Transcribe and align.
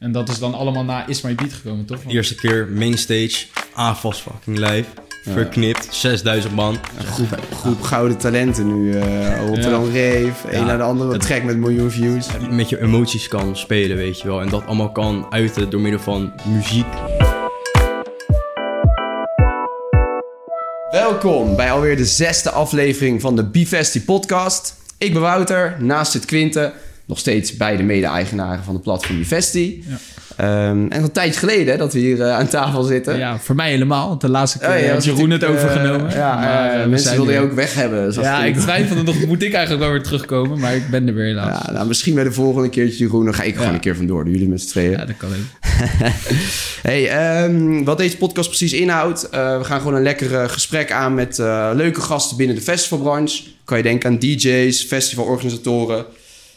En 0.00 0.12
dat 0.12 0.28
is 0.28 0.38
dan 0.38 0.54
allemaal 0.54 0.84
na 0.84 1.06
Is 1.06 1.20
My 1.20 1.34
Beat 1.34 1.52
gekomen, 1.52 1.84
toch? 1.84 2.02
Want- 2.02 2.14
Eerste 2.14 2.34
keer 2.34 2.68
mainstage, 2.68 3.46
AFAS 3.74 4.20
fucking 4.20 4.58
live. 4.58 4.88
Verknipt, 5.22 5.88
6000 5.94 6.54
man. 6.54 6.78
Groep, 7.04 7.38
groep 7.54 7.82
gouden 7.82 8.16
talenten 8.18 8.66
nu. 8.66 8.98
eh 8.98 9.46
Rotterdam 9.46 9.84
Rave, 9.84 10.32
een 10.48 10.58
Ja. 10.58 10.64
naar 10.64 10.76
de 10.76 10.82
andere 10.82 11.18
track 11.18 11.42
met 11.42 11.56
miljoen 11.56 11.90
views. 11.90 12.26
Met 12.50 12.68
je 12.68 12.80
emoties 12.80 13.28
kan 13.28 13.56
spelen, 13.56 13.96
weet 13.96 14.20
je 14.20 14.26
wel. 14.28 14.40
En 14.40 14.48
dat 14.48 14.66
allemaal 14.66 14.92
kan 14.92 15.26
uiten 15.30 15.70
door 15.70 15.80
middel 15.80 16.00
van 16.00 16.32
muziek. 16.46 16.86
Welkom 20.90 21.56
bij 21.56 21.72
alweer 21.72 21.96
de 21.96 22.04
zesde 22.04 22.50
aflevering 22.50 23.20
van 23.20 23.36
de 23.36 23.44
Bifesti 23.44 24.04
podcast. 24.04 24.74
Ik 24.98 25.12
ben 25.12 25.22
Wouter, 25.22 25.76
naast 25.78 26.12
het 26.12 26.24
Quinten. 26.24 26.72
Nog 27.10 27.18
steeds 27.18 27.56
beide 27.56 27.82
mede-eigenaren 27.82 28.64
van 28.64 28.74
de 28.74 28.80
platform 28.80 29.18
Bifesti. 29.18 29.84
Ja. 29.88 29.98
Ehm, 30.36 30.86
en 30.88 31.02
een 31.02 31.12
tijdje 31.12 31.38
geleden 31.40 31.78
dat 31.78 31.92
we 31.92 31.98
hier 31.98 32.20
eh, 32.22 32.32
aan 32.36 32.48
tafel 32.48 32.82
zitten. 32.82 33.18
Ja, 33.18 33.38
voor 33.38 33.54
mij 33.54 33.70
helemaal. 33.70 34.08
Want 34.08 34.20
de 34.20 34.28
laatste 34.28 34.58
keer 34.58 34.68
Oh, 34.68 34.74
ja, 34.74 34.80
heeft 34.80 34.94
was 34.94 35.04
Jeroen 35.04 35.30
het 35.30 35.42
eh, 35.42 35.50
overgenomen. 35.50 36.10
ja, 36.10 36.34
Maar, 36.34 36.80
eh, 36.80 36.86
mensen 36.88 37.14
wilden 37.16 37.34
je 37.34 37.40
ook 37.40 37.52
weg 37.52 37.74
hebben. 37.74 38.12
Ja, 38.12 38.44
ik 38.44 38.56
twijfelde 38.56 39.02
nog, 39.02 39.24
moet 39.26 39.42
ik 39.42 39.52
eigenlijk 39.52 39.84
wel 39.84 39.92
weer 39.92 40.02
terugkomen? 40.02 40.58
Maar 40.58 40.74
ik 40.76 40.90
ben 40.90 41.08
er 41.08 41.14
weer 41.14 41.24
helaas. 41.26 41.62
Ja, 41.66 41.72
nou, 41.72 41.86
misschien 41.86 42.14
bij 42.14 42.24
de 42.24 42.32
volgende 42.32 42.68
keertje, 42.68 42.98
Jeroen. 43.04 43.24
Dan 43.24 43.34
ga 43.34 43.42
ik 43.42 43.52
gewoon 43.52 43.68
Ja. 43.68 43.74
een 43.74 43.80
keer 43.80 43.96
vandoor. 43.96 44.28
Jullie 44.28 44.48
met 44.48 44.60
z'n 44.60 44.68
tweeën. 44.68 44.90
Ja, 44.90 45.04
dat 45.04 45.16
kan 45.16 45.28
ook. 45.28 45.68
Hey, 46.82 47.08
ehm, 47.08 47.84
wat 47.84 47.98
deze 47.98 48.16
podcast 48.16 48.48
precies 48.48 48.72
inhoudt. 48.72 49.28
we 49.30 49.58
gaan 49.62 49.78
gewoon 49.80 49.94
een 49.94 50.02
lekker 50.02 50.48
gesprek 50.50 50.92
aan 50.92 51.14
met 51.14 51.38
leuke 51.74 52.00
gasten 52.00 52.36
binnen 52.36 52.56
de 52.56 52.62
festivalbranche. 52.62 53.42
Kan 53.64 53.76
je 53.76 53.82
denken 53.82 54.10
aan 54.10 54.18
DJ's, 54.18 54.82
festivalorganisatoren. 54.84 56.04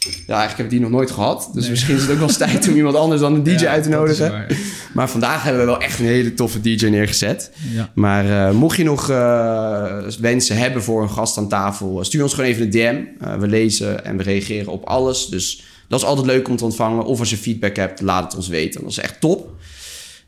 Ja, 0.04 0.12
eigenlijk 0.38 0.58
heb 0.58 0.66
ik 0.66 0.70
die 0.70 0.80
nog 0.80 0.90
nooit 0.90 1.12
gehad. 1.12 1.50
Dus 1.54 1.62
Nee. 1.62 1.72
misschien 1.72 1.96
is 1.96 2.02
het 2.02 2.12
ook 2.12 2.18
wel 2.18 2.28
eens 2.28 2.38
tijd 2.48 2.68
om 2.68 2.76
iemand 2.76 2.96
anders 2.96 3.22
dan 3.22 3.34
een 3.34 3.44
DJ 3.44 3.50
Ja, 3.64 3.72
uit 3.72 3.84
te 3.84 3.90
nodigen. 3.90 4.46
Maar 4.94 5.10
vandaag 5.10 5.44
hebben 5.44 5.62
we 5.62 5.68
wel 5.68 5.82
echt 5.82 6.00
een 6.00 6.06
hele 6.06 6.34
toffe 6.34 6.62
DJ 6.62 6.86
neergezet. 6.86 7.52
Ja. 7.74 7.92
Maar 7.96 8.48
eh, 8.48 8.54
mocht 8.54 8.78
je 8.78 8.84
nog 8.84 9.10
eh, 9.10 9.98
wensen 10.20 10.58
hebben 10.58 10.84
voor 10.84 11.02
een 11.02 11.10
gast 11.10 11.38
aan 11.38 11.50
tafel, 11.50 12.04
stuur 12.04 12.24
ons 12.24 12.34
gewoon 12.34 12.50
even 12.50 12.64
een 12.64 12.70
DM. 12.70 13.24
Eh, 13.24 13.36
we 13.36 13.48
lezen 13.48 14.06
en 14.06 14.18
we 14.18 14.24
reageren 14.24 14.72
op 14.72 14.84
alles. 14.86 15.28
Dus 15.28 15.64
dat 15.88 16.00
is 16.00 16.06
altijd 16.06 16.26
leuk 16.28 16.48
om 16.48 16.56
te 16.58 16.64
ontvangen. 16.64 17.06
Of 17.06 17.20
als 17.20 17.30
je 17.30 17.38
feedback 17.38 17.76
hebt, 17.76 18.02
laat 18.02 18.24
het 18.24 18.36
ons 18.36 18.48
weten. 18.48 18.82
Dat 18.82 18.90
is 18.90 18.98
echt 18.98 19.20
top. 19.20 19.52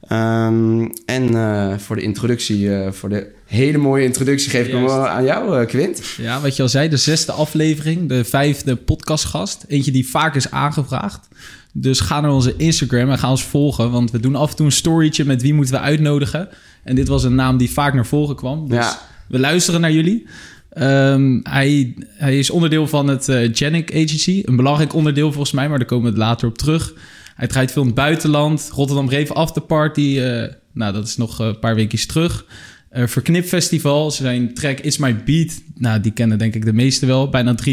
Ehm, 0.07 0.87
en 1.05 1.35
eh, 1.35 1.77
voor 1.77 1.95
de 1.95 2.01
introductie, 2.01 2.75
eh, 2.75 2.91
voor 2.91 3.09
de 3.09 3.27
hele 3.45 3.77
mooie 3.77 4.03
introductie, 4.03 4.49
geef 4.49 4.65
ik 4.65 4.71
hem 4.73 4.83
wel 4.83 5.07
aan 5.07 5.23
jou, 5.23 5.59
eh, 5.61 5.67
Quint. 5.67 6.03
ja, 6.17 6.41
wat 6.41 6.55
je 6.55 6.61
al 6.61 6.69
zei, 6.69 6.89
de 6.89 6.97
zesde 6.97 7.31
aflevering, 7.31 8.09
de 8.09 8.23
vijfde 8.23 8.75
podcastgast. 8.75 9.65
Eentje 9.67 9.91
die 9.91 10.07
vaak 10.09 10.35
is 10.35 10.51
aangevraagd. 10.51 11.27
Dus 11.73 11.99
ga 11.99 12.21
naar 12.21 12.31
onze 12.31 12.53
Instagram 12.57 13.09
en 13.09 13.17
ga 13.17 13.29
ons 13.29 13.43
volgen. 13.43 13.91
Want 13.91 14.11
we 14.11 14.19
doen 14.19 14.35
af 14.35 14.49
en 14.49 14.55
toe 14.55 14.65
een 14.65 14.71
storytje 14.71 15.25
met 15.25 15.41
wie 15.41 15.53
moeten 15.53 15.73
we 15.73 15.79
uitnodigen. 15.79 16.49
En 16.83 16.95
dit 16.95 17.07
was 17.07 17.23
een 17.23 17.35
naam 17.35 17.57
die 17.57 17.71
vaak 17.71 17.93
naar 17.93 18.05
voren 18.05 18.35
kwam. 18.35 18.67
Dus 18.69 18.77
Ja. 18.77 18.99
we 19.27 19.39
luisteren 19.39 19.81
naar 19.81 19.91
jullie. 19.91 20.27
Ehm, 20.69 21.39
hij, 21.43 21.93
hij 22.07 22.39
is 22.39 22.49
onderdeel 22.49 22.87
van 22.87 23.07
het 23.07 23.25
Genic 23.51 23.89
Agency. 23.93 24.41
Een 24.45 24.55
belangrijk 24.55 24.93
onderdeel 24.93 25.31
volgens 25.31 25.51
mij, 25.51 25.69
maar 25.69 25.77
daar 25.77 25.87
komen 25.87 26.11
we 26.11 26.17
later 26.17 26.47
op 26.47 26.57
terug. 26.57 26.93
Hij 27.35 27.47
draait 27.47 27.71
veel 27.71 27.81
in 27.81 27.87
het 27.87 27.97
buitenland. 27.97 28.69
Rotterdam 28.73 29.09
Rave 29.09 29.33
Afterparty. 29.33 30.19
eh 30.19 30.53
nou, 30.73 30.93
dat 30.93 31.07
is 31.07 31.17
nog 31.17 31.39
een 31.39 31.59
paar 31.59 31.75
weekjes 31.75 32.05
terug. 32.05 32.45
Eh 32.89 33.07
Verknip 33.07 33.45
Festival. 33.45 34.11
Zijn 34.11 34.53
track 34.53 34.79
It's 34.79 34.97
My 34.97 35.23
Beat. 35.25 35.61
Nou, 35.75 35.99
die 35.99 36.11
kennen 36.11 36.37
denk 36.37 36.55
ik 36.55 36.65
de 36.65 36.73
meesten 36.73 37.07
wel. 37.07 37.29
Bijna 37.29 37.55
3,3 37.55 37.69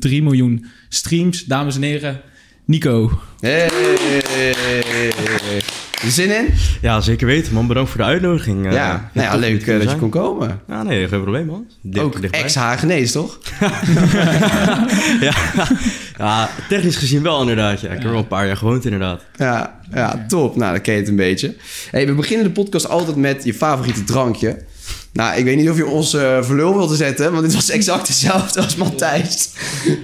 miljoen 0.00 0.66
streams. 0.88 1.44
Dames 1.44 1.76
en 1.76 1.82
heren, 1.82 2.20
Nico. 2.64 3.20
Hey. 3.40 3.68
Zin 6.10 6.30
in? 6.36 6.54
Ja, 6.80 7.00
zeker 7.00 7.26
weten 7.26 7.54
man. 7.54 7.66
Bedankt 7.66 7.90
voor 7.90 8.00
de 8.00 8.06
uitnodiging. 8.06 8.66
eh. 8.66 8.72
ja, 8.72 9.10
nou 9.12 9.26
ja, 9.28 9.36
leuk 9.36 9.66
eh, 9.66 9.78
dat 9.78 9.90
je 9.90 9.96
kon 9.96 10.10
komen. 10.10 10.60
Ja, 10.68 10.82
nee, 10.82 11.08
geen 11.08 11.22
probleem 11.22 11.46
man. 11.46 11.66
Ook 12.04 12.18
ex-Hagenees, 12.18 13.12
toch? 13.12 13.38
ja. 15.20 15.32
ja, 16.18 16.50
technisch 16.68 16.96
gezien 16.96 17.22
wel 17.22 17.40
inderdaad. 17.40 17.80
Ja. 17.80 17.86
Ik 17.88 17.94
heb 17.94 18.04
er 18.04 18.10
wel 18.10 18.18
een 18.18 18.26
paar 18.26 18.46
jaar 18.46 18.56
gewoond 18.56 18.84
inderdaad. 18.84 19.22
Ja, 19.36 19.80
ja, 19.94 20.24
top. 20.28 20.56
Nou, 20.56 20.72
dan 20.72 20.80
ken 20.80 20.94
je 20.94 21.00
het 21.00 21.08
een 21.08 21.16
beetje. 21.16 21.54
Hey, 21.90 22.06
we 22.06 22.12
beginnen 22.14 22.46
de 22.46 22.52
podcast 22.52 22.88
altijd 22.88 23.16
met 23.16 23.44
je 23.44 23.54
favoriete 23.54 24.04
drankje. 24.04 24.56
Nou, 25.12 25.38
ik 25.38 25.44
weet 25.44 25.56
niet 25.56 25.70
of 25.70 25.76
je 25.76 25.86
ons 25.86 26.14
eh 26.14 26.42
verlul 26.42 26.74
wilde 26.76 26.96
zetten, 26.96 27.32
want 27.32 27.44
dit 27.44 27.54
was 27.54 27.70
exact 27.70 28.08
hetzelfde 28.08 28.60
als 28.62 28.76
Matthijs. 28.76 29.50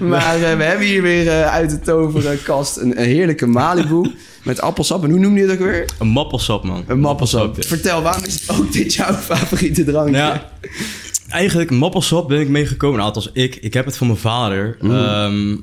Maar 0.01 0.39
we 0.39 0.47
hebben 0.65 0.87
hier 0.87 1.03
weer 1.03 1.45
uit 1.45 1.71
de 1.71 1.81
toverenkast 1.81 2.77
een, 2.77 3.01
een 3.01 3.07
heerlijke 3.07 3.47
Malibu 3.47 4.11
met 4.43 4.61
appelsap. 4.61 5.05
En 5.05 5.11
hoe 5.11 5.19
noem 5.19 5.37
je 5.37 5.43
het 5.43 5.51
ook 5.51 5.67
weer? 5.67 5.89
Een 5.99 6.09
mappelsap 6.09 6.65
man. 6.65 6.85
Een 6.87 7.01
mappelsap. 7.01 7.65
Vertel, 7.65 8.03
waarom 8.03 8.25
is 8.25 8.51
ook 8.51 8.73
dit 8.73 8.95
jouw 8.95 9.15
favoriete 9.33 9.85
drankje? 9.85 10.17
Ja, 10.17 10.51
eigenlijk 11.29 11.71
mappelsap 11.71 12.29
ben 12.29 12.41
ik 12.41 12.49
meegekomen. 12.49 12.97
Nou, 12.97 13.09
althans 13.15 13.31
ik. 13.33 13.57
Ik 13.57 13.75
heb 13.75 13.85
het 13.85 13.97
van 13.97 14.07
mijn 14.07 14.19
vader. 14.19 14.77
Ehm, 14.83 15.57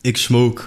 ik 0.00 0.16
smoke, 0.16 0.62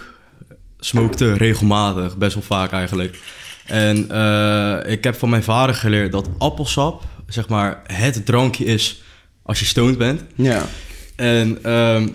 smokte 0.80 1.34
regelmatig, 1.34 2.18
best 2.18 2.34
wel 2.34 2.44
vaak 2.44 2.72
eigenlijk. 2.72 3.20
En 3.66 4.12
eh, 4.12 4.92
ik 4.92 5.04
heb 5.04 5.16
van 5.16 5.30
mijn 5.30 5.44
vader 5.44 5.76
geleerd 5.76 6.12
dat 6.12 6.30
appelsap, 6.38 7.04
zeg 7.28 7.50
maar, 7.50 7.82
het 7.84 8.26
drankje 8.26 8.66
is 8.66 9.02
als 9.44 9.60
je 9.60 9.66
stoned 9.66 9.98
bent. 9.98 10.22
Ja. 10.36 10.66
En 11.16 11.64
ehm, 11.64 12.06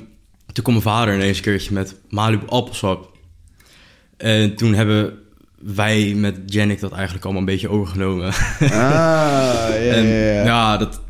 toen 0.53 0.65
kwam 0.65 0.75
mijn 0.75 0.97
vader 0.97 1.15
ineens 1.15 1.37
een 1.37 1.43
keertje 1.43 1.73
met 1.73 1.95
Malibu 2.09 2.47
appelsap. 2.49 3.12
En 4.23 4.55
toen 4.57 4.75
hebben 4.75 5.19
wij 5.59 6.13
met 6.17 6.37
Janik 6.47 6.81
dat 6.81 6.93
eigenlijk 6.93 7.25
allemaal 7.25 7.41
een 7.43 7.49
beetje 7.49 7.69
overgenomen. 7.69 8.27
Ah, 8.61 8.69
ja, 8.71 9.69
En 9.79 10.05
ja, 10.45 10.77
dat 10.77 11.01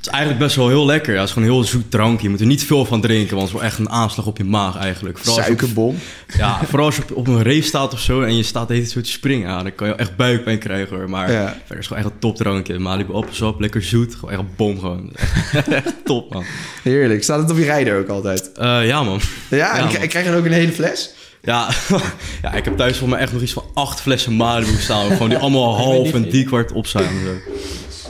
is 0.00 0.08
eigenlijk 0.08 0.38
best 0.44 0.56
wel 0.56 0.68
heel 0.68 0.86
lekker. 0.86 1.12
Ja, 1.12 1.18
het 1.18 1.28
is 1.28 1.34
gewoon 1.34 1.48
een 1.48 1.54
heel 1.54 1.64
zoet 1.64 1.90
drankje. 1.90 2.22
Je 2.24 2.30
moet 2.30 2.40
er 2.40 2.46
niet 2.46 2.64
veel 2.64 2.84
van 2.84 3.00
drinken, 3.00 3.36
want 3.36 3.40
het 3.48 3.48
is 3.56 3.60
wel 3.62 3.70
echt 3.70 3.78
een 3.78 3.90
aanslag 3.90 4.26
op 4.26 4.36
je 4.36 4.44
maag 4.44 4.76
eigenlijk. 4.76 5.18
Vooral 5.18 5.36
op- 5.36 5.42
Suikerbom. 5.44 5.96
ja, 6.36 6.60
vooral 6.64 6.86
als 6.86 6.96
je 6.96 7.02
op, 7.02 7.16
op 7.16 7.26
een 7.26 7.42
race 7.42 7.62
staat 7.62 7.92
of 7.92 8.00
zo 8.00 8.22
en 8.22 8.36
je 8.36 8.42
staat 8.42 8.68
zo 8.86 9.00
te 9.00 9.10
springen. 9.10 9.48
Ja, 9.48 9.62
dan 9.62 9.74
kan 9.74 9.88
je 9.88 9.94
echt 9.94 10.16
buikpijn 10.16 10.58
krijgen 10.58 10.96
hoor. 10.96 11.10
Maar 11.10 11.32
Ja. 11.32 11.56
verder 11.58 11.78
is 11.78 11.86
gewoon 11.86 12.02
echt 12.02 12.12
een 12.12 12.18
topdrankje. 12.18 12.78
Malibu 12.78 13.12
appelsap, 13.12 13.60
lekker 13.60 13.82
zoet. 13.82 14.14
Gewoon 14.14 14.30
echt 14.30 14.40
een 14.40 14.50
bom 14.56 14.78
gewoon. 14.78 15.10
Echt, 15.70 15.94
top 16.04 16.32
man. 16.32 16.44
Heerlijk. 16.82 17.22
Staat 17.22 17.38
het 17.40 17.50
op 17.50 17.56
je 17.58 17.64
rijder 17.64 17.98
ook 17.98 18.08
altijd? 18.08 18.52
Eh, 18.52 18.86
ja 18.86 19.02
man. 19.02 19.20
Ja, 19.50 19.56
Ja, 19.56 19.76
en 19.78 19.84
man. 19.84 19.94
ik, 19.94 20.02
ik 20.02 20.08
krijg 20.08 20.26
er 20.26 20.36
ook 20.36 20.44
een 20.44 20.52
hele 20.52 20.72
fles. 20.72 21.14
Ja, 21.46 21.68
ja, 22.42 22.52
ik 22.52 22.64
heb 22.64 22.76
thuis 22.76 22.98
voor 22.98 23.08
mij 23.08 23.18
echt 23.18 23.32
nog 23.32 23.42
iets 23.42 23.52
van 23.52 23.64
acht 23.74 24.00
flessen 24.00 24.32
Malibu 24.36 24.76
staan. 24.80 25.10
Gewoon 25.10 25.28
die 25.28 25.38
allemaal 25.38 25.76
half 25.84 26.12
en 26.12 26.22
die 26.30 26.44
kwart 26.44 26.72
op 26.72 26.86
zijn. 26.86 27.08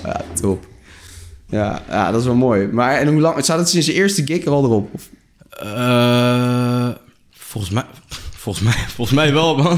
Ja, 0.04 0.20
top. 0.41 0.64
Ja, 1.48 1.82
ja, 1.88 2.10
dat 2.10 2.20
is 2.20 2.26
wel 2.26 2.34
mooi. 2.34 2.66
Maar 2.66 2.94
en 2.98 3.08
hoe 3.08 3.20
lang... 3.20 3.44
Staat 3.44 3.58
het 3.58 3.69
sinds 3.69 3.86
de 3.86 3.92
eerste 3.92 4.26
gig 4.26 4.44
er 4.44 4.50
al 4.52 4.64
erop? 4.64 4.88
Of? 4.94 5.08
Eh, 5.50 6.88
volgens 7.32 7.72
mij... 7.72 7.84
Volgens 8.36 8.64
mij, 8.64 8.84
volgens 8.88 9.16
mij 9.16 9.32
wel, 9.32 9.56
man. 9.56 9.72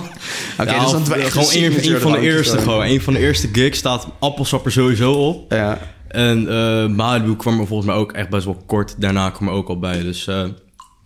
Oké, 0.61 0.71
Ja, 0.73 0.81
dus 0.83 0.91
dan 0.91 1.01
of- 1.03 1.11
echt 1.11 1.33
gewoon 1.33 1.49
een 1.55 1.93
een, 1.95 2.01
van 2.01 2.13
de 2.13 2.21
eerste 2.21 2.59
gewoon. 2.59 2.65
gewoon. 2.65 2.87
Een 2.87 3.01
van 3.01 3.13
de 3.13 3.19
eerste 3.19 3.49
gigs 3.53 3.79
staat 3.79 4.07
appelsap 4.19 4.65
er 4.65 4.73
sowieso 4.73 5.13
op. 5.13 5.53
Ja. 5.53 5.79
En 6.09 6.49
eh 6.49 6.87
Malibu 6.87 7.37
kwam 7.37 7.61
er 7.61 7.67
volgens 7.67 7.89
mij 7.89 7.97
ook 7.99 8.13
echt 8.13 8.29
best 8.29 8.45
wel 8.45 8.63
kort 8.67 8.95
daarna 8.99 9.31
kwam 9.31 9.49
er 9.49 9.55
ook 9.55 9.69
al 9.69 9.79
bij. 9.79 10.03
Dus 10.03 10.27
eh, 10.27 10.45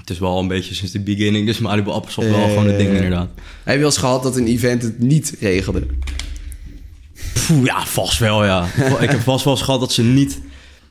het 0.03 0.11
is 0.11 0.19
wel 0.19 0.39
een 0.39 0.49
beetje 0.49 0.75
sinds 0.75 0.93
de 0.93 1.01
beginning. 1.01 1.47
Dus 1.47 1.59
Malibu 1.59 1.91
appelsap 1.91 2.25
wel 2.25 2.49
gewoon 2.49 2.67
het 2.67 2.79
ding 2.79 2.91
ja. 2.91 2.97
inderdaad. 2.97 3.29
Heb 3.63 3.75
je 3.75 3.81
wel 3.81 3.89
eens 3.89 3.97
gehad 3.97 4.23
dat 4.23 4.37
een 4.37 4.47
event 4.47 4.83
het 4.83 4.99
niet 4.99 5.35
regelde? 5.41 5.87
Ja, 7.63 7.87
vast 7.87 8.19
wel 8.19 8.45
ja. 8.45 8.67
ik 9.01 9.11
heb 9.11 9.21
vast 9.21 9.45
wel 9.45 9.55
eens 9.55 9.63
gehad 9.63 9.81
dat 9.81 9.93
ze 9.93 10.03
niet 10.03 10.41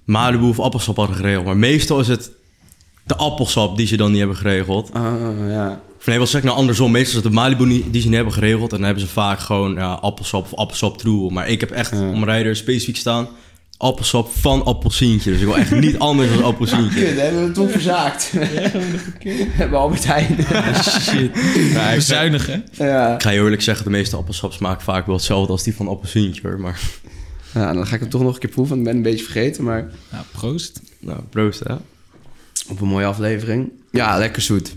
Malibu 0.03 0.43
of 0.43 0.59
appelsap 0.59 0.95
hadden 0.95 1.15
geregeld. 1.15 1.45
Maar 1.45 1.57
meestal 1.57 1.99
is 1.99 2.07
het 2.07 2.31
de 3.03 3.15
appelsap 3.15 3.77
die 3.77 3.87
ze 3.87 3.97
dan 3.97 4.09
niet 4.09 4.19
hebben 4.19 4.37
geregeld. 4.37 4.89
Ah, 4.93 5.13
ja. 5.47 5.81
Of 5.99 6.05
nee, 6.05 6.19
wat 6.19 6.29
zeg 6.29 6.41
ik 6.41 6.47
nou 6.47 6.59
andersom? 6.59 6.91
Meestal 6.91 7.17
is 7.17 7.23
het 7.23 7.33
de 7.33 7.39
Malibu 7.39 7.83
die 7.91 8.01
ze 8.01 8.07
niet 8.07 8.15
hebben 8.15 8.33
geregeld. 8.33 8.71
En 8.71 8.77
dan 8.77 8.85
hebben 8.85 9.03
ze 9.03 9.09
vaak 9.09 9.39
gewoon 9.39 9.73
ja, 9.73 9.93
appelsap 9.93 10.43
of 10.43 10.55
appelsap 10.55 10.97
troebel. 10.97 11.29
Maar 11.29 11.47
ik 11.47 11.59
heb 11.59 11.71
echt 11.71 11.91
Ja. 11.91 12.09
om 12.09 12.23
rijder 12.23 12.55
specifiek 12.55 12.97
staan... 12.97 13.27
appelsap 13.81 14.29
van 14.39 14.63
appelsientje. 14.65 15.31
Dus 15.31 15.39
ik 15.39 15.45
wil 15.45 15.57
echt 15.57 15.71
niet 15.71 15.99
anders 15.99 16.29
dan 16.33 16.43
appelsientje. 16.43 17.03
Kut, 17.05 17.17
hebben 17.19 17.39
we 17.39 17.45
het 17.45 17.53
toen 17.53 17.69
verzaakt. 17.69 18.31
We 18.31 19.47
hebben 19.51 19.79
Albert 19.79 20.05
Heijn. 20.05 20.35
Shit. 21.01 21.31
Ja, 21.35 21.59
ik, 21.61 21.71
ga, 21.73 21.95
Bezuinigen. 21.95 22.63
ja. 22.71 23.13
ik 23.15 23.21
ga 23.21 23.29
je 23.29 23.39
eerlijk 23.39 23.61
zeggen, 23.61 23.85
de 23.85 23.91
meeste 23.91 24.15
appelsap 24.15 24.53
smaakt 24.53 24.83
vaak 24.83 25.05
wel 25.05 25.15
hetzelfde 25.15 25.51
als 25.51 25.63
die 25.63 25.75
van 25.75 25.87
appelsientje 25.87 26.41
hoor. 26.47 26.59
Maar 26.59 26.79
ja, 27.53 27.73
dan 27.73 27.87
ga 27.87 27.93
ik 27.95 28.01
hem 28.01 28.09
toch 28.09 28.21
nog 28.21 28.33
een 28.33 28.39
keer 28.39 28.49
proeven, 28.49 28.75
want 28.75 28.87
ik 28.87 28.93
ben 28.93 29.03
een 29.03 29.11
beetje 29.11 29.25
vergeten. 29.31 29.63
Maar 29.63 29.91
Nou, 30.11 30.23
proost. 30.31 30.81
nou, 30.99 31.19
proost 31.29 31.59
hè. 31.59 31.73
op 32.69 32.81
een 32.81 32.87
mooie 32.87 33.05
aflevering. 33.05 33.71
Ja, 33.91 34.17
lekker 34.17 34.41
zoet. 34.41 34.73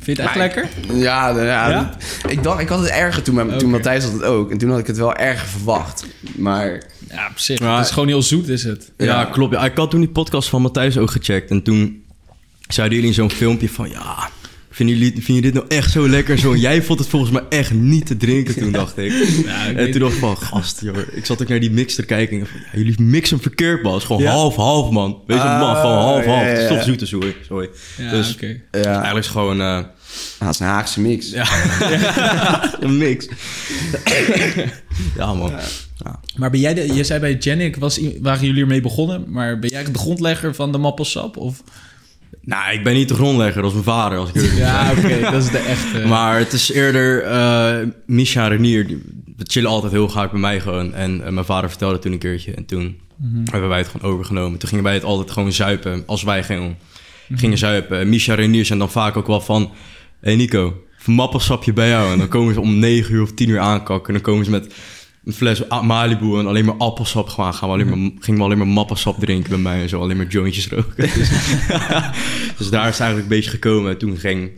Vind 0.00 0.16
je 0.16 0.22
het 0.22 0.36
echt 0.36 0.36
lekker? 0.54 0.68
Ja, 0.92 1.28
ja, 1.28 1.68
Ja? 1.70 1.96
ik 2.28 2.42
dacht, 2.42 2.60
ik 2.60 2.68
had 2.68 2.78
het 2.80 2.88
erger 2.88 3.22
toen, 3.22 3.34
maar, 3.34 3.58
toen 3.58 3.70
Matthijs 3.70 4.04
had 4.04 4.12
het 4.12 4.22
ook. 4.22 4.50
En 4.50 4.58
toen 4.58 4.70
had 4.70 4.78
ik 4.78 4.86
het 4.86 4.96
wel 4.96 5.14
erger 5.14 5.48
verwacht. 5.48 6.06
Maar 6.36 6.82
Ja, 7.10 7.28
op 7.30 7.38
zich. 7.38 7.60
Maar- 7.60 7.76
Het 7.76 7.86
is 7.86 7.92
gewoon 7.92 8.08
heel 8.08 8.22
zoet, 8.22 8.48
is 8.48 8.62
het. 8.64 8.92
Ja, 8.96 9.04
Ja. 9.04 9.24
klopt. 9.24 9.54
Ja, 9.54 9.64
ik 9.64 9.76
had 9.76 9.90
toen 9.90 10.00
die 10.00 10.08
podcast 10.08 10.48
van 10.48 10.62
Matthijs 10.62 10.96
ook 10.98 11.10
gecheckt. 11.10 11.50
En 11.50 11.62
toen 11.62 12.02
zeiden 12.68 12.94
jullie 12.96 13.10
in 13.12 13.16
zo'n 13.20 13.30
filmpje 13.30 13.68
van... 13.68 13.90
Ja, 13.90 14.28
Vinden 14.70 14.96
jullie, 14.96 15.12
vind 15.12 15.26
je 15.36 15.40
dit 15.40 15.54
nou 15.54 15.66
echt 15.68 15.90
zo 15.90 16.08
lekker? 16.08 16.38
Zo, 16.38 16.56
jij 16.56 16.82
vond 16.82 16.98
het 16.98 17.08
volgens 17.08 17.30
mij 17.32 17.42
echt 17.48 17.72
niet 17.72 18.06
te 18.06 18.16
drinken 18.16 18.54
toen, 18.58 18.72
dacht 18.72 18.98
ik. 18.98 19.12
Ja, 19.46 19.64
ik 19.64 19.76
en 19.76 19.90
toen 19.90 20.00
dacht 20.00 20.12
ik 20.12 20.18
van, 20.18 20.36
gast, 20.36 20.80
joh. 20.80 20.96
Ik 21.12 21.26
zat 21.26 21.42
ook 21.42 21.48
naar 21.48 21.60
die 21.60 21.70
mix 21.70 21.94
te 21.94 22.02
kijken 22.04 22.36
en 22.36 22.42
ik 22.42 22.48
dacht 22.48 22.52
van, 22.62 22.66
ja, 22.72 22.78
jullie 22.86 23.00
mixen 23.02 23.40
verkeerd, 23.40 23.82
man. 23.82 23.92
Het 23.92 24.00
is 24.00 24.06
gewoon 24.06 24.22
Ja. 24.22 24.30
half-half, 24.32 24.90
man. 24.90 25.22
Weet 25.26 25.36
je, 25.36 25.42
Ah, 25.42 25.60
man, 25.60 25.76
gewoon 25.76 25.96
half-half. 25.96 26.40
ja, 26.40 26.46
Het 26.46 26.58
is 26.58 26.68
toch 26.68 26.82
zoete 26.82 27.06
sorry. 27.06 27.36
sorry. 27.46 27.68
ja, 27.96 28.10
dus- 28.10 28.36
Eigenlijk 28.36 29.16
is 29.18 29.24
het 29.26 29.26
gewoon 29.26 29.60
eh, 29.60 29.80
dat 30.38 30.48
is 30.54 30.58
een 30.60 30.66
Haagse 30.66 31.00
mix. 31.00 31.30
ja. 31.30 31.46
een 32.80 32.98
mix. 32.98 33.26
ja, 35.16 35.34
man. 35.34 35.52
Maar 36.36 36.50
ben 36.50 36.60
jij 36.60 36.74
de, 36.74 36.94
je 36.94 37.04
zei 37.04 37.20
bij 37.20 37.36
Janik, 37.40 37.76
was, 37.76 38.00
waren 38.20 38.46
jullie 38.46 38.60
ermee 38.62 38.80
begonnen, 38.80 39.24
maar 39.28 39.58
ben 39.58 39.70
jij 39.70 39.84
de 39.84 39.98
grondlegger 39.98 40.54
van 40.54 40.72
de 40.72 40.78
mappelsap? 40.78 41.36
Of? 41.36 41.62
Nou, 42.40 42.72
ik 42.74 42.84
ben 42.84 42.94
niet 42.94 43.08
de 43.08 43.14
grondlegger, 43.14 43.62
dat 43.62 43.70
is 43.70 43.76
mijn 43.84 43.96
vader, 43.96 44.18
als 44.18 44.30
ik 44.32 44.52
Ja, 44.56 44.90
oké, 44.98 45.20
dat 45.20 45.42
is 45.42 45.50
de 45.50 45.58
echte. 45.58 46.06
Maar 46.08 46.38
het 46.38 46.52
is 46.52 46.72
eerder 46.72 47.22
eh 47.22 47.76
Misha 48.06 48.42
en 48.44 48.48
Renier. 48.48 48.86
die- 48.86 49.02
We 49.36 49.44
chillen 49.46 49.70
altijd 49.70 49.92
heel 49.92 50.08
graag 50.08 50.30
bij 50.30 50.40
mij 50.40 50.60
gewoon. 50.60 50.94
En 50.94 51.24
eh, 51.24 51.32
mijn 51.32 51.44
vader 51.46 51.68
vertelde 51.70 51.98
toen 51.98 52.12
een 52.12 52.18
keertje. 52.18 52.52
En 52.54 52.66
toen 52.66 52.96
hebben 53.50 53.68
wij 53.68 53.78
het 53.78 53.88
gewoon 53.88 54.12
overgenomen. 54.12 54.58
Toen 54.58 54.68
gingen 54.68 54.84
wij 54.84 54.94
het 54.94 55.04
altijd 55.04 55.30
gewoon 55.30 55.52
zuipen. 55.52 56.02
Als 56.06 56.22
wij 56.22 56.42
gingen, 56.44 56.76
gingen 57.34 57.58
zuipen. 57.58 57.98
En 58.00 58.08
Misha 58.08 58.32
en 58.32 58.38
Renier 58.38 58.64
zijn 58.64 58.78
dan 58.78 58.90
vaak 58.90 59.16
ook 59.16 59.26
wel 59.26 59.40
van... 59.40 59.62
Hé 59.62 59.68
hey 60.20 60.34
Nico, 60.36 60.74
mappelsapje 61.06 61.72
bij 61.72 61.88
jou. 61.88 62.12
En 62.12 62.18
dan 62.18 62.28
komen 62.28 62.54
ze 62.54 62.60
om 62.60 62.78
9 62.78 63.14
uur 63.14 63.22
of 63.22 63.32
10 63.32 63.48
uur 63.48 63.58
aankakken. 63.58 64.06
En 64.06 64.12
dan 64.12 64.22
komen 64.32 64.44
ze 64.44 64.50
met 64.50 64.74
een 65.26 65.32
fles 65.32 65.62
Malibu 65.82 66.38
en 66.38 66.46
alleen 66.46 66.64
maar 66.64 66.74
appelsap 66.76 67.28
gewoon. 67.28 67.54
Gaan 67.54 67.68
we 67.68 67.74
alleen 67.74 67.88
maar, 67.88 68.10
gingen 68.18 68.40
we 68.40 68.46
alleen 68.46 68.58
maar 68.58 68.66
mappelsap 68.66 69.18
drinken 69.18 69.50
bij 69.50 69.58
mij 69.58 69.82
en 69.82 69.88
zo. 69.88 70.00
Alleen 70.00 70.16
maar 70.16 70.26
jointjes 70.26 70.68
roken. 70.68 70.94
Dus, 71.14 71.28
dus 72.58 72.70
daar 72.70 72.88
is 72.88 72.98
het 72.98 73.00
eigenlijk 73.00 73.22
een 73.22 73.28
beetje 73.28 73.50
gekomen. 73.50 73.90
En 73.90 73.98
toen 73.98 74.16
ging... 74.16 74.50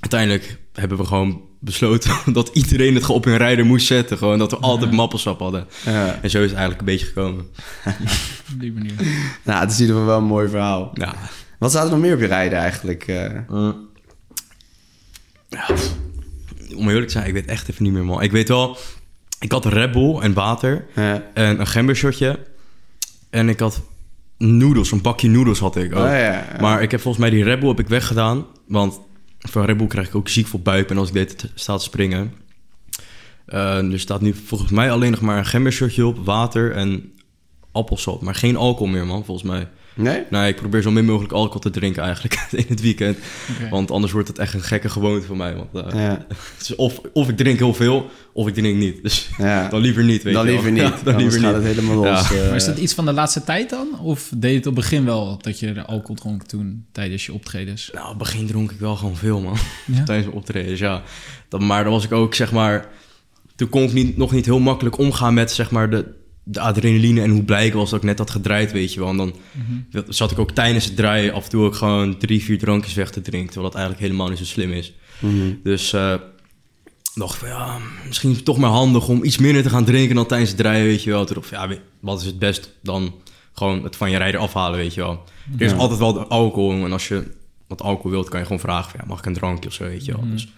Uiteindelijk 0.00 0.58
hebben 0.72 0.98
we 0.98 1.04
gewoon 1.04 1.40
besloten 1.60 2.12
dat 2.32 2.50
iedereen 2.52 2.94
het 2.94 3.08
op 3.08 3.24
hun 3.24 3.36
rijder 3.36 3.64
moest 3.64 3.86
zetten. 3.86 4.18
Gewoon 4.18 4.38
dat 4.38 4.50
we 4.50 4.56
altijd 4.56 4.92
mappelsap 4.92 5.38
hadden. 5.38 5.66
Ja. 5.84 6.18
En 6.22 6.30
zo 6.30 6.38
is 6.38 6.50
het 6.50 6.58
eigenlijk 6.58 6.78
een 6.80 6.84
beetje 6.86 7.06
gekomen. 7.06 7.46
Op 8.52 8.60
die 8.60 8.72
manier. 8.72 8.92
Nou, 9.42 9.60
het 9.60 9.70
is 9.70 9.76
in 9.76 9.80
ieder 9.80 9.96
geval 9.96 10.06
wel 10.06 10.18
een 10.18 10.24
mooi 10.24 10.48
verhaal. 10.48 10.90
Ja. 10.94 11.14
Wat 11.58 11.70
staat 11.70 11.84
er 11.84 11.90
nog 11.90 12.00
meer 12.00 12.14
op 12.14 12.20
je 12.20 12.26
rijden 12.26 12.58
eigenlijk? 12.58 13.02
eh? 13.06 13.30
Ja, 15.48 15.64
pff. 15.74 15.94
om 16.76 16.88
eerlijk 16.88 17.06
te 17.06 17.12
zijn, 17.12 17.26
ik 17.26 17.32
weet 17.32 17.46
echt 17.46 17.68
even 17.68 17.82
niet 17.82 17.92
meer, 17.92 18.04
man. 18.04 18.22
Ik 18.22 18.32
weet 18.32 18.48
wel, 18.48 18.76
ik 19.42 19.52
had 19.52 19.64
Red 19.64 19.92
Bull 19.92 20.18
en 20.18 20.32
water 20.32 20.84
Ja. 20.94 21.22
en 21.34 21.60
een 21.60 21.66
gembershotje. 21.66 22.38
En 23.30 23.48
ik 23.48 23.60
had 23.60 23.82
noedels, 24.38 24.90
een 24.92 25.00
bakje 25.02 25.28
noedels 25.28 25.58
had 25.58 25.76
ik 25.76 25.94
ook. 25.94 26.04
Oh, 26.04 26.10
ja. 26.10 26.46
Maar 26.60 26.82
ik 26.82 26.90
heb 26.90 27.00
volgens 27.00 27.22
mij 27.24 27.32
die 27.32 27.44
Red 27.44 27.60
Bull 27.60 27.68
heb 27.68 27.78
ik 27.80 27.88
weggedaan. 27.88 28.46
Want 28.66 29.00
van 29.38 29.64
Red 29.64 29.76
Bull 29.76 29.86
krijg 29.86 30.06
ik 30.08 30.14
ook 30.14 30.28
ziek 30.28 30.46
voor 30.46 30.60
buik. 30.60 30.90
En 30.90 30.98
als 30.98 31.08
ik 31.08 31.14
dit 31.14 31.50
sta 31.54 31.76
te 31.76 31.82
springen. 31.84 32.32
Eh, 33.46 33.92
er 33.92 34.00
staat 34.00 34.20
nu 34.20 34.34
volgens 34.34 34.70
mij 34.70 34.90
alleen 34.90 35.10
nog 35.10 35.20
maar 35.20 35.38
een 35.38 35.46
gembershotje 35.46 36.06
op, 36.06 36.24
water 36.24 36.72
en 36.72 37.12
appelsap. 37.72 38.22
Maar 38.22 38.34
geen 38.34 38.56
alcohol 38.56 38.92
meer, 38.92 39.06
man, 39.06 39.24
volgens 39.24 39.50
mij. 39.50 39.68
Nee? 39.94 40.22
Nee, 40.30 40.48
ik 40.48 40.56
probeer 40.56 40.82
zo 40.82 40.90
min 40.90 41.04
mogelijk 41.04 41.32
alcohol 41.32 41.60
te 41.60 41.70
drinken 41.70 42.02
eigenlijk 42.02 42.46
in 42.50 42.64
het 42.68 42.80
weekend. 42.80 43.18
Want 43.70 43.90
anders 43.90 44.12
wordt 44.12 44.28
het 44.28 44.38
echt 44.38 44.54
een 44.54 44.62
gekke 44.62 44.88
gewoonte 44.88 45.26
voor 45.26 45.36
mij. 45.36 45.54
Want, 45.56 45.86
eh, 45.94 46.00
Ja. 46.00 46.26
het 46.28 46.60
is 46.60 46.74
of, 46.86 47.00
of 47.12 47.28
ik 47.28 47.36
drink 47.36 47.58
heel 47.58 47.74
veel, 47.74 48.10
of 48.32 48.46
ik 48.48 48.54
drink 48.54 48.76
niet. 48.78 49.02
Dus 49.02 49.28
ja. 49.38 49.68
dan 49.68 49.80
liever 49.80 50.04
niet, 50.04 50.22
weet 50.22 50.34
Dan 50.34 50.44
je 50.46 50.50
liever 50.52 50.70
niet. 50.72 50.82
Ja, 50.82 50.88
dan 50.90 50.98
dan 51.04 51.16
liever 51.16 51.40
gaat 51.40 51.54
niet. 51.56 51.64
het 51.64 51.76
helemaal 51.76 51.96
los. 51.96 52.28
Ja. 52.28 52.34
eh. 52.36 52.46
Maar 52.46 52.56
is 52.56 52.64
dat 52.64 52.78
iets 52.78 52.94
van 52.94 53.04
de 53.04 53.12
laatste 53.12 53.44
tijd 53.44 53.70
dan? 53.70 54.00
Of 54.00 54.30
deed 54.36 54.50
je 54.50 54.56
het 54.56 54.66
op 54.66 54.76
het 54.76 54.84
begin 54.84 55.04
wel 55.04 55.38
dat 55.40 55.58
je 55.58 55.72
de 55.72 55.84
alcohol 55.84 56.14
dronk 56.16 56.42
toen 56.42 56.84
tijdens 56.92 57.26
je 57.26 57.32
optredens? 57.32 57.90
Nou, 57.92 58.04
op 58.04 58.08
het 58.10 58.18
begin 58.18 58.46
dronk 58.46 58.70
ik 58.70 58.78
wel 58.80 58.96
gewoon 58.96 59.16
veel, 59.16 59.40
man. 59.40 59.56
Ja? 59.86 60.04
Tijdens 60.04 60.26
mijn 60.26 60.38
optredens, 60.38 60.78
ja. 60.78 61.02
Dat, 61.48 61.60
maar 61.60 61.82
dan 61.84 61.92
was 61.92 62.04
ik 62.04 62.12
ook, 62.12 62.34
zeg 62.34 62.52
maar... 62.52 62.88
Toen 63.56 63.68
kon 63.68 63.82
ik 63.82 63.92
niet, 63.92 64.16
nog 64.16 64.32
niet 64.32 64.44
heel 64.44 64.58
makkelijk 64.58 64.98
omgaan 64.98 65.34
met, 65.34 65.52
zeg 65.52 65.70
maar, 65.70 65.90
de, 65.90 66.04
de 66.44 66.60
adrenaline... 66.60 67.20
en 67.22 67.30
hoe 67.30 67.42
blij 67.42 67.66
ik 67.66 67.72
was 67.72 67.90
dat 67.90 67.98
ik 67.98 68.04
net 68.06 68.18
had 68.18 68.30
gedraaid, 68.30 68.72
weet 68.72 68.92
je 68.92 69.00
wel. 69.00 69.08
En 69.08 69.16
dan 69.16 69.34
Mhm. 69.52 70.02
zat 70.08 70.30
ik 70.30 70.38
ook 70.38 70.50
tijdens 70.50 70.84
het 70.84 70.96
draaien 70.96 71.32
af 71.32 71.44
en 71.44 71.50
toe 71.50 71.64
ook 71.64 71.74
gewoon 71.74 72.18
drie, 72.18 72.42
vier 72.42 72.58
drankjes 72.58 72.94
weg 72.94 73.10
te 73.10 73.20
drinken... 73.20 73.50
terwijl 73.50 73.70
dat 73.72 73.80
eigenlijk 73.80 74.06
helemaal 74.06 74.28
niet 74.28 74.38
zo 74.38 74.44
slim 74.44 74.72
is. 74.72 74.92
Mhm. 75.18 75.52
Dus 75.62 75.92
eh 75.92 76.14
dacht 77.14 77.38
van, 77.38 77.48
ja, 77.48 77.78
misschien 78.06 78.42
toch 78.42 78.58
maar 78.58 78.70
handig 78.70 79.08
om 79.08 79.24
iets 79.24 79.38
minder 79.38 79.62
te 79.62 79.68
gaan 79.70 79.84
drinken... 79.84 80.14
dan 80.14 80.26
tijdens 80.26 80.50
het 80.50 80.58
draaien, 80.58 80.84
weet 80.84 81.02
je 81.02 81.10
wel. 81.10 81.24
Toen 81.24 81.34
dacht 81.34 81.50
ik 81.52 81.58
van, 81.58 81.68
ja, 81.70 81.76
wat 82.00 82.20
is 82.20 82.26
het 82.26 82.38
best 82.38 82.70
dan 82.82 83.14
gewoon 83.52 83.84
het 83.84 83.96
van 83.96 84.10
je 84.10 84.16
rijder 84.16 84.40
afhalen, 84.40 84.78
weet 84.78 84.94
je 84.94 85.00
wel. 85.00 85.22
Er 85.58 85.64
is 85.64 85.70
Ja. 85.70 85.76
altijd 85.76 85.98
wel 85.98 86.12
de 86.12 86.26
alcohol. 86.26 86.84
En 86.84 86.92
als 86.92 87.08
je 87.08 87.30
wat 87.66 87.82
alcohol 87.82 88.10
wilt, 88.10 88.28
kan 88.28 88.38
je 88.38 88.44
gewoon 88.46 88.60
vragen: 88.60 88.90
van, 88.90 89.00
ja, 89.02 89.06
mag 89.08 89.18
ik 89.18 89.26
een 89.26 89.34
drankje 89.34 89.68
of 89.68 89.74
zo, 89.74 89.84
weet 89.84 90.04
je 90.04 90.12
wel. 90.12 90.20
Mhm. 90.22 90.30
Dus 90.32 90.48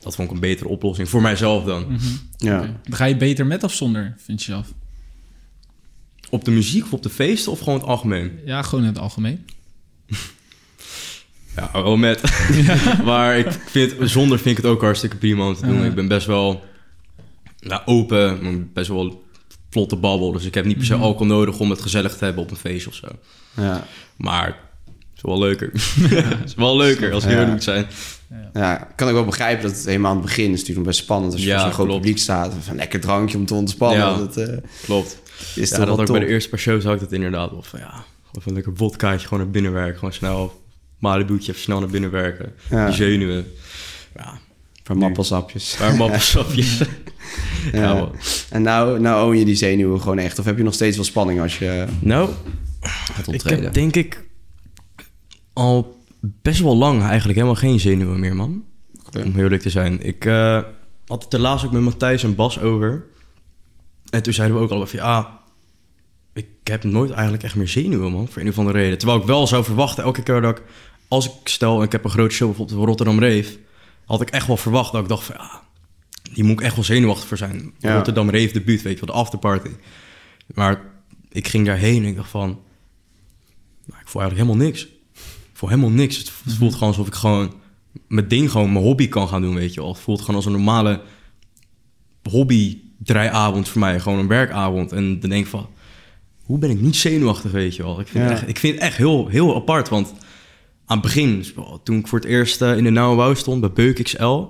dat 0.00 0.14
vond 0.14 0.28
ik 0.28 0.34
een 0.34 0.40
betere 0.40 0.68
oplossing 0.68 1.08
voor 1.08 1.22
mijzelf 1.22 1.64
dan. 1.64 1.82
Mhm. 1.88 1.96
Ja. 2.36 2.58
Oké. 2.58 2.80
Dan 2.82 2.96
ga 2.96 3.04
je 3.04 3.16
beter 3.16 3.46
met 3.46 3.62
of 3.64 3.72
zonder, 3.72 4.14
vind 4.18 4.42
je 4.44 4.50
zelf? 4.52 4.66
Op 6.30 6.44
de 6.44 6.50
muziek 6.50 6.84
of 6.84 6.92
op 6.92 7.02
de 7.02 7.10
feesten 7.10 7.52
of 7.52 7.58
gewoon 7.58 7.78
het 7.78 7.88
algemeen? 7.88 8.38
Ja, 8.44 8.62
gewoon 8.62 8.84
in 8.84 8.90
het 8.90 8.98
algemeen. 8.98 9.46
Ja, 11.56 11.70
wel 11.72 11.96
met. 11.96 12.20
maar 13.04 13.38
ik 13.38 13.46
vind, 13.66 13.94
zonder 14.10 14.38
vind 14.38 14.58
ik 14.58 14.64
het 14.64 14.72
ook 14.72 14.80
hartstikke 14.80 15.16
prima 15.16 15.46
om 15.46 15.54
te 15.54 15.66
doen. 15.66 15.78
Ja. 15.80 15.84
Ik 15.84 15.94
ben 15.94 16.08
best 16.08 16.26
wel 16.26 16.64
nou, 17.60 17.82
open, 17.84 18.70
best 18.72 18.88
wel 18.88 19.24
vlotte 19.70 19.96
babbel. 19.96 20.32
Dus 20.32 20.44
ik 20.44 20.54
heb 20.54 20.64
niet 20.64 20.76
per 20.76 20.86
se 20.86 20.94
Mhm. 20.94 21.02
alcohol 21.02 21.26
nodig 21.26 21.58
om 21.58 21.70
het 21.70 21.80
gezellig 21.80 22.16
te 22.16 22.24
hebben 22.24 22.42
op 22.42 22.50
een 22.50 22.56
feest 22.56 22.86
of 22.86 22.94
zo. 22.94 23.06
Ja. 23.56 23.84
Maar 24.16 24.46
het 24.46 25.16
is 25.16 25.22
wel 25.22 25.38
leuker. 25.38 25.70
het 26.10 26.44
is 26.44 26.54
wel 26.54 26.76
leuker 26.76 27.12
als 27.12 27.22
ik 27.24 27.28
Ja. 27.30 27.34
eerlijk 27.34 27.52
moet 27.52 27.62
zijn. 27.62 27.86
ja, 28.52 28.88
kan 28.96 29.08
ik 29.08 29.14
wel 29.14 29.24
begrijpen 29.24 29.62
dat 29.68 29.76
het 29.76 29.86
helemaal 29.86 30.10
aan 30.10 30.16
het 30.16 30.26
begin 30.26 30.44
is 30.44 30.50
natuurlijk 30.50 30.76
nog 30.78 30.86
best 30.86 30.98
spannend 30.98 31.32
als 31.32 31.42
je 31.42 31.46
Ja, 31.48 31.54
voor 31.54 31.64
zo'n 31.64 31.72
groot 31.72 31.86
klopt. 31.86 32.00
publiek 32.02 32.18
staat. 32.22 32.52
Een 32.68 32.76
lekker 32.76 33.00
drankje 33.00 33.36
om 33.38 33.46
te 33.46 33.54
ontspannen. 33.54 33.98
Ja. 33.98 34.16
Dat 34.16 34.36
eh, 34.36 34.56
Klopt. 34.84 35.20
Is 35.54 35.70
Ja, 35.70 35.76
dat 35.76 35.88
had 35.88 36.00
ik 36.00 36.06
bij 36.06 36.20
de 36.20 36.26
eerste 36.26 36.48
paar 36.50 36.58
shows 36.58 36.84
had 36.84 36.94
ik 36.94 37.00
dat 37.00 37.12
inderdaad 37.12 37.50
wel 37.50 37.62
van 37.62 37.78
ja, 37.80 38.04
of 38.34 38.46
een 38.46 38.52
lekker 38.54 38.72
vodkaartje 38.76 39.26
gewoon 39.28 39.42
naar 39.42 39.52
binnen 39.52 39.72
werken, 39.72 39.94
gewoon 39.98 40.12
snel 40.14 40.64
Malibu'tje 40.98 41.50
even 41.52 41.62
snel 41.64 41.78
naar 41.80 41.88
binnen 41.88 42.10
werken, 42.10 42.52
Ja. 42.70 42.86
die 42.86 42.94
zenuwen, 42.94 43.46
ja, 44.14 44.38
Van 44.82 44.98
mappelsapjes. 44.98 45.74
paar 45.78 45.96
mappelsapjes. 46.06 46.78
ja. 46.78 46.86
Ja. 47.80 47.94
man. 47.94 48.12
En 48.50 48.62
nou, 48.62 49.00
nou 49.00 49.26
own 49.28 49.36
je 49.38 49.44
die 49.44 49.54
zenuwen 49.54 50.00
gewoon 50.00 50.18
echt? 50.18 50.38
Of 50.38 50.44
heb 50.44 50.56
je 50.56 50.62
nog 50.62 50.74
steeds 50.74 50.96
wel 50.96 51.04
spanning 51.04 51.40
als 51.40 51.58
je 51.58 51.86
Nou, 52.00 52.30
gaat 52.80 53.32
ik 53.32 53.42
heb 53.42 53.72
denk 53.74 53.96
ik 53.96 54.24
al 55.52 56.00
best 56.20 56.60
wel 56.60 56.76
lang 56.76 57.02
eigenlijk 57.02 57.34
helemaal 57.34 57.56
geen 57.60 57.80
zenuwen 57.80 58.20
meer, 58.20 58.36
man. 58.36 58.64
Oké. 59.06 59.22
Om 59.22 59.36
eerlijk 59.38 59.62
te 59.62 59.70
zijn. 59.70 60.02
Ik 60.02 60.24
eh, 60.24 60.62
had 61.06 61.24
het 61.24 61.32
er 61.32 61.40
laatst 61.40 61.64
ook 61.66 61.72
met 61.72 61.82
Matthijs 61.82 62.22
en 62.24 62.34
Bas 62.34 62.60
over. 62.60 63.04
En 64.10 64.22
toen 64.22 64.32
zeiden 64.32 64.56
we 64.56 64.62
ook 64.62 64.70
al 64.70 64.86
van 64.86 64.98
ja, 64.98 65.40
ik 66.32 66.46
heb 66.62 66.84
nooit 66.84 67.10
eigenlijk 67.10 67.42
echt 67.42 67.54
meer 67.54 67.68
zenuwen, 67.68 68.12
man. 68.12 68.28
Voor 68.28 68.42
een 68.42 68.48
of 68.48 68.58
andere 68.58 68.78
reden. 68.78 68.98
Terwijl 68.98 69.20
ik 69.20 69.26
wel 69.26 69.46
zou 69.46 69.64
verwachten, 69.64 70.04
elke 70.04 70.22
keer 70.22 70.40
dat 70.40 70.58
ik, 70.58 70.64
als 71.08 71.26
ik 71.26 71.32
stel, 71.44 71.82
ik 71.82 71.92
heb 71.92 72.04
een 72.04 72.10
grote 72.10 72.34
show 72.34 72.48
bijvoorbeeld 72.48 72.78
op 72.78 72.86
Rotterdam 72.86 73.18
Reef, 73.18 73.58
had 74.04 74.20
ik 74.20 74.30
echt 74.30 74.46
wel 74.46 74.56
verwacht 74.56 74.92
dat 74.92 75.02
ik 75.02 75.08
dacht 75.08 75.24
van 75.24 75.34
ja, 75.38 75.62
hier 76.32 76.44
moet 76.44 76.60
ik 76.60 76.66
echt 76.66 76.74
wel 76.74 76.84
zenuwachtig 76.84 77.26
voor 77.26 77.36
zijn. 77.36 77.72
Ja. 77.78 77.94
Rotterdam 77.94 78.30
Reef 78.30 78.52
debuut, 78.52 78.82
weet 78.82 78.98
je 78.98 79.06
wel, 79.06 79.14
de 79.14 79.20
afterparty. 79.20 79.70
Maar 80.54 80.82
ik 81.28 81.48
ging 81.48 81.66
daarheen 81.66 82.02
en 82.02 82.08
ik 82.08 82.16
dacht 82.16 82.30
van, 82.30 82.48
nou, 83.84 84.00
ik 84.00 84.08
voel 84.08 84.22
eigenlijk 84.22 84.48
helemaal 84.48 84.66
niks. 84.66 84.84
Ik 85.16 85.62
voel 85.62 85.68
helemaal 85.68 85.90
niks. 85.90 86.16
Het 86.16 86.32
het 86.44 86.54
voelt 86.54 86.72
gewoon 86.72 86.88
alsof 86.88 87.06
ik 87.06 87.14
gewoon 87.14 87.54
mijn 88.08 88.28
ding, 88.28 88.50
gewoon 88.50 88.72
mijn 88.72 88.84
hobby 88.84 89.08
kan 89.08 89.28
gaan 89.28 89.42
doen, 89.42 89.54
weet 89.54 89.74
je 89.74 89.80
wel. 89.80 89.92
Het 89.92 89.98
voelt 89.98 90.20
gewoon 90.20 90.36
als 90.36 90.46
een 90.46 90.52
normale 90.52 91.02
hobby 92.22 92.80
draaiavond 92.98 93.68
voor 93.68 93.80
mij. 93.80 94.00
Gewoon 94.00 94.18
een 94.18 94.26
werkavond. 94.28 94.92
En 94.92 95.20
dan 95.20 95.30
denk 95.30 95.44
ik 95.44 95.50
van, 95.50 95.68
hoe 96.42 96.58
ben 96.58 96.70
ik 96.70 96.80
niet 96.80 96.96
zenuwachtig, 96.96 97.50
weet 97.50 97.76
je 97.76 97.82
wel. 97.82 98.00
Ik 98.00 98.06
vind, 98.06 98.24
Ja. 98.24 98.30
het, 98.30 98.38
echt, 98.40 98.48
ik 98.48 98.58
vind 98.58 98.74
het 98.74 98.82
echt 98.82 98.96
heel, 98.96 99.26
heel 99.28 99.54
apart, 99.54 99.88
want 99.88 100.14
aan 100.86 100.96
het 100.98 101.06
begin, 101.06 101.44
toen 101.82 101.98
ik 101.98 102.06
voor 102.06 102.18
het 102.18 102.28
eerst 102.28 102.62
eh, 102.62 102.76
in 102.76 102.84
de 102.84 102.90
Nauwe 102.90 103.16
Wouw 103.16 103.34
stond, 103.34 103.60
bij 103.60 103.72
Beuk 103.72 104.02
XL... 104.02 104.44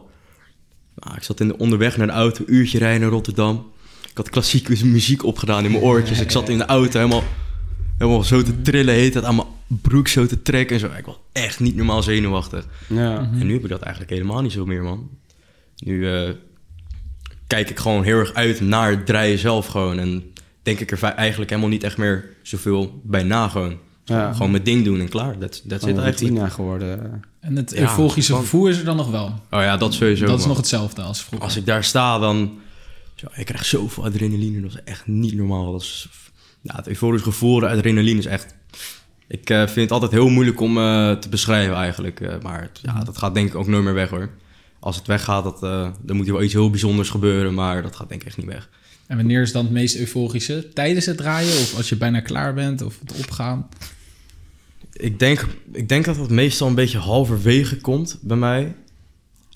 Nou, 0.98 1.16
ik 1.16 1.22
zat 1.22 1.40
in 1.40 1.48
de, 1.48 1.58
onderweg 1.58 1.96
naar 1.96 2.06
de 2.06 2.12
auto, 2.12 2.44
een 2.46 2.54
uurtje 2.54 2.78
rijden 2.78 3.00
naar 3.00 3.10
Rotterdam. 3.10 3.66
Ik 4.10 4.16
had 4.16 4.30
klassieke 4.30 4.86
muziek 4.86 5.24
opgedaan 5.24 5.64
in 5.64 5.70
mijn 5.70 5.82
oortjes. 5.82 6.20
Ik 6.20 6.30
zat 6.30 6.48
in 6.48 6.58
de 6.58 6.64
auto 6.66 6.98
helemaal, 6.98 7.22
helemaal 7.98 8.22
zo 8.22 8.42
te 8.42 8.62
trillen, 8.62 8.94
heet 8.94 9.14
het, 9.14 9.24
aan 9.24 9.34
mijn 9.36 9.48
broek 9.66 10.08
zo 10.08 10.26
te 10.26 10.42
trekken 10.42 10.74
en 10.76 10.80
zo. 10.80 10.90
Ik 10.98 11.04
was 11.06 11.18
echt 11.32 11.60
niet 11.60 11.76
normaal 11.76 12.02
zenuwachtig. 12.02 12.66
Ja. 12.88 13.18
En 13.18 13.46
nu 13.46 13.52
heb 13.52 13.62
ik 13.62 13.68
dat 13.68 13.80
eigenlijk 13.80 14.12
helemaal 14.12 14.42
niet 14.42 14.52
zo 14.52 14.66
meer, 14.66 14.82
man. 14.82 15.10
Nu 15.76 16.12
eh, 16.12 16.30
kijk 17.46 17.70
ik 17.70 17.78
gewoon 17.78 18.02
heel 18.02 18.18
erg 18.18 18.34
uit 18.34 18.60
naar 18.60 18.90
het 18.90 19.06
draaien 19.06 19.38
zelf 19.38 19.66
gewoon. 19.66 19.98
En 19.98 20.32
denk 20.62 20.80
ik 20.80 20.90
er 20.90 21.02
eigenlijk 21.02 21.50
helemaal 21.50 21.70
niet 21.70 21.82
echt 21.82 21.96
meer 21.96 22.36
zoveel 22.42 23.00
bij 23.04 23.22
na 23.22 23.48
gewoon. 23.48 23.78
Ja. 24.04 24.32
Gewoon 24.32 24.50
mijn 24.50 24.62
ding 24.62 24.84
doen 24.84 25.00
en 25.00 25.08
klaar. 25.08 25.38
Dat 25.38 25.62
een 25.64 25.70
eigenlijk. 25.70 26.18
routine 26.18 26.50
geworden. 26.50 27.22
En 27.40 27.56
het 27.56 27.70
Ja, 27.76 27.86
gevoel 27.86 28.66
is 28.66 28.78
er 28.78 28.84
dan 28.84 28.96
nog 28.96 29.10
wel. 29.10 29.26
Oh 29.50 29.60
ja, 29.60 29.76
dat 29.76 29.94
sowieso. 29.94 30.26
dat 30.26 30.34
is 30.34 30.40
man. 30.40 30.48
nog 30.48 30.56
hetzelfde 30.56 31.02
als 31.02 31.22
vroeger. 31.22 31.46
Als 31.46 31.56
ik 31.56 31.66
daar 31.66 31.84
sta, 31.84 32.18
dan... 32.18 32.58
Zo, 33.14 33.26
ik 33.34 33.46
krijg 33.46 33.64
zoveel 33.64 34.04
adrenaline. 34.04 34.60
Dat 34.60 34.70
is 34.70 34.80
echt 34.84 35.06
niet 35.06 35.34
normaal. 35.34 35.72
Dat 35.72 35.80
is, 35.80 36.08
ja, 36.60 36.76
het 36.76 36.88
euforisch 36.88 37.22
gevoel, 37.22 37.60
de 37.60 37.68
adrenaline 37.68 38.18
is 38.18 38.26
echt 38.26 38.54
Ik 39.28 39.50
eh, 39.50 39.58
vind 39.58 39.74
het 39.76 39.90
altijd 39.90 40.12
heel 40.12 40.28
moeilijk 40.28 40.60
om 40.60 40.78
eh, 40.78 41.12
te 41.12 41.28
beschrijven 41.28 41.74
eigenlijk. 41.76 42.20
eh, 42.20 42.34
maar 42.42 42.70
ja, 42.82 43.04
dat 43.04 43.18
gaat 43.18 43.34
denk 43.34 43.48
ik 43.48 43.54
ook 43.54 43.66
nooit 43.66 43.84
meer 43.84 43.94
weg 43.94 44.10
hoor. 44.10 44.30
Als 44.78 44.96
het 44.96 45.06
weggaat, 45.06 45.44
dat, 45.44 45.62
eh, 45.62 45.88
dan 46.02 46.16
moet 46.16 46.26
er 46.26 46.32
wel 46.32 46.42
iets 46.42 46.52
heel 46.52 46.70
bijzonders 46.70 47.10
gebeuren. 47.10 47.54
Maar 47.54 47.82
dat 47.82 47.96
gaat 47.96 48.08
denk 48.08 48.20
ik 48.20 48.26
echt 48.26 48.36
niet 48.36 48.46
weg. 48.46 48.68
En 49.06 49.16
wanneer 49.16 49.42
is 49.42 49.52
dan 49.52 49.64
het 49.64 49.72
meest 49.72 49.96
euforische? 49.96 50.68
Tijdens 50.74 51.06
het 51.06 51.16
draaien 51.16 51.52
of 51.52 51.76
als 51.76 51.88
je 51.88 51.96
bijna 51.96 52.20
klaar 52.20 52.54
bent 52.54 52.82
of 52.82 52.98
het 53.00 53.12
opgaan? 53.18 53.68
Ik 54.92 55.18
denk, 55.18 55.46
ik 55.72 55.88
denk 55.88 56.04
dat 56.04 56.16
dat 56.16 56.30
meestal 56.30 56.68
een 56.68 56.74
beetje 56.74 56.98
halverwege 56.98 57.76
komt 57.76 58.18
bij 58.20 58.36
mij. 58.36 58.74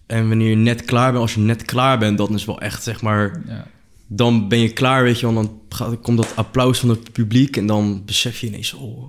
En 0.06 0.28
wanneer 0.28 0.50
je 0.50 0.56
net 0.56 0.84
klaar 0.84 1.10
bent, 1.10 1.22
als 1.22 1.34
je 1.34 1.40
net 1.40 1.64
klaar 1.64 1.98
bent, 1.98 2.18
dan 2.18 2.34
is 2.34 2.44
wel 2.44 2.60
echt 2.60 2.82
zeg 2.82 3.02
maar... 3.02 3.42
Ja. 3.46 3.66
Dan 4.12 4.48
ben 4.48 4.58
je 4.58 4.72
klaar, 4.72 5.02
weet 5.02 5.20
je 5.20 5.26
wel. 5.26 5.34
Dan 5.34 5.60
gaat, 5.68 6.00
komt 6.00 6.16
dat 6.16 6.36
applaus 6.36 6.78
van 6.78 6.88
het 6.88 7.12
publiek 7.12 7.56
en 7.56 7.66
dan 7.66 8.02
besef 8.04 8.40
je 8.40 8.46
ineens... 8.46 8.74
Oh, 8.74 9.04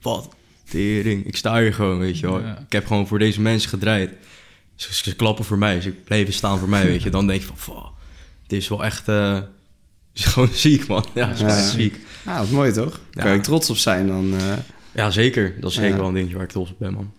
wat 0.00 0.28
tering. 0.68 1.26
Ik 1.26 1.36
sta 1.36 1.60
hier 1.60 1.74
gewoon, 1.74 1.98
weet 1.98 2.18
je 2.18 2.26
wel. 2.26 2.40
Ja. 2.40 2.58
Ik 2.58 2.72
heb 2.72 2.86
gewoon 2.86 3.06
voor 3.06 3.18
deze 3.18 3.40
mensen 3.40 3.68
gedraaid. 3.68 4.10
Ze, 4.76 4.94
ze 4.94 5.16
klappen 5.16 5.44
voor 5.44 5.58
mij, 5.58 5.80
ze 5.80 5.90
blijven 5.90 6.32
staan 6.34 6.58
voor 6.58 6.68
mij, 6.68 6.84
weet 6.86 7.02
je. 7.02 7.10
Dan 7.10 7.26
denk 7.26 7.40
je 7.40 7.46
van, 7.46 7.58
"Fuck, 7.58 7.84
dit 8.46 8.60
is 8.62 8.68
wel 8.68 8.84
echt... 8.84 9.08
eh, 9.08 9.34
het 9.34 9.44
is 10.12 10.24
gewoon 10.24 10.48
ziek, 10.52 10.86
man. 10.86 11.04
Ja, 11.14 11.28
het 11.28 11.36
is 11.36 11.42
Ja. 11.42 11.68
ziek. 11.68 12.00
Ah, 12.24 12.38
wat 12.38 12.50
mooi 12.50 12.72
toch? 12.72 13.00
Daar 13.10 13.24
kan 13.24 13.34
je 13.34 13.40
trots 13.40 13.70
op 13.70 13.76
zijn 13.76 14.06
dan. 14.06 14.34
eh. 14.38 14.52
Ja, 14.94 15.10
zeker. 15.10 15.54
Dat 15.60 15.70
is 15.70 15.76
zeker 15.76 15.96
wel 15.98 16.08
een 16.08 16.14
dingetje 16.14 16.34
waar 16.34 16.44
ik 16.44 16.50
trots 16.50 16.70
op 16.70 16.78
ben, 16.78 16.92
man. 16.92 17.12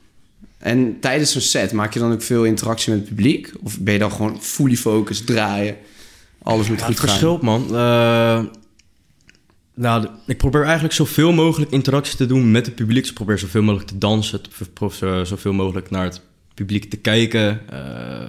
En 0.57 0.99
tijdens 0.99 1.31
zo'n 1.31 1.41
set 1.41 1.71
maak 1.71 1.93
je 1.93 1.99
dan 1.99 2.11
ook 2.11 2.21
veel 2.21 2.43
interactie 2.43 2.91
met 2.93 2.99
het 3.01 3.09
publiek? 3.09 3.51
Of 3.61 3.79
ben 3.79 3.93
je 3.93 3.99
dan 3.99 4.11
gewoon 4.11 4.41
fully 4.41 4.75
focused, 4.75 5.25
draaien? 5.25 5.75
Alles 6.43 6.67
moet 6.67 6.79
Ja, 6.79 6.85
goed 6.85 6.93
het 6.93 6.99
gaan. 7.03 7.09
verschilt, 7.09 7.41
man. 7.41 7.75
Eh, 7.75 8.39
nou, 9.73 10.07
ik 10.27 10.37
probeer 10.37 10.63
eigenlijk 10.63 10.93
zoveel 10.93 11.33
mogelijk 11.33 11.71
interactie 11.71 12.17
te 12.17 12.25
doen 12.25 12.51
met 12.51 12.65
het 12.65 12.75
publiek. 12.75 12.99
Dus 13.01 13.09
ik 13.09 13.15
probeer 13.15 13.37
zoveel 13.39 13.61
mogelijk 13.63 13.89
te 13.89 13.97
dansen. 13.97 14.39
Zoveel 15.23 15.53
mogelijk 15.53 15.89
naar 15.89 16.03
het 16.03 16.21
publiek 16.57 16.89
te 16.89 16.97
kijken. 16.97 17.59
eh, 17.69 18.25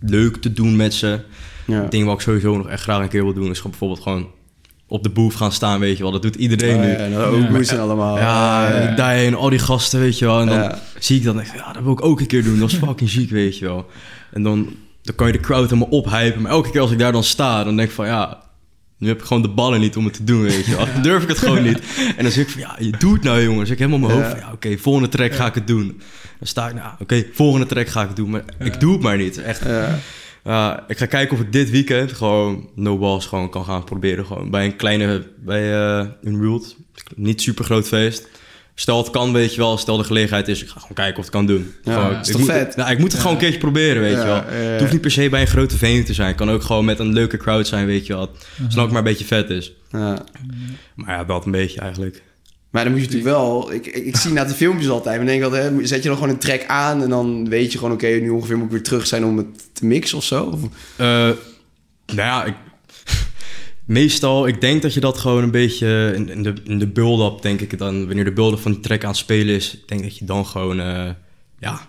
leuk 0.00 0.36
te 0.36 0.52
doen 0.52 0.76
met 0.76 0.94
ze. 0.94 1.20
Ja. 1.66 1.80
Het 1.82 1.90
ding 1.90 2.04
wat 2.06 2.14
ik 2.14 2.20
sowieso 2.20 2.56
nog 2.56 2.68
echt 2.68 2.82
graag 2.82 3.02
een 3.02 3.08
keer 3.08 3.24
wil 3.24 3.32
doen... 3.34 3.50
is 3.50 3.56
gewoon 3.56 3.70
bijvoorbeeld 3.70 4.02
gewoon 4.02 4.26
op 4.86 5.02
de 5.02 5.08
booth 5.10 5.34
gaan 5.34 5.52
staan, 5.52 5.80
weet 5.80 5.96
je 5.96 6.02
wel. 6.02 6.12
Dat 6.12 6.22
doet 6.22 6.34
iedereen 6.34 6.74
Oh, 6.76 6.80
nu. 6.82 6.88
ja, 6.88 7.22
ook 7.24 7.42
Ja. 7.42 7.50
moesten 7.50 7.80
allemaal. 7.80 8.18
Ja, 8.18 8.68
eh, 8.70 8.88
en 8.88 8.96
daar 8.96 9.14
en 9.16 9.34
al 9.34 9.50
die 9.50 9.58
gasten, 9.58 10.00
weet 10.00 10.18
je 10.18 10.24
wel. 10.24 10.40
En 10.40 10.46
dan 10.46 10.58
Ja. 10.58 10.78
zie 10.98 11.16
ik 11.16 11.24
dat 11.24 11.40
ik, 11.40 11.52
ja, 11.54 11.72
dat 11.72 11.82
wil 11.82 11.92
ik 11.92 12.04
ook 12.04 12.20
een 12.20 12.26
keer 12.26 12.44
doen. 12.44 12.58
Dat 12.58 12.70
is 12.72 12.78
fucking 12.86 13.10
ziek, 13.10 13.30
weet 13.30 13.58
je 13.58 13.64
wel. 13.64 13.86
En 14.32 14.42
dan, 14.42 14.68
dan 15.02 15.14
kan 15.14 15.26
je 15.26 15.32
de 15.32 15.40
crowd 15.40 15.70
helemaal 15.70 15.88
ophypen. 16.00 16.42
Maar 16.42 16.50
elke 16.52 16.70
keer 16.70 16.80
als 16.80 16.90
ik 16.90 16.98
daar 16.98 17.12
dan 17.12 17.24
sta, 17.24 17.64
dan 17.64 17.76
denk 17.76 17.88
ik 17.88 17.94
van, 17.94 18.06
ja... 18.06 18.42
Nu 19.00 19.08
heb 19.08 19.18
ik 19.20 19.24
gewoon 19.26 19.42
de 19.42 19.48
ballen 19.48 19.80
niet 19.80 19.96
om 19.96 20.04
het 20.04 20.14
te 20.14 20.24
doen, 20.24 20.42
weet 20.42 20.66
je 20.66 20.76
wel. 20.76 20.86
Dan 20.92 21.02
durf 21.10 21.22
ik 21.22 21.28
het 21.28 21.38
gewoon 21.38 21.62
niet. 21.62 21.80
En 22.16 22.22
dan 22.22 22.32
zeg 22.32 22.44
ik 22.44 22.50
van, 22.50 22.60
ja, 22.60 22.76
je 22.78 22.90
doet 22.98 23.12
het 23.12 23.22
nou, 23.22 23.42
jongens. 23.42 23.70
Ik 23.70 23.78
helemaal 23.78 23.98
in 24.00 24.06
mijn 24.06 24.18
hoofd 24.18 24.30
Ja. 24.34 24.36
van, 24.40 24.46
ja, 24.48 24.52
oké, 24.52 24.78
volgende 24.78 25.08
track 25.08 25.32
ga 25.32 25.46
ik 25.46 25.54
het 25.54 25.66
doen. 25.66 25.86
Dan 26.38 26.48
sta 26.48 26.68
ik, 26.68 26.74
nou, 26.74 26.92
oké, 26.98 27.24
volgende 27.32 27.66
track 27.66 27.88
ga 27.88 28.00
ik 28.00 28.06
het 28.06 28.16
doen. 28.16 28.30
Maar 28.30 28.44
ik 28.58 28.80
doe 28.80 28.92
het 28.92 29.02
maar 29.02 29.16
niet. 29.16 29.38
Echt, 29.38 29.60
ik 30.88 30.98
ga 30.98 31.06
kijken 31.08 31.36
of 31.36 31.42
ik 31.42 31.52
dit 31.52 31.70
weekend 31.70 32.12
gewoon 32.12 32.68
no 32.74 32.98
balls 32.98 33.26
gewoon 33.26 33.50
kan 33.50 33.64
gaan 33.64 33.84
proberen. 33.84 34.26
Gewoon 34.26 34.50
bij 34.50 34.64
een 34.64 34.76
kleine, 34.76 35.26
bij 35.44 35.72
eh 35.74 36.06
Unworld. 36.24 36.76
Niet 37.16 37.42
super 37.42 37.64
groot 37.64 37.88
feest. 37.88 38.28
Stel 38.80 38.98
het 38.98 39.10
kan, 39.10 39.32
weet 39.32 39.54
je 39.54 39.60
wel. 39.60 39.76
Stel 39.78 39.96
de 39.96 40.04
gelegenheid 40.04 40.48
is, 40.48 40.62
ik 40.62 40.68
ga 40.68 40.80
gewoon 40.80 40.94
kijken 40.94 41.18
of 41.18 41.26
ik 41.26 41.32
het 41.32 41.34
kan 41.34 41.46
doen. 41.46 41.72
Ja, 41.82 41.92
Gewoon, 41.92 42.20
is 42.20 42.26
ik 42.26 42.32
toch 42.32 42.40
moet, 42.40 42.50
vet? 42.50 42.76
Nou, 42.76 42.90
ik 42.90 42.98
moet 42.98 43.12
het 43.12 43.20
gewoon 43.20 43.36
een 43.36 43.42
keertje 43.42 43.58
proberen, 43.58 44.02
weet 44.02 44.12
Ja, 44.12 44.18
je 44.20 44.24
wel. 44.26 44.34
ja, 44.34 44.62
ja. 44.62 44.70
Het 44.70 44.80
hoeft 44.80 44.92
niet 44.92 45.00
per 45.00 45.10
se 45.10 45.28
bij 45.28 45.40
een 45.40 45.46
grote 45.46 45.76
venue 45.76 46.02
te 46.02 46.14
zijn. 46.14 46.28
Het 46.28 46.36
kan 46.36 46.50
ook 46.50 46.62
gewoon 46.62 46.84
met 46.84 46.98
een 46.98 47.12
leuke 47.12 47.36
crowd 47.36 47.66
zijn, 47.66 47.86
weet 47.86 48.06
je 48.06 48.12
wel. 48.12 48.30
Zolang 48.56 48.74
het 48.74 48.88
maar 48.90 48.96
een 48.98 49.04
beetje 49.04 49.24
vet 49.24 49.50
is. 49.50 49.72
Ja. 49.90 50.22
Maar 50.94 51.16
ja, 51.18 51.26
wel 51.26 51.42
een 51.44 51.50
beetje 51.50 51.80
eigenlijk. 51.80 52.22
Maar 52.70 52.84
dan 52.84 52.92
moet 52.92 53.00
je 53.00 53.06
natuurlijk 53.06 53.34
wel... 53.36 53.72
Ik, 53.72 53.86
ik, 53.86 54.04
ik 54.04 54.16
zie 54.16 54.32
na 54.32 54.44
de 54.44 54.54
filmpjes 54.54 54.88
altijd. 54.88 55.16
Maar 55.16 55.26
denk 55.26 55.38
ik 55.38 55.44
altijd, 55.44 55.72
hè, 55.72 55.86
zet 55.86 56.02
je 56.02 56.08
dan 56.08 56.18
gewoon 56.18 56.32
een 56.32 56.38
track 56.38 56.64
aan... 56.66 57.02
en 57.02 57.08
dan 57.08 57.48
weet 57.48 57.72
je 57.72 57.78
gewoon, 57.78 57.92
oké, 57.94 58.06
nu 58.06 58.30
ongeveer 58.30 58.56
moet 58.56 58.66
ik 58.66 58.72
weer 58.72 58.82
terug 58.82 59.06
zijn 59.06 59.24
om 59.24 59.36
het 59.36 59.46
te 59.72 59.86
mixen 59.86 60.18
of 60.18 60.24
zo? 60.24 60.44
Of, 60.44 60.60
Eh, 60.96 61.06
nou 61.06 61.36
ja, 62.06 62.44
ik, 62.44 62.54
meestal, 63.90 64.46
ik 64.46 64.60
denk 64.60 64.82
dat 64.82 64.94
je 64.94 65.00
dat 65.00 65.18
gewoon 65.18 65.42
een 65.42 65.50
beetje 65.50 66.12
in, 66.14 66.28
in 66.28 66.42
de, 66.42 66.54
in 66.64 66.78
de 66.78 66.86
build-up, 66.86 67.42
denk 67.42 67.60
ik 67.60 67.78
dan, 67.78 68.06
wanneer 68.06 68.24
de 68.24 68.32
build-up 68.32 68.58
van 68.60 68.72
die 68.72 68.80
track 68.80 69.02
aan 69.02 69.08
het 69.10 69.18
spelen 69.18 69.54
is, 69.54 69.74
ik 69.74 69.88
denk 69.88 70.02
dat 70.02 70.18
je 70.18 70.24
dan 70.24 70.46
gewoon, 70.46 70.80
eh, 70.80 71.08
ja, 71.58 71.80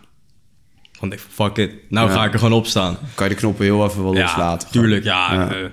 van 0.91 1.13
fuck 1.29 1.58
it, 1.58 1.72
nou 1.89 2.10
Ja. 2.10 2.15
ga 2.15 2.25
ik 2.25 2.34
er 2.34 2.39
gewoon 2.39 2.58
op 2.60 2.65
staan. 2.65 2.98
kan 3.15 3.27
je 3.27 3.34
de 3.34 3.39
knoppen 3.39 3.65
heel 3.65 3.86
even 3.86 4.03
wel 4.03 4.13
Ja, 4.15 4.22
loslaten? 4.22 4.72
tuurlijk, 4.72 5.03
ja. 5.03 5.34
Ja. 5.34 5.53
eh, 5.53 5.65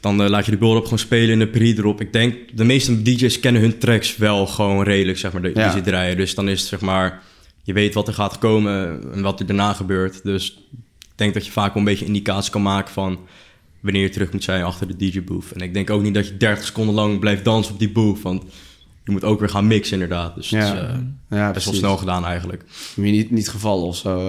dan 0.00 0.22
eh, 0.22 0.28
laat 0.28 0.44
je 0.44 0.50
de 0.50 0.56
build-up 0.56 0.82
gewoon 0.84 0.98
spelen 0.98 1.30
in 1.30 1.38
de 1.38 1.48
pre 1.48 1.64
erop. 1.76 2.00
Ik 2.00 2.12
denk, 2.12 2.34
de 2.56 2.64
meeste 2.64 3.02
DJ's 3.02 3.40
kennen 3.40 3.62
hun 3.62 3.78
tracks 3.78 4.16
wel 4.16 4.46
gewoon 4.46 4.84
redelijk, 4.84 5.18
zeg 5.18 5.32
maar, 5.32 5.42
die 5.42 5.58
Ja. 5.58 5.70
ze 5.70 5.80
draaien. 5.80 6.16
Dus 6.16 6.34
dan 6.34 6.48
is 6.48 6.60
het, 6.60 6.68
zeg 6.68 6.80
maar, 6.80 7.22
je 7.62 7.72
weet 7.72 7.94
wat 7.94 8.08
er 8.08 8.14
gaat 8.14 8.38
komen 8.38 9.00
en 9.12 9.22
wat 9.22 9.40
er 9.40 9.46
daarna 9.46 9.72
gebeurt. 9.72 10.22
Dus 10.22 10.50
ik 11.00 11.20
denk 11.20 11.34
dat 11.34 11.46
je 11.46 11.52
vaak 11.52 11.68
wel 11.74 11.82
een 11.82 11.88
beetje 11.88 12.04
indicatie 12.06 12.50
kan 12.52 12.62
maken 12.62 12.92
van 12.92 13.18
wanneer 13.84 14.02
je 14.02 14.08
terug 14.08 14.32
moet 14.32 14.44
zijn 14.44 14.62
achter 14.64 14.86
de 14.86 14.96
DJ-booth. 14.96 15.52
En 15.52 15.60
ik 15.60 15.74
denk 15.74 15.90
ook 15.90 16.02
niet 16.02 16.14
dat 16.14 16.26
je 16.28 16.36
30 16.36 16.64
seconden 16.64 16.94
lang 16.94 17.18
blijft 17.18 17.44
dansen 17.44 17.72
op 17.72 17.78
die 17.78 17.92
booth, 17.92 18.22
want 18.22 18.42
je 19.04 19.12
moet 19.12 19.24
ook 19.24 19.40
weer 19.40 19.48
gaan 19.48 19.66
mixen 19.66 19.92
inderdaad. 19.92 20.34
Dus 20.34 20.48
Ja. 20.50 20.58
het 20.58 20.66
is 20.74 20.78
eh, 20.80 20.84
Ja, 20.88 20.88
best 20.90 21.38
wel 21.38 21.50
precies. 21.52 21.78
snel 21.78 21.96
gedaan 21.96 22.24
eigenlijk. 22.24 22.64
Moet 22.96 23.06
je 23.06 23.12
niet, 23.12 23.30
niet 23.30 23.48
gevallen 23.48 23.86
of 23.86 23.96
zo. 23.96 24.22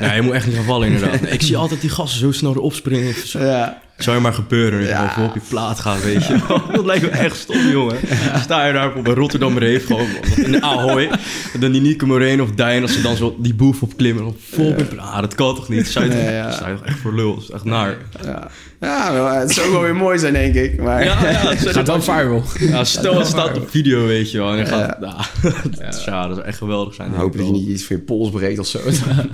nee, 0.00 0.14
je 0.14 0.20
moet 0.22 0.32
echt 0.34 0.46
niet 0.46 0.54
gaan 0.54 0.64
vallen 0.64 0.88
inderdaad. 0.92 1.20
Nee, 1.22 1.32
ik 1.32 1.42
zie 1.42 1.56
altijd 1.56 1.80
die 1.80 1.90
gasten 1.90 2.20
zo 2.20 2.32
snel 2.32 2.54
erop 2.54 2.72
springen. 2.72 3.14
Zo, 3.14 3.38
ja. 3.44 3.82
Zou 4.02 4.16
je 4.16 4.22
maar 4.22 4.32
gebeuren 4.34 4.78
dat 4.78 4.88
je 4.88 4.94
Ja. 4.94 5.24
op 5.24 5.34
je 5.34 5.40
plaat 5.48 5.78
gaat, 5.78 6.02
weet 6.04 6.26
je 6.26 6.36
wel. 6.48 6.62
Dat 6.76 6.84
lijkt 6.84 7.02
me 7.02 7.08
echt 7.10 7.36
stom, 7.36 7.68
jongen. 7.70 7.96
Sta 8.42 8.66
je 8.66 8.72
daar 8.72 8.94
op 8.96 9.06
een 9.06 9.14
Rotterdam 9.14 9.58
Reef, 9.58 9.86
gewoon 9.86 10.06
in 10.36 10.52
de 10.52 10.60
Ahoy. 10.62 11.10
En 11.54 11.60
dan 11.60 11.72
die 11.72 11.80
Nico 11.80 12.06
Moreno 12.06 12.42
of 12.42 12.50
Dijn, 12.50 12.82
als 12.82 12.92
ze 12.92 13.00
dan 13.02 13.16
zo 13.16 13.36
die 13.38 13.54
boef 13.54 13.82
opklimmen. 13.82 14.24
Dan 14.24 14.36
vol 14.50 14.66
op 14.70 14.78
je 14.78 14.84
plaat. 14.84 15.12
Ah, 15.14 15.20
dat 15.20 15.34
kan 15.34 15.54
toch 15.54 15.68
niet? 15.68 15.88
Zou 15.88 16.04
je 16.04 16.10
toch, 16.10 16.20
Ja, 16.20 16.30
ja. 16.30 16.68
je 16.68 16.74
toch 16.76 16.84
echt 16.84 16.98
voor 16.98 17.14
lul? 17.14 17.34
Dat 17.34 17.42
is 17.44 17.50
echt 17.50 17.64
naar. 17.64 17.96
Ja, 18.24 18.48
ja 18.80 19.38
het 19.38 19.52
zou 19.52 19.66
ook 19.66 19.72
wel 19.72 19.82
weer 19.82 19.96
mooi 19.96 20.18
zijn, 20.18 20.32
denk 20.32 20.54
ik. 20.54 20.80
Maar 20.82 21.04
Ja, 21.04 21.30
ja, 21.30 21.48
het 21.48 21.68
Gaat 21.68 21.86
dan 21.86 22.02
viral. 22.02 22.42
ja, 22.58 22.84
stel 22.84 23.18
het 23.18 23.26
staat 23.26 23.56
op 23.56 23.70
video, 23.70 24.06
weet 24.06 24.30
je 24.30 24.38
wel. 24.38 24.50
En 24.52 24.56
je 24.58 24.66
gaat, 24.66 24.96
Ja. 25.00 25.16
ja. 25.42 25.50
dat, 25.80 25.94
is- 25.94 26.04
ja, 26.04 26.26
dat 26.26 26.36
zou 26.36 26.46
echt 26.48 26.58
geweldig 26.58 26.94
zijn. 26.94 27.10
dan 27.10 27.20
hoop 27.20 27.36
dat 27.36 27.46
je 27.46 27.52
niet 27.52 27.68
iets 27.68 27.84
van 27.84 27.96
je 27.96 28.02
pols 28.02 28.30
breekt 28.30 28.58
of 28.58 28.66
zo. 28.66 28.78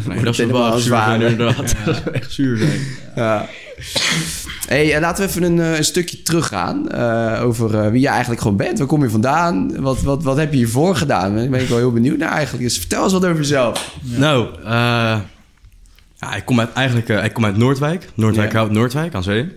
Nee, 0.08 0.22
dat 0.22 0.34
zou 0.34 0.52
wel 0.52 0.78
zijn, 0.78 1.20
inderdaad. 1.20 1.56
Dat 1.84 1.96
zou 2.04 2.14
echt 2.14 2.32
zuur 2.32 2.56
zijn. 2.56 2.80
Ja. 3.16 3.46
Hey, 4.68 4.94
eh, 4.94 5.00
laten 5.00 5.24
we 5.24 5.30
even 5.30 5.42
een, 5.42 5.60
eh, 5.60 5.76
een 5.76 5.84
stukje 5.84 6.22
teruggaan 6.22 6.86
uh, 6.94 7.40
over 7.44 7.90
wie 7.90 8.00
je 8.00 8.08
eigenlijk 8.08 8.40
gewoon 8.40 8.56
bent. 8.56 8.78
Waar 8.78 8.86
kom 8.86 9.02
je 9.02 9.10
vandaan? 9.10 9.80
Wat, 9.80 10.02
wat, 10.02 10.22
wat 10.22 10.36
heb 10.36 10.50
je 10.50 10.56
hiervoor 10.56 10.96
gedaan? 10.96 11.36
Daar 11.36 11.48
ben 11.48 11.60
ik 11.60 11.68
wel 11.68 11.78
heel 11.78 11.92
benieuwd 11.92 12.18
naar 12.18 12.32
eigenlijk. 12.32 12.64
Dus 12.64 12.78
vertel 12.78 13.02
eens 13.02 13.12
wat 13.12 13.24
over 13.24 13.36
jezelf. 13.36 13.96
Nou, 14.02 14.48
ja, 16.18 16.34
ik 16.36 16.44
kom 16.44 16.60
uit, 16.60 16.72
eigenlijk 16.72 17.24
ik 17.24 17.32
kom 17.32 17.44
uit 17.44 17.56
Noordwijk. 17.56 18.08
Noordwijk 18.14 18.52
Ja. 18.52 18.58
houdt 18.58 18.72
Noordwijk 18.72 19.14
aan 19.14 19.22
zee. 19.22 19.48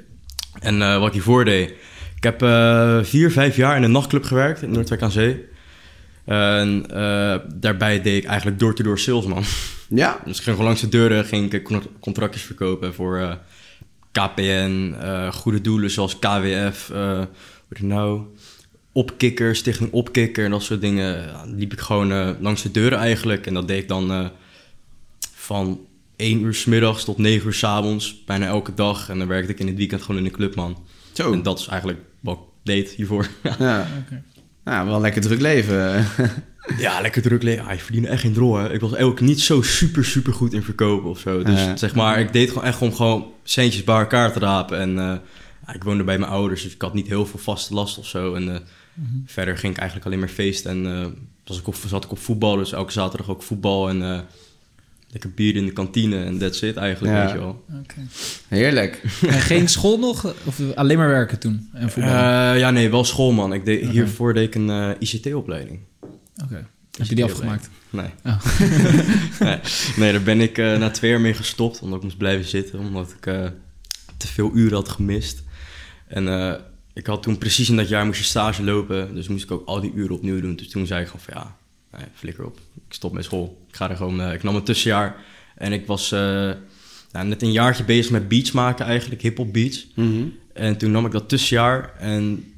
En 0.60 1.00
wat 1.00 1.08
ik 1.08 1.14
hiervoor 1.14 1.46
deed... 1.46 1.74
Ik 2.16 2.26
heb 2.26 2.40
vier, 3.06 3.32
vijf 3.32 3.56
jaar 3.56 3.78
in 3.78 3.84
een 3.84 3.92
nachtclub 3.92 4.24
gewerkt 4.24 4.62
in 4.62 4.72
Noordwijk 4.72 5.02
aan 5.02 5.12
zee. 5.12 5.46
En 6.30 6.86
uh, 6.92 7.36
daarbij 7.56 8.02
deed 8.02 8.24
ik 8.24 8.30
eigenlijk 8.30 8.60
door-to-door 8.60 9.00
salesman. 9.00 9.44
Ja? 9.88 10.20
Dus 10.26 10.38
ik 10.38 10.44
ging 10.44 10.56
gewoon 10.56 10.66
langs 10.66 10.82
de 10.82 10.90
deuren, 10.90 11.26
ging 11.26 11.54
ik 11.54 11.82
contractjes 12.00 12.44
verkopen 12.44 12.94
voor 12.94 13.20
uh, 13.20 13.32
KPN, 14.12 14.96
uh, 15.02 15.32
goede 15.34 15.62
doelen 15.62 15.92
zoals 15.92 16.20
KWF, 16.20 16.90
uh, 16.90 17.18
hoe 17.18 17.28
het 17.70 17.82
nou, 17.82 18.22
Opkikker, 18.92 19.56
Stichting 19.56 19.92
Opkikker 19.92 20.46
en 20.46 20.52
dat 20.52 20.64
soort 20.64 20.82
dingen. 20.82 21.22
Ja, 21.22 21.44
liep 21.46 21.74
ik 21.74 21.80
gewoon 21.80 22.12
uh, 22.12 22.30
langs 22.40 22.62
de 22.62 22.72
deuren 22.72 22.98
eigenlijk. 22.98 23.46
En 23.46 23.54
dat 23.54 23.68
deed 23.68 23.82
ik 23.82 23.88
dan 23.88 24.12
uh, 24.12 24.28
van 25.34 25.80
1 26.16 26.42
uur 26.42 26.54
s 26.54 26.66
middags 26.66 27.04
tot 27.04 27.18
9 27.18 27.48
uur 27.48 27.54
s 27.54 27.64
avonds, 27.64 28.24
bijna 28.26 28.46
elke 28.46 28.74
dag. 28.74 29.10
En 29.10 29.18
dan 29.18 29.28
werkte 29.28 29.52
ik 29.52 29.60
in 29.60 29.68
het 29.68 29.76
weekend 29.76 30.02
gewoon 30.02 30.18
in 30.18 30.24
de 30.24 30.32
club, 30.32 30.56
man. 30.56 30.78
Zo. 31.14 31.34
En 31.34 31.44
dat 31.44 31.60
is 31.60 31.68
eigenlijk 31.68 32.00
wat 32.20 32.38
ik 32.38 32.44
deed 32.64 32.90
hiervoor. 32.90 33.28
ja. 33.44 33.56
ja. 33.60 33.88
Nou, 34.64 34.86
wel 34.86 34.96
een 34.96 35.02
lekker 35.02 35.22
druk 35.22 35.42
leven. 35.42 36.06
Ja, 36.78 37.02
lekker 37.02 37.22
druk 37.22 37.44
leven. 37.44 37.66
Ah, 37.66 37.74
je 37.74 37.80
verdient 37.80 38.06
echt 38.06 38.22
geen 38.22 38.34
drol, 38.34 38.56
hè. 38.56 38.74
Ik 38.74 38.80
was 38.80 38.96
ook 38.96 39.22
niet 39.22 39.42
zo 39.42 39.62
super, 39.62 40.06
super 40.06 40.34
goed 40.34 40.54
in 40.54 40.64
verkopen 40.64 41.10
of 41.10 41.20
zo. 41.20 41.44
Dus 41.44 41.62
zeg 41.76 41.96
maar, 41.96 42.20
ik 42.20 42.34
deed 42.34 42.50
gewoon 42.50 42.64
echt 42.64 42.82
om 42.82 42.94
gewoon 42.94 43.26
centjes 43.44 43.84
bij 43.84 44.00
elkaar 44.00 44.32
te 44.32 44.40
rapen. 44.40 44.80
En 44.80 44.90
uh, 44.90 45.16
ja, 45.68 45.74
ik 45.74 45.84
woonde 45.84 46.04
bij 46.04 46.18
mijn 46.18 46.32
ouders, 46.32 46.64
dus 46.64 46.74
ik 46.74 46.82
had 46.82 46.94
niet 46.94 47.08
heel 47.08 47.26
veel 47.26 47.40
vaste 47.40 47.74
last 47.74 47.98
of 47.98 48.08
zo. 48.08 48.34
En 48.34 48.44
uh, 48.44 48.58
mm-hmm. 48.94 49.24
verder 49.26 49.58
ging 49.58 49.74
ik 49.74 49.80
eigenlijk 49.80 50.08
alleen 50.08 50.20
maar 50.20 50.30
feesten. 50.30 50.72
En 50.72 50.86
uh, 50.86 51.06
was 51.46 51.60
ik 51.60 51.68
op, 51.68 51.76
zat 51.88 52.04
ik 52.04 52.12
op 52.12 52.20
voetbal, 52.20 52.56
dus 52.56 52.72
elke 52.72 52.92
zaterdag 52.92 53.30
ook 53.30 53.44
voetbal. 53.44 53.90
En 53.90 54.02
uh, 54.02 54.20
lekker 55.12 55.32
bier 55.32 55.56
in 55.56 55.66
de 55.66 55.74
kantine 55.74 56.24
en 56.24 56.38
that's 56.38 56.62
it 56.62 56.78
eigenlijk, 56.78 57.16
Ja. 57.16 57.24
weet 57.24 57.32
je 57.32 57.40
wel. 57.40 57.64
Okay. 57.68 58.06
Heerlijk. 58.48 59.04
En 59.28 59.42
geen 59.42 59.68
school 59.68 60.00
nog? 60.00 60.34
Of 60.46 60.60
alleen 60.76 60.98
maar 60.98 61.08
werken 61.08 61.40
toen? 61.40 61.70
En 61.74 61.90
voetbal? 61.90 62.14
Uh, 62.14 62.60
ja, 62.60 62.72
nee, 62.72 62.90
wel 62.90 63.04
school, 63.04 63.32
man. 63.32 63.54
Ik 63.54 63.66
deed, 63.66 63.90
hiervoor 63.90 64.34
deed 64.34 64.48
ik 64.48 64.56
een 64.56 64.70
uh, 64.70 64.90
ICT-opleiding. 65.00 65.80
Heb 67.00 67.08
je 67.08 67.16
die 67.16 67.24
afgemaakt? 67.24 67.70
Nee. 67.92 68.10
Oh. 68.26 68.46
nee. 69.40 69.60
nee. 69.96 70.12
daar 70.12 70.22
ben 70.24 70.42
ik 70.42 70.58
uh, 70.58 70.78
na 70.78 70.90
twee 70.90 71.12
jaar 71.12 71.22
mee 71.22 71.34
gestopt. 71.34 71.80
Omdat 71.82 71.98
ik 71.98 72.04
moest 72.04 72.18
blijven 72.18 72.46
zitten. 72.46 72.80
Omdat 72.80 73.16
ik 73.18 73.26
uh, 73.26 73.48
te 74.18 74.28
veel 74.28 74.52
uren 74.54 74.74
had 74.74 74.90
gemist. 74.90 75.44
En 76.08 76.28
uh, 76.28 76.54
ik 76.94 77.06
had 77.08 77.24
toen 77.24 77.38
precies 77.38 77.70
in 77.70 77.76
dat 77.76 77.90
jaar 77.90 78.06
moest 78.06 78.20
je 78.20 78.26
stage 78.26 78.64
lopen. 78.64 79.16
Dus 79.16 79.28
moest 79.28 79.44
ik 79.44 79.52
ook 79.52 79.68
al 79.68 79.82
die 79.82 79.94
uren 79.94 80.16
opnieuw 80.16 80.42
doen. 80.42 80.56
Dus 80.56 80.70
toen 80.70 80.86
zei 80.86 81.02
ik 81.02 81.08
gewoon 81.08 81.22
van 81.22 81.34
ja, 81.38 81.58
nee, 81.98 82.08
flikker 82.14 82.46
op. 82.46 82.60
Ik 82.88 82.94
stop 82.94 83.14
met 83.14 83.24
school. 83.24 83.66
Ik 83.68 83.76
ga 83.76 83.90
er 83.90 83.96
gewoon... 83.96 84.22
eh, 84.22 84.34
ik 84.34 84.44
nam 84.44 84.56
een 84.56 84.64
tussenjaar. 84.64 85.16
En 85.56 85.74
ik 85.74 85.86
was 85.86 86.12
eh, 86.12 86.20
nou, 87.12 87.28
net 87.28 87.42
een 87.42 87.52
jaartje 87.52 87.84
bezig 87.84 88.12
met 88.12 88.28
beats 88.28 88.52
maken 88.52 88.86
eigenlijk. 88.86 89.22
Hip-hop 89.22 89.54
beats. 89.54 89.88
Mhm. 89.96 90.24
En 90.54 90.78
toen 90.78 90.92
nam 90.92 91.06
ik 91.06 91.12
dat 91.12 91.30
tussenjaar 91.30 91.96
en 91.98 92.54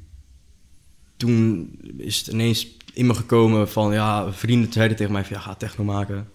toen 1.16 1.70
is 1.96 2.18
het 2.18 2.26
ineens 2.26 2.66
in 2.92 3.06
me 3.06 3.14
gekomen 3.14 3.68
van, 3.68 3.92
ja, 3.92 4.32
vrienden 4.32 4.72
zeiden 4.72 4.96
tegen 4.96 5.12
mij 5.12 5.24
van, 5.24 5.36
ja, 5.36 5.42
ga 5.42 5.54
techno 5.54 5.84
maken. 5.84 6.28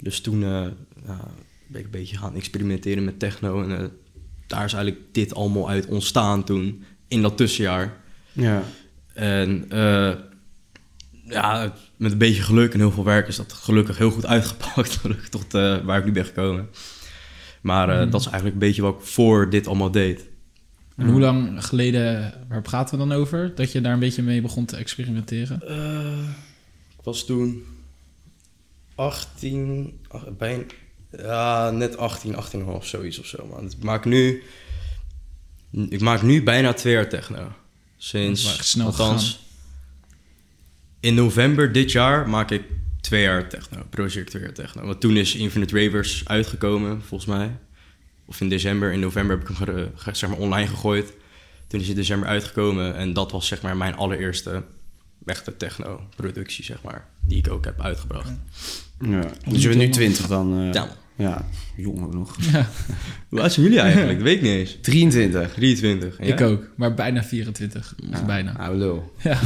Dus 0.00 0.20
toen 0.20 0.42
eh, 0.42 0.66
ja, 1.06 1.20
ben 1.66 1.80
ik 1.80 1.84
een 1.84 1.90
beetje 1.90 2.16
gaan 2.16 2.34
experimenteren 2.34 3.04
met 3.04 3.18
techno 3.18 3.62
en 3.62 3.78
eh, 3.78 3.86
daar 4.46 4.64
is 4.64 4.72
eigenlijk 4.72 5.04
dit 5.12 5.34
allemaal 5.34 5.68
uit 5.68 5.86
ontstaan 5.86 6.44
toen, 6.44 6.84
in 7.08 7.22
dat 7.22 7.36
tussenjaar. 7.36 7.96
Ja. 8.32 8.62
En 9.14 9.64
eh, 9.68 10.12
ja, 11.24 11.74
met 11.96 12.12
een 12.12 12.18
beetje 12.18 12.42
geluk 12.42 12.72
en 12.72 12.78
heel 12.78 12.90
veel 12.90 13.04
werk 13.04 13.28
is 13.28 13.36
dat 13.36 13.52
gelukkig 13.52 13.98
heel 13.98 14.10
goed 14.10 14.26
uitgepakt, 14.26 14.96
gelukkig 15.02 15.28
tot 15.28 15.52
waar 15.52 15.98
ik 15.98 16.04
nu 16.04 16.12
ben 16.12 16.24
gekomen. 16.24 16.68
Maar 17.62 17.88
eh, 17.88 18.10
dat 18.10 18.20
is 18.20 18.26
eigenlijk 18.26 18.54
een 18.54 18.68
beetje 18.68 18.82
wat 18.82 18.94
ik 18.94 19.06
voor 19.06 19.50
dit 19.50 19.66
allemaal 19.66 19.90
deed. 19.90 20.28
En 20.96 21.08
hoe 21.08 21.20
lang 21.20 21.64
geleden, 21.64 22.34
waar 22.48 22.62
praten 22.62 22.98
we 22.98 23.06
dan 23.06 23.16
over? 23.18 23.54
Dat 23.54 23.72
je 23.72 23.80
daar 23.80 23.92
een 23.92 23.98
beetje 23.98 24.22
mee 24.22 24.40
begon 24.40 24.64
te 24.64 24.76
experimenteren? 24.76 25.68
Eh, 25.68 26.28
ik 26.98 27.04
was 27.04 27.24
toen 27.24 27.64
18, 28.94 30.00
ach, 30.08 30.36
bijna, 30.36 30.64
ja, 31.10 31.70
net 31.70 31.96
18, 31.96 32.34
18,5, 32.34 32.86
zoiets 32.86 33.18
of 33.18 33.26
zo. 33.26 33.46
Man. 33.46 33.64
Ik 33.64 33.82
maak 33.82 34.04
nu, 34.04 34.42
ik 35.70 36.00
maak 36.00 36.22
nu 36.22 36.42
bijna 36.42 36.72
twee 36.72 36.92
jaar 36.92 37.08
techno. 37.08 37.52
Sinds, 37.96 38.70
snel 38.70 38.86
althans, 38.86 39.40
in 41.00 41.14
november 41.14 41.72
dit 41.72 41.92
jaar 41.92 42.28
maak 42.28 42.50
ik 42.50 42.62
twee 43.00 43.22
jaar 43.22 43.48
techno, 43.48 43.82
project 43.90 44.30
twee 44.30 44.42
jaar 44.42 44.52
techno. 44.52 44.86
Want 44.86 45.00
toen 45.00 45.16
is 45.16 45.34
Infinite 45.34 45.84
Ravers 45.84 46.22
uitgekomen, 46.28 47.02
volgens 47.02 47.30
mij. 47.30 47.56
Of 48.26 48.40
in 48.40 48.48
december, 48.48 48.92
in 48.92 49.00
november 49.00 49.38
heb 49.38 49.48
ik 49.48 49.56
hem 49.56 49.66
ge- 49.66 49.88
ge- 49.94 50.14
zeg 50.14 50.30
maar 50.30 50.38
online 50.38 50.66
gegooid. 50.68 51.12
Toen 51.66 51.80
is 51.80 51.86
hij 51.86 51.94
in 51.94 52.00
december 52.00 52.28
uitgekomen 52.28 52.96
en 52.96 53.12
dat 53.12 53.32
was 53.32 53.46
zeg 53.46 53.62
maar 53.62 53.76
mijn 53.76 53.94
allereerste 53.96 54.62
echte 55.24 55.56
techno-productie, 55.56 56.64
zeg 56.64 56.82
maar. 56.82 57.04
Die 57.20 57.38
ik 57.38 57.50
ook 57.50 57.64
heb 57.64 57.80
uitgebracht. 57.80 58.30
ja. 59.00 59.24
Dus 59.48 59.62
je 59.62 59.68
bent 59.68 59.80
nu 59.80 59.88
20 59.88 60.26
dan? 60.26 60.58
eh, 60.60 60.72
Ja. 60.72 60.88
Ja, 61.16 61.44
jong 61.76 62.02
ook 62.04 62.14
nog. 62.14 62.36
Ja, 62.52 62.68
Hoe 63.28 63.40
oud 63.40 63.52
zijn 63.52 63.66
jullie 63.66 63.80
eigenlijk? 63.80 64.14
Dat 64.14 64.22
weet 64.22 64.36
ik 64.36 64.42
niet 64.42 64.50
eens. 64.52 64.78
23. 64.80 65.52
23. 65.54 66.16
En 66.16 66.26
ik 66.26 66.40
ook. 66.40 66.64
Maar 66.76 66.94
bijna 66.94 67.22
24. 67.24 67.94
Dus 68.10 68.24
bijna. 68.24 68.56
Oude 68.58 68.78
lul. 68.78 69.14
Ja, 69.22 69.38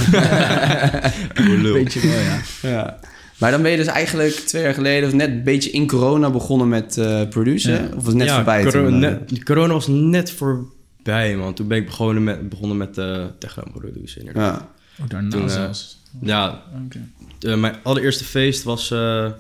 Oh, 1.41 1.47
lul. 1.61 1.73
weet 1.75 1.93
je 1.93 2.01
wel, 2.01 2.19
ja. 2.19 2.41
Ja. 2.63 3.01
Maar 3.39 3.51
dan 3.51 3.63
ben 3.63 3.71
je 3.71 3.77
dus 3.77 3.87
eigenlijk 3.87 4.35
twee 4.35 4.63
jaar 4.63 4.75
geleden, 4.75 5.09
of 5.09 5.15
net 5.15 5.29
een 5.29 5.43
beetje 5.45 5.71
in 5.71 5.87
corona 5.87 6.31
begonnen 6.31 6.69
met 6.69 6.99
eh 6.99 7.29
produceren? 7.29 7.83
Ja. 7.83 7.87
Of 7.89 7.95
was 7.95 8.05
het 8.07 8.15
net 8.15 8.27
ja, 8.27 8.35
voorbij 8.35 8.65
toen? 8.71 8.85
eh? 8.87 8.99
net- 9.11 9.45
corona 9.45 9.73
was 9.73 9.87
net 9.87 10.31
voorbij, 10.31 11.37
man. 11.37 11.55
Toen 11.55 11.69
ben 11.69 11.79
ik 11.79 11.87
begonnen 11.87 12.25
met, 12.25 12.49
begonnen 12.49 12.77
met 12.77 12.99
uh, 12.99 13.25
techno-productie, 13.39 14.19
inderdaad. 14.19 14.61
Ja. 14.61 15.03
Ook 15.05 15.11
daarna 15.11 15.31
Toen, 15.31 15.43
eh, 15.43 15.49
zelfs. 15.49 16.03
Ja, 16.21 16.63
Oké. 16.85 17.09
eh, 17.41 17.57
mijn 17.57 17.77
allereerste 17.83 18.25
feest 18.25 18.63
was 18.63 18.91
eh 18.91 19.31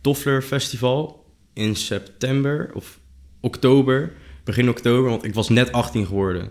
Toffler 0.00 0.42
Festival 0.42 1.24
in 1.52 1.76
september 1.76 2.70
of 2.74 2.98
oktober. 3.40 4.12
Begin 4.44 4.68
oktober, 4.68 5.10
want 5.10 5.24
ik 5.24 5.34
was 5.34 5.48
net 5.48 5.72
18 5.72 6.06
geworden. 6.06 6.48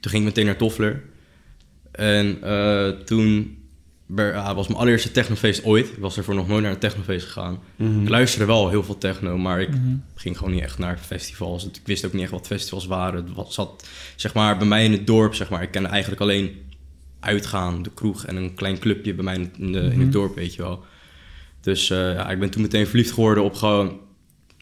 Toen 0.00 0.10
ging 0.10 0.22
ik 0.22 0.28
meteen 0.28 0.46
naar 0.46 0.56
Toffler. 0.56 1.02
En 1.92 2.42
eh, 2.42 2.88
toen 2.88 3.56
ja, 4.16 4.54
was 4.54 4.66
mijn 4.66 4.78
allereerste 4.80 5.10
technofeest 5.10 5.64
ooit. 5.64 5.86
Ik 5.88 5.98
was 5.98 6.16
ervoor 6.16 6.34
nog 6.34 6.48
nooit 6.48 6.62
naar 6.62 6.72
een 6.72 6.78
technofeest 6.78 7.26
gegaan. 7.26 7.58
Mhm. 7.76 8.02
Ik 8.02 8.08
luisterde 8.08 8.46
wel 8.46 8.68
heel 8.68 8.82
veel 8.84 8.98
techno, 8.98 9.38
maar 9.38 9.60
ik 9.60 9.68
Mhm. 9.68 9.94
ging 10.14 10.38
gewoon 10.38 10.52
niet 10.52 10.62
echt 10.62 10.78
naar 10.78 10.98
festivals. 10.98 11.66
Ik 11.66 11.80
wist 11.84 12.04
ook 12.06 12.12
niet 12.12 12.22
echt 12.22 12.30
wat 12.30 12.46
festivals 12.46 12.86
waren. 12.86 13.26
Het 13.36 13.52
zat 13.52 13.86
zeg 14.16 14.34
maar, 14.34 14.56
bij 14.58 14.66
mij 14.66 14.84
in 14.84 14.92
het 14.92 15.06
dorp. 15.06 15.34
Zeg 15.34 15.50
maar. 15.50 15.62
Ik 15.62 15.70
kende 15.70 15.88
eigenlijk 15.88 16.20
alleen 16.22 16.70
uitgaan, 17.20 17.82
de 17.82 17.90
kroeg 17.94 18.24
en 18.26 18.36
een 18.36 18.54
klein 18.54 18.78
clubje 18.78 19.14
bij 19.14 19.24
mij 19.24 19.34
in, 19.58 19.72
de- 19.72 19.78
in 19.80 19.88
Mhm. 19.88 20.00
het 20.00 20.12
dorp, 20.12 20.34
weet 20.34 20.54
je 20.54 20.62
wel. 20.62 20.84
Dus 21.60 21.90
eh, 21.90 21.98
ja, 22.14 22.30
ik 22.30 22.38
ben 22.38 22.50
toen 22.50 22.62
meteen 22.62 22.86
verliefd 22.86 23.12
geworden 23.12 23.44
op 23.44 23.54
gewoon 23.54 23.98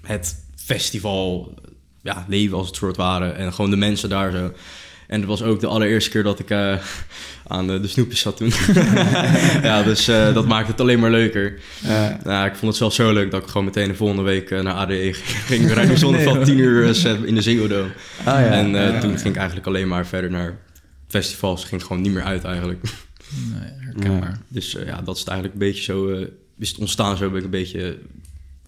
het 0.02 0.44
festival, 0.56 1.54
ja, 2.02 2.24
leven 2.28 2.56
als 2.56 2.66
het 2.66 2.76
soort 2.76 2.96
waren. 2.96 3.36
En 3.36 3.52
gewoon 3.52 3.70
de 3.70 3.76
mensen 3.76 4.08
daar 4.08 4.30
zo. 4.32 4.52
En 5.10 5.20
het 5.20 5.28
was 5.28 5.42
ook 5.42 5.60
de 5.60 5.66
allereerste 5.66 6.10
keer 6.10 6.22
dat 6.22 6.38
ik 6.38 6.50
eh, 6.50 6.74
aan 7.46 7.66
de, 7.66 7.80
de 7.80 7.88
snoepjes 7.88 8.20
zat 8.20 8.36
toen. 8.36 8.52
ja, 9.62 9.82
dus 9.82 10.08
eh, 10.08 10.34
dat 10.34 10.46
maakte 10.46 10.70
het 10.70 10.80
alleen 10.80 10.98
maar 11.00 11.10
leuker. 11.10 11.58
Nou, 12.24 12.46
ik 12.46 12.52
vond 12.54 12.66
het 12.66 12.76
zelf 12.76 12.94
zo 12.94 13.12
leuk 13.12 13.30
dat 13.30 13.42
ik 13.42 13.48
gewoon 13.48 13.64
meteen 13.64 13.88
de 13.88 13.94
volgende 13.94 14.22
week 14.22 14.50
eh, 14.50 14.60
naar 14.60 14.74
ADE 14.74 15.12
ging. 15.12 15.66
We 15.68 15.74
rijden 15.74 15.98
zonder 15.98 16.22
van 16.22 16.44
10 16.44 16.58
uur 16.58 16.84
in 17.26 17.34
de 17.34 17.42
Ziggo 17.42 17.64
ah, 17.64 18.24
ja. 18.24 18.50
en 18.50 18.70
Ja. 18.70 19.00
toen 19.00 19.18
ging 19.18 19.28
ik 19.28 19.36
eigenlijk 19.36 19.66
alleen 19.66 19.88
maar 19.88 20.06
verder 20.06 20.30
naar 20.30 20.56
festivals. 21.08 21.64
Ging 21.64 21.82
gewoon 21.82 22.02
niet 22.02 22.12
meer 22.12 22.24
uit 22.24 22.44
eigenlijk. 22.44 22.82
Nee, 22.82 23.70
herkenbaar. 23.78 24.38
Dus 24.48 24.76
ja, 24.86 25.02
dat 25.02 25.14
is 25.14 25.20
het 25.20 25.28
eigenlijk 25.28 25.60
een 25.60 25.68
beetje 25.68 25.82
zo... 25.82 26.26
is 26.58 26.68
het 26.68 26.78
ontstaan 26.78 27.16
zo 27.16 27.28
ben 27.28 27.38
ik 27.38 27.44
een 27.44 27.50
beetje 27.50 27.98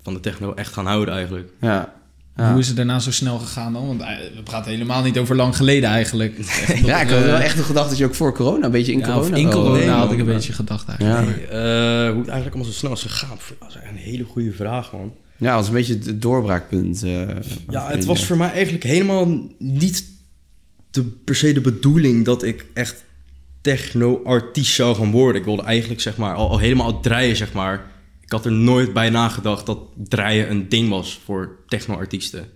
van 0.03 0.15
de 0.15 0.21
techno 0.21 0.55
echt 0.55 0.73
gaan 0.73 0.87
houden 0.87 1.15
eigenlijk. 1.15 1.49
Ja. 1.61 1.93
Ja. 2.37 2.51
Hoe 2.51 2.61
is 2.61 2.67
het 2.67 2.77
daarna 2.77 2.99
zo 2.99 3.11
snel 3.11 3.39
gegaan 3.39 3.73
dan? 3.73 3.87
Want 3.87 4.01
eh, 4.01 4.09
we 4.37 4.43
praten 4.43 4.71
helemaal 4.71 5.03
niet 5.03 5.19
over 5.19 5.37
lang 5.37 5.57
geleden 5.57 5.89
eigenlijk. 5.91 6.37
Ja, 6.85 7.01
ik 7.01 7.09
had 7.09 7.19
eh, 7.19 7.25
wel 7.25 7.37
echt 7.39 7.61
gedacht 7.61 7.89
dat 7.89 7.99
je 7.99 8.05
ook 8.05 8.15
voor 8.15 8.35
corona, 8.35 8.65
een 8.67 8.71
beetje 8.71 8.93
in 8.93 8.99
ja, 8.99 9.05
corona... 9.05 9.21
of 9.29 9.37
in 9.37 9.47
Oh, 9.47 9.53
corona 9.53 9.77
nee, 9.79 9.89
had 9.89 10.13
ik 10.13 10.19
een 10.19 10.25
beetje 10.27 10.53
gedacht 10.53 10.89
eigenlijk. 10.89 11.19
Ja. 11.19 11.35
Nee, 11.35 11.47
eh, 11.47 12.11
hoe 12.11 12.19
het 12.21 12.29
eigenlijk 12.29 12.45
allemaal 12.55 12.65
zo 12.65 12.79
snel 12.79 12.93
is 12.93 13.03
gegaan, 13.03 13.39
dat 13.61 13.69
is 13.69 13.75
een 13.91 13.97
hele 13.97 14.25
goede 14.25 14.53
vraag, 14.53 14.93
man. 14.93 15.13
Ja, 15.37 15.49
dat 15.49 15.57
was 15.57 15.67
een 15.69 15.75
beetje 15.75 16.11
het 16.11 16.23
doorbraakpunt. 16.23 17.03
eh, 17.03 17.23
Ja, 17.69 17.91
het 17.91 18.05
was 18.05 18.25
voor 18.25 18.37
mij 18.37 18.51
eigenlijk 18.51 18.85
helemaal 18.85 19.39
niet 19.59 20.05
de, 20.91 21.03
per 21.03 21.35
se 21.37 21.53
de 21.53 21.61
bedoeling 21.61 22.25
dat 22.25 22.43
ik 22.43 22.67
echt 22.75 23.05
techno-artiest 23.61 24.75
zou 24.75 24.97
gaan 24.97 25.11
worden. 25.11 25.41
Ik 25.41 25.47
wilde 25.47 25.63
eigenlijk, 25.63 26.01
zeg 26.01 26.17
maar, 26.17 26.35
al, 26.35 26.51
al 26.51 26.59
helemaal 26.59 27.01
draaien, 27.01 27.37
zeg 27.37 27.53
maar. 27.53 27.91
Ik 28.33 28.39
had 28.39 28.47
er 28.47 28.53
nooit 28.59 28.93
bij 28.93 29.11
nagedacht 29.11 29.67
dat 29.67 29.79
draaien 30.09 30.51
een 30.51 30.69
ding 30.69 30.89
was 30.89 31.21
voor 31.25 31.57
techno-artiesten. 31.69 32.49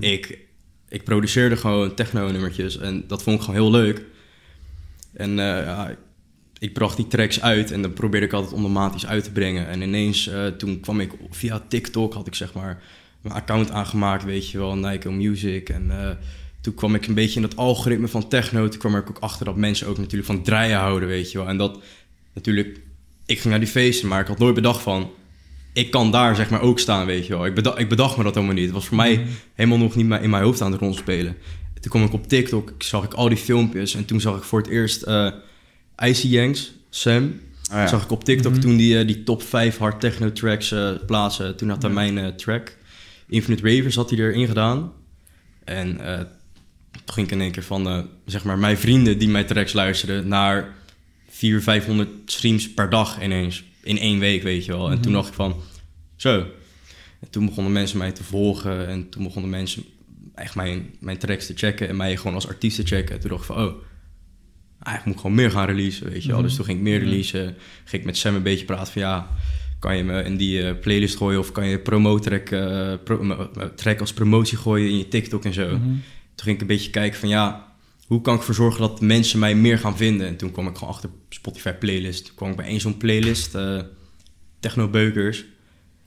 ik, 0.00 0.38
ik 0.88 1.04
produceerde 1.04 1.56
gewoon 1.56 1.94
techno-nummertjes 1.94 2.78
en 2.78 3.04
dat 3.08 3.22
vond 3.22 3.36
ik 3.36 3.42
gewoon 3.44 3.60
heel 3.60 3.70
leuk. 3.70 4.02
En 5.12 5.30
eh, 5.30 5.64
ja, 5.64 5.88
ik- 5.88 5.98
ik 6.58 6.72
bracht 6.72 6.96
die 6.96 7.06
tracks 7.06 7.40
uit 7.42 7.70
en 7.70 7.82
dan 7.82 7.92
probeerde 7.92 8.26
ik 8.26 8.32
altijd 8.32 8.94
iets 8.94 9.06
uit 9.06 9.24
te 9.24 9.32
brengen. 9.32 9.66
En 9.68 9.82
ineens, 9.82 10.28
eh, 10.28 10.46
toen 10.46 10.80
kwam 10.80 11.00
ik 11.00 11.12
via 11.30 11.62
TikTok, 11.68 12.14
had 12.14 12.26
ik 12.26 12.34
zeg 12.34 12.54
maar 12.54 12.82
mijn 13.20 13.34
account 13.34 13.70
aangemaakt, 13.70 14.24
weet 14.24 14.50
je 14.50 14.58
wel, 14.58 14.76
Nike 14.76 15.10
Music. 15.10 15.68
En 15.68 15.90
eh, 15.90 16.10
toen 16.60 16.74
kwam 16.74 16.94
ik 16.94 17.06
een 17.06 17.14
beetje 17.14 17.36
in 17.36 17.42
dat 17.42 17.56
algoritme 17.56 18.08
van 18.08 18.28
techno. 18.28 18.68
Toen 18.68 18.78
kwam 18.80 18.94
er 18.94 19.04
ook 19.08 19.18
achter 19.18 19.44
dat 19.44 19.56
mensen 19.56 19.86
ook 19.86 19.98
natuurlijk 19.98 20.26
van 20.26 20.42
draaien 20.42 20.78
houden, 20.78 21.08
weet 21.08 21.32
je 21.32 21.38
wel. 21.38 21.48
En 21.48 21.56
dat 21.56 21.82
natuurlijk, 22.34 22.80
ik 23.26 23.36
ging 23.38 23.50
naar 23.50 23.60
die 23.62 23.68
feesten, 23.72 24.08
maar 24.08 24.20
ik 24.20 24.26
had 24.26 24.38
nooit 24.38 24.54
bedacht 24.54 24.82
van, 24.82 25.10
ik 25.72 25.90
kan 25.90 26.10
daar 26.10 26.36
zeg 26.36 26.50
maar 26.50 26.60
ook 26.60 26.78
staan, 26.78 27.06
weet 27.06 27.26
je 27.26 27.32
wel. 27.32 27.46
Ik 27.46 27.54
bedacht, 27.54 27.78
ik 27.78 27.88
bedacht 27.88 28.16
me 28.16 28.22
dat 28.22 28.34
helemaal 28.34 28.54
niet. 28.56 28.64
Het 28.64 28.74
was 28.74 28.86
voor 28.86 28.96
mij 28.96 29.26
helemaal 29.54 29.78
nog 29.78 29.94
niet 29.94 30.10
in 30.20 30.30
mijn 30.30 30.42
hoofd 30.42 30.60
aan 30.60 30.72
het 30.72 30.80
rondspelen. 30.80 31.36
Toen 31.80 31.90
kwam 31.92 32.04
ik 32.04 32.12
op 32.12 32.28
TikTok, 32.28 32.72
zag 32.78 33.04
ik 33.04 33.14
al 33.14 33.28
die 33.28 33.38
filmpjes 33.38 33.94
en 33.94 34.04
toen 34.04 34.20
zag 34.20 34.36
ik 34.36 34.42
voor 34.42 34.58
het 34.60 34.68
eerst 34.68 35.02
eh 35.02 35.30
Icy 36.04 36.26
Yanks, 36.28 36.72
Sam. 36.90 37.22
Oh 37.24 37.76
ja. 37.76 37.86
Zag 37.86 38.04
ik 38.04 38.10
op 38.10 38.24
TikTok 38.24 38.52
Mhm. 38.52 38.60
toen 38.60 38.76
die, 38.76 38.98
eh, 38.98 39.06
die 39.06 39.22
top 39.22 39.42
5 39.42 39.78
hard 39.78 40.00
techno 40.00 40.32
tracks 40.32 40.72
eh, 40.72 40.90
plaatsen. 41.06 41.56
Toen 41.56 41.68
had 41.68 41.82
hij 41.82 41.90
mijn 41.90 42.36
track. 42.36 42.76
Infinite 43.28 43.76
Ravers 43.76 43.94
had 43.96 44.10
hij 44.10 44.18
erin 44.18 44.46
gedaan. 44.46 44.92
En 45.64 45.96
toen 47.04 47.14
ging 47.14 47.26
ik 47.26 47.32
in 47.32 47.40
één 47.40 47.50
keer 47.52 47.62
van, 47.62 48.08
zeg 48.26 48.44
maar, 48.44 48.58
mijn 48.58 48.78
vrienden 48.78 49.18
die 49.18 49.28
mijn 49.28 49.46
tracks 49.46 49.72
luisterden... 49.72 50.28
naar 50.28 50.74
400, 51.44 51.64
500 51.64 52.08
streams 52.24 52.74
per 52.74 52.90
dag 52.90 53.22
ineens. 53.22 53.64
In 53.82 53.98
één 53.98 54.18
week, 54.18 54.42
weet 54.42 54.64
je 54.64 54.72
wel. 54.72 54.90
En 54.90 55.00
toen 55.00 55.12
dacht 55.12 55.28
ik 55.28 55.34
van, 55.34 55.56
zo. 56.16 56.46
En 57.20 57.30
toen 57.30 57.46
begonnen 57.46 57.72
mensen 57.72 57.98
mij 57.98 58.12
te 58.12 58.24
volgen. 58.24 58.88
En 58.88 59.08
toen 59.08 59.22
begonnen 59.22 59.50
mensen 59.50 59.84
echt 60.34 60.54
mijn, 60.54 60.94
mijn 61.00 61.18
tracks 61.18 61.46
te 61.46 61.52
checken. 61.56 61.88
En 61.88 61.96
mij 61.96 62.16
gewoon 62.16 62.34
als 62.34 62.48
artiest 62.48 62.76
te 62.76 62.86
checken. 62.86 63.14
En 63.14 63.20
toen 63.20 63.30
dacht 63.30 63.42
ik 63.42 63.46
van, 63.54 63.64
oh... 63.64 63.82
Eigenlijk 64.78 65.04
moet 65.04 65.14
ik 65.14 65.20
gewoon 65.20 65.36
meer 65.36 65.50
gaan 65.50 65.76
releasen, 65.76 66.10
weet 66.10 66.22
je 66.22 66.28
wel. 66.28 66.36
Mhm. 66.36 66.46
Dus 66.46 66.56
toen 66.56 66.64
ging 66.64 66.78
ik 66.78 66.84
meer 66.84 66.98
releasen. 66.98 67.56
Ging 67.84 68.02
ik 68.02 68.04
met 68.04 68.16
Sam 68.16 68.34
een 68.34 68.42
beetje 68.42 68.64
praten 68.64 68.92
van, 68.92 69.02
ja... 69.02 69.28
Kan 69.78 69.96
je 69.96 70.04
me 70.04 70.22
in 70.22 70.36
die 70.36 70.62
eh, 70.62 70.78
playlist 70.80 71.16
gooien 71.16 71.38
of 71.38 71.52
kan 71.52 71.66
je 71.66 71.78
promo-track 71.78 72.44
pro- 73.04 73.48
eh, 73.56 73.64
track 73.64 74.00
als 74.00 74.12
promotie 74.12 74.58
gooien 74.58 74.90
in 74.90 74.98
je 74.98 75.08
TikTok 75.08 75.44
en 75.44 75.52
zo. 75.52 75.66
Mhm. 75.66 75.88
Toen 76.34 76.44
ging 76.44 76.54
ik 76.54 76.60
een 76.60 76.66
beetje 76.66 76.90
kijken 76.90 77.18
van 77.18 77.28
ja, 77.28 77.73
hoe 78.06 78.20
kan 78.20 78.34
ik 78.34 78.40
ervoor 78.40 78.54
zorgen 78.54 78.80
dat 78.80 79.00
mensen 79.00 79.38
mij 79.38 79.54
meer 79.54 79.78
gaan 79.78 79.96
vinden? 79.96 80.26
En 80.26 80.36
toen 80.36 80.52
kwam 80.52 80.66
ik 80.66 80.76
gewoon 80.76 80.94
achter 80.94 81.10
Spotify 81.28 81.72
playlist. 81.72 82.24
Toen 82.24 82.34
kwam 82.34 82.50
ik 82.50 82.56
bij 82.56 82.66
één 82.66 82.80
zo'n 82.80 82.96
playlist, 82.96 83.54
eh 83.54 83.80
Techno 84.60 84.88
Beukers. 84.88 85.44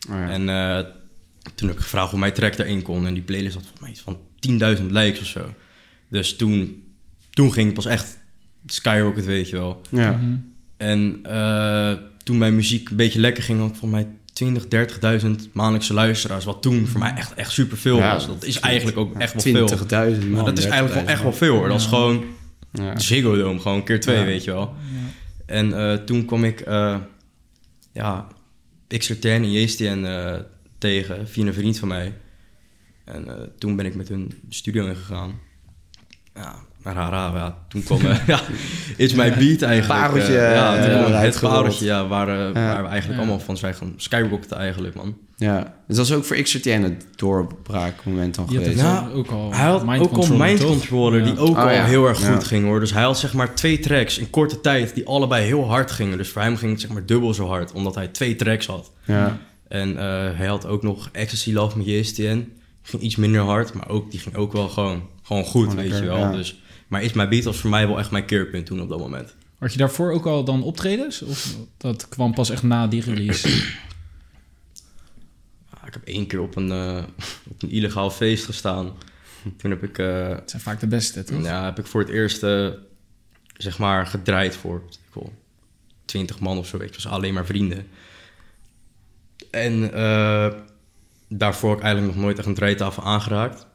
Oh 0.09 0.15
ja. 0.15 0.29
En 0.29 0.49
eh, 0.49 0.91
toen 1.55 1.67
heb 1.67 1.77
ik 1.77 1.83
gevraagd 1.83 2.11
hoe 2.11 2.19
mijn 2.19 2.33
track 2.33 2.57
erin 2.57 2.81
kon. 2.81 3.07
En 3.07 3.13
die 3.13 3.23
playlist 3.23 3.53
had 3.53 3.63
volgens 3.63 3.81
mij 3.81 3.91
iets 3.91 4.01
van 4.01 4.17
10.000 4.79 4.85
likes 4.85 5.19
of 5.19 5.25
zo. 5.27 5.53
Dus 6.09 6.35
toen 6.35 6.83
toen 7.37 7.53
ging 7.53 7.65
het 7.65 7.75
pas 7.75 7.85
echt 7.85 8.17
skyrocket, 8.65 9.25
weet 9.25 9.49
je 9.49 9.55
wel. 9.55 9.81
Ja. 9.89 10.11
Mhm. 10.11 10.35
En 10.77 11.19
eh, 11.23 11.93
toen 12.23 12.37
mijn 12.37 12.55
muziek 12.55 12.89
een 12.89 12.95
beetje 12.95 13.19
lekker 13.19 13.43
ging, 13.43 13.59
had 13.59 13.69
ik 13.69 13.75
volgens 13.75 14.01
mij 14.01 14.16
20, 14.37 14.63
30.000 15.21 15.51
maandelijkse 15.51 15.93
luisteraars. 15.93 16.45
Wat 16.45 16.61
toen 16.61 16.87
voor 16.87 16.99
mij 16.99 17.13
echt, 17.13 17.33
echt 17.33 17.51
superveel 17.51 17.97
Ja, 17.97 18.13
was. 18.13 18.27
Dat 18.27 18.43
is 18.43 18.59
eigenlijk 18.59 18.97
ook 18.97 19.17
echt 19.17 19.43
wel 19.43 19.67
veel. 19.67 19.77
20.000 19.77 20.19
man. 20.19 20.29
Maar 20.29 20.45
dat 20.45 20.57
is 20.57 20.63
eigenlijk 20.63 20.93
gewoon 20.93 21.07
echt 21.07 21.21
wel 21.21 21.33
veel 21.33 21.55
hoor. 21.55 21.67
Dat 21.67 21.79
is 21.79 21.85
gewoon 21.85 22.23
Ja. 22.71 22.99
Ziggo 22.99 23.37
Dome, 23.37 23.59
gewoon 23.59 23.83
keer 23.83 23.99
twee, 23.99 24.23
weet 24.23 24.43
je 24.43 24.51
wel. 24.51 24.75
En 25.45 25.73
eh, 25.73 25.93
toen 25.93 26.25
kwam 26.25 26.43
ik, 26.43 26.59
eh 26.61 26.97
ja, 27.93 28.27
XRTN 28.87 29.27
en 29.27 29.51
JSTN 29.51 30.03
eh, 30.05 30.39
tegen 30.77 31.27
via 31.27 31.45
een 31.45 31.53
vriend 31.53 31.79
van 31.79 31.87
mij. 31.87 32.13
En 33.05 33.27
eh, 33.27 33.43
toen 33.57 33.75
ben 33.75 33.85
ik 33.85 33.95
met 33.95 34.07
hun 34.07 34.31
studio 34.49 34.87
ingegaan. 34.87 35.39
Ja, 36.33 36.55
raar, 36.95 37.35
ja. 37.35 37.57
Toen 37.67 37.83
kwam, 37.83 38.01
eh, 38.05 38.27
ja, 38.27 38.39
It's 38.97 39.13
My 39.13 39.33
Beat 39.33 39.61
eigenlijk. 39.61 40.01
Pareltje, 40.01 40.37
eh, 40.37 40.55
ja, 40.55 40.75
eh, 40.77 41.19
het 41.19 41.39
pareltje, 41.39 41.85
ja, 41.85 42.07
waar, 42.07 42.25
waar 42.53 42.53
we 42.83 42.87
eigenlijk 42.89 43.07
Ja. 43.07 43.17
allemaal 43.17 43.39
van 43.39 43.57
zijn 43.57 43.73
gaan 43.75 43.93
skyrocketen 43.97 44.57
eigenlijk, 44.57 44.95
man. 44.95 45.17
Ja. 45.35 45.73
Dus 45.87 45.95
dat 45.97 46.05
is 46.05 46.13
ook 46.13 46.23
voor 46.25 46.35
XRTN 46.37 46.81
het 46.81 47.05
doorbraakmoment 47.15 48.35
dan 48.35 48.47
geweest. 48.49 48.79
Ja, 48.79 49.09
ook 49.13 49.27
al 49.31 49.53
Hij 49.53 49.65
had 49.65 49.85
Mind 49.85 50.01
ook 50.03 50.17
al 50.17 50.27
Mind 50.35 50.59
toch? 50.59 50.69
Controller, 50.69 51.23
die 51.23 51.37
ook 51.37 51.47
Oh, 51.49 51.57
al 51.63 51.69
ja. 51.69 51.83
heel 51.85 52.07
erg 52.07 52.17
goed 52.17 52.27
Ja. 52.27 52.39
ging 52.47 52.65
hoor. 52.65 52.79
Dus 52.79 52.93
hij 52.93 53.03
had 53.03 53.19
zeg 53.19 53.33
maar 53.33 53.55
twee 53.55 53.79
tracks 53.79 54.17
in 54.17 54.29
korte 54.29 54.61
tijd 54.61 54.95
die 54.95 55.07
allebei 55.07 55.45
heel 55.45 55.67
hard 55.67 55.91
gingen. 55.91 56.17
Dus 56.17 56.29
voor 56.29 56.41
hem 56.41 56.55
ging 56.57 56.71
het 56.71 56.81
zeg 56.81 56.89
maar 56.89 57.05
dubbel 57.05 57.33
zo 57.33 57.47
hard, 57.47 57.71
omdat 57.71 57.95
hij 57.95 58.07
twee 58.07 58.35
tracks 58.35 58.65
had. 58.65 58.91
Ja. 59.05 59.37
En 59.67 59.97
eh, 59.97 60.03
hij 60.37 60.47
had 60.47 60.65
ook 60.67 60.83
nog 60.83 61.09
Ecstasy 61.11 61.53
Love 61.53 61.77
met 61.77 61.85
JSTN. 61.85 62.51
Ging 62.81 63.01
iets 63.03 63.15
minder 63.15 63.41
hard, 63.41 63.73
maar 63.73 63.89
ook, 63.89 64.11
die 64.11 64.19
ging 64.19 64.35
ook 64.35 64.51
wel 64.53 64.69
gewoon, 64.69 65.01
gewoon 65.23 65.43
goed, 65.43 65.61
Gewoon 65.61 65.75
weet 65.75 65.89
lekker, 65.91 66.09
je 66.11 66.15
wel. 66.17 66.19
ja. 66.19 66.31
Dus, 66.31 66.61
maar 66.87 67.03
Is 67.03 67.13
My 67.13 67.27
Beat 67.27 67.43
was 67.43 67.57
voor 67.57 67.69
mij 67.69 67.87
wel 67.87 67.99
echt 67.99 68.11
mijn 68.11 68.25
keerpunt 68.25 68.65
toen 68.65 68.81
op 68.81 68.89
dat 68.89 68.99
moment. 68.99 69.35
Had 69.59 69.71
je 69.71 69.77
daarvoor 69.77 70.11
ook 70.11 70.25
al 70.25 70.43
dan 70.43 70.63
optredens? 70.63 71.21
Of 71.21 71.55
dat 71.77 72.09
kwam 72.09 72.33
pas 72.33 72.49
echt 72.49 72.63
na 72.63 72.87
die 72.87 73.01
release? 73.01 73.47
Ik 75.87 75.93
heb 75.93 76.03
één 76.03 76.27
keer 76.27 76.41
op 76.41 76.55
een, 76.55 76.71
eh, 76.71 77.03
op 77.51 77.63
een 77.63 77.69
illegaal 77.69 78.09
feest 78.11 78.45
gestaan. 78.45 78.91
Toen 79.57 79.71
heb 79.71 79.83
ik... 79.83 79.97
eh, 79.97 80.27
Het 80.29 80.49
zijn 80.49 80.61
vaak 80.61 80.79
de 80.79 80.87
beste, 80.87 81.23
toch? 81.23 81.43
Ja, 81.43 81.63
heb 81.65 81.79
ik 81.79 81.85
voor 81.85 82.01
het 82.01 82.09
eerst, 82.09 82.43
eh, 82.43 82.67
zeg 83.57 83.77
maar, 83.77 84.07
gedraaid 84.07 84.55
voor 84.55 84.81
weet 84.85 84.99
ik 85.07 85.13
wel, 85.13 85.33
20 86.05 86.39
man 86.39 86.57
of 86.57 86.67
zo. 86.67 86.83
Je, 86.83 86.89
dus 86.89 87.07
alleen 87.07 87.33
maar 87.33 87.45
vrienden. 87.45 87.87
En 89.51 89.79
daarvoor 91.29 91.69
heb 91.69 91.77
ik 91.79 91.83
eigenlijk 91.85 92.15
nog 92.15 92.23
nooit 92.23 92.37
echt 92.37 92.47
een 92.47 92.53
draaitafel 92.53 93.03
aangeraakt. 93.03 93.67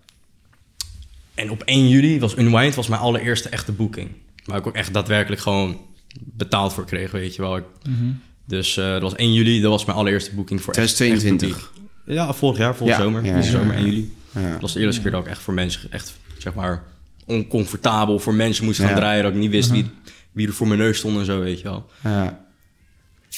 En 1.35 1.51
op 1.51 1.63
1 1.63 1.89
juli 1.89 2.21
was 2.21 2.37
Unwind 2.39 2.75
was 2.75 2.89
mijn 2.89 3.01
allereerste 3.01 3.49
echte 3.49 3.73
boeking. 3.73 4.11
Waar 4.45 4.59
ik 4.59 4.67
ook 4.67 4.75
echt 4.75 4.93
daadwerkelijk 4.93 5.43
gewoon 5.43 5.81
betaald 6.15 6.73
voor 6.73 6.85
kreeg, 6.85 7.11
weet 7.11 7.35
je 7.35 7.43
wel. 7.43 7.57
Ik- 7.57 7.65
Mhm. 7.89 8.11
Dus 8.45 8.77
eh, 8.77 8.91
dat 8.91 9.03
was 9.03 9.13
1 9.17 9.33
juli, 9.33 9.61
dat 9.61 9.71
was 9.71 9.85
mijn 9.85 9.99
allereerste 9.99 10.35
boeking 10.35 10.63
voor 10.63 10.75
echt- 10.75 10.83
echt 10.85 10.95
2022. 10.97 11.71
publiek. 11.73 12.17
Ja, 12.19 12.33
vorig 12.33 12.59
jaar, 12.59 12.77
vorig 12.77 12.97
Ja, 12.97 13.03
zomer. 13.03 13.25
ja, 13.25 13.43
zomer, 13.43 13.73
ja. 13.75 13.79
1 13.81 13.85
juli. 13.87 14.15
Ja. 14.35 14.51
Dat 14.53 14.61
was 14.61 14.73
de 14.73 14.81
eerste 14.81 15.03
keer 15.03 15.11
dat 15.11 15.21
ik 15.25 15.31
echt 15.31 15.41
voor 15.43 15.55
mensen, 15.55 15.91
echt, 15.93 16.17
zeg 16.39 16.55
maar, 16.55 16.83
oncomfortabel 17.27 18.19
voor 18.19 18.35
mensen 18.35 18.65
moest 18.65 18.81
gaan 18.81 18.89
Ja. 18.89 18.95
draaien. 18.95 19.23
Dat 19.23 19.33
ik 19.33 19.39
niet 19.39 19.51
wist 19.51 19.71
wie, 19.71 19.91
wie 20.33 20.47
er 20.47 20.53
voor 20.53 20.67
mijn 20.67 20.79
neus 20.81 20.99
stond 20.99 21.19
en 21.19 21.25
zo, 21.25 21.41
weet 21.41 21.59
je 21.59 21.65
wel. 21.65 21.87
Ja. 22.03 22.45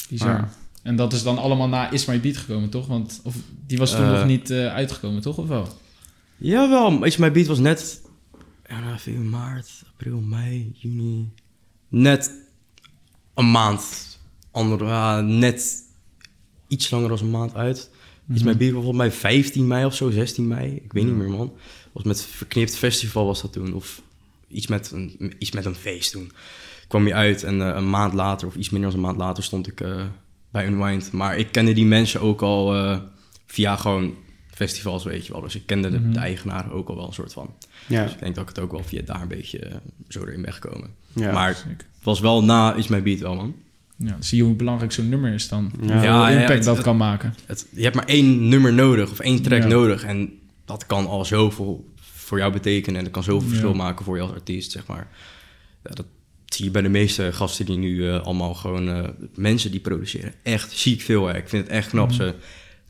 Bizar. 0.09 0.49
En 0.83 0.97
dat 0.97 1.13
is 1.13 1.23
dan 1.23 1.39
allemaal 1.39 1.69
na 1.69 1.91
Is 1.91 2.05
My 2.05 2.21
Beat 2.21 2.37
gekomen, 2.37 2.69
toch? 2.69 2.87
Want 2.87 3.21
of, 3.25 3.35
die 3.67 3.79
was 3.79 3.91
toen 3.91 4.05
Eh. 4.05 4.11
nog 4.13 4.25
niet 4.27 4.51
eh, 4.51 4.67
uitgekomen, 4.75 5.21
toch? 5.23 5.37
Of 5.39 5.49
wel? 5.49 5.69
Jawel, 6.45 7.05
Is 7.05 7.17
My 7.17 7.33
Beat 7.33 7.47
was 7.47 7.59
net, 7.59 8.03
ja, 8.69 8.99
maart, 9.23 9.83
april, 9.93 10.21
mei, 10.21 10.73
juni. 10.75 11.33
Net 11.89 12.31
een 13.35 13.51
maand, 13.51 14.19
andere, 14.51 14.85
ja, 14.85 15.21
net 15.21 15.83
iets 16.69 16.91
langer 16.91 17.09
dan 17.09 17.19
een 17.19 17.31
maand 17.31 17.55
uit. 17.55 17.91
Is 18.35 18.43
My 18.43 18.57
Beat 18.57 18.73
was 18.73 18.83
volgens 18.83 18.97
mij 18.97 19.13
15 19.13 19.67
mei 19.67 19.85
of 19.85 19.95
zo, 19.95 20.11
16 20.11 20.49
mei. 20.49 20.75
Ik 20.75 20.93
weet 20.93 21.05
niet 21.05 21.15
meer, 21.15 21.31
man. 21.31 21.53
Was 21.93 22.03
met 22.03 22.23
Verknipt 22.23 22.77
Festival 22.77 23.27
was 23.27 23.43
dat 23.43 23.53
toen. 23.53 23.75
Of 23.75 24.03
iets 24.49 24.67
met 24.67 24.91
een, 24.91 25.35
iets 25.39 25.53
met 25.53 25.65
een 25.65 25.75
feest 25.75 26.13
toen. 26.13 26.33
Kwam 26.89 27.07
je 27.07 27.15
uit 27.15 27.43
en 27.43 27.61
eh, 27.61 27.77
een 27.77 27.91
maand 27.91 28.13
later, 28.13 28.47
of 28.47 28.55
iets 28.55 28.71
minder 28.71 28.91
dan 28.91 28.99
een 28.99 29.07
maand 29.07 29.19
later, 29.19 29.45
stond 29.45 29.67
ik 29.67 29.81
eh, 29.81 30.05
bij 30.51 30.67
Unwind. 30.67 31.13
Maar 31.13 31.39
ik 31.39 31.53
kende 31.53 31.73
die 31.73 31.87
mensen 31.87 32.21
ook 32.21 32.43
al 32.43 32.75
eh, 32.75 32.99
via 33.47 33.77
gewoon 33.77 34.15
festivals, 34.55 35.05
weet 35.05 35.27
je 35.27 35.33
wel. 35.33 35.41
Dus 35.43 35.55
ik 35.55 35.63
kende 35.67 35.91
de, 35.91 36.11
de 36.11 36.19
eigenaren 36.19 36.73
ook 36.73 36.89
al 36.89 36.97
wel 36.97 37.07
een 37.07 37.13
soort 37.13 37.33
van. 37.33 37.55
Ja. 37.87 38.03
Dus 38.03 38.13
ik 38.13 38.19
denk 38.19 38.35
dat 38.35 38.43
ik 38.49 38.49
het 38.55 38.65
ook 38.65 38.71
wel 38.73 38.85
via 38.85 39.03
daar 39.05 39.23
een 39.23 39.29
beetje 39.29 39.59
eh, 39.59 39.75
zo 40.09 40.25
erin 40.25 40.43
ben 40.43 40.53
gekomen. 40.53 40.91
Ja, 41.13 41.33
maar 41.33 41.55
zeker. 41.55 41.71
het 41.77 42.05
was 42.05 42.21
wel 42.21 42.45
na 42.45 42.75
Is 42.75 42.89
My 42.89 43.03
Beat 43.03 43.19
wel, 43.19 43.35
man. 43.35 43.55
Ja, 43.97 44.17
zie 44.21 44.39
je 44.39 44.45
hoe 44.45 44.55
belangrijk 44.55 44.93
zo'n 44.93 45.09
nummer 45.09 45.33
is 45.35 45.49
dan. 45.49 45.73
Ja. 45.83 46.03
Ja, 46.03 46.31
impact 46.31 46.53
het- 46.53 46.65
dat 46.65 46.75
het- 46.77 46.85
kan 46.85 46.97
maken. 46.97 47.35
Het, 47.47 47.67
je 47.71 47.83
hebt 47.83 47.95
maar 47.95 48.07
één 48.07 48.49
nummer 48.49 48.73
nodig, 48.73 49.11
of 49.11 49.21
één 49.21 49.43
track 49.43 49.63
Ja. 49.63 49.69
nodig. 49.69 50.05
En 50.05 50.33
dat 50.65 50.87
kan 50.87 51.07
al 51.07 51.25
zoveel 51.25 51.93
voor 52.01 52.39
jou 52.39 52.53
betekenen. 52.53 52.97
En 52.99 53.05
dat 53.05 53.13
kan 53.13 53.23
zoveel 53.23 53.49
verschil 53.49 53.75
maken 53.75 54.05
voor 54.05 54.17
je 54.17 54.23
als 54.23 54.33
artiest, 54.33 54.71
zeg 54.71 54.87
maar. 54.87 55.09
Ja, 55.85 55.91
dat 55.95 56.07
zie 56.47 56.65
je 56.65 56.71
bij 56.71 56.83
de 56.83 56.89
meeste 56.89 57.33
gasten 57.33 57.67
die 57.67 57.77
nu 57.79 58.09
eh, 58.09 58.21
allemaal 58.21 58.55
gewoon... 58.55 58.89
eh, 58.89 59.09
mensen 59.35 59.71
die 59.71 59.81
produceren 59.81 60.33
echt 60.43 60.73
ziek 60.73 61.01
veel, 61.01 61.27
hè. 61.27 61.37
Ik 61.37 61.49
vind 61.49 61.63
het 61.63 61.73
echt 61.73 61.89
knap. 61.89 62.07
Mhm. 62.09 62.17
Ze 62.17 62.35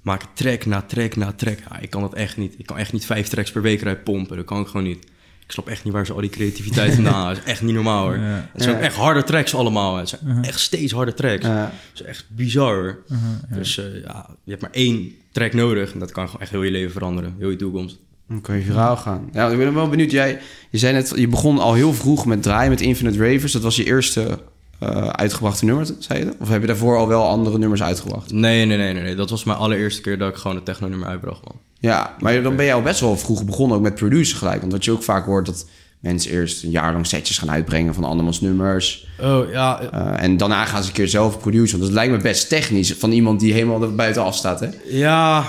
maken 0.04 0.28
track 0.34 0.66
na 0.66 0.82
track 0.82 1.16
na 1.16 1.32
track. 1.32 1.58
Ja, 1.70 1.78
ik 1.80 1.90
kan 1.90 2.00
dat 2.00 2.14
echt 2.14 2.36
niet. 2.36 2.54
Ik 2.58 2.66
kan 2.66 2.78
echt 2.78 2.92
niet 2.92 3.06
vijf 3.06 3.28
tracks 3.28 3.52
per 3.52 3.62
week 3.62 3.80
eruit 3.80 4.04
pompen. 4.04 4.36
Dat 4.36 4.44
kan 4.46 4.60
ik 4.60 4.66
gewoon 4.66 4.82
niet. 4.86 5.04
Ik 5.46 5.52
snap 5.52 5.68
echt 5.68 5.84
niet 5.84 5.92
waar 5.92 6.06
ze 6.06 6.12
al 6.12 6.20
die 6.20 6.30
creativiteit 6.30 6.94
vandaan 6.98 7.14
halen. 7.14 7.34
Dat 7.34 7.44
is 7.44 7.50
echt 7.50 7.62
niet 7.62 7.74
normaal, 7.74 8.02
hoor. 8.04 8.16
Ja. 8.18 8.48
Het 8.52 8.62
zijn 8.62 8.76
Ja. 8.76 8.82
echt 8.82 8.96
harde 8.96 9.22
tracks 9.24 9.54
allemaal. 9.54 9.96
Het 9.96 10.08
zijn 10.08 10.20
Uh-huh. 10.26 10.46
echt 10.48 10.60
steeds 10.60 10.92
harde 10.92 11.14
tracks. 11.14 11.46
Ja. 11.46 11.60
Dat 11.62 12.00
is 12.00 12.02
echt 12.02 12.26
bizar. 12.30 12.76
Uh-huh, 13.08 13.28
ja. 13.50 13.56
Dus 13.56 13.78
eh, 13.78 13.84
ja, 14.04 14.30
je 14.44 14.50
hebt 14.50 14.62
maar 14.62 14.70
één 14.70 15.12
track 15.32 15.52
nodig 15.52 15.92
en 15.92 15.98
dat 15.98 16.12
kan 16.12 16.26
gewoon 16.26 16.40
echt 16.40 16.50
heel 16.50 16.62
je 16.62 16.70
leven 16.70 16.92
veranderen, 16.92 17.34
heel 17.38 17.50
je 17.50 17.56
toekomst. 17.56 17.98
Dan 18.28 18.40
kan 18.40 18.56
je 18.56 18.62
viraal 18.62 18.96
gaan. 18.96 19.28
Ja, 19.32 19.48
ik 19.48 19.58
ben 19.58 19.74
wel 19.74 19.88
benieuwd. 19.88 20.10
Jij, 20.10 20.40
je 20.70 20.78
zei 20.78 20.92
net, 20.92 21.12
je 21.16 21.28
begon 21.28 21.58
al 21.58 21.74
heel 21.74 21.92
vroeg 21.94 22.26
met 22.26 22.42
draaien 22.42 22.70
met 22.70 22.80
Infinite 22.80 23.32
Ravers. 23.32 23.52
Dat 23.52 23.62
was 23.62 23.76
je 23.76 23.84
eerste 23.84 24.38
eh, 24.78 25.08
uitgebrachte 25.08 25.64
nummer, 25.64 25.86
zei 25.98 26.18
je 26.18 26.24
dat? 26.24 26.34
Of 26.40 26.48
heb 26.48 26.60
je 26.60 26.66
daarvoor 26.66 26.96
al 26.96 27.08
wel 27.08 27.28
andere 27.28 27.58
nummers 27.58 27.82
uitgebracht? 27.82 28.32
Nee, 28.32 28.66
nee, 28.66 28.76
nee, 28.76 28.92
nee, 28.92 29.02
nee. 29.02 29.14
Dat 29.14 29.30
was 29.30 29.44
mijn 29.44 29.58
allereerste 29.58 30.00
keer 30.00 30.18
dat 30.18 30.28
ik 30.28 30.36
gewoon 30.36 30.56
een 30.56 30.62
techno-nummer 30.62 31.08
uitbracht, 31.08 31.44
man. 31.44 31.56
Ja, 31.78 32.14
maar 32.18 32.42
dan 32.42 32.56
ben 32.56 32.64
je 32.64 32.72
al 32.72 32.82
best 32.82 33.00
wel 33.00 33.16
vroeg 33.16 33.44
begonnen 33.44 33.76
ook 33.76 33.82
met 33.82 33.94
produceren 33.94 34.38
gelijk. 34.38 34.60
Want 34.60 34.72
wat 34.72 34.84
je 34.84 34.90
ook 34.90 35.02
vaak 35.02 35.24
hoort, 35.24 35.46
dat 35.46 35.66
mensen 36.00 36.30
eerst 36.30 36.62
een 36.62 36.70
jaar 36.70 36.92
lang 36.92 37.06
setjes 37.06 37.38
gaan 37.38 37.50
uitbrengen 37.50 37.94
van 37.94 38.04
andermans 38.04 38.40
nummers. 38.40 39.06
Oh, 39.20 39.50
ja. 39.50 39.80
Eh, 39.80 40.22
en 40.22 40.36
daarna 40.36 40.64
gaan 40.64 40.82
ze 40.82 40.88
een 40.88 40.94
keer 40.94 41.08
zelf 41.08 41.38
produceren. 41.38 41.80
Want 41.80 41.92
dat 41.92 42.02
lijkt 42.02 42.16
me 42.16 42.28
best 42.28 42.48
technisch 42.48 42.92
van 42.92 43.12
iemand 43.12 43.40
die 43.40 43.52
helemaal 43.52 43.94
buitenaf 43.94 44.36
staat, 44.36 44.60
hè? 44.60 44.68
Ja, 44.88 45.44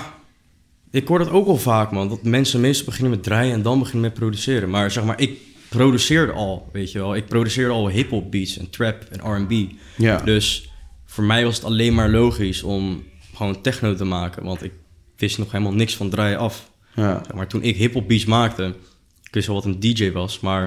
ik 0.90 1.08
hoor 1.08 1.18
dat 1.18 1.30
ook 1.30 1.46
wel 1.46 1.56
vaak, 1.56 1.90
man. 1.90 2.08
Dat 2.08 2.22
mensen 2.22 2.60
meestal 2.60 2.84
beginnen 2.84 3.10
met 3.10 3.22
draaien 3.22 3.52
en 3.52 3.62
dan 3.62 3.78
beginnen 3.78 4.02
met 4.02 4.14
produceren. 4.14 4.70
Maar 4.70 4.90
zeg 4.90 5.04
maar, 5.04 5.20
ik 5.20 5.38
produceerde 5.68 6.32
al, 6.32 6.68
weet 6.72 6.92
je 6.92 6.98
wel. 6.98 7.14
Ik 7.14 7.26
produceerde 7.26 7.72
al 7.72 7.88
hip-hop 7.88 8.30
beats 8.30 8.58
en 8.58 8.70
trap 8.70 9.02
en 9.02 9.32
R&B. 9.32 9.72
Ja. 9.96 10.18
Dus 10.18 10.70
voor 11.04 11.24
mij 11.24 11.44
was 11.44 11.54
het 11.56 11.64
alleen 11.64 11.94
maar 11.94 12.10
logisch 12.10 12.62
om 12.62 13.04
gewoon 13.34 13.60
techno 13.60 13.94
te 13.94 14.04
maken. 14.04 14.44
Want 14.44 14.62
ik 14.62 14.72
wist 15.16 15.38
nog 15.38 15.52
helemaal 15.52 15.74
niks 15.74 15.96
van 15.96 16.10
draaien 16.10 16.38
af. 16.38 16.70
Ja. 16.94 17.22
Maar 17.34 17.46
toen 17.46 17.62
ik 17.62 17.76
hip-hop 17.76 18.08
beats 18.08 18.24
maakte, 18.24 18.74
ik 19.22 19.34
wist 19.34 19.46
wel 19.46 19.56
wat 19.56 19.64
een 19.64 19.80
DJ 19.80 20.12
was, 20.12 20.40
maar 20.40 20.64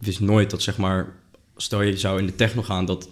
ik 0.00 0.06
wist 0.06 0.20
nooit 0.20 0.50
dat, 0.50 0.62
zeg 0.62 0.76
maar, 0.76 1.14
stel 1.56 1.82
je 1.82 1.98
zou 1.98 2.18
in 2.18 2.26
de 2.26 2.34
techno 2.34 2.62
gaan, 2.62 2.84
dat 2.84 3.08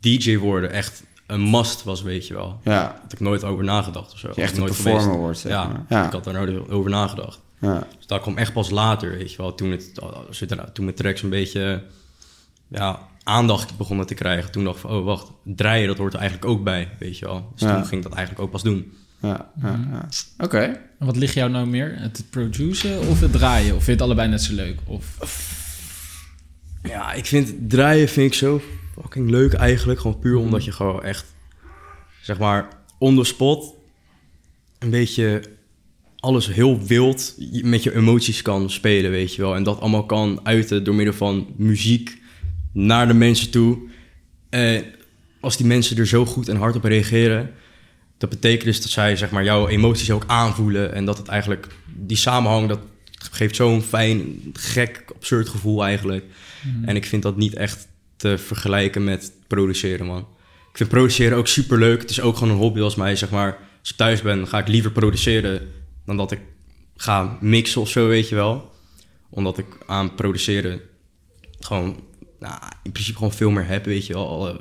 DJ 0.00 0.36
worden 0.36 0.70
echt 0.70 1.04
een 1.26 1.50
must 1.50 1.84
was, 1.84 2.02
weet 2.02 2.26
je 2.26 2.34
wel. 2.34 2.60
Ja. 2.64 2.98
Had 3.02 3.12
ik 3.12 3.20
nooit 3.20 3.44
over 3.44 3.64
nagedacht 3.64 4.12
of 4.12 4.18
zo. 4.18 4.32
je 4.34 4.42
echt 4.42 4.56
nooit 4.56 4.82
performer 4.82 5.16
wordt, 5.16 5.38
zeg 5.38 5.52
Ja. 5.52 5.84
Ja. 5.88 6.06
ik 6.06 6.12
had 6.12 6.24
daar 6.24 6.34
nooit 6.34 6.70
over 6.70 6.90
nagedacht. 6.90 7.40
Ja. 7.60 7.86
Dus 7.96 8.06
dat 8.06 8.20
kwam 8.20 8.36
echt 8.38 8.52
pas 8.52 8.70
later, 8.70 9.10
weet 9.10 9.30
je 9.30 9.36
wel. 9.36 9.54
Toen, 9.54 9.70
het, 9.70 9.94
toen 10.72 10.84
mijn 10.84 10.96
tracks 10.96 11.22
een 11.22 11.30
beetje 11.30 11.82
ja, 12.68 13.08
aandacht 13.22 13.76
begonnen 13.76 14.06
te 14.06 14.14
krijgen. 14.14 14.50
Toen 14.50 14.64
dacht 14.64 14.76
ik 14.76 14.82
van, 14.82 14.90
oh 14.90 15.04
wacht, 15.04 15.30
draaien, 15.44 15.86
dat 15.88 15.98
hoort 15.98 16.12
er 16.14 16.20
eigenlijk 16.20 16.50
ook 16.50 16.64
bij, 16.64 16.88
weet 16.98 17.18
je 17.18 17.24
wel. 17.26 17.50
Dus 17.52 17.68
Ja. 17.68 17.74
toen 17.74 17.86
ging 17.86 18.02
ik 18.02 18.08
dat 18.08 18.16
eigenlijk 18.16 18.46
ook 18.46 18.50
pas 18.52 18.62
doen. 18.62 18.92
Ja. 19.20 19.50
ja, 19.62 19.80
ja. 19.90 20.08
Oké. 20.38 20.58
En 20.98 21.06
wat 21.06 21.16
ligt 21.16 21.34
jou 21.34 21.50
nou 21.50 21.66
meer? 21.66 21.94
Het 21.98 22.24
produceren 22.30 23.08
of 23.08 23.20
het 23.20 23.32
draaien? 23.32 23.66
Of 23.76 23.84
vind 23.84 23.86
je 23.86 23.92
het 23.92 24.00
allebei 24.02 24.28
net 24.28 24.42
zo 24.42 24.54
leuk? 24.54 24.78
Of... 24.86 25.16
Ja, 26.82 27.12
ik 27.12 27.26
vind 27.26 27.70
draaien 27.70 28.08
vind 28.08 28.26
ik 28.32 28.38
zo 28.38 28.60
fucking 29.00 29.30
leuk 29.30 29.52
eigenlijk. 29.52 30.00
Gewoon 30.00 30.18
puur 30.18 30.36
omdat 30.36 30.64
je 30.64 30.72
gewoon 30.72 31.02
echt, 31.02 31.24
zeg 32.22 32.38
maar, 32.38 32.68
on 32.98 33.16
the 33.16 33.24
spot 33.24 33.74
een 34.78 34.90
beetje 34.90 35.42
alles 36.20 36.46
heel 36.46 36.86
wild 36.86 37.34
met 37.62 37.82
je 37.82 37.94
emoties 37.94 38.42
kan 38.42 38.70
spelen, 38.70 39.10
weet 39.10 39.34
je 39.34 39.42
wel. 39.42 39.54
En 39.54 39.62
dat 39.62 39.80
allemaal 39.80 40.06
kan 40.06 40.40
uiten 40.42 40.84
door 40.84 40.94
middel 40.94 41.14
van 41.14 41.46
muziek 41.56 42.18
naar 42.72 43.06
de 43.06 43.14
mensen 43.14 43.50
toe. 43.50 43.78
En 44.48 44.84
als 45.40 45.56
die 45.56 45.66
mensen 45.66 45.96
er 45.96 46.06
zo 46.06 46.26
goed 46.26 46.48
en 46.48 46.56
hard 46.56 46.76
op 46.76 46.84
reageren, 46.84 47.50
dat 48.18 48.30
betekent 48.30 48.64
dus 48.64 48.80
dat 48.80 48.90
zij 48.90 49.16
zeg 49.16 49.30
maar 49.30 49.44
jouw 49.44 49.68
emoties 49.68 50.10
ook 50.10 50.24
aanvoelen 50.26 50.94
en 50.94 51.04
dat 51.04 51.18
het 51.18 51.28
eigenlijk 51.28 51.66
die 51.86 52.16
samenhang 52.16 52.68
dat 52.68 52.80
geeft 53.30 53.56
zo'n 53.56 53.82
fijn, 53.82 54.40
gek, 54.52 55.04
absurd 55.16 55.48
gevoel 55.48 55.84
eigenlijk. 55.84 56.24
En 56.84 56.96
ik 56.96 57.06
vind 57.06 57.22
dat 57.22 57.36
niet 57.36 57.54
echt 57.54 57.88
te 58.16 58.38
vergelijken 58.38 59.04
met 59.04 59.32
produceren, 59.46 60.06
man. 60.06 60.26
Ik 60.70 60.76
vind 60.76 60.88
produceren 60.88 61.38
ook 61.38 61.46
super 61.46 61.78
leuk. 61.78 62.00
Het 62.00 62.10
is 62.10 62.20
ook 62.20 62.36
gewoon 62.36 62.54
een 62.54 62.60
hobby 62.60 62.80
als 62.80 62.94
mij, 62.94 63.16
zeg 63.16 63.30
maar. 63.30 63.58
Als 63.80 63.90
ik 63.90 63.96
thuis 63.96 64.22
ben, 64.22 64.48
ga 64.48 64.58
ik 64.58 64.68
liever 64.68 64.90
produceren 64.90 65.68
dan 66.16 66.28
dat 66.28 66.38
ik 66.38 66.40
ga 66.96 67.38
mixen 67.40 67.80
of 67.80 67.88
zo, 67.88 68.08
weet 68.08 68.28
je 68.28 68.34
wel. 68.34 68.72
Omdat 69.28 69.58
ik 69.58 69.66
aan 69.86 70.14
produceren 70.14 70.80
gewoon, 71.60 72.00
nou, 72.38 72.62
in 72.82 72.92
principe 72.92 73.18
gewoon 73.18 73.32
veel 73.32 73.50
meer 73.50 73.66
heb, 73.66 73.84
weet 73.84 74.06
je 74.06 74.12
wel. 74.12 74.60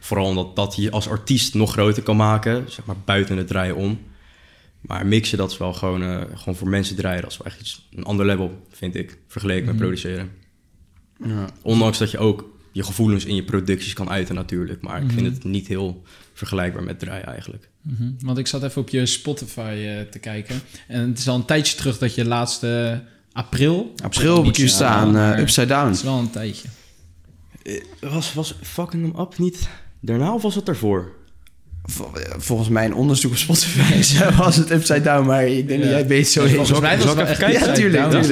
Vooral 0.00 0.26
omdat 0.26 0.56
dat 0.56 0.76
je 0.76 0.90
als 0.90 1.08
artiest 1.08 1.54
nog 1.54 1.72
groter 1.72 2.02
kan 2.02 2.16
maken, 2.16 2.70
zeg 2.70 2.84
maar 2.84 2.96
buiten 3.04 3.36
het 3.36 3.46
draaien 3.46 3.76
om. 3.76 4.00
Maar 4.80 5.06
mixen, 5.06 5.38
dat 5.38 5.50
is 5.50 5.58
wel 5.58 5.72
gewoon, 5.72 6.02
eh, 6.02 6.20
gewoon 6.34 6.56
voor 6.56 6.68
mensen 6.68 6.96
draaien. 6.96 7.22
Dat 7.22 7.30
is 7.30 7.36
wel 7.36 7.46
echt 7.46 7.60
iets, 7.60 7.88
een 7.94 8.04
ander 8.04 8.26
level, 8.26 8.66
vind 8.70 8.94
ik, 8.94 9.18
vergeleken 9.28 9.66
met 9.66 9.76
produceren. 9.76 10.30
Ja. 11.24 11.48
Ondanks 11.62 11.98
dat 11.98 12.10
je 12.10 12.18
ook 12.18 12.50
je 12.72 12.82
gevoelens 12.82 13.24
in 13.24 13.34
je 13.34 13.44
producties 13.44 13.92
kan 13.92 14.10
uiten 14.10 14.34
natuurlijk. 14.34 14.82
Maar 14.82 15.02
ik 15.02 15.10
vind 15.10 15.26
het 15.26 15.44
niet 15.44 15.66
heel 15.66 16.02
vergelijkbaar 16.32 16.82
met 16.82 16.98
draaien 16.98 17.26
eigenlijk. 17.26 17.70
Mhm. 17.84 18.10
Want 18.18 18.38
ik 18.38 18.46
zat 18.46 18.62
even 18.62 18.80
op 18.80 18.88
je 18.88 19.06
Spotify 19.06 19.60
eh, 19.86 20.00
te 20.10 20.18
kijken. 20.18 20.60
En 20.88 21.08
het 21.08 21.18
is 21.18 21.28
al 21.28 21.34
een 21.36 21.44
tijdje 21.44 21.76
terug 21.76 21.98
dat 21.98 22.14
je 22.14 22.24
laatste 22.24 23.02
april... 23.32 23.92
April 24.02 24.36
heb 24.36 24.44
ik 24.46 24.56
hier 24.56 24.64
Niet, 24.64 24.74
staan, 24.74 25.16
eh, 25.16 25.38
Upside 25.38 25.66
Down. 25.66 25.86
Het 25.86 25.96
is 25.96 26.02
wel 26.02 26.18
een 26.18 26.30
tijdje. 26.30 26.68
Eh, 27.62 28.10
Was, 28.12 28.34
was 28.34 28.54
Fucking 28.62 29.02
Them 29.12 29.20
Up 29.20 29.38
niet 29.38 29.68
daarna 30.00 30.34
of 30.34 30.42
was 30.42 30.54
het 30.54 30.66
daarvoor? 30.66 31.12
Vol- 31.84 32.10
Volgens 32.38 32.68
mijn 32.68 32.94
onderzoek 32.94 33.30
op 33.30 33.36
Spotify 33.38 34.14
was 34.36 34.56
het 34.56 34.70
Upside 34.70 35.00
Down, 35.00 35.26
maar 35.26 35.46
ik 35.46 35.68
denk 35.68 35.80
dat 35.82 35.90
jij 35.90 36.06
weet 36.06 36.28
zo 36.28 36.44
heel 36.44 36.54
Volgens 36.56 36.80
mij 36.80 36.96
was 36.98 37.06
het 37.06 37.18
ik 37.18 37.24
even 37.24 37.36
kijken? 37.38 37.66
Ja, 37.68 37.72
tuurlijk, 37.74 38.02
man. 38.12 38.24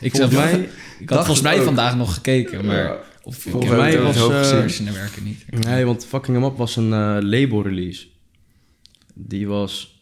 Ik, 0.00 0.10
Volgens 0.16 0.34
mij 0.34 0.68
ik 0.98 1.08
had 1.08 1.18
volgens 1.18 1.40
mij 1.40 1.58
ook. 1.58 1.64
vandaag 1.64 1.96
nog 1.96 2.14
gekeken, 2.14 2.64
maar... 2.64 2.76
Ja. 2.84 2.96
Of, 3.22 3.36
Volgens 3.36 3.72
mij 3.72 4.00
was, 4.00 4.16
het 4.16 4.24
eh, 4.30 4.84
dat 4.86 4.94
werken 4.94 5.24
niet. 5.24 5.44
Nee, 5.64 5.84
want 5.84 6.06
Fucking 6.06 6.36
Them 6.36 6.46
Up 6.46 6.56
was 6.56 6.76
een 6.76 6.92
eh, 6.92 7.16
label 7.20 7.62
release. 7.62 8.06
Die 9.14 9.46
was 9.48 10.00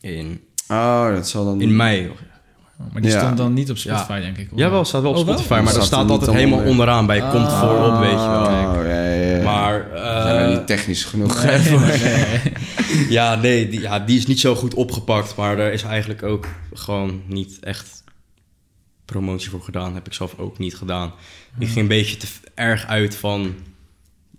in, 0.00 0.40
Oh, 0.68 1.08
dat 1.14 1.28
zal 1.28 1.44
dan... 1.44 1.60
in 1.60 1.76
mei. 1.76 2.10
Maar 2.92 3.02
die 3.02 3.10
Ja. 3.10 3.18
stond 3.20 3.36
dan 3.36 3.52
niet 3.52 3.70
op 3.70 3.76
Spotify, 3.78 4.20
denk 4.20 4.36
ik. 4.38 4.48
Jawel, 4.50 4.70
wel? 4.70 4.84
staat 4.84 5.02
wel 5.02 5.10
op 5.10 5.16
Oh, 5.16 5.24
wel? 5.24 5.34
Spotify, 5.34 5.54
maar 5.62 5.72
dat 5.72 5.76
er 5.76 5.86
staat 5.86 6.10
altijd 6.10 6.30
helemaal 6.32 6.58
onder? 6.58 6.70
onderaan 6.70 7.06
bij. 7.06 7.20
Komt 7.20 7.32
Ah. 7.46 7.60
voorop, 7.60 7.98
weet 8.00 8.10
je 8.10 8.16
wel. 8.16 8.40
Oh, 8.44 8.84
ja, 8.86 9.04
ja, 9.12 9.36
ja. 9.36 9.42
Maar, 9.44 9.86
Zijn 10.22 10.36
we 10.36 10.42
eh, 10.52 10.58
niet 10.58 10.66
technisch 10.66 11.04
genoeg 11.04 11.44
Nee, 11.44 11.58
voor? 11.58 11.80
nee, 11.86 11.98
nee. 11.98 13.06
ja, 13.08 13.34
nee, 13.34 13.68
die, 13.68 13.80
ja, 13.80 13.98
die 14.00 14.18
is 14.18 14.26
niet 14.26 14.40
zo 14.40 14.54
goed 14.54 14.74
opgepakt. 14.74 15.36
Maar 15.36 15.56
daar 15.56 15.72
is 15.72 15.82
eigenlijk 15.82 16.22
ook 16.22 16.46
gewoon 16.72 17.22
niet 17.26 17.58
echt 17.60 18.04
promotie 19.04 19.50
voor 19.50 19.62
gedaan. 19.62 19.94
Heb 19.94 20.06
ik 20.06 20.12
zelf 20.12 20.38
ook 20.38 20.58
niet 20.58 20.74
gedaan. 20.76 21.12
Ik 21.58 21.66
ging 21.66 21.78
een 21.78 21.86
beetje 21.88 22.16
te 22.16 22.26
erg 22.54 22.86
uit 22.86 23.16
van 23.16 23.54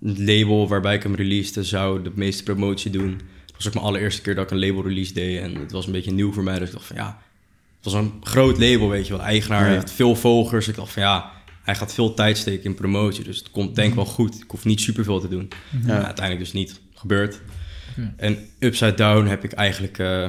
het 0.06 0.18
label 0.20 0.68
waarbij 0.68 0.96
ik 0.96 1.04
hem 1.04 1.16
releasede, 1.16 1.64
zou 1.64 2.02
de 2.04 2.12
meeste 2.16 2.44
promotie 2.44 2.92
doen. 2.92 3.22
Was 3.60 3.68
ook 3.68 3.74
mijn 3.74 3.86
allereerste 3.86 4.22
keer 4.22 4.36
dat 4.36 4.44
ik 4.44 4.52
een 4.52 4.60
label 4.60 4.84
release 4.84 5.14
deed. 5.14 5.42
En 5.42 5.56
het 5.56 5.72
was 5.72 5.86
een 5.86 5.92
beetje 5.92 6.12
nieuw 6.12 6.34
voor 6.34 6.44
mij. 6.44 6.60
Dus 6.60 6.68
ik 6.68 6.74
dacht 6.74 6.86
van 6.86 6.96
ja, 6.96 7.22
het 7.76 7.84
was 7.92 7.94
een 7.94 8.14
groot 8.22 8.58
label, 8.60 8.90
weet 8.90 9.04
je 9.08 9.10
wel. 9.14 9.22
De 9.22 9.28
eigenaar 9.28 9.66
Ja. 9.66 9.72
heeft 9.74 9.92
veel 9.92 10.16
volgers. 10.16 10.68
Ik 10.68 10.76
dacht 10.76 10.92
van 10.94 11.02
ja, 11.04 11.32
hij 11.64 11.76
gaat 11.76 11.94
veel 11.94 12.14
tijd 12.14 12.38
steken 12.38 12.64
in 12.64 12.74
promotie. 12.74 13.24
Dus 13.24 13.38
het 13.38 13.52
komt 13.52 13.76
denk 13.76 13.90
ik 13.90 13.96
wel 13.96 14.06
goed. 14.06 14.36
Ik 14.36 14.52
hoef 14.52 14.66
niet 14.66 14.82
superveel 14.82 15.20
te 15.20 15.28
doen. 15.28 15.48
Ja. 15.86 15.96
Ja, 15.98 16.06
uiteindelijk 16.06 16.40
dus 16.40 16.54
niet 16.54 16.80
gebeurd. 16.94 17.42
En 18.18 18.50
Upside 18.60 18.94
Down 18.94 19.26
heb 19.28 19.44
ik 19.44 19.52
eigenlijk 19.52 19.98
ja, 19.98 20.24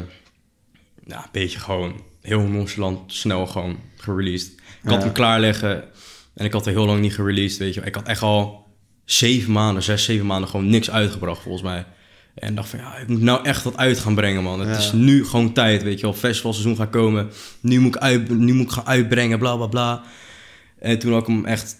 een 1.06 1.28
beetje 1.32 1.58
gewoon 1.58 2.02
heel 2.20 2.40
nonchalant 2.40 3.12
snel 3.12 3.46
gewoon 3.46 3.78
gereleased. 3.96 4.52
Ik 4.82 4.88
had 4.88 4.98
Ja. 4.98 5.04
hem 5.04 5.12
klaarleggen 5.12 5.84
en 6.34 6.44
ik 6.44 6.52
had 6.52 6.66
er 6.66 6.72
heel 6.72 6.86
lang 6.86 7.00
niet 7.00 7.14
gereleased, 7.14 7.58
weet 7.58 7.74
je. 7.74 7.80
wel. 7.80 7.88
Ik 7.88 7.94
had 7.94 8.06
echt 8.08 8.22
al 8.22 8.66
zeven 9.04 9.52
maanden, 9.52 9.82
zes, 9.82 10.04
zeven 10.04 10.26
maanden 10.26 10.50
gewoon 10.50 10.68
niks 10.70 10.90
uitgebracht 10.90 11.42
volgens 11.42 11.62
mij. 11.64 11.84
En 12.34 12.54
dacht 12.54 12.68
van 12.68 12.78
ja, 12.78 12.96
ik 12.96 13.08
moet 13.08 13.20
nou 13.20 13.44
echt 13.44 13.64
wat 13.64 13.76
uit 13.76 13.98
gaan 13.98 14.14
brengen, 14.14 14.42
man. 14.42 14.60
Het 14.60 14.68
Ja. 14.68 14.76
is 14.76 14.92
nu 14.92 15.24
gewoon 15.24 15.52
tijd, 15.52 15.82
weet 15.82 15.96
je 16.00 16.02
wel. 16.06 16.14
Festivalseizoen 16.14 16.76
gaat 16.76 16.90
komen. 16.90 17.30
Nu 17.60 17.78
moet 17.80 17.94
ik, 17.94 18.00
uit, 18.00 18.38
nu 18.38 18.52
moet 18.54 18.66
ik 18.66 18.70
gaan 18.72 18.86
uitbrengen, 18.86 19.38
bla 19.38 19.56
bla 19.56 19.66
bla. 19.66 20.02
En 20.78 20.98
toen 20.98 21.12
had 21.12 21.20
ik 21.20 21.26
hem 21.26 21.44
echt 21.44 21.76